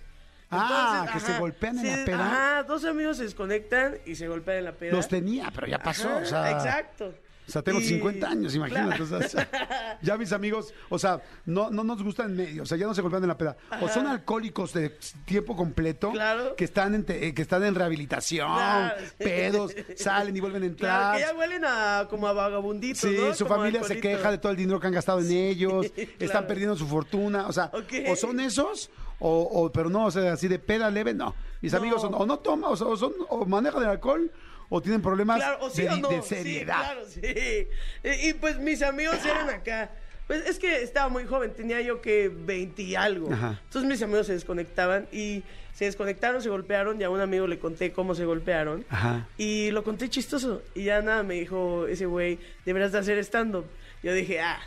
Ah, 0.60 1.06
que 1.12 1.20
se 1.20 1.38
golpean 1.38 1.78
en 1.78 1.98
la 2.00 2.04
peda. 2.04 2.26
Ajá, 2.26 2.62
dos 2.64 2.84
amigos 2.84 3.16
se 3.18 3.24
desconectan 3.24 3.96
y 4.06 4.14
se 4.14 4.28
golpean 4.28 4.58
en 4.58 4.64
la 4.64 4.72
peda. 4.72 4.92
Los 4.92 5.08
tenía, 5.08 5.50
pero 5.54 5.66
ya 5.66 5.78
pasó. 5.78 6.08
Ajá, 6.08 6.18
o 6.18 6.24
sea, 6.26 6.50
Exacto. 6.50 7.14
O 7.46 7.50
sea, 7.52 7.60
tengo 7.60 7.78
Y- 7.78 7.84
50 7.84 8.26
años, 8.26 8.54
imagínate. 8.54 9.04
Claro. 9.04 9.18
o 9.26 9.28
sea, 9.28 9.98
ya 10.02 10.16
mis 10.16 10.32
amigos, 10.32 10.72
o 10.88 10.98
sea, 10.98 11.20
no, 11.44 11.68
no 11.68 11.84
nos 11.84 12.02
gustan 12.02 12.30
en 12.30 12.36
medio, 12.38 12.62
o 12.62 12.66
sea, 12.66 12.78
ya 12.78 12.86
no 12.86 12.94
se 12.94 13.02
golpean 13.02 13.22
en 13.22 13.28
la 13.28 13.36
peda. 13.36 13.54
O 13.82 13.88
son 13.90 14.06
alcohólicos 14.06 14.72
de 14.72 14.96
tiempo 15.26 15.54
completo 15.54 16.10
Claro. 16.12 16.56
que 16.56 16.64
están 16.64 16.94
en 16.94 17.04
te- 17.04 17.26
eh, 17.26 17.34
que 17.34 17.42
están 17.42 17.62
en 17.64 17.74
rehabilitación, 17.74 18.50
Claro. 18.50 18.94
pedos, 19.18 19.74
salen 19.96 20.34
y 20.34 20.40
vuelven 20.40 20.62
a 20.62 20.66
entrar. 20.66 21.16
Que 21.16 21.20
ya 21.20 21.34
huelen 21.34 21.62
a, 21.66 22.06
como 22.08 22.28
a 22.28 22.32
vagabunditos, 22.32 23.00
Sí, 23.02 23.14
¿no? 23.20 23.34
su 23.34 23.44
Como 23.44 23.56
familia 23.56 23.82
se 23.84 24.00
queja 24.00 24.30
de 24.30 24.38
todo 24.38 24.50
el 24.50 24.56
dinero 24.56 24.80
que 24.80 24.86
han 24.86 24.94
gastado 24.94 25.20
en 25.20 25.30
ellos, 25.30 25.84
están 26.18 26.46
perdiendo 26.46 26.76
su 26.76 26.86
fortuna, 26.86 27.46
o 27.46 27.52
sea, 27.52 27.70
o 28.08 28.16
son 28.16 28.40
esos, 28.40 28.88
o, 29.26 29.42
o- 29.42 29.72
pero 29.72 29.88
no, 29.88 30.04
o 30.06 30.10
sea, 30.10 30.32
así 30.34 30.48
de 30.48 30.58
peda 30.58 30.90
leve, 30.90 31.14
no. 31.14 31.34
Mis 31.62 31.72
No. 31.72 31.78
amigos 31.78 32.02
son, 32.02 32.12
o 32.14 32.26
no 32.26 32.38
toman, 32.40 32.70
o, 32.72 32.76
son- 32.76 33.14
o 33.30 33.46
manejan 33.46 33.82
el 33.82 33.88
alcohol, 33.88 34.30
o 34.68 34.80
tienen 34.82 35.00
problemas 35.00 35.38
Claro, 35.38 35.58
o 35.60 35.70
sí 35.70 35.82
de, 35.82 35.88
o 35.88 35.96
no. 35.96 36.08
de 36.10 36.20
Sí, 36.22 36.28
seriedad. 36.34 36.76
claro, 36.78 37.00
sí. 37.08 37.20
Y, 37.22 38.28
y, 38.28 38.34
pues 38.34 38.58
mis 38.58 38.82
amigos 38.82 39.16
eran 39.24 39.48
acá. 39.50 39.90
Pues 40.26 40.46
es 40.46 40.58
que 40.58 40.82
estaba 40.82 41.08
muy 41.10 41.24
joven, 41.26 41.52
tenía 41.52 41.80
yo 41.82 42.00
que 42.00 42.28
20 42.28 42.82
y 42.82 42.94
algo. 42.96 43.30
Ajá. 43.32 43.60
Entonces 43.64 43.88
mis 43.90 44.02
amigos 44.02 44.26
se 44.26 44.32
desconectaban 44.32 45.06
y 45.12 45.42
se 45.74 45.84
desconectaron, 45.86 46.40
se 46.40 46.48
golpearon 46.48 46.98
y 47.00 47.04
a 47.04 47.10
un 47.10 47.20
amigo 47.20 47.46
le 47.46 47.58
conté 47.58 47.92
cómo 47.92 48.14
se 48.14 48.24
golpearon. 48.24 48.84
Ajá. 48.88 49.26
Y 49.36 49.70
lo 49.70 49.84
conté 49.84 50.08
chistoso. 50.08 50.62
Y 50.74 50.84
ya 50.84 51.02
nada, 51.02 51.22
me 51.22 51.34
dijo 51.34 51.86
ese 51.86 52.06
güey, 52.06 52.38
deberías 52.64 52.92
de 52.92 52.98
hacer 53.00 53.18
stand-up. 53.18 53.66
Yo 54.02 54.12
dije, 54.14 54.40
ah. 54.40 54.58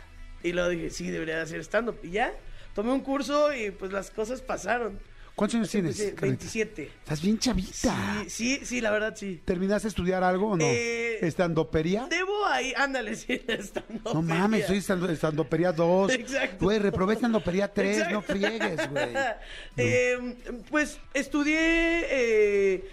Y 0.44 0.52
luego 0.52 0.68
dije, 0.68 0.90
sí, 0.90 1.10
debería 1.10 1.36
de 1.36 1.42
hacer 1.42 1.58
stand-up. 1.64 1.96
Y 2.04 2.10
ya, 2.10 2.32
tomé 2.74 2.92
un 2.92 3.00
curso 3.00 3.52
y 3.54 3.70
pues 3.70 3.92
las 3.92 4.10
cosas 4.10 4.40
pasaron. 4.42 4.98
¿Cuántos 5.34 5.54
años 5.58 5.70
tienes? 5.70 5.92
Empecé, 6.00 6.14
Carlita? 6.16 6.38
27. 6.40 6.90
Estás 7.04 7.22
bien 7.22 7.38
chavita. 7.38 8.24
Sí, 8.26 8.28
sí, 8.28 8.60
sí, 8.66 8.80
la 8.80 8.90
verdad 8.90 9.14
sí. 9.16 9.40
¿Terminaste 9.44 9.86
de 9.86 9.90
estudiar 9.90 10.24
algo 10.24 10.48
o 10.48 10.56
no? 10.56 10.64
Eh, 10.64 11.24
¿Estandopería? 11.24 12.08
Debo 12.10 12.44
ahí, 12.46 12.72
ándale, 12.76 13.14
sí, 13.14 13.40
stand-up. 13.48 14.14
No 14.14 14.22
mames, 14.22 14.66
soy 14.66 14.78
estando- 14.78 15.08
estandopería 15.08 15.70
2. 15.70 16.12
Exacto. 16.12 16.64
Güey, 16.64 16.80
reprobé 16.80 17.14
estandopería 17.14 17.72
3, 17.72 18.10
no 18.10 18.20
friegues, 18.20 18.90
güey. 18.90 19.14
Eh, 19.76 20.34
pues 20.70 20.98
estudié 21.14 21.56
eh, 22.10 22.84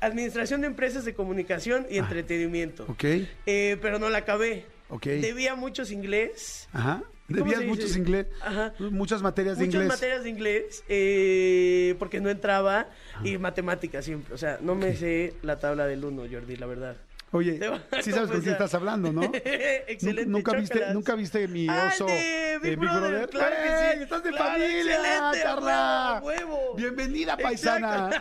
Administración 0.00 0.60
de 0.60 0.68
Empresas 0.68 1.04
de 1.04 1.14
Comunicación 1.14 1.88
y 1.90 1.98
Entretenimiento. 1.98 2.84
Ah. 2.88 2.92
Ok, 2.92 3.04
Eh, 3.46 3.76
pero 3.82 3.98
no 3.98 4.10
la 4.10 4.18
acabé. 4.18 4.64
Ok. 4.90 5.06
Debía 5.06 5.56
muchos 5.56 5.90
inglés. 5.90 6.68
ajá. 6.72 7.02
¿Cómo 7.32 7.44
Debías 7.44 7.64
muchos 7.64 7.96
inglés, 7.96 8.26
Ajá. 8.40 8.72
muchas 8.78 9.22
materias 9.22 9.56
de 9.58 9.66
Muchas 9.66 9.82
inglés. 9.82 9.96
materias 10.00 10.24
de 10.24 10.30
inglés, 10.30 10.84
eh, 10.88 11.94
porque 11.98 12.20
no 12.20 12.28
entraba, 12.28 12.88
y 13.22 13.38
matemáticas 13.38 14.04
siempre. 14.04 14.34
O 14.34 14.38
sea, 14.38 14.58
no 14.60 14.74
me 14.74 14.96
sé 14.96 15.34
la 15.42 15.58
tabla 15.60 15.86
del 15.86 16.04
1, 16.04 16.24
Jordi, 16.30 16.56
la 16.56 16.66
verdad. 16.66 16.96
Oye, 17.32 17.60
sí 18.02 18.10
sabes 18.10 18.28
con 18.28 18.40
quién 18.40 18.54
estás 18.54 18.74
hablando, 18.74 19.12
¿no? 19.12 19.22
Excelente. 19.32 20.28
¿Nunca 20.28 20.52
viste. 20.56 20.92
¿Nunca 20.92 21.14
viste 21.14 21.46
mi 21.46 21.68
Ah, 21.68 21.88
oso 21.92 22.06
de 22.06 22.58
Big 22.60 22.72
eh, 22.72 22.76
Brother, 22.76 23.28
claro 23.28 23.54
que 23.62 23.68
¡Ey, 23.92 23.96
sí. 23.98 24.02
¡Estás 24.02 24.24
de 24.24 24.30
Claro, 24.30 24.50
familia, 24.50 25.30
Carla! 25.40 26.20
huevo. 26.24 26.74
Bienvenida, 26.76 27.36
paisana. 27.36 28.10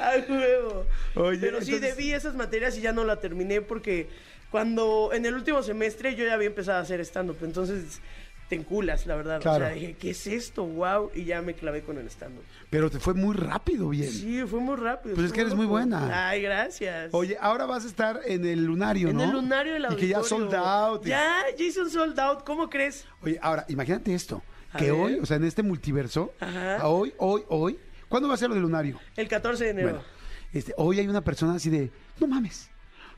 ¡A 0.00 0.16
huevo! 0.28 0.86
Oye, 1.16 1.38
Pero 1.38 1.60
sí, 1.60 1.78
debí 1.78 2.12
esas 2.14 2.34
materias 2.34 2.76
y 2.78 2.80
ya 2.80 2.92
no 2.92 3.04
la 3.04 3.16
terminé 3.20 3.60
porque 3.60 4.08
cuando 4.50 5.10
en 5.12 5.26
el 5.26 5.34
último 5.34 5.62
semestre 5.62 6.14
yo 6.14 6.24
ya 6.24 6.34
había 6.34 6.48
empezado 6.48 6.78
a 6.78 6.82
hacer 6.82 7.00
stand-up. 7.00 7.38
Entonces 7.42 8.00
te 8.48 8.56
enculas, 8.56 9.06
la 9.06 9.14
verdad. 9.14 9.40
Claro. 9.40 9.64
O 9.64 9.68
sea, 9.68 9.74
dije, 9.76 9.94
¿qué 9.98 10.10
es 10.10 10.26
esto? 10.26 10.64
¡Wow! 10.64 11.12
Y 11.14 11.24
ya 11.24 11.40
me 11.40 11.54
clavé 11.54 11.82
con 11.82 11.98
el 11.98 12.06
stand-up. 12.08 12.42
Pero 12.68 12.90
te 12.90 12.98
fue 12.98 13.14
muy 13.14 13.36
rápido, 13.36 13.88
bien. 13.90 14.10
Sí, 14.10 14.42
fue 14.46 14.58
muy 14.58 14.74
rápido. 14.76 15.14
Pues 15.14 15.28
es 15.28 15.32
que 15.32 15.42
eres 15.42 15.54
muy 15.54 15.66
buena. 15.66 16.28
Ay, 16.30 16.42
gracias. 16.42 17.10
Oye, 17.14 17.36
ahora 17.40 17.66
vas 17.66 17.84
a 17.84 17.86
estar 17.86 18.20
en 18.26 18.44
el 18.44 18.64
lunario, 18.64 19.08
en 19.10 19.16
¿no? 19.18 19.24
el 19.24 19.30
lunario 19.30 19.74
del 19.74 19.84
Y 19.92 19.96
que 19.96 20.08
ya 20.08 20.18
auditorio. 20.18 20.50
sold 20.50 20.54
out. 20.54 21.04
Ya, 21.06 21.42
ya 21.56 21.64
hice 21.64 21.80
un 21.80 21.90
sold 21.90 22.18
out. 22.18 22.42
¿Cómo 22.44 22.68
crees? 22.68 23.06
Oye, 23.22 23.38
ahora, 23.40 23.64
imagínate 23.68 24.12
esto. 24.14 24.42
A 24.72 24.78
Que 24.78 24.90
ver. 24.90 25.00
hoy, 25.00 25.14
o 25.20 25.26
sea, 25.26 25.36
en 25.36 25.44
este 25.44 25.62
multiverso, 25.64 26.32
Ajá. 26.40 26.86
hoy, 26.88 27.12
hoy, 27.18 27.42
hoy, 27.48 27.78
¿cuándo 28.08 28.28
va 28.28 28.34
a 28.34 28.36
ser 28.36 28.48
lo 28.48 28.54
del 28.54 28.62
lunario? 28.62 29.00
El 29.16 29.26
14 29.28 29.64
de 29.64 29.70
enero. 29.70 29.88
Bueno, 29.90 30.04
este, 30.52 30.72
hoy 30.76 30.98
hay 31.00 31.08
una 31.08 31.20
persona 31.22 31.54
así 31.54 31.70
de, 31.70 31.90
no 32.20 32.26
mames, 32.28 32.68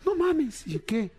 no 0.05 0.15
mames. 0.15 0.67
¿Y 0.67 0.79
qué? 0.79 1.11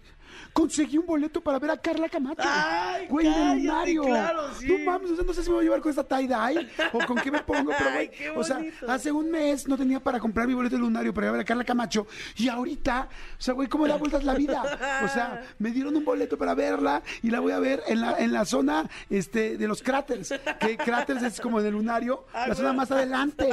Conseguí 0.54 0.98
un 0.98 1.06
boleto 1.06 1.42
para 1.42 1.60
ver 1.60 1.72
a 1.72 1.78
Carla 1.78 2.10
Camacho. 2.10 2.42
Ay, 2.46 3.08
güey, 3.08 3.26
cállate, 3.28 3.56
lunario. 3.62 4.04
claro, 4.04 4.42
sí. 4.60 4.68
No 4.68 4.80
mames, 4.92 5.12
o 5.12 5.16
sea, 5.16 5.26
no 5.26 5.34
sé 5.34 5.44
si 5.44 5.50
me 5.50 5.56
voy 5.56 5.62
a 5.62 5.64
llevar 5.66 5.82
con 5.82 5.90
esta 5.90 6.08
tie-dye 6.08 6.68
o 6.94 7.00
con 7.06 7.18
qué 7.18 7.32
me 7.32 7.42
pongo, 7.42 7.72
pero 7.78 7.90
Ay, 7.94 8.08
güey, 8.08 8.30
o 8.38 8.44
sea, 8.44 8.58
bonito. 8.58 8.92
hace 8.92 9.12
un 9.12 9.32
mes 9.32 9.68
no 9.68 9.78
tenía 9.78 10.00
para 10.00 10.20
comprar 10.20 10.48
mi 10.48 10.54
boleto 10.54 10.76
del 10.76 10.82
lunario 10.84 11.14
para 11.14 11.28
ir 11.28 11.30
a 11.30 11.32
ver 11.34 11.42
a 11.42 11.46
Carla 11.46 11.64
Camacho 11.64 12.08
y 12.36 12.48
ahorita, 12.50 13.08
o 13.38 13.42
sea, 13.42 13.54
güey, 13.54 13.68
¿cómo 13.68 13.88
da 13.88 13.96
vueltas 13.98 14.24
la 14.24 14.34
vida? 14.36 15.02
O 15.04 15.08
sea, 15.08 15.44
me 15.60 15.72
dieron 15.72 15.96
un 15.96 16.06
boleto 16.06 16.38
para 16.38 16.54
verla 16.54 17.02
y 17.22 17.30
la 17.30 17.40
voy 17.40 17.52
a 17.52 17.60
ver 17.60 17.82
en 17.88 18.02
la, 18.02 18.18
en 18.20 18.32
la 18.32 18.46
zona 18.46 18.90
este, 19.10 19.58
de 19.58 19.68
los 19.68 19.82
cráteres, 19.82 20.34
que 20.60 20.78
cráteres 20.78 21.24
es 21.24 21.42
como 21.42 21.60
el 21.60 21.70
lunario, 21.72 22.26
Ah, 22.34 22.48
la 22.48 22.56
zona 22.56 22.74
más 22.74 22.92
adelante. 22.92 23.50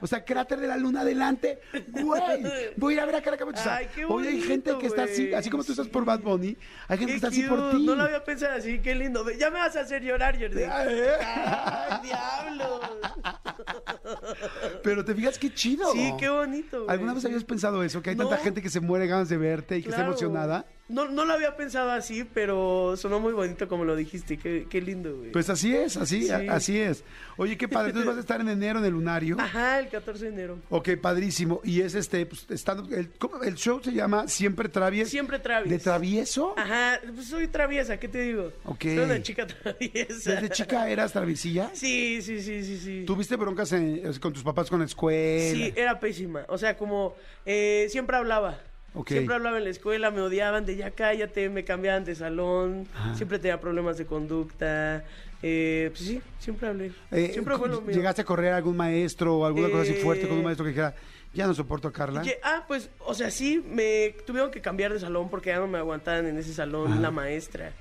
O 0.00 0.06
sea, 0.06 0.24
cráter 0.24 0.58
de 0.60 0.66
la 0.68 0.76
luna 0.76 1.00
adelante. 1.00 1.60
Güey, 1.88 2.72
voy 2.76 2.94
a 2.94 2.96
ir 2.96 3.00
a 3.00 3.06
ver 3.06 3.16
a 3.16 3.22
Carla 3.22 3.38
Camacho. 3.38 3.60
O 3.60 3.62
sea, 3.62 3.76
Ay, 3.76 3.88
qué 3.94 4.04
hoy 4.04 4.26
hay 4.26 4.40
gente 4.40 4.70
bonito, 4.72 4.78
que 4.78 4.86
está 4.86 5.04
así, 5.04 5.32
así 5.34 5.50
como 5.50 5.64
tú 5.64 5.72
estás 5.72 5.88
por 5.88 6.04
Bad 6.18 6.24
Bunny, 6.24 6.56
hay 6.88 6.98
gente 6.98 7.12
que 7.12 7.16
está 7.16 7.28
así 7.28 7.42
por 7.44 7.70
ti. 7.70 7.86
No 7.86 7.94
lo 7.94 8.02
había 8.04 8.22
pensado 8.24 8.54
así, 8.56 8.78
qué 8.80 8.94
lindo. 8.94 9.28
Ya 9.32 9.50
me 9.50 9.58
vas 9.58 9.76
a 9.76 9.80
hacer 9.80 10.02
llorar, 10.02 10.38
Jordi. 10.40 10.62
¿eh? 10.62 10.68
¡Ay, 10.70 12.00
diablo! 12.02 12.80
Pero 14.82 15.04
te 15.04 15.14
fijas 15.14 15.38
qué 15.38 15.52
chido. 15.52 15.92
Sí, 15.92 16.12
qué 16.18 16.28
bonito. 16.28 16.78
güey. 16.84 16.90
¿Alguna 16.90 17.14
vez 17.14 17.24
habías 17.24 17.44
pensado 17.44 17.82
eso? 17.82 18.02
Que 18.02 18.10
hay 18.10 18.16
No. 18.16 18.28
tanta 18.28 18.42
gente 18.42 18.62
que 18.62 18.70
se 18.70 18.80
muere 18.80 19.04
de 19.04 19.10
ganas 19.10 19.28
de 19.28 19.36
verte 19.36 19.76
y 19.78 19.82
que 19.82 19.88
está 19.88 19.98
Claro. 20.02 20.10
emocionada. 20.12 20.64
No, 20.88 21.06
no 21.08 21.26
lo 21.26 21.34
había 21.34 21.54
pensado 21.54 21.90
así, 21.90 22.24
pero 22.24 22.94
sonó 22.96 23.20
muy 23.20 23.34
bonito 23.34 23.68
como 23.68 23.84
lo 23.84 23.94
dijiste. 23.94 24.38
Qué, 24.38 24.66
qué 24.70 24.80
lindo, 24.80 25.16
güey. 25.18 25.32
Pues 25.32 25.50
así 25.50 25.74
es, 25.74 25.96
así, 25.98 26.22
Sí. 26.22 26.30
a- 26.30 26.54
así 26.54 26.78
es. 26.78 27.04
Oye, 27.36 27.58
qué 27.58 27.68
padre. 27.68 27.88
Entonces 27.88 28.06
vas 28.08 28.16
a 28.16 28.20
estar 28.20 28.40
en 28.40 28.48
enero 28.48 28.78
en 28.78 28.86
el 28.86 28.92
lunario. 28.92 29.36
Ajá, 29.38 29.78
el 29.80 29.88
14 29.88 30.24
de 30.24 30.30
enero. 30.32 30.58
Ok, 30.70 30.90
padrísimo. 31.00 31.60
Y 31.62 31.82
es 31.82 31.94
este, 31.94 32.24
pues, 32.24 32.46
estando, 32.50 32.88
el, 32.96 33.10
¿cómo? 33.18 33.42
el 33.42 33.54
show 33.56 33.80
se 33.82 33.92
llama 33.92 34.28
Siempre 34.28 34.68
Travies. 34.70 35.10
Siempre 35.10 35.38
travieso. 35.38 35.70
¿De 35.74 35.78
travieso? 35.78 36.54
Ajá, 36.56 37.00
pues 37.14 37.26
soy 37.26 37.48
traviesa, 37.48 37.98
¿qué 38.00 38.08
te 38.08 38.22
digo? 38.22 38.52
Ok. 38.64 38.82
Soy 38.84 38.98
una 38.98 39.22
chica 39.22 39.46
traviesa. 39.62 40.32
¿Desde 40.36 40.48
chica 40.50 40.88
eras 40.88 41.12
traviesilla? 41.12 41.70
Sí, 41.74 42.22
sí, 42.22 42.40
sí, 42.40 42.64
sí, 42.64 42.78
sí. 42.78 43.04
¿Tuviste 43.06 43.36
broncas 43.36 43.72
en- 43.72 44.00
con 44.20 44.32
tus 44.32 44.42
papás 44.42 44.70
con 44.70 44.78
la 44.80 44.86
escuela? 44.86 45.52
Sí, 45.54 45.72
era 45.76 46.00
pésima. 46.00 46.44
O 46.48 46.56
sea, 46.56 46.76
como 46.78 47.14
eh, 47.44 47.88
siempre 47.90 48.16
hablaba. 48.16 48.58
Siempre 49.06 49.34
hablaba 49.36 49.58
en 49.58 49.64
la 49.64 49.70
escuela, 49.70 50.10
me 50.10 50.20
odiaban 50.20 50.66
de 50.66 50.76
ya 50.76 50.90
cállate, 50.90 51.48
me 51.50 51.64
cambiaban 51.64 52.04
de 52.04 52.14
salón, 52.14 52.88
Ajá. 52.94 53.14
siempre 53.14 53.38
tenía 53.38 53.60
problemas 53.60 53.96
de 53.98 54.06
conducta. 54.06 55.04
Eh, 55.42 55.90
pues 55.92 56.00
sí, 56.04 56.20
siempre 56.40 56.68
hablé. 56.68 56.90
Eh, 57.12 57.30
siempre 57.32 57.56
fue 57.56 57.68
lo 57.68 57.80
mío. 57.80 57.94
¿Llegaste 57.94 58.22
a 58.22 58.24
correr 58.24 58.52
a 58.52 58.56
algún 58.56 58.76
maestro 58.76 59.36
o 59.38 59.46
alguna 59.46 59.68
cosa 59.70 59.82
así 59.82 59.92
Eh, 59.92 59.96
fuerte 60.02 60.26
con 60.26 60.38
un 60.38 60.44
maestro 60.44 60.64
que 60.64 60.70
dijera, 60.70 60.94
ya 61.32 61.46
no 61.46 61.54
soporto 61.54 61.86
a 61.86 61.92
Carla? 61.92 62.22
Ah, 62.42 62.64
pues, 62.66 62.90
o 62.98 63.14
sea, 63.14 63.30
sí, 63.30 63.62
me 63.64 64.16
tuvieron 64.26 64.50
que 64.50 64.60
cambiar 64.60 64.92
de 64.92 64.98
salón 64.98 65.30
porque 65.30 65.50
ya 65.50 65.58
no 65.58 65.68
me 65.68 65.78
aguantaban 65.78 66.26
en 66.26 66.36
ese 66.38 66.52
salón 66.52 66.90
Ajá. 66.92 67.00
la 67.00 67.10
maestra. 67.12 67.72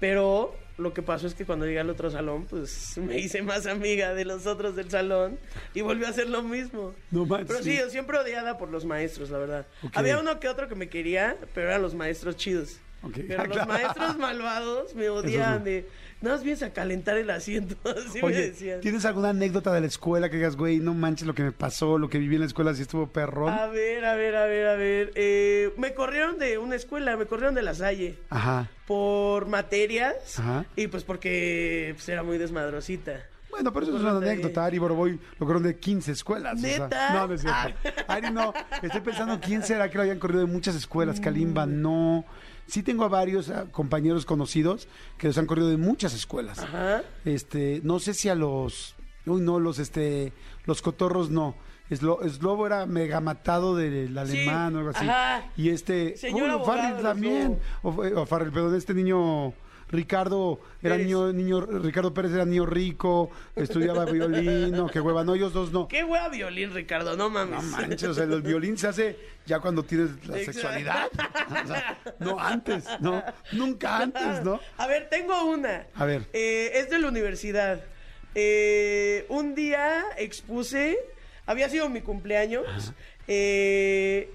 Pero 0.00 0.54
lo 0.76 0.92
que 0.92 1.02
pasó 1.02 1.26
es 1.26 1.34
que 1.34 1.44
cuando 1.44 1.66
llegué 1.66 1.80
al 1.80 1.90
otro 1.90 2.10
salón, 2.10 2.46
pues 2.48 2.98
me 2.98 3.18
hice 3.18 3.42
más 3.42 3.66
amiga 3.66 4.14
de 4.14 4.24
los 4.24 4.46
otros 4.46 4.76
del 4.76 4.90
salón 4.90 5.38
y 5.72 5.80
volví 5.82 6.04
a 6.04 6.08
hacer 6.08 6.28
lo 6.28 6.42
mismo. 6.42 6.94
No 7.10 7.24
manches. 7.26 7.48
Pero 7.48 7.62
sí, 7.62 7.76
yo 7.76 7.90
siempre 7.90 8.18
odiada 8.18 8.58
por 8.58 8.70
los 8.70 8.84
maestros, 8.84 9.30
la 9.30 9.38
verdad. 9.38 9.66
Había 9.94 10.18
uno 10.18 10.40
que 10.40 10.48
otro 10.48 10.68
que 10.68 10.74
me 10.74 10.88
quería, 10.88 11.36
pero 11.54 11.68
eran 11.68 11.82
los 11.82 11.94
maestros 11.94 12.36
chidos. 12.36 12.78
Pero 13.12 13.42
Ah, 13.42 13.46
los 13.46 13.66
maestros 13.66 14.16
malvados 14.16 14.94
me 14.94 15.08
odiaban 15.08 15.64
de, 15.64 15.86
nada 16.24 16.36
más 16.36 16.44
vienes 16.44 16.62
a 16.62 16.72
calentar 16.72 17.16
el 17.16 17.30
asiento, 17.30 17.76
así 18.08 18.22
me 18.22 18.32
decían. 18.32 18.80
¿tienes 18.80 19.04
alguna 19.04 19.30
anécdota 19.30 19.72
de 19.72 19.80
la 19.80 19.86
escuela 19.86 20.28
que 20.28 20.36
digas, 20.36 20.56
güey, 20.56 20.78
no 20.80 20.94
manches 20.94 21.26
lo 21.26 21.34
que 21.34 21.42
me 21.42 21.52
pasó, 21.52 21.98
lo 21.98 22.08
que 22.08 22.18
viví 22.18 22.34
en 22.34 22.40
la 22.40 22.46
escuela, 22.46 22.74
si 22.74 22.82
estuvo 22.82 23.06
perrón? 23.06 23.52
A 23.52 23.66
ver, 23.66 24.04
a 24.04 24.14
ver, 24.16 24.34
a 24.36 24.46
ver, 24.46 24.66
a 24.66 24.74
ver. 24.74 25.12
Eh, 25.14 25.72
me 25.76 25.94
corrieron 25.94 26.38
de 26.38 26.58
una 26.58 26.74
escuela, 26.74 27.16
me 27.16 27.26
corrieron 27.26 27.54
de 27.54 27.62
la 27.62 27.74
Salle 27.74 28.18
Ajá. 28.30 28.68
por 28.86 29.46
materias 29.46 30.38
Ajá. 30.38 30.64
y 30.74 30.88
pues 30.88 31.04
porque 31.04 31.92
pues, 31.96 32.08
era 32.08 32.22
muy 32.22 32.38
desmadrosita. 32.38 33.20
Bueno, 33.50 33.72
pero 33.72 33.86
eso 33.86 33.96
es 33.96 34.02
una 34.02 34.16
anécdota. 34.16 34.64
Ari 34.64 34.80
Boroboy 34.80 35.12
lo 35.12 35.46
corrieron 35.46 35.62
de 35.62 35.78
15 35.78 36.10
escuelas. 36.10 36.54
o 36.54 36.58
sea, 36.58 36.78
¿Neta? 36.86 37.14
no, 37.14 37.28
no 37.28 37.34
es 37.34 37.40
cierto. 37.40 38.02
Ari 38.08 38.30
no. 38.32 38.52
Estoy 38.82 39.00
pensando 39.00 39.38
quién 39.40 39.62
será 39.62 39.88
que 39.88 39.96
lo 39.96 40.02
hayan 40.02 40.18
corrido 40.18 40.40
de 40.40 40.46
muchas 40.46 40.74
escuelas. 40.74 41.20
Kalimba 41.20 41.64
no. 41.64 42.24
Sí 42.66 42.82
tengo 42.82 43.04
a 43.04 43.08
varios 43.08 43.52
compañeros 43.72 44.24
conocidos 44.26 44.88
que 45.18 45.26
los 45.28 45.38
han 45.38 45.46
corrido 45.46 45.68
de 45.68 45.76
muchas 45.76 46.14
escuelas. 46.14 46.58
Ajá. 46.58 47.02
Este, 47.24 47.80
no 47.84 47.98
sé 47.98 48.14
si 48.14 48.28
a 48.28 48.34
los, 48.34 48.94
uy, 49.26 49.40
no, 49.40 49.60
los, 49.60 49.78
este, 49.78 50.32
los 50.64 50.80
cotorros 50.82 51.30
no. 51.30 51.54
Eslo, 51.90 52.18
Slobo 52.26 52.66
era 52.66 52.86
mega 52.86 53.20
matado 53.20 53.76
del 53.76 54.08
Sí, 54.08 54.18
alemán 54.18 54.74
o 54.74 54.78
algo 54.78 54.90
así. 54.90 55.04
ajá. 55.06 55.44
Y 55.56 55.68
este, 55.68 56.14
uy, 56.32 56.40
Farrell 56.64 57.02
también. 57.02 57.58
O, 57.82 57.90
o 57.90 58.26
Farrell, 58.26 58.50
perdón, 58.52 58.74
este 58.74 58.94
niño 58.94 59.52
Ricardo 59.90 60.60
era 60.82 60.94
Pérez. 60.94 61.06
niño, 61.06 61.32
niño, 61.32 61.60
Ricardo 61.60 62.12
Pérez 62.14 62.32
era 62.32 62.44
niño 62.44 62.66
rico, 62.66 63.30
estudiaba 63.54 64.04
violín, 64.10 64.72
no, 64.72 64.88
qué 64.88 65.00
hueva, 65.00 65.24
no, 65.24 65.34
ellos 65.34 65.52
dos 65.52 65.72
no. 65.72 65.86
Qué 65.88 66.04
wea 66.04 66.28
violín, 66.28 66.72
Ricardo, 66.74 67.16
no 67.16 67.30
mames. 67.30 67.62
No 67.62 67.70
manches, 67.70 68.04
o 68.04 68.14
sea, 68.14 68.24
el 68.24 68.42
violín 68.42 68.76
se 68.78 68.88
hace 68.88 69.18
ya 69.46 69.60
cuando 69.60 69.82
tienes 69.84 70.10
la 70.26 70.38
Exacto. 70.38 70.52
sexualidad. 70.60 71.08
O 71.64 71.66
sea, 71.66 71.98
no 72.18 72.38
antes, 72.40 72.84
no, 73.00 73.22
nunca 73.52 73.98
antes, 73.98 74.42
¿no? 74.44 74.60
A 74.76 74.86
ver, 74.86 75.08
tengo 75.08 75.44
una. 75.44 75.86
A 75.94 76.04
ver. 76.04 76.26
Eh, 76.32 76.72
es 76.74 76.90
de 76.90 76.98
la 76.98 77.08
universidad. 77.08 77.82
Eh, 78.34 79.26
un 79.28 79.54
día 79.54 80.02
expuse, 80.18 80.98
había 81.46 81.68
sido 81.68 81.88
mi 81.88 82.00
cumpleaños. 82.00 82.92
Eh, 83.28 84.30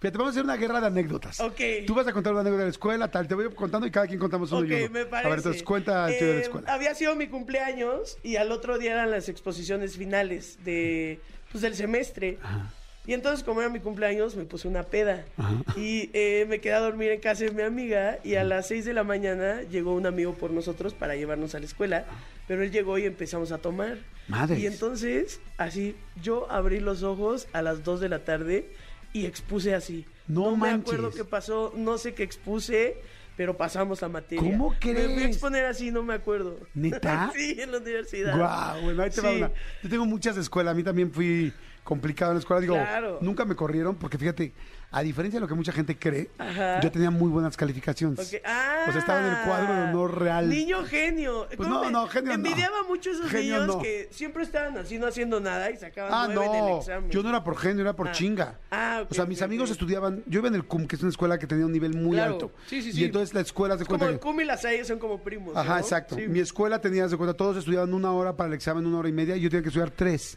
Fíjate, 0.00 0.16
vamos 0.16 0.28
a 0.28 0.32
hacer 0.32 0.44
una 0.44 0.56
guerra 0.56 0.80
de 0.80 0.86
anécdotas. 0.86 1.40
Ok. 1.40 1.60
Tú 1.86 1.94
vas 1.94 2.06
a 2.06 2.12
contar 2.12 2.32
una 2.32 2.40
anécdota 2.40 2.60
de 2.62 2.66
la 2.68 2.70
escuela, 2.70 3.10
tal, 3.10 3.28
te 3.28 3.34
voy 3.34 3.50
contando 3.54 3.86
y 3.86 3.90
cada 3.90 4.06
quien 4.06 4.18
contamos 4.18 4.50
uno 4.50 4.62
ok, 4.62 4.70
y 4.70 4.72
uno. 4.84 4.90
me 4.90 5.04
parece. 5.04 5.26
A 5.26 5.30
ver, 5.30 5.38
entonces 5.40 5.62
cuenta 5.62 6.08
el 6.08 6.14
tuyo 6.18 6.26
de 6.28 6.32
la 6.34 6.38
Eh, 6.40 6.42
escuela. 6.42 6.72
Había 6.72 6.94
sido 6.94 7.14
mi 7.16 7.26
cumpleaños 7.26 8.16
y 8.22 8.36
al 8.36 8.50
otro 8.50 8.78
día 8.78 8.92
eran 8.92 9.10
las 9.10 9.28
exposiciones 9.28 9.96
finales 9.98 10.58
de, 10.64 11.20
pues, 11.52 11.60
del 11.62 11.74
semestre. 11.74 12.38
Y 13.06 13.12
entonces, 13.14 13.42
como 13.44 13.60
era 13.60 13.68
mi 13.70 13.80
cumpleaños, 13.80 14.36
me 14.36 14.44
puse 14.44 14.68
una 14.68 14.84
peda. 14.84 15.24
Y 15.76 16.10
eh, 16.14 16.46
me 16.48 16.60
quedé 16.60 16.74
a 16.74 16.80
dormir 16.80 17.10
en 17.10 17.20
casa 17.20 17.44
de 17.44 17.50
mi 17.50 17.62
amiga. 17.62 18.18
Y 18.24 18.36
a 18.36 18.44
las 18.44 18.68
6 18.68 18.84
de 18.86 18.94
la 18.94 19.04
mañana 19.04 19.62
llegó 19.62 19.94
un 19.94 20.06
amigo 20.06 20.34
por 20.34 20.50
nosotros 20.50 20.94
para 20.94 21.14
llevarnos 21.16 21.54
a 21.54 21.58
la 21.58 21.64
escuela. 21.66 22.04
Pero 22.48 22.62
él 22.62 22.70
llegó 22.70 22.96
y 22.98 23.04
empezamos 23.04 23.52
a 23.52 23.58
tomar. 23.58 23.98
Madres. 24.28 24.58
Y 24.60 24.66
entonces, 24.66 25.40
así, 25.58 25.94
yo 26.22 26.50
abrí 26.50 26.80
los 26.80 27.02
ojos 27.02 27.48
a 27.52 27.62
las 27.62 27.84
2 27.84 28.00
de 28.00 28.08
la 28.08 28.20
tarde 28.24 28.70
y 29.12 29.26
expuse 29.26 29.74
así. 29.74 30.06
No 30.28 30.56
me 30.56 30.70
acuerdo 30.70 31.10
qué 31.10 31.24
pasó, 31.24 31.72
no 31.76 31.98
sé 31.98 32.14
qué 32.14 32.22
expuse, 32.22 32.96
pero 33.36 33.56
pasamos 33.56 34.00
la 34.02 34.08
materia. 34.08 34.42
¿Cómo 34.50 34.70
Me 34.70 34.76
fui 34.76 34.92
crees? 34.92 35.18
a 35.18 35.24
exponer 35.26 35.64
así, 35.64 35.90
no 35.90 36.02
me 36.02 36.14
acuerdo. 36.14 36.58
¿Neta? 36.74 37.32
sí, 37.34 37.56
en 37.60 37.72
la 37.72 37.78
universidad. 37.78 38.36
Guau, 38.36 38.82
bueno, 38.82 39.02
ahí 39.02 39.10
te 39.10 39.20
va 39.20 39.30
Sí. 39.30 39.36
una. 39.36 39.50
Yo 39.82 39.88
tengo 39.90 40.06
muchas 40.06 40.36
escuelas, 40.36 40.72
a 40.72 40.74
mí 40.76 40.82
también 40.84 41.10
fui 41.12 41.52
complicado 41.82 42.30
en 42.32 42.36
la 42.36 42.40
escuela. 42.40 42.60
Digo, 42.60 42.74
Claro. 42.74 43.18
nunca 43.22 43.44
me 43.44 43.56
corrieron 43.56 43.96
porque 43.96 44.18
fíjate, 44.18 44.52
a 44.92 45.02
diferencia 45.02 45.36
de 45.38 45.42
lo 45.42 45.48
que 45.48 45.54
mucha 45.54 45.70
gente 45.72 45.96
cree, 45.98 46.30
Ajá. 46.38 46.80
yo 46.80 46.90
tenía 46.90 47.10
muy 47.10 47.28
buenas 47.30 47.56
calificaciones. 47.56 48.36
Ah, 48.44 48.86
O 48.88 48.90
sea, 48.90 49.00
estaba 49.00 49.20
en 49.20 49.26
el 49.34 49.38
cuadro 49.44 49.72
de 49.74 49.82
honor 49.82 50.18
real. 50.18 50.48
Niño 50.48 50.82
genio. 50.84 51.46
Pues 51.46 51.56
¿Cómo 51.68 51.80
no, 51.80 51.84
me- 51.84 51.90
no, 51.92 52.06
genio 52.08 52.28
no. 52.30 52.34
Envidiaba 52.34 52.82
mucho 52.88 53.10
a 53.10 53.12
esos 53.12 53.30
Genio 53.30 53.60
niños 53.60 53.76
no. 53.76 53.82
que 53.82 54.08
siempre 54.10 54.42
estaban 54.42 54.76
así 54.78 54.98
no 54.98 55.06
haciendo 55.06 55.38
nada 55.40 55.70
y 55.70 55.76
sacaban 55.76 56.10
Ah, 56.12 56.28
nueve 56.34 56.56
en 56.58 56.64
el 56.64 56.70
no, 56.70 56.78
examen. 56.78 57.10
yo 57.10 57.22
no 57.22 57.28
era 57.28 57.44
por 57.44 57.56
genio, 57.56 57.82
era 57.82 57.94
por 57.94 58.08
Ah. 58.08 58.12
chinga. 58.12 58.58
Ah, 58.70 59.00
ok, 59.04 59.12
o 59.12 59.14
sea, 59.14 59.26
mis 59.26 59.42
amigos 59.42 59.70
estudiaban, 59.70 60.24
yo 60.26 60.40
iba 60.40 60.48
en 60.48 60.54
el 60.56 60.64
CUM, 60.64 60.86
que 60.88 60.96
es 60.96 61.02
una 61.02 61.10
escuela 61.10 61.38
que 61.38 61.46
tenía 61.46 61.66
un 61.66 61.72
nivel 61.72 61.94
muy 61.94 62.16
Claro. 62.16 62.32
alto. 62.32 62.52
Sí, 62.66 62.82
sí, 62.82 62.88
Y 62.88 62.92
sí. 62.92 63.04
entonces 63.04 63.32
la 63.32 63.42
escuela 63.42 63.76
se 63.76 63.82
Es 63.82 63.88
como 63.88 63.98
cuenta 64.00 64.12
el 64.12 64.18
que... 64.18 64.22
Cum 64.26 64.40
y 64.40 64.44
las 64.44 64.62
Salle 64.62 64.84
son 64.84 64.98
como 64.98 65.22
primos. 65.22 65.56
Ajá, 65.56 65.74
¿no? 65.74 65.78
exacto. 65.78 66.16
Sí. 66.16 66.26
Mi 66.26 66.40
escuela 66.40 66.80
tenía, 66.80 67.06
de 67.06 67.16
cuenta, 67.16 67.34
todos 67.34 67.56
estudiaban 67.58 67.94
una 67.94 68.12
hora 68.12 68.36
para 68.36 68.48
el 68.48 68.54
examen, 68.54 68.84
una 68.86 68.98
hora 68.98 69.08
y 69.08 69.12
media, 69.12 69.36
y 69.36 69.40
yo 69.40 69.50
tenía 69.50 69.62
que 69.62 69.68
estudiar 69.68 69.90
tres. 69.90 70.36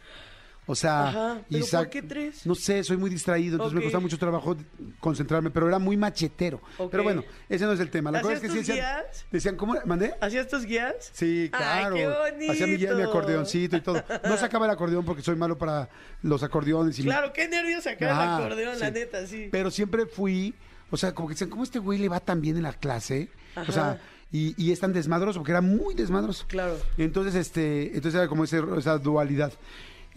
O 0.66 0.74
sea, 0.74 1.08
Ajá, 1.08 1.40
y 1.50 1.54
¿pero 1.54 1.66
sa- 1.66 1.78
por 1.80 1.90
qué 1.90 2.02
tres? 2.02 2.46
No 2.46 2.54
sé, 2.54 2.82
soy 2.84 2.96
muy 2.96 3.10
distraído, 3.10 3.56
entonces 3.56 3.74
me 3.74 3.82
costaba 3.82 4.00
mucho 4.00 4.18
trabajo 4.18 4.56
concentrarme, 4.98 5.50
pero 5.50 5.68
era 5.68 5.78
muy 5.78 5.96
machetero. 5.96 6.60
Pero 6.90 7.02
bueno, 7.02 7.22
ese 7.50 7.64
no 7.66 7.72
es 7.72 7.80
el 7.80 7.90
tema. 7.90 8.10
La 8.10 8.22
cosa 8.22 8.34
es 8.34 8.40
que 8.40 8.48
sí 8.48 8.58
¿Hacías 8.60 8.66
tus 8.66 8.74
decían, 8.76 9.02
guías? 9.04 9.26
decían, 9.30 9.56
¿cómo? 9.56 9.74
¿Mandé? 9.84 10.14
¿Hacías 10.22 10.48
tus 10.48 10.64
guías? 10.64 10.94
Sí, 11.12 11.50
Ay, 11.52 11.84
claro. 11.86 11.94
qué. 11.96 12.50
Hacía 12.50 12.66
mi, 12.66 12.76
guía- 12.76 12.94
mi 12.94 13.02
acordeoncito 13.02 13.76
y 13.76 13.80
todo. 13.82 14.02
No 14.24 14.36
sacaba 14.38 14.64
el 14.64 14.72
acordeón 14.72 15.04
porque 15.04 15.20
soy 15.22 15.36
malo 15.36 15.58
para 15.58 15.90
los 16.22 16.42
acordeones. 16.42 16.98
Y 16.98 17.02
Claro, 17.02 17.32
qué 17.34 17.46
nervios 17.46 17.84
sacar 17.84 18.08
el 18.08 18.44
acordeón, 18.44 18.78
la 18.78 18.90
neta, 18.90 19.26
sí. 19.26 19.48
Pero 19.52 19.70
siempre 19.70 20.06
fui, 20.06 20.54
o 20.90 20.96
sea, 20.96 21.14
como 21.14 21.28
que 21.28 21.34
dicen, 21.34 21.50
¿cómo 21.50 21.62
este 21.64 21.78
güey 21.78 21.98
le 21.98 22.08
va 22.08 22.20
tan 22.20 22.40
bien 22.40 22.56
en 22.56 22.62
la 22.62 22.72
clase? 22.72 23.28
Ajá. 23.54 23.70
O 23.70 23.72
sea, 23.72 24.00
y, 24.32 24.54
y 24.56 24.72
es 24.72 24.80
tan 24.80 24.92
desmadroso, 24.94 25.40
porque 25.40 25.52
era 25.52 25.60
muy 25.60 25.94
desmadroso. 25.94 26.46
Claro. 26.48 26.76
Entonces, 26.96 27.34
este, 27.34 27.88
entonces 27.94 28.14
era 28.14 28.28
como 28.28 28.44
ese- 28.44 28.62
esa 28.78 28.96
dualidad. 28.98 29.52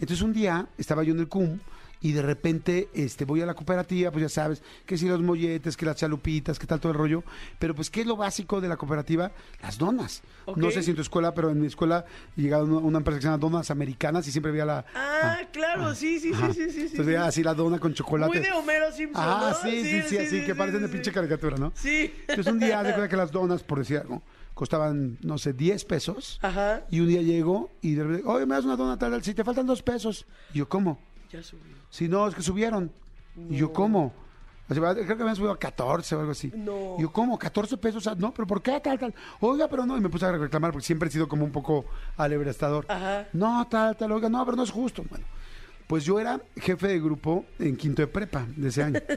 Entonces 0.00 0.22
un 0.22 0.32
día 0.32 0.66
estaba 0.78 1.02
yo 1.02 1.12
en 1.12 1.20
el 1.20 1.28
CUM 1.28 1.58
y 2.00 2.12
de 2.12 2.22
repente 2.22 2.88
este, 2.94 3.24
voy 3.24 3.40
a 3.40 3.46
la 3.46 3.54
cooperativa, 3.54 4.10
pues 4.10 4.22
ya 4.22 4.28
sabes, 4.28 4.62
que 4.86 4.96
si 4.96 5.08
los 5.08 5.20
molletes, 5.20 5.76
que 5.76 5.84
las 5.84 5.96
chalupitas, 5.96 6.58
que 6.58 6.66
tal 6.66 6.80
todo 6.80 6.92
el 6.92 6.98
rollo. 6.98 7.24
Pero 7.58 7.74
pues, 7.74 7.90
¿qué 7.90 8.02
es 8.02 8.06
lo 8.06 8.16
básico 8.16 8.60
de 8.60 8.68
la 8.68 8.76
cooperativa? 8.76 9.32
Las 9.62 9.78
donas. 9.78 10.22
No 10.56 10.70
sé 10.70 10.82
si 10.82 10.90
en 10.90 10.96
tu 10.96 11.02
escuela, 11.02 11.34
pero 11.34 11.50
en 11.50 11.60
mi 11.60 11.66
escuela 11.66 12.04
llegaba 12.36 12.62
una, 12.64 12.98
empresa 12.98 13.18
que 13.18 13.22
se 13.22 13.28
llama 13.28 13.38
Donas 13.38 13.70
Americanas 13.70 14.26
y 14.28 14.32
siempre 14.32 14.50
había 14.50 14.64
la... 14.64 14.84
Ah, 14.94 15.38
claro, 15.52 15.94
sí, 15.94 16.20
sí, 16.20 16.32
Ajá. 16.32 16.52
sí, 16.52 16.64
sí, 16.66 16.70
sí. 16.70 16.80
Entonces 16.80 17.06
veía 17.06 17.26
así 17.26 17.42
la 17.42 17.54
dona 17.54 17.78
con 17.78 17.92
chocolate. 17.92 18.38
Muy 18.38 18.46
de 18.46 18.52
Homero 18.52 18.92
Simpson, 18.92 19.24
Ah, 19.26 19.50
¿no? 19.52 19.70
sí, 19.70 19.82
sí, 19.82 20.02
sí, 20.08 20.18
así 20.18 20.44
que 20.44 20.54
parecen 20.54 20.80
de 20.80 20.86
sí, 20.86 20.92
pinche 20.92 21.10
sí. 21.10 21.14
caricatura, 21.14 21.56
¿no? 21.56 21.72
Sí. 21.74 22.14
Entonces 22.28 22.52
un 22.52 22.60
día 22.60 22.82
de 22.82 22.92
cuenta 22.92 23.08
que 23.08 23.16
las 23.16 23.30
donas, 23.30 23.62
por 23.62 23.78
decir 23.80 23.98
algo, 23.98 24.22
costaban, 24.58 25.18
no 25.22 25.38
sé, 25.38 25.52
10 25.52 25.84
pesos. 25.84 26.40
Ajá. 26.42 26.82
Y 26.90 26.98
un 26.98 27.06
día 27.06 27.22
llego 27.22 27.70
y 27.80 27.94
de 27.94 28.02
repente, 28.02 28.28
oye, 28.28 28.44
me 28.44 28.56
das 28.56 28.64
una 28.64 28.76
dona 28.76 28.98
tal, 28.98 29.12
tal, 29.12 29.22
si 29.22 29.32
te 29.32 29.44
faltan 29.44 29.66
dos 29.66 29.82
pesos. 29.82 30.26
Y 30.52 30.58
yo, 30.58 30.68
¿cómo? 30.68 30.98
Ya 31.30 31.42
subió. 31.42 31.76
Si 31.90 32.08
no, 32.08 32.26
es 32.26 32.34
que 32.34 32.42
subieron. 32.42 32.90
Y 33.48 33.56
yo, 33.56 33.72
¿cómo? 33.72 34.12
O 34.68 34.74
sea, 34.74 34.92
creo 34.94 35.06
que 35.06 35.14
me 35.14 35.22
habían 35.22 35.36
subido 35.36 35.52
a 35.52 35.58
14 35.58 36.16
o 36.16 36.20
algo 36.20 36.32
así. 36.32 36.52
No. 36.54 36.96
Y 36.98 37.02
yo, 37.02 37.12
¿cómo? 37.12 37.38
¿14 37.38 37.78
pesos? 37.78 38.06
Ah, 38.08 38.16
No, 38.18 38.34
pero 38.34 38.46
¿por 38.48 38.60
qué 38.60 38.80
tal, 38.80 38.98
tal? 38.98 39.14
Oiga, 39.40 39.68
pero 39.68 39.86
no. 39.86 39.96
Y 39.96 40.00
me 40.00 40.08
puse 40.08 40.26
a 40.26 40.32
reclamar 40.32 40.72
porque 40.72 40.84
siempre 40.86 41.08
he 41.08 41.12
sido 41.12 41.28
como 41.28 41.44
un 41.44 41.52
poco 41.52 41.84
alebrestador. 42.16 42.84
Ajá. 42.88 43.28
No, 43.32 43.66
tal, 43.70 43.96
tal. 43.96 44.10
Oiga, 44.12 44.28
no, 44.28 44.44
pero 44.44 44.56
no 44.56 44.64
es 44.64 44.70
justo. 44.72 45.04
Bueno, 45.08 45.24
pues 45.86 46.04
yo 46.04 46.18
era 46.18 46.40
jefe 46.56 46.88
de 46.88 47.00
grupo 47.00 47.46
en 47.60 47.76
quinto 47.76 48.02
de 48.02 48.08
prepa 48.08 48.44
de 48.56 48.68
ese 48.68 48.82
año. 48.82 49.00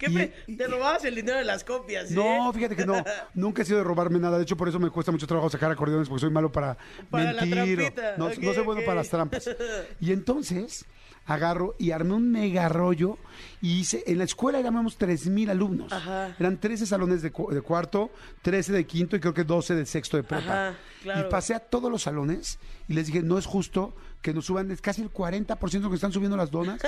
¿Qué 0.00 0.06
Y- 0.10 0.14
pe- 0.14 0.32
y- 0.46 0.56
Te 0.56 0.66
robabas 0.66 1.04
el 1.04 1.14
dinero 1.14 1.36
de 1.38 1.44
las 1.44 1.62
copias, 1.62 2.10
¿eh? 2.10 2.14
No, 2.14 2.50
fíjate 2.52 2.74
que 2.74 2.86
no. 2.86 2.94
Nunca 3.34 3.62
he 3.62 3.64
sido 3.66 3.78
de 3.78 3.84
robarme 3.84 4.18
nada. 4.18 4.38
De 4.38 4.42
hecho, 4.44 4.56
por 4.56 4.68
eso 4.68 4.80
me 4.80 4.88
cuesta 4.90 5.12
mucho 5.12 5.26
trabajo 5.26 5.50
sacar 5.50 5.70
acordeones 5.70 6.08
porque 6.08 6.20
soy 6.22 6.30
malo 6.30 6.50
para, 6.50 6.76
Para 7.10 7.32
la 7.34 7.42
mentir. 7.44 7.78
o- 7.78 7.82
trampita. 7.82 8.16
no, 8.16 8.26
Ok, 8.26 8.38
no 8.38 8.54
soy 8.54 8.64
bueno 8.64 8.80
para 8.84 8.94
las 8.96 9.08
trampas. 9.10 9.48
Y 10.00 10.12
entonces 10.12 10.86
agarro 11.26 11.74
y 11.78 11.92
armé 11.92 12.14
un 12.14 12.30
mega 12.32 12.68
rollo 12.68 13.18
y 13.62 13.78
hice, 13.80 14.02
en 14.06 14.18
la 14.18 14.24
escuela 14.24 14.58
éramos 14.58 14.98
3.000 14.98 15.50
alumnos. 15.50 15.92
Ajá. 15.92 16.34
Eran 16.38 16.58
13 16.58 16.86
salones 16.86 17.22
de, 17.22 17.30
cu- 17.30 17.50
de 17.52 17.60
cuarto, 17.62 18.10
13 18.42 18.72
de 18.72 18.84
quinto 18.86 19.16
y 19.16 19.20
creo 19.20 19.34
que 19.34 19.44
12 19.44 19.74
de 19.74 19.86
sexto 19.86 20.16
de 20.16 20.22
prepa. 20.24 20.68
Ajá, 20.70 20.76
claro. 21.02 21.26
Y 21.28 21.30
pasé 21.30 21.54
a 21.54 21.60
todos 21.60 21.90
los 21.90 22.02
salones 22.02 22.58
y 22.88 22.94
les 22.94 23.06
dije, 23.06 23.22
no 23.22 23.38
es 23.38 23.46
justo 23.46 23.94
que 24.22 24.34
nos 24.34 24.44
suban, 24.46 24.70
es 24.70 24.80
casi 24.82 25.02
el 25.02 25.10
40% 25.12 25.88
que 25.88 25.94
están 25.94 26.12
subiendo 26.12 26.36
las 26.36 26.50
donas. 26.50 26.80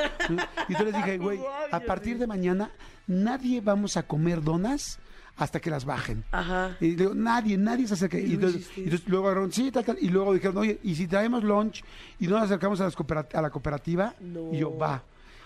y 0.69 0.73
yo 0.75 0.85
les 0.85 0.95
dije, 0.95 1.19
güey, 1.19 1.39
a 1.71 1.81
partir 1.81 2.19
de 2.19 2.27
mañana 2.27 2.71
nadie 3.07 3.61
vamos 3.61 3.97
a 3.97 4.03
comer 4.05 4.43
donas 4.43 4.99
hasta 5.37 5.61
que 5.61 5.71
las 5.71 5.85
bajen. 5.85 6.25
Ajá. 6.31 6.77
Y 6.81 6.95
digo, 6.95 7.15
nadie, 7.15 7.57
nadie 7.57 7.87
se 7.87 7.95
acerca. 7.95 8.19
Y 8.19 8.35
entonces, 8.35 8.69
entonces 8.77 9.09
luego 9.09 9.27
agarraron, 9.27 9.53
sí, 9.53 9.71
tal, 9.71 9.85
tal. 9.85 9.99
Y 10.01 10.09
luego 10.09 10.35
dijeron, 10.35 10.57
oye, 10.59 10.79
¿y 10.83 10.95
si 10.95 11.07
traemos 11.07 11.43
lunch 11.43 11.83
y 12.19 12.27
no 12.27 12.37
nos 12.37 12.45
acercamos 12.45 12.81
a, 12.81 12.85
las 12.85 12.97
a 13.35 13.43
la 13.43 13.51
cooperativa? 13.51 14.15
No. 14.21 14.53
Y 14.53 14.59
yo, 14.59 14.77
va. 14.77 15.03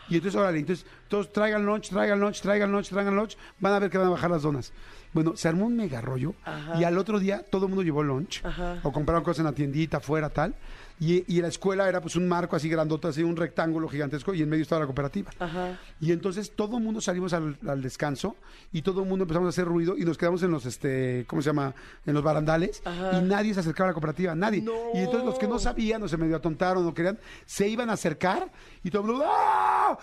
Y 0.08 0.16
entonces, 0.16 0.38
órale, 0.38 0.58
entonces, 0.58 0.86
todos 1.08 1.32
traigan 1.32 1.66
lunch, 1.66 1.88
traigan 1.88 2.20
lunch, 2.20 2.40
traigan 2.40 2.70
lunch, 2.70 2.88
traigan 2.88 3.16
lunch. 3.16 3.36
Van 3.58 3.72
a 3.72 3.78
ver 3.78 3.90
que 3.90 3.98
van 3.98 4.06
a 4.06 4.10
bajar 4.10 4.30
las 4.30 4.42
donas. 4.42 4.72
Bueno, 5.12 5.36
se 5.36 5.48
armó 5.48 5.66
un 5.66 5.76
mega 5.76 6.00
rollo. 6.00 6.34
Ajá. 6.44 6.80
Y 6.80 6.84
al 6.84 6.96
otro 6.98 7.18
día 7.18 7.44
todo 7.50 7.66
el 7.66 7.70
mundo 7.70 7.82
llevó 7.82 8.02
lunch. 8.02 8.44
Ajá. 8.44 8.80
O 8.82 8.92
compraron 8.92 9.24
cosas 9.24 9.40
en 9.40 9.46
la 9.46 9.52
tiendita, 9.52 9.96
afuera, 9.96 10.30
tal. 10.30 10.54
Y, 10.98 11.24
y 11.34 11.42
la 11.42 11.48
escuela 11.48 11.86
era 11.88 12.00
pues 12.00 12.16
un 12.16 12.26
marco 12.26 12.56
así 12.56 12.68
grandote, 12.70 13.08
así 13.08 13.22
un 13.22 13.36
rectángulo 13.36 13.86
gigantesco. 13.88 14.32
Y 14.32 14.42
en 14.42 14.48
medio 14.48 14.62
estaba 14.62 14.80
la 14.80 14.86
cooperativa. 14.86 15.30
Ajá. 15.38 15.78
Y 16.00 16.10
entonces 16.12 16.52
todo 16.56 16.78
el 16.78 16.82
mundo 16.82 17.00
salimos 17.02 17.34
al, 17.34 17.58
al 17.68 17.82
descanso 17.82 18.36
y 18.72 18.80
todo 18.82 19.02
el 19.02 19.08
mundo 19.08 19.24
empezamos 19.24 19.46
a 19.46 19.50
hacer 19.50 19.66
ruido 19.66 19.96
y 19.98 20.04
nos 20.06 20.16
quedamos 20.16 20.42
en 20.42 20.50
los, 20.52 20.64
este, 20.64 21.24
¿cómo 21.28 21.42
se 21.42 21.50
llama? 21.50 21.74
En 22.06 22.14
los 22.14 22.22
barandales 22.22 22.80
Ajá. 22.84 23.18
y 23.18 23.22
nadie 23.24 23.52
se 23.52 23.60
acercaba 23.60 23.88
a 23.88 23.90
la 23.90 23.94
cooperativa, 23.94 24.34
nadie. 24.34 24.62
No. 24.62 24.72
Y 24.94 24.98
entonces 24.98 25.24
los 25.26 25.38
que 25.38 25.46
no 25.46 25.58
sabían 25.58 26.02
o 26.02 26.08
se 26.08 26.16
medio 26.16 26.36
atontaron 26.36 26.86
o 26.86 26.94
querían, 26.94 27.18
se 27.44 27.68
iban 27.68 27.90
a 27.90 27.92
acercar 27.92 28.50
y 28.82 28.90
todo 28.90 29.02
el 29.02 29.08
mundo, 29.08 29.24
¡ah! 29.28 29.98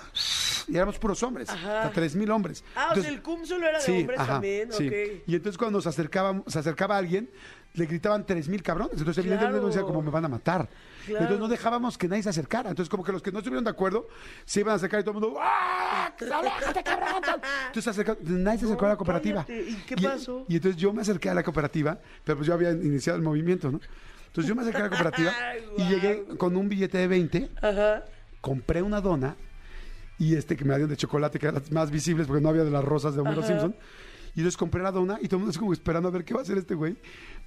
Y 0.68 0.76
éramos 0.76 1.00
puros 1.00 1.22
hombres, 1.24 1.50
hasta 1.50 1.92
tres 1.92 2.16
mil 2.16 2.30
hombres. 2.32 2.64
Ah, 2.76 2.82
o 2.82 2.88
Entonces- 2.90 3.04
sea, 3.06 3.14
el 3.14 3.22
cum 3.22 3.46
solo 3.46 3.68
era 3.68 3.80
de 3.80 3.84
Sí, 3.86 4.02
hombres 4.02 4.20
ajá, 4.20 4.34
también, 4.34 4.72
sí. 4.72 4.88
ok. 4.88 4.94
Y 5.28 5.36
entonces 5.36 5.58
cuando 5.58 5.82
se 5.82 5.90
acercaba, 5.90 6.42
se 6.48 6.60
acercaba 6.60 6.98
alguien, 6.98 7.30
le 7.76 7.86
gritaban 7.88 8.26
tres 8.26 8.48
mil 8.50 8.62
cabrones. 8.62 8.94
Entonces 9.00 9.18
evidentemente 9.24 9.54
Claro. 9.60 9.66
uno 9.66 9.68
decía, 9.74 9.82
como 9.84 10.02
me 10.02 10.12
van 10.12 10.26
a 10.26 10.28
matar. 10.28 10.70
Claro. 11.06 11.20
Entonces 11.22 11.40
no 11.40 11.48
dejábamos 11.48 11.98
que 11.98 12.08
nadie 12.08 12.24
se 12.24 12.30
acercara. 12.30 12.70
Entonces 12.70 12.90
como 12.90 13.04
que 13.04 13.12
los 13.12 13.22
que 13.22 13.32
no 13.32 13.40
estuvieron 13.40 13.64
de 13.64 13.70
acuerdo 13.72 14.08
se 14.46 14.60
iban 14.62 14.74
a 14.74 14.76
acercar 14.76 15.00
y 15.00 15.04
todo 15.04 15.16
el 15.18 15.22
mundo, 15.22 15.40
¡ah! 15.42 16.14
¡Aléjate, 16.20 16.84
cabrón! 16.84 17.22
Entonces 17.68 17.88
acercó- 17.88 18.18
nadie 18.24 18.60
se 18.60 18.66
acercó 18.66 18.86
a 18.86 18.90
la 18.90 18.94
No, 18.94 18.98
cooperativa. 19.00 19.44
cállate. 19.46 19.70
¿Y 19.70 19.76
qué 19.88 19.96
pasó? 19.98 20.46
Y 20.48 20.56
entonces 20.56 20.80
yo 20.80 20.94
me 20.94 21.02
acerqué 21.02 21.30
a 21.30 21.34
la 21.34 21.44
cooperativa, 21.44 21.98
pero 22.24 22.38
pues 22.38 22.48
yo 22.48 22.54
había 22.54 22.72
iniciado 22.72 23.18
el 23.18 23.24
movimiento, 23.24 23.72
¿no? 23.72 23.80
Entonces 24.28 24.48
yo 24.50 24.56
me 24.56 24.62
acerqué 24.62 24.80
a 24.80 24.84
la 24.84 24.90
cooperativa 24.90 25.32
y 25.78 25.84
llegué 25.90 26.26
con 26.38 26.56
un 26.56 26.70
billete 26.70 26.98
de 27.00 27.08
20, 27.08 27.50
Ajá. 27.62 28.06
compré 28.42 28.82
una 28.82 29.02
dona 29.02 29.36
y 30.20 30.36
este 30.36 30.56
que 30.56 30.64
me 30.64 30.74
dieron 30.76 30.90
de 30.90 30.98
chocolate, 30.98 31.38
que 31.40 31.48
eran 31.48 31.56
las 31.62 31.72
más 31.72 31.92
visibles 31.92 32.28
porque 32.28 32.42
no 32.42 32.50
había 32.50 32.64
de 32.64 32.72
las 32.72 32.84
rosas 32.84 33.14
de 33.16 33.22
Homero 33.22 33.40
Ajá. 33.42 33.48
Simpson. 33.48 33.76
Y 34.36 34.40
entonces 34.40 34.58
compré 34.58 34.82
la 34.82 34.92
dona 34.92 35.20
y 35.22 35.28
todo 35.28 35.36
el 35.38 35.40
mundo 35.42 35.52
es 35.52 35.58
como 35.60 35.74
esperando 35.74 36.10
a 36.10 36.12
ver 36.12 36.26
qué 36.26 36.34
va 36.34 36.40
a 36.40 36.44
hacer 36.44 36.58
este 36.58 36.74
güey. 36.74 36.96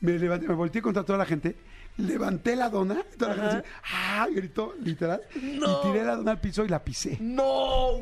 Me 0.00 0.12
levanté, 0.18 0.46
me 0.46 0.54
volteé 0.54 0.80
contra 0.82 1.02
toda 1.04 1.18
la 1.18 1.24
gente, 1.24 1.56
levanté 1.96 2.54
la 2.54 2.68
dona, 2.68 3.02
y 3.12 3.16
toda 3.16 3.34
la 3.34 3.42
gente 3.42 3.56
así, 3.56 3.68
¡ah! 3.94 4.26
gritó, 4.32 4.74
literal. 4.82 5.20
No. 5.42 5.80
Y 5.80 5.82
tiré 5.86 6.04
la 6.04 6.16
dona 6.16 6.30
al 6.32 6.40
piso 6.40 6.64
y 6.64 6.68
la 6.68 6.84
pisé. 6.84 7.16
No. 7.20 7.98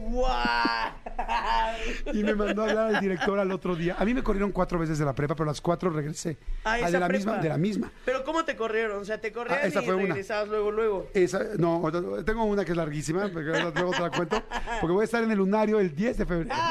Y 2.13 2.23
me 2.25 2.35
mandó 2.35 2.63
a 2.65 2.69
hablar 2.69 2.95
al 2.97 3.01
director 3.01 3.39
al 3.39 3.51
otro 3.53 3.75
día. 3.77 3.97
A 3.99 4.05
mí 4.05 4.13
me 4.13 4.23
corrieron 4.23 4.53
cuatro 4.53 4.79
veces 4.79 4.99
de 4.99 5.05
la 5.05 5.15
prepa, 5.15 5.35
pero 5.35 5.47
las 5.47 5.61
cuatro 5.61 5.89
regresé. 5.91 6.37
Ah, 6.65 6.79
esa 6.79 6.91
de 6.91 7.01
la 7.01 7.07
prepa. 7.09 7.19
misma, 7.19 7.39
de 7.43 7.49
la 7.49 7.57
misma. 7.59 7.93
Pero 8.05 8.23
¿cómo 8.25 8.45
te 8.45 8.55
corrieron? 8.57 9.01
O 9.01 9.05
sea, 9.05 9.21
te 9.21 9.33
corrían 9.33 9.61
Ah, 9.63 9.67
esa 9.67 9.83
y 9.83 9.87
fue 9.87 9.95
una. 9.95 10.07
regresabas 10.09 10.49
luego, 10.49 10.71
luego. 10.71 11.09
Esa, 11.15 11.41
no, 11.59 11.83
tengo 12.25 12.45
una 12.45 12.65
que 12.65 12.73
es 12.73 12.77
larguísima, 12.77 13.29
porque 13.33 13.49
luego 13.49 13.93
te 13.93 14.01
la 14.01 14.11
cuento, 14.11 14.43
porque 14.81 14.93
voy 14.93 15.03
a 15.03 15.05
estar 15.05 15.23
en 15.23 15.31
el 15.31 15.39
lunario 15.39 15.81
el 15.81 15.95
10 15.95 16.19
de 16.19 16.27
febrero. 16.27 16.55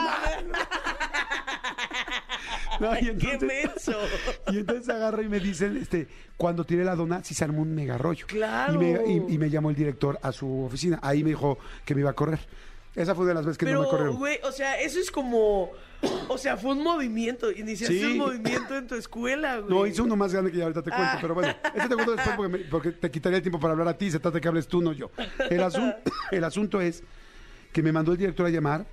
No, 2.84 2.96
y 3.00 3.18
¡Qué 3.18 3.32
entonces, 3.34 3.42
menso! 3.66 3.98
y 4.52 4.58
entonces 4.60 4.90
agarra 4.90 5.22
y 5.24 5.30
me 5.30 5.40
dicen, 5.40 5.78
este, 5.78 6.08
cuando 6.38 6.64
tiré 6.66 6.84
la 6.84 6.96
dona, 6.96 7.24
sí 7.24 7.34
se 7.34 7.44
armó 7.44 7.62
un 7.62 7.74
mega 7.74 7.98
rollo. 7.98 8.26
Claro. 8.28 8.74
Y 8.74 8.78
me, 8.78 8.92
y- 9.32 9.34
y 9.36 9.38
me 9.38 9.50
llamó 9.50 9.70
el 9.70 9.76
director 9.76 10.20
a 10.22 10.32
su 10.32 10.64
oficina. 10.66 11.00
Ahí 11.02 11.24
me 11.24 11.30
dijo 11.30 11.58
que 11.86 11.96
me 11.96 12.02
iba 12.02 12.10
a 12.12 12.14
correr. 12.14 12.40
Esa 12.96 13.16
fue 13.16 13.24
una 13.24 13.30
de 13.32 13.36
las 13.36 13.46
veces 13.46 13.58
que 13.58 13.66
no 13.66 13.72
me 13.72 13.78
Pero, 13.80 13.90
corrieron. 13.90 14.18
güey, 14.18 14.38
o 14.44 14.52
sea, 14.52 14.80
eso 14.80 15.00
es 15.00 15.10
como... 15.10 15.72
O 16.28 16.38
sea, 16.38 16.58
fue 16.58 16.74
un 16.74 16.84
movimiento. 16.84 17.50
Iniciaste 17.50 17.98
Sí. 17.98 18.04
un 18.06 18.18
movimiento 18.20 18.78
en 18.78 18.86
tu 18.88 18.94
escuela, 18.96 19.58
güey. 19.60 19.70
No, 19.74 19.88
hice 19.88 20.02
uno 20.04 20.16
más 20.16 20.32
grande 20.34 20.52
que 20.52 20.58
ya 20.58 20.66
ahorita 20.66 20.84
te 20.84 20.92
cuento, 20.92 21.10
Ah. 21.14 21.18
pero 21.22 21.34
bueno, 21.34 21.56
ese 21.74 21.88
te 21.90 21.96
cuento 21.96 22.12
después 22.16 22.36
porque, 22.36 22.52
me- 22.58 22.64
porque 22.66 22.92
te 22.92 23.10
quitaría 23.10 23.38
el 23.38 23.42
tiempo 23.42 23.60
para 23.60 23.72
hablar 23.72 23.88
a 23.88 23.98
ti, 23.98 24.12
se 24.12 24.20
trata 24.20 24.36
de 24.36 24.42
que 24.42 24.48
hables 24.48 24.68
tú, 24.68 24.82
no 24.82 24.92
yo. 24.92 25.10
El, 25.50 25.62
asun- 25.62 25.96
el 26.32 26.44
asunto 26.44 26.82
es 26.82 27.04
que 27.72 27.82
me 27.82 27.92
mandó 27.92 28.12
el 28.12 28.18
director 28.20 28.46
a 28.46 28.50
llamar 28.50 28.86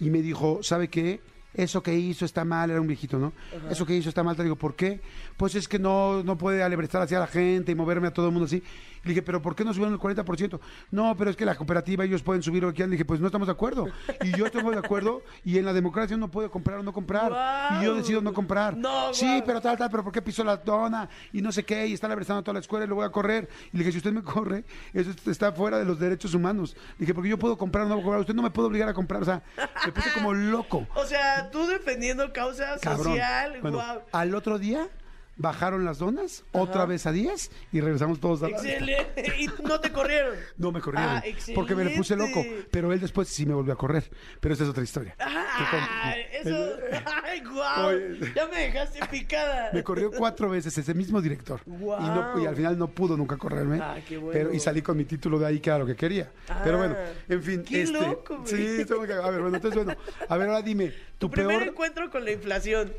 y 0.00 0.08
me 0.08 0.22
dijo, 0.22 0.62
¿sabe 0.62 0.88
qué? 0.88 1.20
Eso 1.54 1.82
que 1.82 1.94
hizo 1.94 2.24
está 2.24 2.44
mal, 2.44 2.70
era 2.70 2.80
un 2.80 2.86
viejito, 2.86 3.18
¿no? 3.18 3.32
Eso 3.70 3.84
que 3.84 3.94
hizo 3.94 4.08
está 4.08 4.22
mal, 4.22 4.36
te 4.36 4.42
digo, 4.42 4.56
¿por 4.56 4.74
qué? 4.74 5.00
Pues 5.36 5.54
es 5.54 5.68
que 5.68 5.78
no, 5.78 6.22
no 6.22 6.38
puede 6.38 6.62
alebrestar 6.62 7.02
hacia 7.02 7.18
la 7.18 7.26
gente 7.26 7.72
y 7.72 7.74
moverme 7.74 8.08
a 8.08 8.12
todo 8.12 8.26
el 8.26 8.32
mundo 8.32 8.46
así. 8.46 8.62
Le 9.04 9.10
dije, 9.10 9.22
¿pero 9.22 9.42
por 9.42 9.56
qué 9.56 9.64
no 9.64 9.74
subieron 9.74 9.92
el 9.94 10.00
40%? 10.00 10.60
No, 10.92 11.16
pero 11.16 11.30
es 11.30 11.36
que 11.36 11.44
la 11.44 11.56
cooperativa 11.56 12.04
ellos 12.04 12.22
pueden 12.22 12.42
subir 12.42 12.62
lo 12.62 12.68
que 12.68 12.76
quieran. 12.76 12.90
Le 12.90 12.94
dije, 12.94 13.04
pues 13.04 13.20
no 13.20 13.26
estamos 13.26 13.48
de 13.48 13.52
acuerdo. 13.52 13.86
Y 14.22 14.30
yo 14.36 14.46
estoy 14.46 14.62
de 14.62 14.78
acuerdo 14.78 15.22
y 15.44 15.58
en 15.58 15.64
la 15.64 15.72
democracia 15.72 16.16
uno 16.16 16.30
puede 16.30 16.48
comprar 16.48 16.78
o 16.78 16.82
no 16.82 16.92
comprar. 16.92 17.80
Y 17.80 17.84
yo 17.84 17.94
decido 17.94 18.20
no 18.20 18.32
comprar. 18.32 18.76
No, 18.76 19.12
sí, 19.12 19.42
pero 19.44 19.60
tal, 19.60 19.76
tal, 19.76 19.90
pero 19.90 20.04
¿por 20.04 20.12
qué 20.12 20.22
pisó 20.22 20.44
la 20.44 20.56
dona? 20.56 21.08
Y 21.32 21.42
no 21.42 21.50
sé 21.50 21.64
qué, 21.64 21.86
y 21.86 21.94
está 21.94 22.06
alebresando 22.06 22.42
toda 22.42 22.54
la 22.54 22.60
escuela 22.60 22.84
y 22.84 22.88
lo 22.88 22.94
voy 22.94 23.04
a 23.04 23.10
correr. 23.10 23.48
Y 23.72 23.76
le 23.76 23.80
dije, 23.80 23.92
si 23.92 23.98
usted 23.98 24.12
me 24.12 24.22
corre, 24.22 24.64
eso 24.92 25.10
está 25.28 25.52
fuera 25.52 25.78
de 25.78 25.84
los 25.84 25.98
derechos 25.98 26.32
humanos. 26.34 26.76
Le 26.92 27.00
dije, 27.00 27.14
porque 27.14 27.28
yo 27.28 27.38
puedo 27.38 27.58
comprar 27.58 27.86
o 27.86 27.88
no 27.88 27.94
puedo 27.96 28.04
comprar, 28.04 28.20
usted 28.20 28.34
no 28.34 28.42
me 28.42 28.50
puede 28.50 28.68
obligar 28.68 28.88
a 28.88 28.94
comprar. 28.94 29.22
O 29.22 29.24
sea, 29.24 29.42
me 29.84 29.92
puse 29.92 30.12
como 30.12 30.32
loco. 30.32 30.86
O 31.02 31.04
sea, 31.04 31.41
tú 31.50 31.66
defendiendo 31.66 32.32
causa 32.32 32.76
Cabrón. 32.80 33.04
social, 33.06 33.58
Bueno, 33.60 33.82
al 34.12 34.34
otro 34.34 34.58
día 34.58 34.88
bajaron 35.36 35.84
las 35.84 35.98
donas, 35.98 36.44
otra 36.52 36.84
vez 36.86 37.06
a 37.06 37.12
10 37.12 37.50
y 37.72 37.80
regresamos 37.80 38.20
todos 38.20 38.42
a 38.42 38.48
la 38.48 38.56
Excelente. 38.56 39.32
Y 39.38 39.48
no 39.62 39.80
te 39.80 39.90
corrieron. 39.90 40.36
No 40.58 40.70
me 40.72 40.80
corrieron, 40.80 41.16
Ah, 41.16 41.22
porque 41.54 41.74
me 41.74 41.84
le 41.84 41.96
puse 41.96 42.14
loco. 42.16 42.44
Pero 42.70 42.92
él 42.92 43.00
después 43.00 43.28
sí 43.28 43.46
me 43.46 43.54
volvió 43.54 43.72
a 43.72 43.76
correr. 43.76 44.04
Pero 44.40 44.54
esa 44.54 44.64
es 44.64 44.70
otra 44.70 44.82
historia. 44.84 45.16
Ah, 45.18 46.14
eso. 46.32 46.76
Ay, 47.24 47.40
guau. 47.40 47.86
Oye. 47.88 48.32
Ya 48.34 48.46
me 48.48 48.58
dejaste 48.58 49.00
picada. 49.10 49.70
Me 49.72 49.82
corrió 49.82 50.10
cuatro 50.10 50.48
veces 50.50 50.76
ese 50.76 50.94
mismo 50.94 51.20
director. 51.20 51.60
Y, 51.66 51.70
no- 51.70 52.40
y 52.42 52.46
al 52.46 52.54
final 52.56 52.78
no 52.78 52.88
pudo 52.88 53.16
nunca 53.16 53.36
correrme. 53.36 53.78
Ah, 53.80 53.96
qué 54.06 54.18
bueno. 54.18 54.32
pero, 54.32 54.52
y 54.54 54.60
salí 54.60 54.82
con 54.82 54.96
mi 54.96 55.04
título 55.04 55.38
de 55.38 55.46
ahí, 55.46 55.60
que 55.60 55.70
era 55.70 55.78
lo 55.78 55.86
que 55.86 55.96
quería. 55.96 56.30
Ah, 56.48 56.60
pero 56.62 56.78
bueno, 56.78 56.96
en 57.28 57.42
fin. 57.42 57.62
qué 57.64 57.82
este, 57.82 57.98
loco. 58.00 58.42
Sí, 58.46 58.84
tengo 58.86 59.06
que- 59.06 59.12
a 59.14 59.30
ver, 59.30 59.40
bueno, 59.40 59.56
entonces, 59.56 59.84
bueno. 59.84 59.98
A 60.28 60.36
ver, 60.36 60.48
ahora 60.48 60.62
dime, 60.62 60.88
tu, 61.18 61.26
Tu 61.26 61.30
primer 61.30 61.56
peor. 61.58 61.68
encuentro 61.68 62.10
con 62.10 62.24
la 62.24 62.32
inflación. 62.32 62.92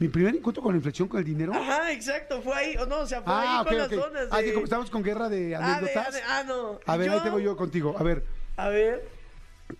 Mi 0.00 0.08
primer 0.08 0.34
encuentro 0.34 0.62
con 0.62 0.72
la 0.72 0.78
inflexión 0.78 1.06
con 1.08 1.18
el 1.20 1.24
dinero. 1.26 1.52
Ajá, 1.54 1.92
exacto. 1.92 2.40
Fue 2.42 2.54
ahí. 2.54 2.76
O 2.78 2.86
no, 2.86 3.00
o 3.00 3.06
sea, 3.06 3.20
fue 3.22 3.32
ah, 3.32 3.60
ahí 3.60 3.66
con 3.66 3.76
las 3.76 3.88
zonas. 3.90 4.28
Ah, 4.30 4.38
de- 4.38 4.44
que 4.46 4.52
como 4.54 4.64
estamos 4.64 4.90
con 4.90 5.02
guerra 5.02 5.28
de 5.28 5.54
Ah, 5.54 5.58
de- 5.58 5.64
anécdotas. 5.64 6.14
de- 6.14 6.22
ah, 6.26 6.42
no. 6.46 6.80
A 6.86 6.96
ver, 6.96 7.08
¿Y 7.08 7.12
ahí 7.12 7.20
tengo 7.20 7.38
yo 7.38 7.54
contigo. 7.56 7.94
A 7.98 8.02
ver, 8.02 8.24
A 8.56 8.68
ver. 8.70 9.06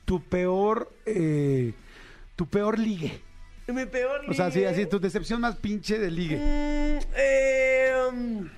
tu 0.05 0.23
peor. 0.23 0.93
eh, 1.07 1.73
tu 2.37 2.47
peor 2.47 2.79
ligue. 2.79 3.21
Mi 3.67 3.87
peor 3.87 4.23
O 4.29 4.35
sea, 4.35 4.51
sí, 4.51 4.59
ligue. 4.59 4.69
así, 4.69 4.87
tu 4.87 4.99
decepción 5.01 5.41
más 5.41 5.57
pinche 5.57 5.99
de 5.99 6.11
ligue. 6.11 6.37
Mm, 6.37 6.99
eh, 7.17 7.93
um, 8.11 8.49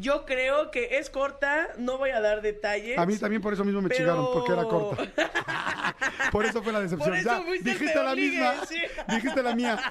yo 0.00 0.24
creo 0.24 0.70
que 0.70 0.98
es 0.98 1.10
corta, 1.10 1.68
no 1.78 1.98
voy 1.98 2.10
a 2.10 2.20
dar 2.20 2.42
detalles. 2.42 2.98
A 2.98 3.06
mí 3.06 3.16
también 3.16 3.42
por 3.42 3.52
eso 3.52 3.64
mismo 3.64 3.80
me 3.82 3.88
Pero- 3.88 3.98
chingaron, 3.98 4.32
porque 4.32 4.52
era 4.52 4.64
corta. 4.64 5.06
Por 6.32 6.44
eso 6.44 6.62
fue 6.62 6.72
la 6.72 6.80
decepción. 6.80 7.08
Por 7.10 7.16
eso 7.18 7.28
Ya, 7.30 7.52
dijiste 7.62 7.94
la 8.02 8.14
ligue, 8.14 8.38
misma. 8.38 8.66
sí. 8.66 8.76
Dijiste 9.08 9.42
la 9.42 9.54
mía. 9.54 9.78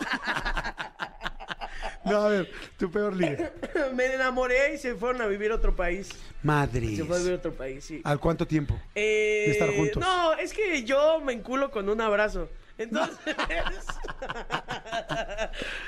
No, 2.06 2.18
a 2.22 2.30
ver, 2.30 2.52
tu 2.77 2.91
peor 2.91 3.15
ligue. 3.15 3.52
Me 3.95 4.06
enamoré 4.14 4.76
y 4.76 4.77
se 4.77 4.94
fueron 4.94 5.23
a 5.23 5.26
vivir 5.27 5.52
a 5.52 5.56
otro 5.56 5.76
país. 5.76 6.10
Madre. 6.44 6.95
Se 6.95 7.03
fue 7.03 7.15
a 7.15 7.19
vivir 7.19 7.34
a 7.34 7.38
otro 7.38 7.53
país, 7.53 7.84
sí. 7.84 7.99
¿Al 8.03 8.19
cuánto 8.19 8.45
tiempo? 8.45 8.80
Eh, 8.94 9.45
de 9.48 9.52
estar 9.53 9.69
juntos. 9.76 9.98
No, 10.03 10.34
es 10.34 10.53
que 10.53 10.84
yo 10.84 11.19
me 11.22 11.34
enculo 11.34 11.72
con 11.72 11.90
un 11.90 11.99
abrazo. 12.02 12.48
Entonces, 12.78 13.18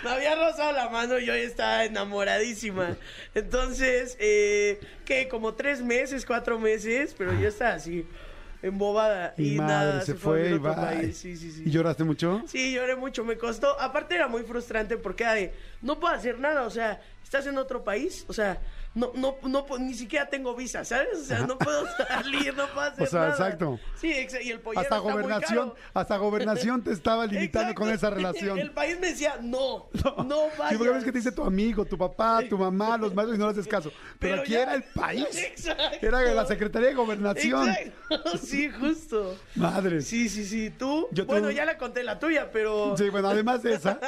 me 0.03 0.09
había 0.09 0.35
rozado 0.35 0.71
la 0.71 0.89
mano 0.89 1.19
y 1.19 1.25
yo 1.25 1.33
estaba 1.33 1.85
enamoradísima. 1.85 2.95
Entonces, 3.35 4.15
eh, 4.19 4.79
que 5.05 5.27
como 5.27 5.53
tres 5.53 5.81
meses, 5.81 6.25
cuatro 6.25 6.59
meses, 6.59 7.13
pero 7.17 7.33
yo 7.39 7.49
estaba 7.49 7.73
así, 7.73 8.05
embobada. 8.61 9.33
Mi 9.37 9.53
Y, 9.53 9.57
madre 9.57 9.73
nada, 9.73 10.01
se 10.01 10.15
fue 10.15 10.51
y 10.51 10.55
a 10.55 10.75
país. 10.75 11.17
Sí, 11.17 11.35
sí, 11.35 11.51
sí. 11.51 11.63
¿Y 11.65 11.71
lloraste 11.71 12.03
mucho? 12.03 12.43
Sí, 12.47 12.73
lloré 12.73 12.95
mucho, 12.95 13.25
me 13.25 13.37
costó. 13.37 13.79
Aparte 13.79 14.15
era 14.15 14.27
muy 14.27 14.43
frustrante 14.43 14.97
porque 14.97 15.23
era 15.23 15.33
de, 15.33 15.53
no 15.81 15.99
puedo 15.99 16.13
hacer 16.13 16.39
nada, 16.39 16.63
o 16.63 16.69
sea, 16.69 17.01
estás 17.23 17.45
en 17.47 17.57
otro 17.57 17.83
país, 17.83 18.25
o 18.27 18.33
sea, 18.33 18.59
no, 18.95 19.11
no, 19.15 19.35
no, 19.43 19.65
ni 19.79 19.93
siquiera 19.93 20.27
tengo 20.27 20.55
visa, 20.55 20.83
¿sabes? 20.83 21.09
O 21.21 21.23
sea, 21.23 21.45
no 21.45 21.57
puedo 21.57 21.85
salir, 22.07 22.55
no 22.55 22.65
puedo 22.67 22.87
hacer 22.87 23.03
O 23.03 23.07
sea, 23.07 23.19
nada. 23.21 23.31
exacto. 23.31 23.79
Sí, 23.95 24.07
y 24.41 24.49
el 24.51 24.59
pollero 24.59 24.81
Hasta 24.81 24.95
está 24.95 25.01
muy 25.01 25.11
gobernación, 25.11 25.69
caro. 25.69 25.81
hasta 25.93 26.17
gobernación 26.17 26.81
te 26.83 26.91
estaba 26.91 27.25
limitando 27.27 27.69
Exacto. 27.71 27.81
con 27.81 27.89
esa 27.93 28.09
relación. 28.09 28.57
El 28.57 28.71
país 28.71 28.99
me 28.99 29.09
decía, 29.09 29.35
no, 29.41 29.87
no, 30.25 30.43
vayas. 30.57 30.69
Sí, 30.71 30.77
porque 30.77 30.93
ves 30.93 31.03
que 31.03 31.11
te 31.11 31.17
dice 31.19 31.31
tu 31.31 31.43
amigo, 31.43 31.85
tu 31.85 31.97
papá, 31.97 32.41
tu 32.49 32.57
mamá, 32.57 32.97
los 32.97 33.13
maestros 33.13 33.37
y 33.37 33.39
no 33.39 33.45
le 33.45 33.51
haces 33.51 33.67
caso. 33.67 33.91
Pero, 34.19 34.33
Pero 34.37 34.41
aquí 34.41 34.51
ya- 34.53 34.63
era 34.63 34.73
el 34.73 34.83
país. 34.83 35.27
Exacto. 35.35 35.83
Era 36.01 36.21
la 36.21 36.45
Secretaría 36.45 36.89
de 36.89 36.95
Gobernación. 36.95 37.69
Exacto. 37.69 38.37
Sí, 38.39 38.69
justo. 38.71 39.37
Madre. 39.55 40.01
Sí, 40.01 40.27
sí, 40.29 40.45
sí. 40.45 40.71
¿Tú? 40.71 41.07
Yo 41.11 41.25
bueno, 41.25 41.49
tuve- 41.49 41.55
ya 41.55 41.65
la 41.65 41.77
conté 41.77 42.03
la 42.03 42.17
tuya, 42.19 42.49
pero... 42.51 42.95
Sí, 42.97 43.09
bueno, 43.09 43.29
además 43.29 43.61
de 43.63 43.73
esa, 43.75 43.99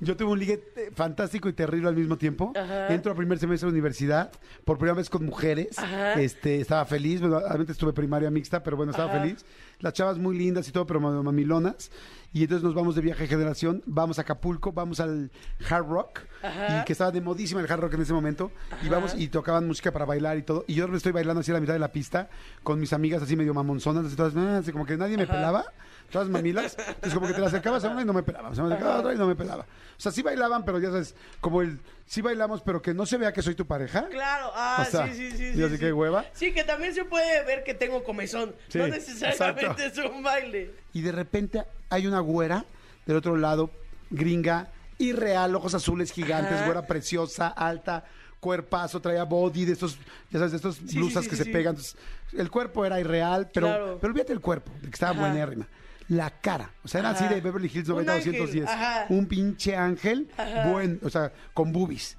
yo 0.00 0.16
tuve 0.16 0.30
un 0.32 0.38
ligue 0.38 0.62
eh, 0.76 0.90
fantástico 0.94 1.48
y 1.48 1.52
terrible 1.52 1.88
al 1.88 1.96
mismo 1.96 2.16
tiempo. 2.16 2.52
Ajá. 2.56 2.92
Entro 2.92 3.12
a 3.12 3.14
primer 3.14 3.38
semestre 3.38 3.66
de 3.66 3.72
universidad, 3.72 4.25
por 4.64 4.78
primera 4.78 4.94
vez 4.96 5.08
con 5.10 5.24
mujeres. 5.24 5.78
Ajá. 5.78 6.14
Este, 6.20 6.60
estaba 6.60 6.84
feliz, 6.84 7.22
obviamente 7.22 7.72
estuve 7.72 7.92
primaria 7.92 8.30
mixta, 8.30 8.62
pero 8.62 8.76
bueno, 8.76 8.90
estaba 8.92 9.10
Ajá. 9.12 9.20
feliz. 9.22 9.44
Las 9.80 9.92
chavas 9.92 10.16
muy 10.18 10.36
lindas 10.38 10.66
y 10.68 10.72
todo, 10.72 10.86
pero 10.86 11.00
mam- 11.00 11.22
mamilonas. 11.22 11.90
Y 12.32 12.42
entonces 12.42 12.64
nos 12.64 12.74
vamos 12.74 12.94
de 12.94 13.00
viaje 13.02 13.22
de 13.22 13.28
generación, 13.28 13.82
vamos 13.86 14.18
a 14.18 14.22
Acapulco, 14.22 14.72
vamos 14.72 15.00
al 15.00 15.30
hard 15.70 15.86
rock, 15.86 16.20
Ajá. 16.42 16.80
y 16.80 16.84
que 16.84 16.92
estaba 16.92 17.10
de 17.10 17.20
modísima 17.20 17.60
el 17.60 17.70
hard 17.70 17.80
rock 17.80 17.94
en 17.94 18.02
ese 18.02 18.12
momento. 18.12 18.50
Y 18.82 18.88
vamos 18.88 19.14
y 19.16 19.28
tocaban 19.28 19.66
música 19.66 19.92
para 19.92 20.04
bailar 20.04 20.36
y 20.38 20.42
todo. 20.42 20.64
Y 20.66 20.74
yo 20.74 20.86
me 20.88 20.96
estoy 20.96 21.12
bailando 21.12 21.40
así 21.40 21.50
a 21.50 21.54
la 21.54 21.60
mitad 21.60 21.72
de 21.72 21.78
la 21.78 21.92
pista 21.92 22.28
con 22.62 22.78
mis 22.80 22.92
amigas 22.92 23.22
así 23.22 23.36
medio 23.36 23.54
mamonzonas, 23.54 24.06
así 24.06 24.16
todas, 24.16 24.34
ah, 24.36 24.58
así 24.58 24.72
como 24.72 24.84
que 24.86 24.96
nadie 24.96 25.16
me 25.16 25.26
pelaba, 25.26 25.64
todas 26.10 26.28
mamilas. 26.28 26.76
Entonces 26.78 27.14
como 27.14 27.26
que 27.26 27.32
te 27.34 27.40
la 27.40 27.46
acercabas 27.48 27.84
a 27.84 27.88
una 27.88 28.02
y 28.02 28.04
no 28.04 28.12
me 28.12 28.22
pelaba, 28.22 28.54
se 28.54 28.60
me 28.62 28.68
acercaba 28.68 28.96
a 28.96 28.98
otra 29.00 29.14
y 29.14 29.16
no 29.18 29.26
me 29.26 29.34
pelaba. 29.36 29.64
O 29.64 30.00
sea, 30.00 30.12
sí 30.12 30.22
bailaban, 30.22 30.64
pero 30.64 30.78
ya 30.78 30.90
sabes, 30.90 31.14
como 31.40 31.62
el 31.62 31.78
sí 32.06 32.20
bailamos, 32.22 32.62
pero 32.62 32.82
que 32.82 32.94
no 32.94 33.06
se 33.06 33.16
vea 33.16 33.32
que 33.32 33.42
soy 33.42 33.54
tu 33.54 33.66
pareja. 33.66 34.06
Claro, 34.08 34.50
ah, 34.54 34.84
O 34.86 34.90
sea, 34.90 35.06
sí, 35.08 35.30
sí, 35.30 35.36
sí. 35.36 35.44
y 35.44 35.54
sí, 35.54 35.62
así 35.62 35.74
sí. 35.74 35.80
que 35.80 35.92
hueva. 35.92 36.24
Sí, 36.32 36.52
que 36.52 36.64
también 36.64 36.94
se 36.94 37.04
puede 37.04 37.44
ver 37.44 37.64
que 37.64 37.74
tengo 37.74 38.04
comezón. 38.04 38.54
Sí, 38.68 38.78
no 38.78 38.88
necesariamente 38.88 39.66
exacto. 39.66 40.02
es 40.02 40.10
un 40.10 40.22
baile. 40.22 40.72
Y 40.92 41.02
de 41.02 41.12
repente 41.12 41.64
hay 41.90 42.06
una 42.06 42.20
güera 42.20 42.64
del 43.06 43.16
otro 43.16 43.36
lado, 43.36 43.70
gringa, 44.10 44.68
irreal, 44.98 45.54
ojos 45.54 45.74
azules 45.74 46.12
gigantes, 46.12 46.54
Ajá. 46.54 46.64
güera 46.64 46.86
preciosa, 46.86 47.48
alta, 47.48 48.04
cuerpazo, 48.40 49.00
traía 49.00 49.24
body 49.24 49.64
de 49.64 49.72
estos, 49.72 49.98
ya 50.30 50.38
sabes, 50.38 50.52
de 50.52 50.56
estos 50.56 50.76
sí, 50.76 50.98
blusas 50.98 51.24
sí, 51.24 51.30
que 51.30 51.36
sí, 51.36 51.42
se 51.42 51.44
sí. 51.46 51.52
pegan. 51.52 51.70
Entonces, 51.74 51.96
el 52.36 52.50
cuerpo 52.50 52.84
era 52.84 53.00
irreal, 53.00 53.50
pero, 53.52 53.66
Claro. 53.66 53.98
pero 54.00 54.10
olvídate 54.12 54.32
el 54.32 54.40
cuerpo, 54.40 54.72
de 54.80 54.88
que 54.88 54.94
estaba 54.94 55.12
buenérrima. 55.12 55.66
La 56.08 56.30
cara, 56.30 56.70
o 56.84 56.88
sea, 56.88 57.00
era 57.00 57.10
así 57.10 57.26
de 57.26 57.40
Beverly 57.40 57.68
Hills 57.72 57.88
Un 57.88 57.94
90 58.06 58.12
ángel, 58.14 58.32
210. 58.38 58.68
ajá. 58.68 59.06
Un 59.08 59.26
pinche 59.26 59.76
ángel, 59.76 60.28
Ajá. 60.36 60.68
buen, 60.70 61.00
o 61.02 61.10
sea, 61.10 61.32
con 61.52 61.72
boobies. 61.72 62.16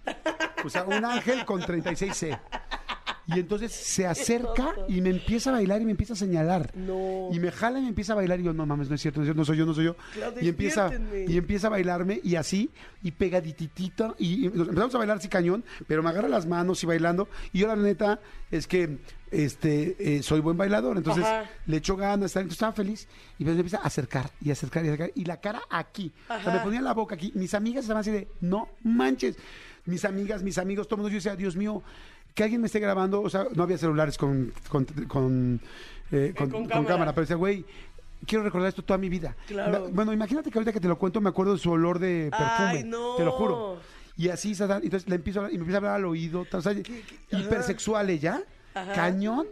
O 0.66 0.70
sea, 0.70 0.84
un 0.84 1.06
ángel 1.06 1.46
con 1.46 1.62
36C. 1.62 2.38
Y 3.28 3.40
entonces 3.40 3.74
se 3.74 4.08
acerca 4.08 4.74
y 4.88 5.02
me 5.02 5.10
empieza 5.10 5.50
a 5.50 5.54
bailar 5.54 5.82
y 5.82 5.86
me 5.86 5.92
empieza 5.92 6.14
a 6.14 6.16
señalar. 6.16 6.72
No. 6.76 7.30
Y 7.32 7.40
me 7.40 7.52
jala 7.52 7.80
y 7.80 7.82
me 7.82 7.90
empieza 7.90 8.14
a 8.14 8.16
bailar 8.16 8.40
y 8.40 8.44
yo, 8.44 8.54
no 8.54 8.66
mames, 8.66 8.90
no 8.90 8.96
es 8.96 9.02
cierto, 9.02 9.20
no 9.20 9.24
es 9.24 9.28
cierto, 9.28 9.40
no 9.42 9.46
soy 9.46 9.58
yo, 9.58 9.66
no 9.66 9.74
soy 9.74 9.86
yo. 9.86 9.96
Claro, 10.14 10.36
y 10.40 10.48
empieza 10.48 10.90
y 11.28 11.38
empieza 11.38 11.68
a 11.68 11.72
bailarme 11.72 12.22
y 12.24 12.36
así, 12.36 12.70
y 13.04 13.12
pegadititito, 13.12 14.16
y, 14.18 14.46
empezamos 14.46 14.96
a 14.96 14.98
bailar 15.00 15.18
así 15.18 15.28
cañón, 15.28 15.66
pero 15.88 16.02
me 16.02 16.10
agarra 16.10 16.30
las 16.30 16.46
manos 16.46 16.82
y 16.84 16.86
bailando. 16.86 17.28
Y 17.52 17.60
yo 17.60 17.68
la 17.68 17.76
neta 17.76 18.22
es 18.50 18.66
que 18.66 18.98
este 19.30 19.98
eh, 20.00 20.24
soy 20.24 20.40
buen 20.40 20.56
bailador, 20.56 20.96
entonces 20.96 21.26
Ajá. 21.26 21.50
le 21.66 21.78
echo 21.78 21.98
ganas, 21.98 22.34
entonces 22.36 22.54
estaba 22.54 22.72
feliz 22.72 23.10
y 23.38 23.44
me 23.44 23.52
empieza 23.52 23.80
a 23.80 23.82
acercar 23.82 24.32
y 24.40 24.52
acercar 24.52 24.86
y 24.86 24.88
acercar 24.88 25.12
y 25.14 25.26
la 25.26 25.42
cara 25.42 25.64
aquí, 25.70 26.14
o 26.30 26.42
sea, 26.42 26.54
me 26.54 26.60
ponía 26.62 26.82
la 26.82 26.94
boca 26.94 27.16
aquí, 27.16 27.34
mis 27.36 27.54
amigas 27.54 27.84
estaban 27.84 28.00
así 28.00 28.12
de, 28.12 28.30
no 28.40 28.70
manches, 28.84 29.38
mis 29.86 30.06
amigas, 30.06 30.44
mis 30.44 30.58
amigos, 30.58 30.88
todo 30.88 30.96
el 30.96 31.02
mundo, 31.02 31.10
yo 31.10 31.16
decía, 31.16 31.36
Dios 31.36 31.56
mío, 31.56 31.84
que 32.38 32.44
alguien 32.44 32.62
me 32.62 32.68
esté 32.68 32.80
grabando, 32.80 33.20
o 33.24 33.30
sea, 33.32 33.48
no 33.56 33.64
había 33.64 33.80
celulares 33.80 34.16
con, 34.16 34.54
con, 34.70 34.86
con, 35.08 35.60
eh, 36.12 36.36
con- 36.38 36.52
con 36.52 36.62
con 36.62 36.68
cámara. 36.68 36.88
cámara, 36.94 37.12
pero 37.14 37.24
decía, 37.24 37.36
güey, 37.36 37.66
quiero 38.28 38.44
recordar 38.44 38.70
esto 38.70 38.84
toda 38.84 39.00
mi 39.00 39.10
vida. 39.10 39.36
Claro. 39.48 39.86
Me- 39.88 39.92
Bueno, 39.92 40.14
imagínate 40.14 40.52
que 40.52 40.60
ahorita 40.60 40.72
que 40.72 40.80
te 40.80 40.88
lo 40.88 41.00
cuento 41.00 41.20
me 41.20 41.30
acuerdo 41.30 41.54
de 41.54 41.58
su 41.60 41.72
olor 41.72 41.98
de 41.98 42.28
perfume, 42.30 42.70
Ay, 42.70 42.84
no. 42.84 43.16
te 43.16 43.26
lo 43.26 43.32
juro. 43.32 43.80
Y 44.18 44.30
así, 44.30 44.52
entonces 44.52 45.10
le 45.10 45.16
empiezo 45.16 45.40
a 45.40 45.46
hablar, 45.46 45.54
y 45.56 45.58
me 45.58 45.62
empieza 45.64 45.78
a 45.78 45.80
hablar 45.80 45.96
al 45.96 46.06
oído, 46.06 46.46
tal, 46.46 46.60
o 46.60 46.62
sea, 46.62 46.74
hipersexual 47.32 48.08
ella, 48.12 48.44
Ajá. 48.76 48.94
cañón. 48.94 49.48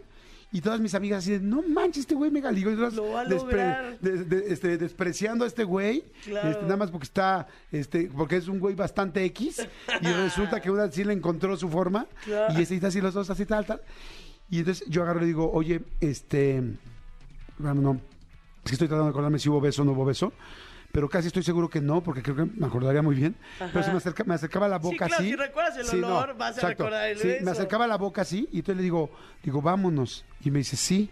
Y 0.52 0.60
todas 0.60 0.80
mis 0.80 0.94
amigas 0.94 1.18
así 1.24 1.32
de, 1.32 1.40
no 1.40 1.60
manches, 1.62 2.02
este 2.02 2.14
güey 2.14 2.30
me 2.30 2.40
galigó. 2.40 2.70
Y 2.70 2.76
todas 2.76 2.94
Lo 2.94 3.10
va 3.10 3.22
a 3.22 3.24
lograr. 3.24 3.98
de- 4.00 4.24
de- 4.24 4.52
este, 4.52 4.78
despreciando 4.78 5.44
a 5.44 5.48
este 5.48 5.64
güey, 5.64 6.04
Claro. 6.24 6.48
este, 6.50 6.62
nada 6.62 6.76
más 6.76 6.90
porque 6.90 7.04
está, 7.04 7.46
este, 7.72 8.10
porque 8.16 8.36
es 8.36 8.48
un 8.48 8.58
güey 8.60 8.74
bastante 8.74 9.24
X. 9.24 9.66
Y 10.00 10.06
resulta 10.06 10.60
que 10.60 10.70
una 10.70 10.90
sí 10.90 11.04
le 11.04 11.12
encontró 11.12 11.56
su 11.56 11.68
forma. 11.68 12.06
Claro. 12.24 12.54
Y 12.58 12.62
este, 12.62 12.84
así 12.86 13.00
los 13.00 13.12
dos, 13.12 13.28
así 13.28 13.44
tal, 13.44 13.66
tal. 13.66 13.80
Y 14.48 14.60
entonces 14.60 14.86
yo 14.88 15.02
agarro 15.02 15.18
y 15.18 15.22
le 15.22 15.26
digo, 15.26 15.50
oye, 15.52 15.82
este, 16.00 16.62
bueno, 17.58 17.80
no, 17.82 17.92
es 18.64 18.70
que 18.70 18.72
estoy 18.72 18.86
tratando 18.88 19.06
de 19.06 19.10
acordarme 19.10 19.38
si 19.40 19.48
hubo 19.48 19.60
beso 19.60 19.82
o 19.82 19.84
no 19.84 19.92
hubo 19.92 20.04
beso. 20.04 20.32
Pero 20.96 21.10
casi 21.10 21.26
estoy 21.26 21.42
seguro 21.42 21.68
que 21.68 21.82
no, 21.82 22.02
porque 22.02 22.22
creo 22.22 22.36
que 22.36 22.46
me 22.46 22.64
acordaría 22.66 23.02
muy 23.02 23.14
bien. 23.14 23.36
Pero 23.58 23.82
se 23.82 23.90
me, 23.90 23.98
acerca- 23.98 24.24
me 24.24 24.32
acercaba 24.34 24.66
la 24.66 24.78
boca 24.78 25.08
claro, 25.08 25.14
así. 25.16 25.28
si 25.28 25.36
recuerdas 25.36 25.76
el 25.76 26.04
olor, 26.04 26.34
vas 26.38 26.56
a 26.64 26.68
recordar 26.68 27.10
el 27.10 27.18
Sí, 27.18 27.28
beso. 27.28 27.44
me 27.44 27.50
acercaba 27.50 27.86
la 27.86 27.98
boca 27.98 28.22
así 28.22 28.48
y 28.50 28.60
entonces 28.60 28.78
le 28.78 28.82
digo, 28.84 29.10
digo, 29.42 29.60
vámonos. 29.60 30.24
Y 30.42 30.50
me 30.50 30.60
dice, 30.60 30.74
sí. 30.76 31.10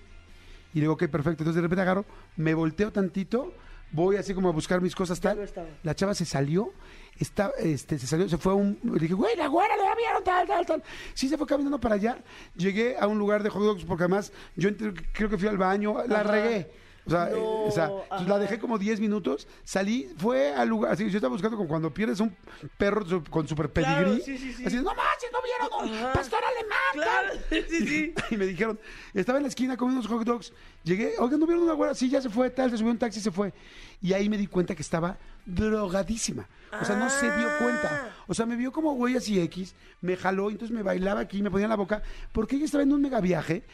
Y 0.73 0.77
le 0.77 0.81
digo, 0.85 0.95
ok, 0.95 1.01
perfecto. 1.09 1.43
Entonces 1.43 1.57
de 1.57 1.61
repente 1.61 1.83
agarro, 1.83 2.07
me 2.37 2.55
volteo 2.55 2.91
tantito, 2.93 3.53
voy 3.93 4.17
así 4.17 4.33
como 4.33 4.49
a 4.49 4.53
buscar 4.53 4.81
mis 4.81 4.95
cosas 4.95 5.21
tal. 5.21 5.37
no. 5.39 5.63
La 5.83 5.95
chava 5.95 6.15
se 6.15 6.25
salió, 6.25 6.73
está, 7.19 7.53
este, 7.59 7.99
se 7.99 8.07
salió, 8.07 8.27
se 8.27 8.39
fue 8.39 8.53
a 8.53 8.57
un. 8.57 8.79
Le 8.85 8.99
dije, 9.01 9.13
güey, 9.13 9.37
la 9.37 9.49
güera 9.49 9.77
la 9.77 9.95
vieron, 9.95 10.25
tal, 10.25 10.47
tal, 10.47 10.65
tal. 10.65 10.83
Sí, 11.13 11.29
se 11.29 11.37
fue 11.37 11.47
caminando 11.47 11.79
para 11.79 11.97
allá. 11.97 12.17
Llegué 12.57 12.97
a 12.99 13.07
un 13.07 13.19
lugar 13.19 13.43
de 13.43 13.51
hot 13.51 13.63
dogs 13.63 13.85
porque 13.85 14.05
además 14.05 14.33
yo 14.57 14.71
creo 15.13 15.29
que 15.29 15.37
fui 15.37 15.47
al 15.49 15.59
baño, 15.59 15.97
la 16.09 16.21
Ajá. 16.21 16.33
regué. 16.33 16.71
O 17.07 17.11
sea, 17.11 17.27
No, 17.27 17.37
eh, 17.37 17.43
o 17.67 17.71
sea, 17.71 17.85
entonces 18.03 18.29
la 18.29 18.39
dejé 18.39 18.59
como 18.59 18.79
10 18.79 18.99
minutos, 18.99 19.47
salí, 19.63 20.09
fue 20.17 20.55
al 20.55 20.69
lugar, 20.69 20.93
así, 20.93 21.03
yo 21.11 21.19
estaba 21.19 21.33
buscando 21.33 21.57
como 21.57 21.69
cuando 21.69 21.93
pierdes 21.93 22.19
un 22.21 22.35
perro 22.79 23.05
su- 23.07 23.23
con 23.25 23.47
super 23.47 23.71
Claro, 23.71 24.07
pedigrí, 24.07 24.23
sí, 24.25 24.39
sí, 24.39 24.53
sí. 24.55 24.65
así, 24.67 24.77
no 24.77 24.85
manches, 24.95 25.31
no 25.31 25.39
vieron, 25.43 25.91
un 25.91 25.99
Ajá. 25.99 26.13
pastor 26.15 26.41
alemán, 26.43 26.79
Claro, 26.95 27.29
tal". 27.51 27.65
sí, 27.69 27.87
sí. 27.87 28.15
Y 28.31 28.37
me 28.39 28.47
dijeron, 28.47 28.81
estaba 29.13 29.39
en 29.39 29.43
la 29.43 29.49
esquina 29.49 29.77
comiendo 29.77 30.01
unos 30.01 30.11
hot 30.19 30.27
dogs. 30.27 30.53
Llegué, 30.83 31.15
oigan, 31.19 31.41
¿no 31.41 31.47
vieron 31.47 31.65
una 31.65 31.75
güera? 31.75 31.95
Sí, 31.95 32.09
ya 32.09 32.23
se 32.23 32.31
fue, 32.31 32.49
tal, 32.51 32.71
se 32.71 32.79
subió 32.79 32.91
un 32.93 32.99
taxi 32.99 33.19
y 33.21 33.23
se 33.23 33.31
fue. 33.31 33.53
Y 34.01 34.13
ahí 34.15 34.29
me 34.31 34.39
di 34.39 34.47
cuenta 34.47 34.75
que 34.75 34.83
estaba 34.83 35.19
drogadísima. 35.45 36.49
O 36.81 36.85
sea, 36.85 36.97
no 36.97 37.09
se 37.09 37.27
dio 37.37 37.49
Ah. 37.49 37.57
cuenta. 37.59 38.09
O 38.27 38.35
sea, 38.35 38.47
me 38.47 38.57
vio 38.57 38.73
como 38.73 38.95
güey 38.95 39.17
así 39.17 39.41
X, 39.41 39.75
me 40.01 40.17
jaló, 40.17 40.51
entonces 40.51 40.75
me 40.75 40.83
bailaba 40.83 41.21
aquí, 41.21 41.43
me 41.43 41.51
ponía 41.51 41.67
en 41.67 41.71
la 41.71 41.77
boca, 41.77 42.03
porque 42.33 42.57
ella 42.57 42.65
estaba 42.65 42.83
en 42.83 42.93
un 42.93 43.01
mega 43.01 43.21
viaje. 43.21 43.65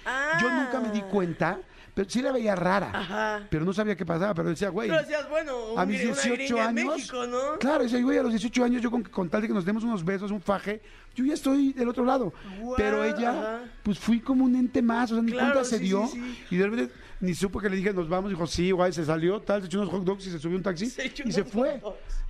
Yo 0.40 0.48
Ah. 0.48 0.62
nunca 0.64 0.80
me 0.80 0.90
di 0.92 1.00
cuenta, 1.02 1.58
pero 2.00 2.10
sí 2.10 2.22
la 2.22 2.32
veía 2.32 2.56
rara. 2.56 2.90
Ajá. 2.94 3.46
Pero 3.50 3.64
no 3.64 3.74
sabía 3.74 3.94
qué 3.94 4.06
pasaba, 4.06 4.32
pero 4.32 4.48
decía, 4.48 4.70
güey. 4.70 4.88
Pero 4.88 5.02
decías, 5.02 5.28
bueno, 5.28 5.76
A 5.76 5.84
mis 5.84 6.00
gri- 6.00 6.06
una 6.06 6.14
18 6.14 6.34
gringa 6.34 6.62
en 6.70 6.78
años. 6.78 6.96
México, 6.96 7.26
¿no? 7.26 7.58
Claro, 7.58 7.84
decía, 7.84 8.00
güey, 8.02 8.16
a 8.16 8.22
los 8.22 8.30
18 8.32 8.64
años, 8.64 8.80
yo 8.82 8.90
con, 8.90 9.02
con 9.02 9.28
tal 9.28 9.42
de 9.42 9.48
que 9.48 9.52
nos 9.54 9.66
demos 9.66 9.84
unos 9.84 10.02
besos, 10.02 10.30
un 10.30 10.40
faje, 10.40 10.80
yo 11.14 11.26
ya 11.26 11.34
estoy 11.34 11.74
del 11.74 11.88
otro 11.90 12.04
lado. 12.06 12.32
Pero 12.78 13.04
ella, 13.04 13.30
ajá. 13.30 13.60
pues 13.82 13.98
fui 13.98 14.20
como 14.20 14.46
un 14.46 14.56
ente 14.56 14.80
más, 14.80 15.12
o 15.12 15.16
sea, 15.16 15.22
ni 15.22 15.32
Claro, 15.32 15.52
cuenta 15.52 15.68
se 15.68 15.78
dio. 15.78 16.06
sí, 16.06 16.18
sí. 16.18 16.54
Y 16.54 16.56
de 16.56 16.64
repente 16.68 16.94
ni 17.20 17.34
supo 17.34 17.60
que 17.60 17.68
le 17.68 17.76
dije, 17.76 17.92
nos 17.92 18.08
vamos, 18.08 18.30
dijo, 18.30 18.46
sí, 18.46 18.70
güey, 18.70 18.94
se 18.94 19.04
salió, 19.04 19.40
tal, 19.40 19.60
se 19.60 19.66
echó 19.66 19.80
unos 19.80 19.90
hot 19.92 20.02
dogs 20.04 20.26
y 20.26 20.30
se 20.30 20.38
subió 20.38 20.56
un 20.56 20.62
taxi 20.62 20.86
Se 20.86 21.12
y 21.22 21.32
se 21.32 21.44
fue. 21.44 21.78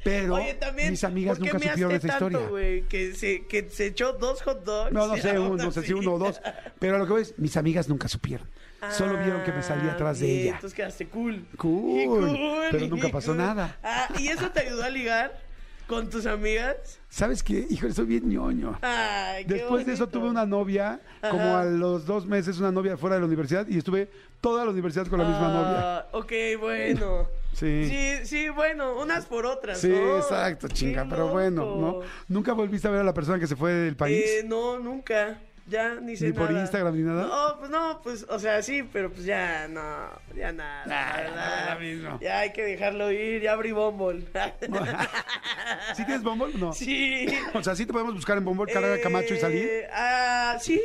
Pero 0.03 0.35
Oye, 0.35 0.55
también, 0.55 0.91
mis 0.91 1.05
amigas 1.05 1.39
¿por 1.39 1.47
qué 1.47 1.53
nunca 1.53 1.69
supieron 1.69 1.93
esa 1.93 2.09
tanto, 2.09 2.27
historia. 2.27 2.49
güey? 2.49 2.83
Que 2.89 3.15
se, 3.15 3.47
que 3.47 3.69
se 3.71 3.87
echó 3.87 4.15
dos 4.15 4.43
hot 4.43 4.65
dogs. 4.65 4.91
No, 4.91 5.07
no 5.07 5.17
sé, 5.17 5.39
uno, 5.39 5.63
no 5.63 5.71
sé 5.71 5.83
si 5.83 5.93
uno 5.93 6.15
o 6.15 6.19
dos. 6.19 6.41
Pero 6.81 6.97
a 6.97 6.99
lo 6.99 7.07
que 7.07 7.13
ves, 7.13 7.35
mis 7.37 7.57
amigas 7.57 7.89
nunca 7.89 8.09
supieron. 8.09 8.49
Solo 8.91 9.19
vieron 9.19 9.43
que 9.43 9.53
me 9.53 9.63
salía 9.63 9.91
Ah, 9.91 9.95
atrás 9.95 10.21
de 10.21 10.27
ella. 10.43 10.55
Entonces 10.55 10.75
quedaste 10.75 11.07
cool. 11.09 11.45
Cool, 11.57 12.01
Y 12.01 12.71
pero 12.71 12.87
nunca 12.87 13.09
pasó 13.11 13.29
cool. 13.29 13.39
nada. 13.39 13.77
Ah, 13.83 14.09
¿y 14.19 14.29
eso 14.29 14.51
te 14.51 14.61
ayudó 14.61 14.83
a 14.85 14.89
ligar 14.89 15.39
con 15.87 16.09
tus 16.09 16.25
amigas? 16.27 17.01
¿Sabes 17.09 17.43
qué? 17.43 17.67
Híjole, 17.69 17.93
soy 17.93 18.07
bien 18.07 18.29
ñoño. 18.29 18.79
Ay, 18.81 19.45
qué 19.45 19.55
Después 19.55 19.85
de 19.85 19.93
eso 19.95 20.09
tuve 20.09 20.29
una 20.29 20.47
novia, 20.47 21.01
como 21.31 21.57
a 21.57 21.65
los 21.65 22.07
dos 22.07 22.27
meses, 22.27 22.59
una 22.59 22.71
novia 22.71 22.97
fuera 22.97 23.17
de 23.17 23.21
la 23.21 23.27
universidad 23.27 23.67
y 23.69 23.77
estuve 23.79 24.09
toda 24.41 24.65
la 24.65 24.71
universidad 24.71 25.07
con 25.09 25.19
la 25.19 25.25
misma 25.27 25.49
novia. 25.49 25.77
Ah, 25.99 26.07
Ok, 26.13 26.33
bueno. 26.61 27.29
Sí. 27.53 27.85
Sí, 27.89 28.27
sí, 28.27 28.49
bueno, 28.49 28.97
unas 29.03 29.27
por 29.27 29.45
otras, 29.45 29.79
Sí, 29.81 29.89
¿no? 29.89 30.17
exacto, 30.19 30.69
chinga, 30.69 31.05
pero 31.11 31.29
bueno, 31.29 31.77
¿no? 31.77 32.01
¿Nunca 32.29 32.53
volviste 32.53 32.87
a 32.87 32.93
ver 32.93 33.01
a 33.01 33.05
la 33.05 33.13
persona 33.13 33.41
que 33.41 33.49
se 33.49 33.57
fue 33.57 33.73
del 33.73 33.97
país? 33.97 34.25
Eh, 34.25 34.45
no, 34.47 34.79
nunca. 34.79 35.41
Ya 35.71 35.95
ni 36.01 36.17
sé 36.17 36.27
¿Ni 36.27 36.33
por 36.33 36.51
nada. 36.51 36.63
Instagram 36.63 36.97
ni 36.97 37.03
nada? 37.03 37.23
No, 37.27 37.59
pues 37.61 37.71
no, 37.71 38.01
pues, 38.03 38.27
o 38.29 38.39
sea, 38.41 38.61
sí, 38.61 38.83
pero 38.93 39.11
pues 39.13 39.25
ya 39.25 39.69
no, 39.69 40.11
ya 40.37 40.51
nada. 40.53 40.83
Ah, 40.85 41.23
la 41.23 41.23
verdad. 41.23 41.79
mismo. 41.79 42.19
Ya 42.21 42.41
hay 42.41 42.53
que 42.53 42.65
dejarlo 42.65 43.11
ir, 43.13 43.41
ya 43.43 43.53
abrí 43.53 43.71
Bumble. 43.71 44.27
¿Sí 45.95 46.05
tienes 46.05 46.23
Bumble? 46.23 46.59
No. 46.59 46.73
sí. 46.73 47.27
O 47.55 47.63
sea, 47.63 47.75
¿sí 47.77 47.87
te 47.87 47.93
podemos 47.93 48.15
buscar 48.15 48.37
en 48.39 48.45
Bumble, 48.45 48.73
carga 48.73 48.89
de 48.89 49.01
Camacho 49.01 49.35
y 49.35 49.39
salir? 49.39 49.65
Eh, 49.69 49.89
Ah, 49.93 50.57
sí. 50.61 50.81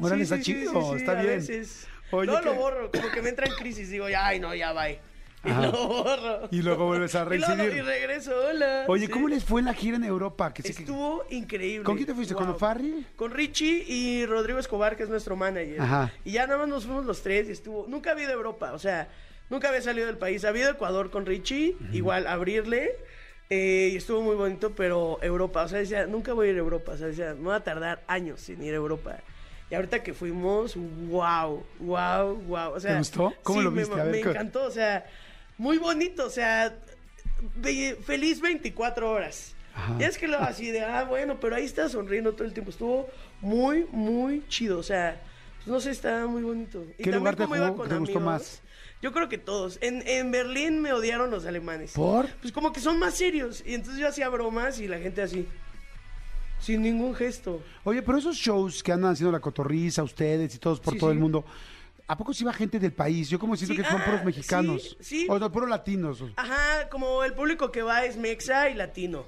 Órale, 0.00 0.16
Sí, 0.18 0.34
está 0.34 0.36
sí, 0.36 0.42
chido, 0.42 0.90
sí, 0.92 0.96
está 0.98 1.12
a 1.12 1.22
bien. 1.22 1.38
veces. 1.38 1.86
Oye, 2.10 2.30
no 2.30 2.40
lo 2.40 2.54
borro, 2.54 2.90
como 2.90 3.10
que 3.10 3.20
me 3.22 3.28
entra 3.30 3.46
en 3.46 3.54
crisis, 3.54 3.90
digo, 3.90 4.08
ya, 4.08 4.26
ay, 4.26 4.38
no, 4.40 4.54
ya 4.54 4.72
va. 4.72 4.86
Y 5.44 5.50
Ajá. 5.50 5.66
lo 5.68 5.86
borro. 5.88 6.48
Y 6.50 6.62
luego 6.62 6.86
vuelves 6.86 7.14
a 7.14 7.22
Y 7.32 7.38
luego- 7.38 7.54
reincidir. 7.54 7.76
Y 7.76 7.80
regreso, 7.82 8.32
hola. 8.48 8.84
Oye, 8.88 9.06
Sí. 9.06 9.12
¿cómo 9.12 9.28
les 9.28 9.44
fue 9.44 9.62
la 9.62 9.72
gira 9.72 9.96
en 9.96 10.04
Europa? 10.04 10.52
Que 10.52 10.62
sí 10.62 10.74
que- 10.74 10.82
Estuvo 10.82 11.24
increíble. 11.30 11.84
¿Con 11.84 11.94
quién 11.96 12.06
te 12.08 12.14
fuiste? 12.14 12.34
¿Con 12.34 12.46
Wow. 12.46 12.56
O'Farrill? 12.56 13.06
Con 13.16 13.30
Richie 13.30 13.84
y 13.86 14.26
Rodrigo 14.26 14.58
Escobar, 14.58 14.96
que 14.96 15.04
es 15.04 15.08
nuestro 15.08 15.36
manager. 15.36 15.80
Ajá. 15.80 16.12
Y 16.24 16.32
ya 16.32 16.46
nada 16.46 16.58
más 16.60 16.68
nos 16.68 16.84
fuimos 16.86 17.04
los 17.06 17.22
tres 17.22 17.48
y 17.48 17.52
estuvo. 17.52 17.86
Nunca 17.88 18.10
había 18.12 18.24
ido 18.24 18.32
a 18.32 18.36
Europa, 18.36 18.72
o 18.72 18.78
sea, 18.78 19.08
nunca 19.48 19.68
había 19.68 19.80
salido 19.82 20.06
del 20.08 20.18
país. 20.18 20.44
Había 20.44 20.62
ido 20.62 20.70
a 20.70 20.74
Ecuador 20.74 21.10
con 21.10 21.24
Richie, 21.26 21.76
igual 21.92 22.26
abrirle. 22.26 22.92
eh, 23.50 23.88
y 23.92 23.96
estuvo 23.96 24.20
muy 24.20 24.34
bonito, 24.36 24.72
pero 24.74 25.18
Europa, 25.22 25.62
o 25.62 25.68
sea, 25.68 25.78
decía, 25.78 26.06
nunca 26.06 26.34
voy 26.34 26.48
a 26.48 26.50
ir 26.50 26.56
a 26.56 26.58
Europa, 26.58 26.92
o 26.92 26.96
sea, 26.98 27.06
decía, 27.06 27.32
me 27.34 27.44
voy 27.44 27.54
a 27.54 27.60
tardar 27.60 28.02
años 28.06 28.42
sin 28.42 28.62
ir 28.62 28.74
a 28.74 28.76
Europa. 28.76 29.16
Y 29.70 29.74
ahorita 29.74 30.02
que 30.02 30.12
fuimos, 30.12 30.76
wow, 30.76 31.64
wow, 31.80 32.34
wow. 32.46 32.72
O 32.74 32.80
sea, 32.80 32.92
¿Te 32.92 32.98
gustó? 32.98 33.32
¿Cómo 33.42 33.60
sí, 33.60 33.64
lo 33.64 33.70
me- 33.70 33.80
viste? 33.80 33.98
A 33.98 34.04
ver, 34.04 34.12
me 34.16 34.20
cu- 34.22 34.28
encantó, 34.28 34.64
o 34.64 34.70
sea, 34.70 35.06
muy 35.58 35.76
bonito, 35.78 36.26
o 36.26 36.30
sea, 36.30 36.74
feliz 38.04 38.40
24 38.40 39.10
horas. 39.10 39.54
Ajá. 39.74 39.96
Y 40.00 40.04
es 40.04 40.18
que 40.18 40.26
lo 40.26 40.38
así 40.38 40.70
de, 40.70 40.80
ah, 40.84 41.04
bueno, 41.04 41.38
pero 41.40 41.56
ahí 41.56 41.64
está 41.64 41.88
sonriendo 41.88 42.32
todo 42.32 42.44
el 42.44 42.52
tiempo. 42.52 42.70
Estuvo 42.70 43.08
muy, 43.40 43.86
muy 43.92 44.44
chido. 44.48 44.78
O 44.78 44.82
sea, 44.82 45.20
pues 45.58 45.68
no 45.68 45.78
sé, 45.80 45.90
está 45.90 46.26
muy 46.26 46.42
bonito. 46.42 46.84
Y 46.98 47.04
¿Qué 47.04 47.10
también 47.12 47.36
te 47.36 47.44
jugó- 47.44 47.76
con 47.76 47.88
te 47.88 47.96
gustó 47.98 48.18
amigos, 48.18 48.22
más? 48.22 48.62
Yo 49.00 49.12
creo 49.12 49.28
que 49.28 49.38
todos. 49.38 49.78
En, 49.80 50.02
en 50.08 50.32
Berlín 50.32 50.80
me 50.82 50.92
odiaron 50.92 51.30
los 51.30 51.46
alemanes. 51.46 51.92
¿Por? 51.92 52.26
Pues 52.40 52.52
como 52.52 52.72
que 52.72 52.80
son 52.80 52.98
más 52.98 53.14
serios. 53.14 53.62
Y 53.64 53.74
entonces 53.74 54.00
yo 54.00 54.08
hacía 54.08 54.28
bromas 54.28 54.80
y 54.80 54.88
la 54.88 54.98
gente 54.98 55.22
así. 55.22 55.46
Sin 56.60 56.82
ningún 56.82 57.14
gesto. 57.14 57.62
Oye, 57.84 58.02
pero 58.02 58.18
esos 58.18 58.34
shows 58.36 58.82
que 58.82 58.90
andan 58.90 59.12
haciendo 59.12 59.30
la 59.30 59.38
cotorriza, 59.38 60.02
ustedes 60.02 60.52
y 60.56 60.58
todos 60.58 60.80
por 60.80 60.94
Sí, 60.94 60.98
todo 60.98 61.10
sí. 61.10 61.14
el 61.14 61.20
mundo, 61.20 61.44
¿a 62.08 62.16
poco 62.16 62.32
sí 62.34 62.42
va 62.44 62.52
gente 62.52 62.78
del 62.80 62.92
país? 62.92 63.28
Yo 63.28 63.38
como 63.38 63.54
siento 63.56 63.74
Sí, 63.74 63.82
que 63.82 63.88
son 63.88 64.00
ah, 64.00 64.04
puros 64.04 64.24
mexicanos. 64.24 64.96
sí, 65.00 65.20
sí. 65.20 65.26
O 65.28 65.38
no, 65.38 65.52
puros 65.52 65.68
latinos. 65.68 66.24
Ajá, 66.36 66.88
como 66.88 67.22
el 67.22 67.34
público 67.34 67.70
que 67.70 67.82
va 67.82 68.04
es 68.04 68.16
mexa 68.16 68.68
y 68.70 68.74
latino. 68.74 69.24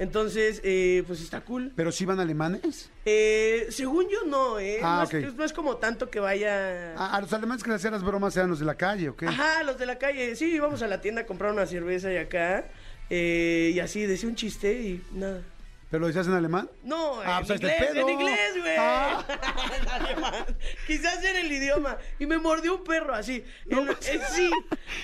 Entonces, 0.00 0.60
eh, 0.62 1.02
pues 1.08 1.20
está 1.20 1.40
cool. 1.40 1.72
¿Pero 1.74 1.90
sí 1.90 2.04
van 2.04 2.20
alemanes? 2.20 2.88
Eh, 3.04 3.66
según 3.70 4.08
yo 4.08 4.24
no, 4.26 4.60
¿eh? 4.60 4.78
Ah, 4.80 5.04
no, 5.10 5.18
es, 5.18 5.34
no 5.34 5.44
es 5.44 5.52
como 5.52 5.78
tanto 5.78 6.08
que 6.08 6.20
vaya... 6.20 6.94
Ah, 6.96 7.16
a 7.16 7.20
los 7.20 7.32
alemanes 7.32 7.64
que 7.64 7.70
le 7.70 7.76
hacían 7.76 7.92
las 7.94 8.04
bromas 8.04 8.36
eran 8.36 8.48
los 8.50 8.60
de 8.60 8.64
la 8.66 8.76
calle, 8.76 9.08
¿o 9.08 9.16
qué? 9.16 9.26
Ajá, 9.26 9.64
los 9.64 9.76
de 9.76 9.86
la 9.86 9.98
calle. 9.98 10.36
Sí, 10.36 10.54
íbamos 10.54 10.82
a 10.82 10.86
la 10.86 11.00
tienda 11.00 11.22
a 11.22 11.26
comprar 11.26 11.52
una 11.52 11.66
cerveza 11.66 12.12
y 12.12 12.16
acá. 12.16 12.66
eh, 13.10 13.72
y 13.74 13.80
así, 13.80 14.02
decía 14.06 14.28
un 14.28 14.36
chiste 14.36 14.72
y 14.80 15.02
nada. 15.14 15.42
¿Pero 15.90 16.02
lo 16.02 16.06
decías 16.08 16.26
en 16.26 16.34
alemán? 16.34 16.68
No, 16.84 17.20
Ah, 17.24 17.38
en 17.40 17.46
pues 17.46 17.60
inglés, 17.60 17.90
en 17.94 18.08
inglés, 18.08 18.50
güey. 18.58 18.76
Ah. 18.78 19.24
En 19.80 19.88
alemán. 19.88 20.44
Quizás 20.86 21.22
en 21.24 21.36
el 21.36 21.50
idioma. 21.52 21.96
Y 22.18 22.26
me 22.26 22.38
mordió 22.38 22.76
un 22.76 22.84
perro 22.84 23.14
así. 23.14 23.42
No 23.66 23.80
El, 23.80 23.84
manches. 23.86 24.08
el- 24.10 24.22
sí. 24.34 24.50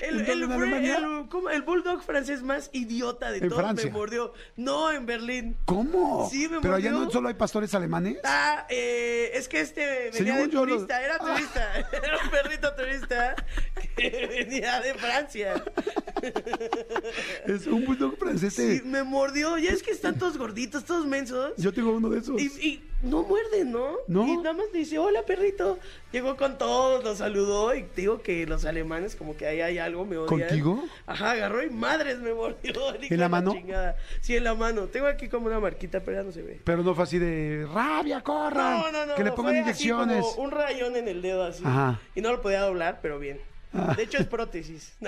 El, 0.03 1.27
¿cómo? 1.31 1.49
el 1.51 1.63
bulldog 1.63 2.03
francés 2.03 2.43
más 2.43 2.69
idiota 2.73 3.31
de 3.31 3.39
¿En 3.39 3.49
todos 3.49 3.75
me 3.75 3.91
mordió. 3.91 4.33
No, 4.57 4.91
en 4.91 5.07
Berlín. 5.07 5.57
¿Cómo? 5.65 6.29
Sí, 6.31 6.49
me 6.49 6.61
¿Pero 6.61 6.75
allá 6.75 6.91
mordió. 6.91 7.07
no 7.07 7.11
solo 7.13 7.29
hay 7.29 7.35
pastores 7.35 7.75
alemanes? 7.75 8.19
Ah, 8.25 8.67
eh, 8.69 9.31
es 9.35 9.49
que 9.49 9.61
este 9.61 10.11
venía 10.13 10.35
Según 10.35 10.51
de 10.51 10.55
lo- 10.55 10.61
turista, 10.67 11.03
era 11.03 11.17
Ah. 11.21 11.35
turista, 11.35 11.75
era 11.93 12.19
un 12.23 12.31
perrito 12.31 12.75
turista 12.75 13.35
que 13.97 14.27
venía 14.29 14.81
de 14.81 14.95
Francia. 14.95 15.65
Es 17.47 17.67
un 17.67 17.85
bulldog 17.85 18.17
francés. 18.19 18.55
Sí, 18.55 18.83
me 18.85 19.03
mordió, 19.03 19.59
ya 19.59 19.71
es 19.71 19.83
que 19.83 19.91
están 19.91 20.19
todos 20.19 20.37
gorditos, 20.39 20.74
todos 20.83 21.07
mensos. 21.07 21.53
Yo 21.57 21.73
tengo 21.73 21.93
uno 21.93 22.09
de 22.09 22.19
esos. 22.19 22.41
Y, 22.41 22.47
y 22.61 22.83
no 23.05 23.23
muerden, 23.23 23.71
¿no? 23.71 23.93
No. 24.09 24.27
Y 24.27 24.37
nada 24.39 24.55
más 24.55 24.73
dice, 24.73 24.99
hola 24.99 25.23
perrito. 25.23 25.79
Llegó 26.11 26.37
con 26.37 26.57
todos, 26.59 27.05
los 27.05 27.19
saludó 27.19 27.75
y 27.75 27.83
te 27.83 28.03
digo 28.03 28.23
que 28.23 28.47
los 28.47 28.65
alemanes 28.65 29.15
como 29.15 29.37
que 29.37 29.47
ahí 29.47 29.61
hay 29.61 29.79
algo, 29.79 30.05
me 30.05 30.17
odian. 30.17 30.49
¿Contigo? 30.49 30.83
Ajá, 31.07 31.33
agarró 31.33 31.63
y 31.63 31.71
madres 31.71 32.19
me 32.19 32.33
mordió. 32.33 32.73
¿En 33.01 33.21
la 33.21 33.29
mano? 33.29 33.53
chingada. 33.53 33.97
Sí, 34.21 34.37
en 34.37 34.45
la 34.45 34.55
mano. 34.55 34.87
Tengo 34.87 35.07
aquí 35.07 35.29
como 35.29 35.47
una 35.47 35.61
marquita, 35.61 36.01
pero 36.01 36.19
ya 36.19 36.23
no 36.25 36.33
se 36.33 36.43
ve. 36.43 36.61
Pero 36.65 36.83
no 36.83 36.95
fue 36.95 37.05
así 37.05 37.19
de 37.19 37.69
rabia, 37.73 38.23
corran. 38.23 38.81
No, 38.81 38.93
no, 38.93 39.07
no. 39.07 39.15
que 39.15 39.25
le 39.25 39.33
pongan 39.33 39.53
fue 39.53 39.61
así 39.61 39.89
inyecciones. 39.89 40.25
como 40.25 40.45
un 40.45 40.51
rayón 40.51 40.97
en 40.97 41.09
el 41.09 41.23
dedo 41.23 41.45
así. 41.45 41.63
Ajá. 41.65 42.01
Y 42.15 42.21
no 42.21 42.33
lo 42.33 42.41
podía 42.41 42.63
doblar, 42.63 43.01
pero 43.03 43.19
bien. 43.19 43.39
Ah. 43.75 43.95
De 43.97 44.05
hecho 44.05 44.19
es 44.19 44.27
prótesis. 44.27 44.95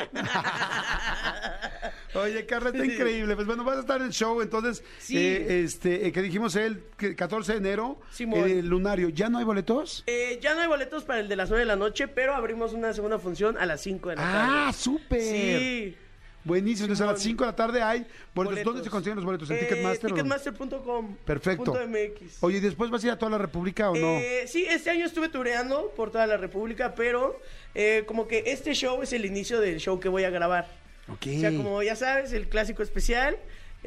Oye, 2.14 2.46
Carla, 2.46 2.70
está 2.70 2.84
increíble. 2.84 3.34
Pues 3.34 3.46
bueno, 3.46 3.62
vas 3.64 3.76
a 3.76 3.80
estar 3.80 4.00
en 4.00 4.06
el 4.06 4.12
show, 4.12 4.40
entonces, 4.40 4.82
Sí. 4.98 5.16
eh, 5.18 5.62
este, 5.64 6.06
eh, 6.06 6.12
que 6.12 6.22
dijimos 6.22 6.56
el 6.56 6.82
que 6.96 7.14
14 7.14 7.52
de 7.52 7.58
enero, 7.58 8.00
Simón. 8.10 8.40
el 8.48 8.66
lunario. 8.66 9.08
¿Ya 9.10 9.28
no 9.28 9.38
hay 9.38 9.44
boletos? 9.44 10.02
Eh, 10.06 10.38
ya 10.42 10.54
no 10.54 10.62
hay 10.62 10.66
boletos 10.68 11.04
para 11.04 11.20
el 11.20 11.28
de 11.28 11.36
las 11.36 11.48
9 11.50 11.60
de 11.60 11.66
la 11.66 11.76
noche, 11.76 12.08
pero 12.08 12.34
abrimos 12.34 12.72
una 12.72 12.92
segunda 12.92 13.18
función 13.18 13.58
a 13.58 13.66
las 13.66 13.82
5 13.82 14.08
de 14.10 14.16
la 14.16 14.22
tarde. 14.22 14.38
Ah, 14.68 14.72
súper. 14.72 15.20
Sí. 15.20 15.96
Buenísimo. 16.46 16.84
Entonces, 16.86 17.02
a 17.06 17.10
las 17.12 17.20
Simón. 17.20 17.32
5 17.38 17.44
de 17.44 17.50
la 17.50 17.56
tarde 17.56 17.82
hay 17.82 17.98
boletos. 18.00 18.34
Boletos. 18.34 18.64
¿Dónde 18.64 18.84
se 18.84 18.90
consiguen 18.90 19.16
los 19.16 19.24
boletos? 19.24 19.50
¿En 19.50 19.56
Eh, 19.56 19.60
Ticketmaster? 19.60 20.10
Ticketmaster.com. 20.10 21.16
Perfecto. 21.24 21.72
MX. 21.74 22.38
Oye, 22.42 22.58
¿y 22.58 22.60
después 22.60 22.90
vas 22.90 23.02
a 23.02 23.06
ir 23.08 23.12
a 23.12 23.18
toda 23.18 23.30
la 23.32 23.38
República 23.38 23.90
o 23.90 23.94
no? 23.96 24.18
Eh, 24.18 24.44
sí, 24.46 24.64
este 24.68 24.90
año 24.90 25.04
estuve 25.06 25.28
tureando 25.28 25.92
por 25.96 26.10
toda 26.10 26.26
la 26.26 26.36
República, 26.36 26.94
pero 26.94 27.40
eh, 27.74 28.04
como 28.06 28.26
que 28.28 28.44
este 28.46 28.74
show 28.74 29.02
es 29.02 29.12
el 29.12 29.24
inicio 29.24 29.60
del 29.60 29.78
show 29.80 29.98
que 30.00 30.08
voy 30.08 30.24
a 30.24 30.30
grabar. 30.30 30.68
ok. 31.08 31.26
O 31.36 31.40
sea, 31.40 31.50
como 31.56 31.82
ya 31.82 31.96
sabes, 31.96 32.32
el 32.32 32.48
clásico 32.48 32.82
especial. 32.82 33.36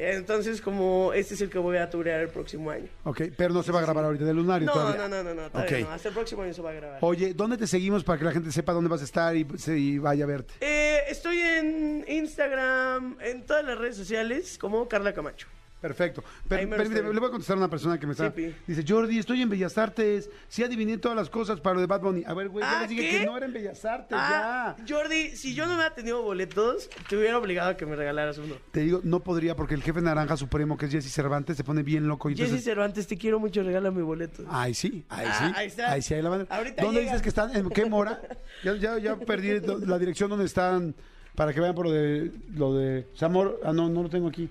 Entonces, 0.02 0.62
como 0.62 1.12
este 1.12 1.34
es 1.34 1.40
el 1.42 1.50
que 1.50 1.58
voy 1.58 1.76
a 1.76 1.90
turear 1.90 2.20
el 2.20 2.28
próximo 2.28 2.70
año. 2.70 2.88
Ok, 3.04 3.20
pero 3.36 3.52
no 3.52 3.62
se 3.62 3.70
va 3.70 3.80
a 3.80 3.82
grabar 3.82 4.02
ahorita 4.04 4.24
del 4.24 4.36
lunario 4.36 4.66
No, 4.66 4.72
todavía. 4.72 5.06
no, 5.06 5.08
no, 5.08 5.22
no, 5.22 5.34
no, 5.34 5.50
todavía 5.50 5.76
Ok. 5.78 5.84
no. 5.84 5.90
Hasta 5.90 6.08
el 6.08 6.14
próximo 6.14 6.42
año 6.42 6.54
se 6.54 6.62
va 6.62 6.70
a 6.70 6.72
grabar. 6.72 6.98
Oye, 7.02 7.34
¿dónde 7.34 7.58
te 7.58 7.66
seguimos 7.66 8.02
para 8.02 8.18
que 8.18 8.24
la 8.24 8.32
gente 8.32 8.50
sepa 8.50 8.72
dónde 8.72 8.88
vas 8.88 9.02
a 9.02 9.04
estar 9.04 9.36
y, 9.36 9.46
y 9.68 9.98
vaya 9.98 10.24
a 10.24 10.26
verte? 10.26 10.54
Eh, 10.62 11.00
estoy 11.08 11.38
en 11.40 12.04
Instagram, 12.08 13.18
en 13.20 13.44
todas 13.44 13.64
las 13.64 13.76
redes 13.76 13.96
sociales, 13.96 14.56
como 14.58 14.88
Carla 14.88 15.12
Camacho. 15.12 15.46
Perfecto. 15.80 16.22
Per- 16.48 16.58
Ahí 16.60 16.66
permíteme, 16.66 17.12
le 17.12 17.18
voy 17.20 17.28
a 17.28 17.30
contestar 17.30 17.56
a 17.56 17.60
una 17.60 17.70
persona 17.70 17.98
que 17.98 18.06
me 18.06 18.12
está. 18.12 18.32
Sí. 18.36 18.54
Dice, 18.66 18.84
Jordi, 18.86 19.18
estoy 19.18 19.40
en 19.42 19.48
Bellas 19.48 19.78
Artes. 19.78 20.28
Sí 20.48 20.62
adiviné 20.62 20.98
todas 20.98 21.16
las 21.16 21.30
cosas 21.30 21.60
para 21.60 21.74
lo 21.76 21.80
de 21.80 21.86
Bad 21.86 22.02
Bunny. 22.02 22.22
A 22.26 22.34
ver, 22.34 22.48
güey, 22.50 22.62
ya 22.64 22.78
Ah, 22.78 22.80
les 22.82 22.90
dije 22.90 23.08
¿qué? 23.10 23.18
que 23.20 23.26
no 23.26 23.36
era 23.36 23.46
en 23.46 23.52
Bellas 23.52 23.84
Artes, 23.84 24.18
Ah, 24.20 24.76
ya. 24.78 24.84
Jordi, 24.94 25.30
si 25.36 25.54
yo 25.54 25.66
no 25.66 25.74
hubiera 25.74 25.94
tenido 25.94 26.22
boletos, 26.22 26.90
te 27.08 27.16
hubiera 27.16 27.38
obligado 27.38 27.70
a 27.70 27.76
que 27.76 27.86
me 27.86 27.96
regalaras 27.96 28.36
uno. 28.38 28.56
Te 28.72 28.80
digo, 28.80 29.00
no 29.04 29.20
podría 29.20 29.56
porque 29.56 29.74
el 29.74 29.82
jefe 29.82 30.00
naranja 30.02 30.36
supremo, 30.36 30.76
que 30.76 30.86
es 30.86 30.92
Jesse 30.92 31.10
Cervantes, 31.12 31.56
se 31.56 31.64
pone 31.64 31.82
bien 31.82 32.06
loco. 32.08 32.28
Y 32.28 32.34
Jesse 32.34 32.42
entonces... 32.44 32.64
Cervantes, 32.64 33.06
te 33.06 33.16
quiero 33.16 33.40
mucho, 33.40 33.62
regálame 33.62 34.02
boletos. 34.02 34.44
Ay, 34.50 34.74
sí, 34.74 35.04
ahí 35.08 35.26
Ah, 35.28 35.38
sí. 35.48 35.52
ahí 35.56 35.66
está. 35.66 35.92
Ahí 35.92 36.02
sí, 36.02 36.14
ahí 36.14 36.22
la 36.22 36.28
van. 36.28 36.46
Ahorita 36.50 36.82
¿Dónde 36.82 37.00
llega. 37.00 37.12
dices 37.12 37.22
que 37.22 37.28
están? 37.30 37.56
¿En 37.56 37.68
qué 37.70 37.86
mora? 37.86 38.20
Ya, 38.64 38.74
ya, 38.76 38.98
ya 38.98 39.16
perdí 39.16 39.60
la 39.86 39.98
dirección 39.98 40.28
donde 40.28 40.44
están 40.44 40.94
para 41.34 41.54
que 41.54 41.60
vean 41.60 41.74
por 41.74 41.86
lo 41.86 41.92
de 41.92 42.30
lo 42.54 42.74
de 42.74 43.06
Zamor. 43.16 43.58
Ah, 43.64 43.72
no, 43.72 43.88
no 43.88 44.02
lo 44.02 44.10
tengo 44.10 44.28
aquí. 44.28 44.50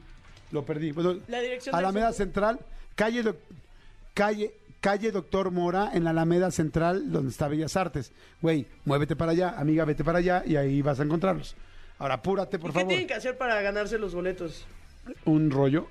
Lo 0.51 0.65
perdí. 0.65 0.91
Bueno, 0.91 1.19
La 1.27 1.39
dirección 1.41 1.75
Alameda. 1.75 2.13
Central, 2.13 2.59
calle 2.95 3.33
calle 4.13 4.53
calle 4.81 5.11
Doctor 5.11 5.51
Mora 5.51 5.91
en 5.93 6.03
la 6.05 6.11
Alameda 6.11 6.51
Central 6.51 7.11
donde 7.11 7.29
está 7.31 7.47
Bellas 7.47 7.75
Artes. 7.75 8.11
Güey, 8.41 8.65
muévete 8.85 9.15
para 9.15 9.31
allá, 9.33 9.55
amiga, 9.57 9.85
vete 9.85 10.03
para 10.03 10.19
allá 10.19 10.43
y 10.45 10.55
ahí 10.55 10.81
vas 10.81 10.99
a 10.99 11.03
encontrarlos. 11.03 11.55
Ahora 11.97 12.15
apúrate, 12.15 12.57
por 12.59 12.69
¿Y 12.69 12.73
qué 12.73 12.79
favor. 12.79 12.87
tienen 12.89 13.07
que 13.07 13.13
hacer 13.13 13.37
para 13.37 13.61
ganarse 13.61 13.97
los 13.99 14.15
boletos? 14.15 14.65
Un 15.25 15.51
rollo. 15.51 15.87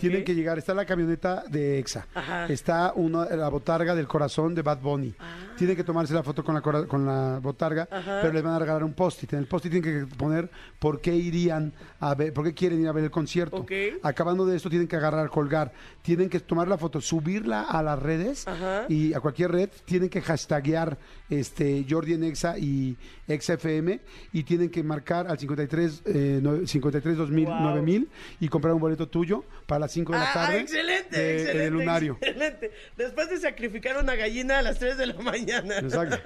Tienen 0.00 0.24
que 0.24 0.34
llegar. 0.34 0.58
Está 0.58 0.74
la 0.74 0.84
camioneta 0.84 1.44
de 1.48 1.78
EXA. 1.78 2.06
Ajá. 2.14 2.46
Está 2.46 2.92
una, 2.96 3.24
la 3.26 3.48
botarga 3.48 3.94
del 3.94 4.06
corazón 4.08 4.54
de 4.54 4.62
Bad 4.62 4.80
Bunny. 4.80 5.14
Tienen 5.56 5.76
que 5.76 5.84
tomarse 5.84 6.14
la 6.14 6.22
foto 6.22 6.42
con 6.44 6.54
la, 6.54 6.60
con 6.62 7.04
la 7.06 7.38
botarga, 7.42 7.88
Ah. 7.90 7.98
Ajá. 7.98 8.18
pero 8.22 8.32
les 8.32 8.42
van 8.42 8.54
a 8.54 8.58
regalar 8.58 8.84
un 8.84 8.92
post-it. 8.94 9.32
En 9.32 9.40
el 9.40 9.46
post-it 9.46 9.72
tienen 9.72 10.06
que 10.08 10.16
poner 10.16 10.50
por 10.78 11.00
qué 11.00 11.14
irían 11.14 11.72
a 12.00 12.14
ver, 12.14 12.32
por 12.32 12.44
qué 12.44 12.54
quieren 12.54 12.80
ir 12.80 12.88
a 12.88 12.92
ver 12.92 13.04
el 13.04 13.10
concierto. 13.10 13.64
Acabando 14.02 14.46
de 14.46 14.56
esto, 14.56 14.70
tienen 14.70 14.88
que 14.88 14.96
agarrar, 14.96 15.28
colgar. 15.28 15.72
Tienen 16.02 16.28
que 16.28 16.40
tomar 16.40 16.68
la 16.68 16.78
foto, 16.78 17.00
subirla 17.00 17.62
a 17.62 17.82
las 17.82 17.98
redes 18.00 18.46
Ajá. 18.48 18.84
y 18.88 19.12
a 19.14 19.20
cualquier 19.20 19.50
red. 19.52 19.70
Tienen 19.84 20.08
que 20.08 20.20
hashtaguear 20.22 20.96
este, 21.28 21.84
Jordi 21.88 22.14
en 22.14 22.24
Exa 22.24 22.56
y 22.58 22.96
ExaFM 23.26 24.00
y 24.32 24.42
tienen 24.44 24.70
que 24.70 24.82
marcar 24.82 25.26
al 25.28 25.38
53, 25.38 26.02
eh, 26.06 26.40
nueve- 26.42 26.66
53 26.66 27.16
2000, 27.16 27.44
Wow. 27.46 27.60
9000 27.60 28.08
y 28.40 28.48
comprar 28.48 28.74
un 28.74 28.80
boleto 28.80 29.08
tuyo 29.08 29.44
para 29.68 29.80
las 29.80 29.92
5 29.92 30.14
de 30.14 30.18
la 30.18 30.30
Ah, 30.30 30.32
tarde. 30.32 30.60
excelente, 30.60 31.18
de- 31.20 31.32
excelente. 31.34 31.58
de 31.62 31.70
lunario. 31.70 32.18
Excelente. 32.22 32.72
Después 32.96 33.28
de 33.28 33.36
sacrificar 33.36 33.98
una 34.02 34.14
gallina 34.14 34.60
a 34.60 34.62
las 34.62 34.78
3 34.78 34.96
de 34.96 35.06
la 35.08 35.14
mañana. 35.20 35.76
Exacto. 35.78 36.16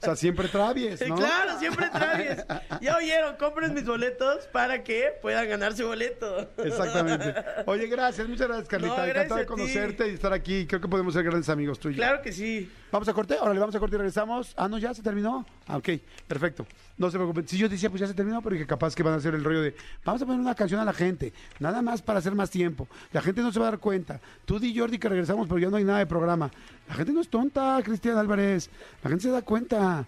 O 0.00 0.04
sea, 0.04 0.16
siempre 0.16 0.48
travies, 0.48 1.00
¿no? 1.08 1.14
Claro, 1.14 1.56
siempre 1.60 1.86
traes. 1.92 2.44
Ya 2.80 2.96
oyeron, 2.96 3.36
compren 3.36 3.72
mis 3.72 3.84
boletos 3.84 4.46
para 4.48 4.82
que 4.82 5.12
puedan 5.22 5.48
ganar 5.48 5.74
su 5.76 5.86
boleto. 5.86 6.50
Exactamente. 6.58 7.34
Oye, 7.66 7.86
gracias, 7.86 8.26
muchas 8.28 8.48
gracias, 8.48 8.68
Carlita. 8.68 8.90
No, 8.90 8.96
gracias 8.96 9.16
Encantado 9.26 9.40
de 9.40 9.46
conocerte 9.46 10.08
y 10.08 10.14
estar 10.14 10.32
aquí. 10.32 10.66
Creo 10.66 10.80
que 10.80 10.88
podemos 10.88 11.14
ser 11.14 11.22
grandes 11.22 11.48
amigos 11.48 11.78
yo. 11.78 11.92
Claro 11.92 12.20
que 12.20 12.32
sí. 12.32 12.68
Vamos 12.90 13.06
a 13.08 13.12
corte, 13.12 13.36
ahora 13.36 13.52
le 13.52 13.60
vamos 13.60 13.74
a 13.74 13.80
corte 13.80 13.96
y 13.96 13.98
regresamos. 13.98 14.54
Ah, 14.56 14.68
no, 14.68 14.78
ya 14.78 14.94
se 14.94 15.02
terminó. 15.02 15.44
Ah, 15.66 15.76
ok, 15.76 15.90
perfecto. 16.26 16.66
No 16.96 17.10
se 17.10 17.18
preocupen. 17.18 17.46
Si 17.46 17.58
yo 17.58 17.68
decía, 17.68 17.90
pues 17.90 18.00
ya 18.00 18.06
se 18.06 18.14
terminó, 18.14 18.40
pero 18.40 18.56
que 18.56 18.66
capaz 18.66 18.94
que 18.94 19.02
van 19.02 19.14
a 19.14 19.16
hacer 19.16 19.34
el 19.34 19.44
rollo 19.44 19.60
de, 19.60 19.74
vamos 20.04 20.22
a 20.22 20.26
poner 20.26 20.40
una 20.40 20.54
canción 20.54 20.80
a 20.80 20.84
la 20.84 20.94
gente, 20.94 21.32
nada 21.58 21.82
más 21.82 22.00
para 22.00 22.20
hacer 22.20 22.34
más 22.34 22.50
tiempo. 22.50 22.88
La 23.12 23.20
gente 23.20 23.42
no 23.42 23.52
se 23.52 23.60
va 23.60 23.68
a 23.68 23.70
dar 23.72 23.80
cuenta. 23.80 24.20
Tú 24.46 24.58
di 24.58 24.76
Jordi 24.76 24.98
que 24.98 25.08
regresamos, 25.08 25.46
pero 25.46 25.58
ya 25.58 25.68
no 25.68 25.76
hay 25.76 25.84
nada 25.84 25.98
de 25.98 26.06
programa. 26.06 26.50
La 26.88 26.94
gente 26.94 27.12
no 27.12 27.20
es 27.20 27.28
tonta, 27.28 27.78
Cristian 27.84 28.16
Álvarez. 28.16 28.70
La 29.02 29.10
gente 29.10 29.24
se 29.24 29.30
da 29.30 29.42
cuenta. 29.42 30.06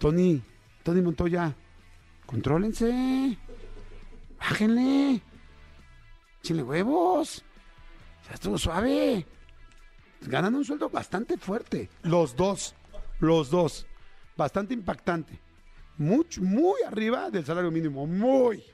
Tony, 0.00 0.42
Tony 0.82 1.00
Montoya, 1.00 1.54
contrólense. 2.26 3.38
Bájenle. 4.38 5.22
Chile 6.42 6.62
huevos. 6.62 7.44
Ya 8.28 8.34
estuvo 8.34 8.58
suave 8.58 9.26
ganan 10.28 10.54
un 10.54 10.64
sueldo 10.64 10.88
bastante 10.90 11.36
fuerte. 11.36 11.88
Los 12.02 12.36
dos, 12.36 12.74
los 13.20 13.50
dos. 13.50 13.86
Bastante 14.36 14.74
impactante. 14.74 15.38
Mucho, 15.96 16.42
muy 16.42 16.80
arriba 16.86 17.30
del 17.30 17.44
salario 17.44 17.70
mínimo. 17.70 18.06
Muy. 18.06 18.64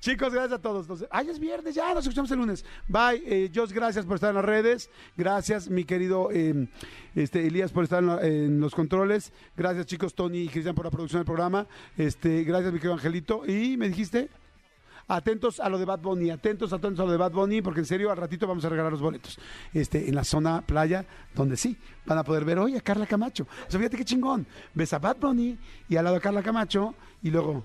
Chicos, 0.00 0.32
gracias 0.32 0.58
a 0.58 0.62
todos. 0.62 0.86
Ay, 1.10 1.28
es 1.28 1.40
viernes, 1.40 1.74
ya 1.74 1.92
nos 1.92 2.04
escuchamos 2.04 2.30
el 2.30 2.38
lunes. 2.38 2.64
Bye, 2.86 3.22
eh, 3.26 3.50
Jos, 3.52 3.72
gracias 3.72 4.04
por 4.04 4.14
estar 4.14 4.30
en 4.30 4.36
las 4.36 4.44
redes. 4.44 4.90
Gracias, 5.16 5.68
mi 5.68 5.84
querido 5.84 6.28
eh, 6.32 6.68
este, 7.16 7.46
Elías, 7.46 7.72
por 7.72 7.82
estar 7.82 8.04
en, 8.04 8.10
en 8.24 8.60
los 8.60 8.74
controles. 8.74 9.32
Gracias, 9.56 9.86
chicos, 9.86 10.14
Tony 10.14 10.42
y 10.42 10.48
Cristian, 10.48 10.76
por 10.76 10.84
la 10.84 10.92
producción 10.92 11.20
del 11.20 11.26
programa. 11.26 11.66
Este, 11.96 12.44
gracias, 12.44 12.72
mi 12.72 12.78
querido 12.78 12.94
Angelito. 12.94 13.44
¿Y 13.44 13.76
me 13.76 13.88
dijiste? 13.88 14.28
Atentos 15.10 15.58
a 15.58 15.70
lo 15.70 15.78
de 15.78 15.86
Bad 15.86 16.00
Bunny, 16.00 16.30
atentos, 16.30 16.70
atentos 16.70 17.00
a 17.00 17.06
lo 17.06 17.12
de 17.12 17.16
Bad 17.16 17.32
Bunny, 17.32 17.62
porque 17.62 17.80
en 17.80 17.86
serio 17.86 18.10
al 18.10 18.18
ratito 18.18 18.46
vamos 18.46 18.62
a 18.66 18.68
regalar 18.68 18.92
los 18.92 19.00
boletos. 19.00 19.38
Este, 19.72 20.06
en 20.06 20.14
la 20.14 20.22
zona 20.22 20.60
playa, 20.60 21.06
donde 21.34 21.56
sí, 21.56 21.78
van 22.04 22.18
a 22.18 22.24
poder 22.24 22.44
ver 22.44 22.58
hoy 22.58 22.76
a 22.76 22.82
Carla 22.82 23.06
Camacho. 23.06 23.46
Fíjate 23.68 23.96
qué 23.96 24.04
chingón. 24.04 24.46
Ves 24.74 24.92
a 24.92 24.98
Bad 24.98 25.16
Bunny 25.16 25.58
y 25.88 25.96
al 25.96 26.04
lado 26.04 26.16
a 26.16 26.20
Carla 26.20 26.42
Camacho 26.42 26.94
y 27.22 27.30
luego. 27.30 27.64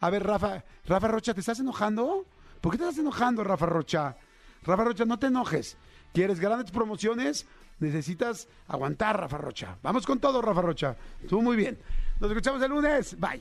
A 0.00 0.10
ver, 0.10 0.24
Rafa, 0.24 0.64
Rafa 0.84 1.08
Rocha, 1.08 1.32
¿te 1.32 1.40
estás 1.40 1.60
enojando? 1.60 2.26
¿Por 2.60 2.72
qué 2.72 2.78
te 2.78 2.84
estás 2.84 2.98
enojando, 2.98 3.44
Rafa 3.44 3.66
Rocha? 3.66 4.16
Rafa 4.64 4.84
Rocha, 4.84 5.04
no 5.04 5.18
te 5.18 5.28
enojes. 5.28 5.76
¿Quieres 6.12 6.40
grandes 6.40 6.72
promociones? 6.72 7.46
Necesitas 7.78 8.48
aguantar, 8.66 9.20
Rafa 9.20 9.38
Rocha. 9.38 9.78
Vamos 9.82 10.06
con 10.06 10.18
todo, 10.18 10.42
Rafa 10.42 10.62
Rocha. 10.62 10.96
Estuvo 11.22 11.42
muy 11.42 11.56
bien. 11.56 11.78
Nos 12.20 12.30
escuchamos 12.30 12.62
el 12.62 12.70
lunes. 12.70 13.16
Bye. 13.18 13.40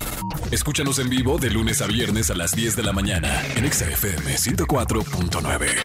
Escúchanos 0.51 0.99
en 0.99 1.09
vivo 1.09 1.37
de 1.37 1.49
lunes 1.49 1.81
a 1.81 1.87
viernes 1.87 2.29
a 2.29 2.35
las 2.35 2.51
10 2.51 2.75
de 2.75 2.83
la 2.83 2.91
mañana 2.91 3.41
en 3.55 3.65
Exa 3.65 3.89
FM 3.89 4.35
104.9. 4.35 5.84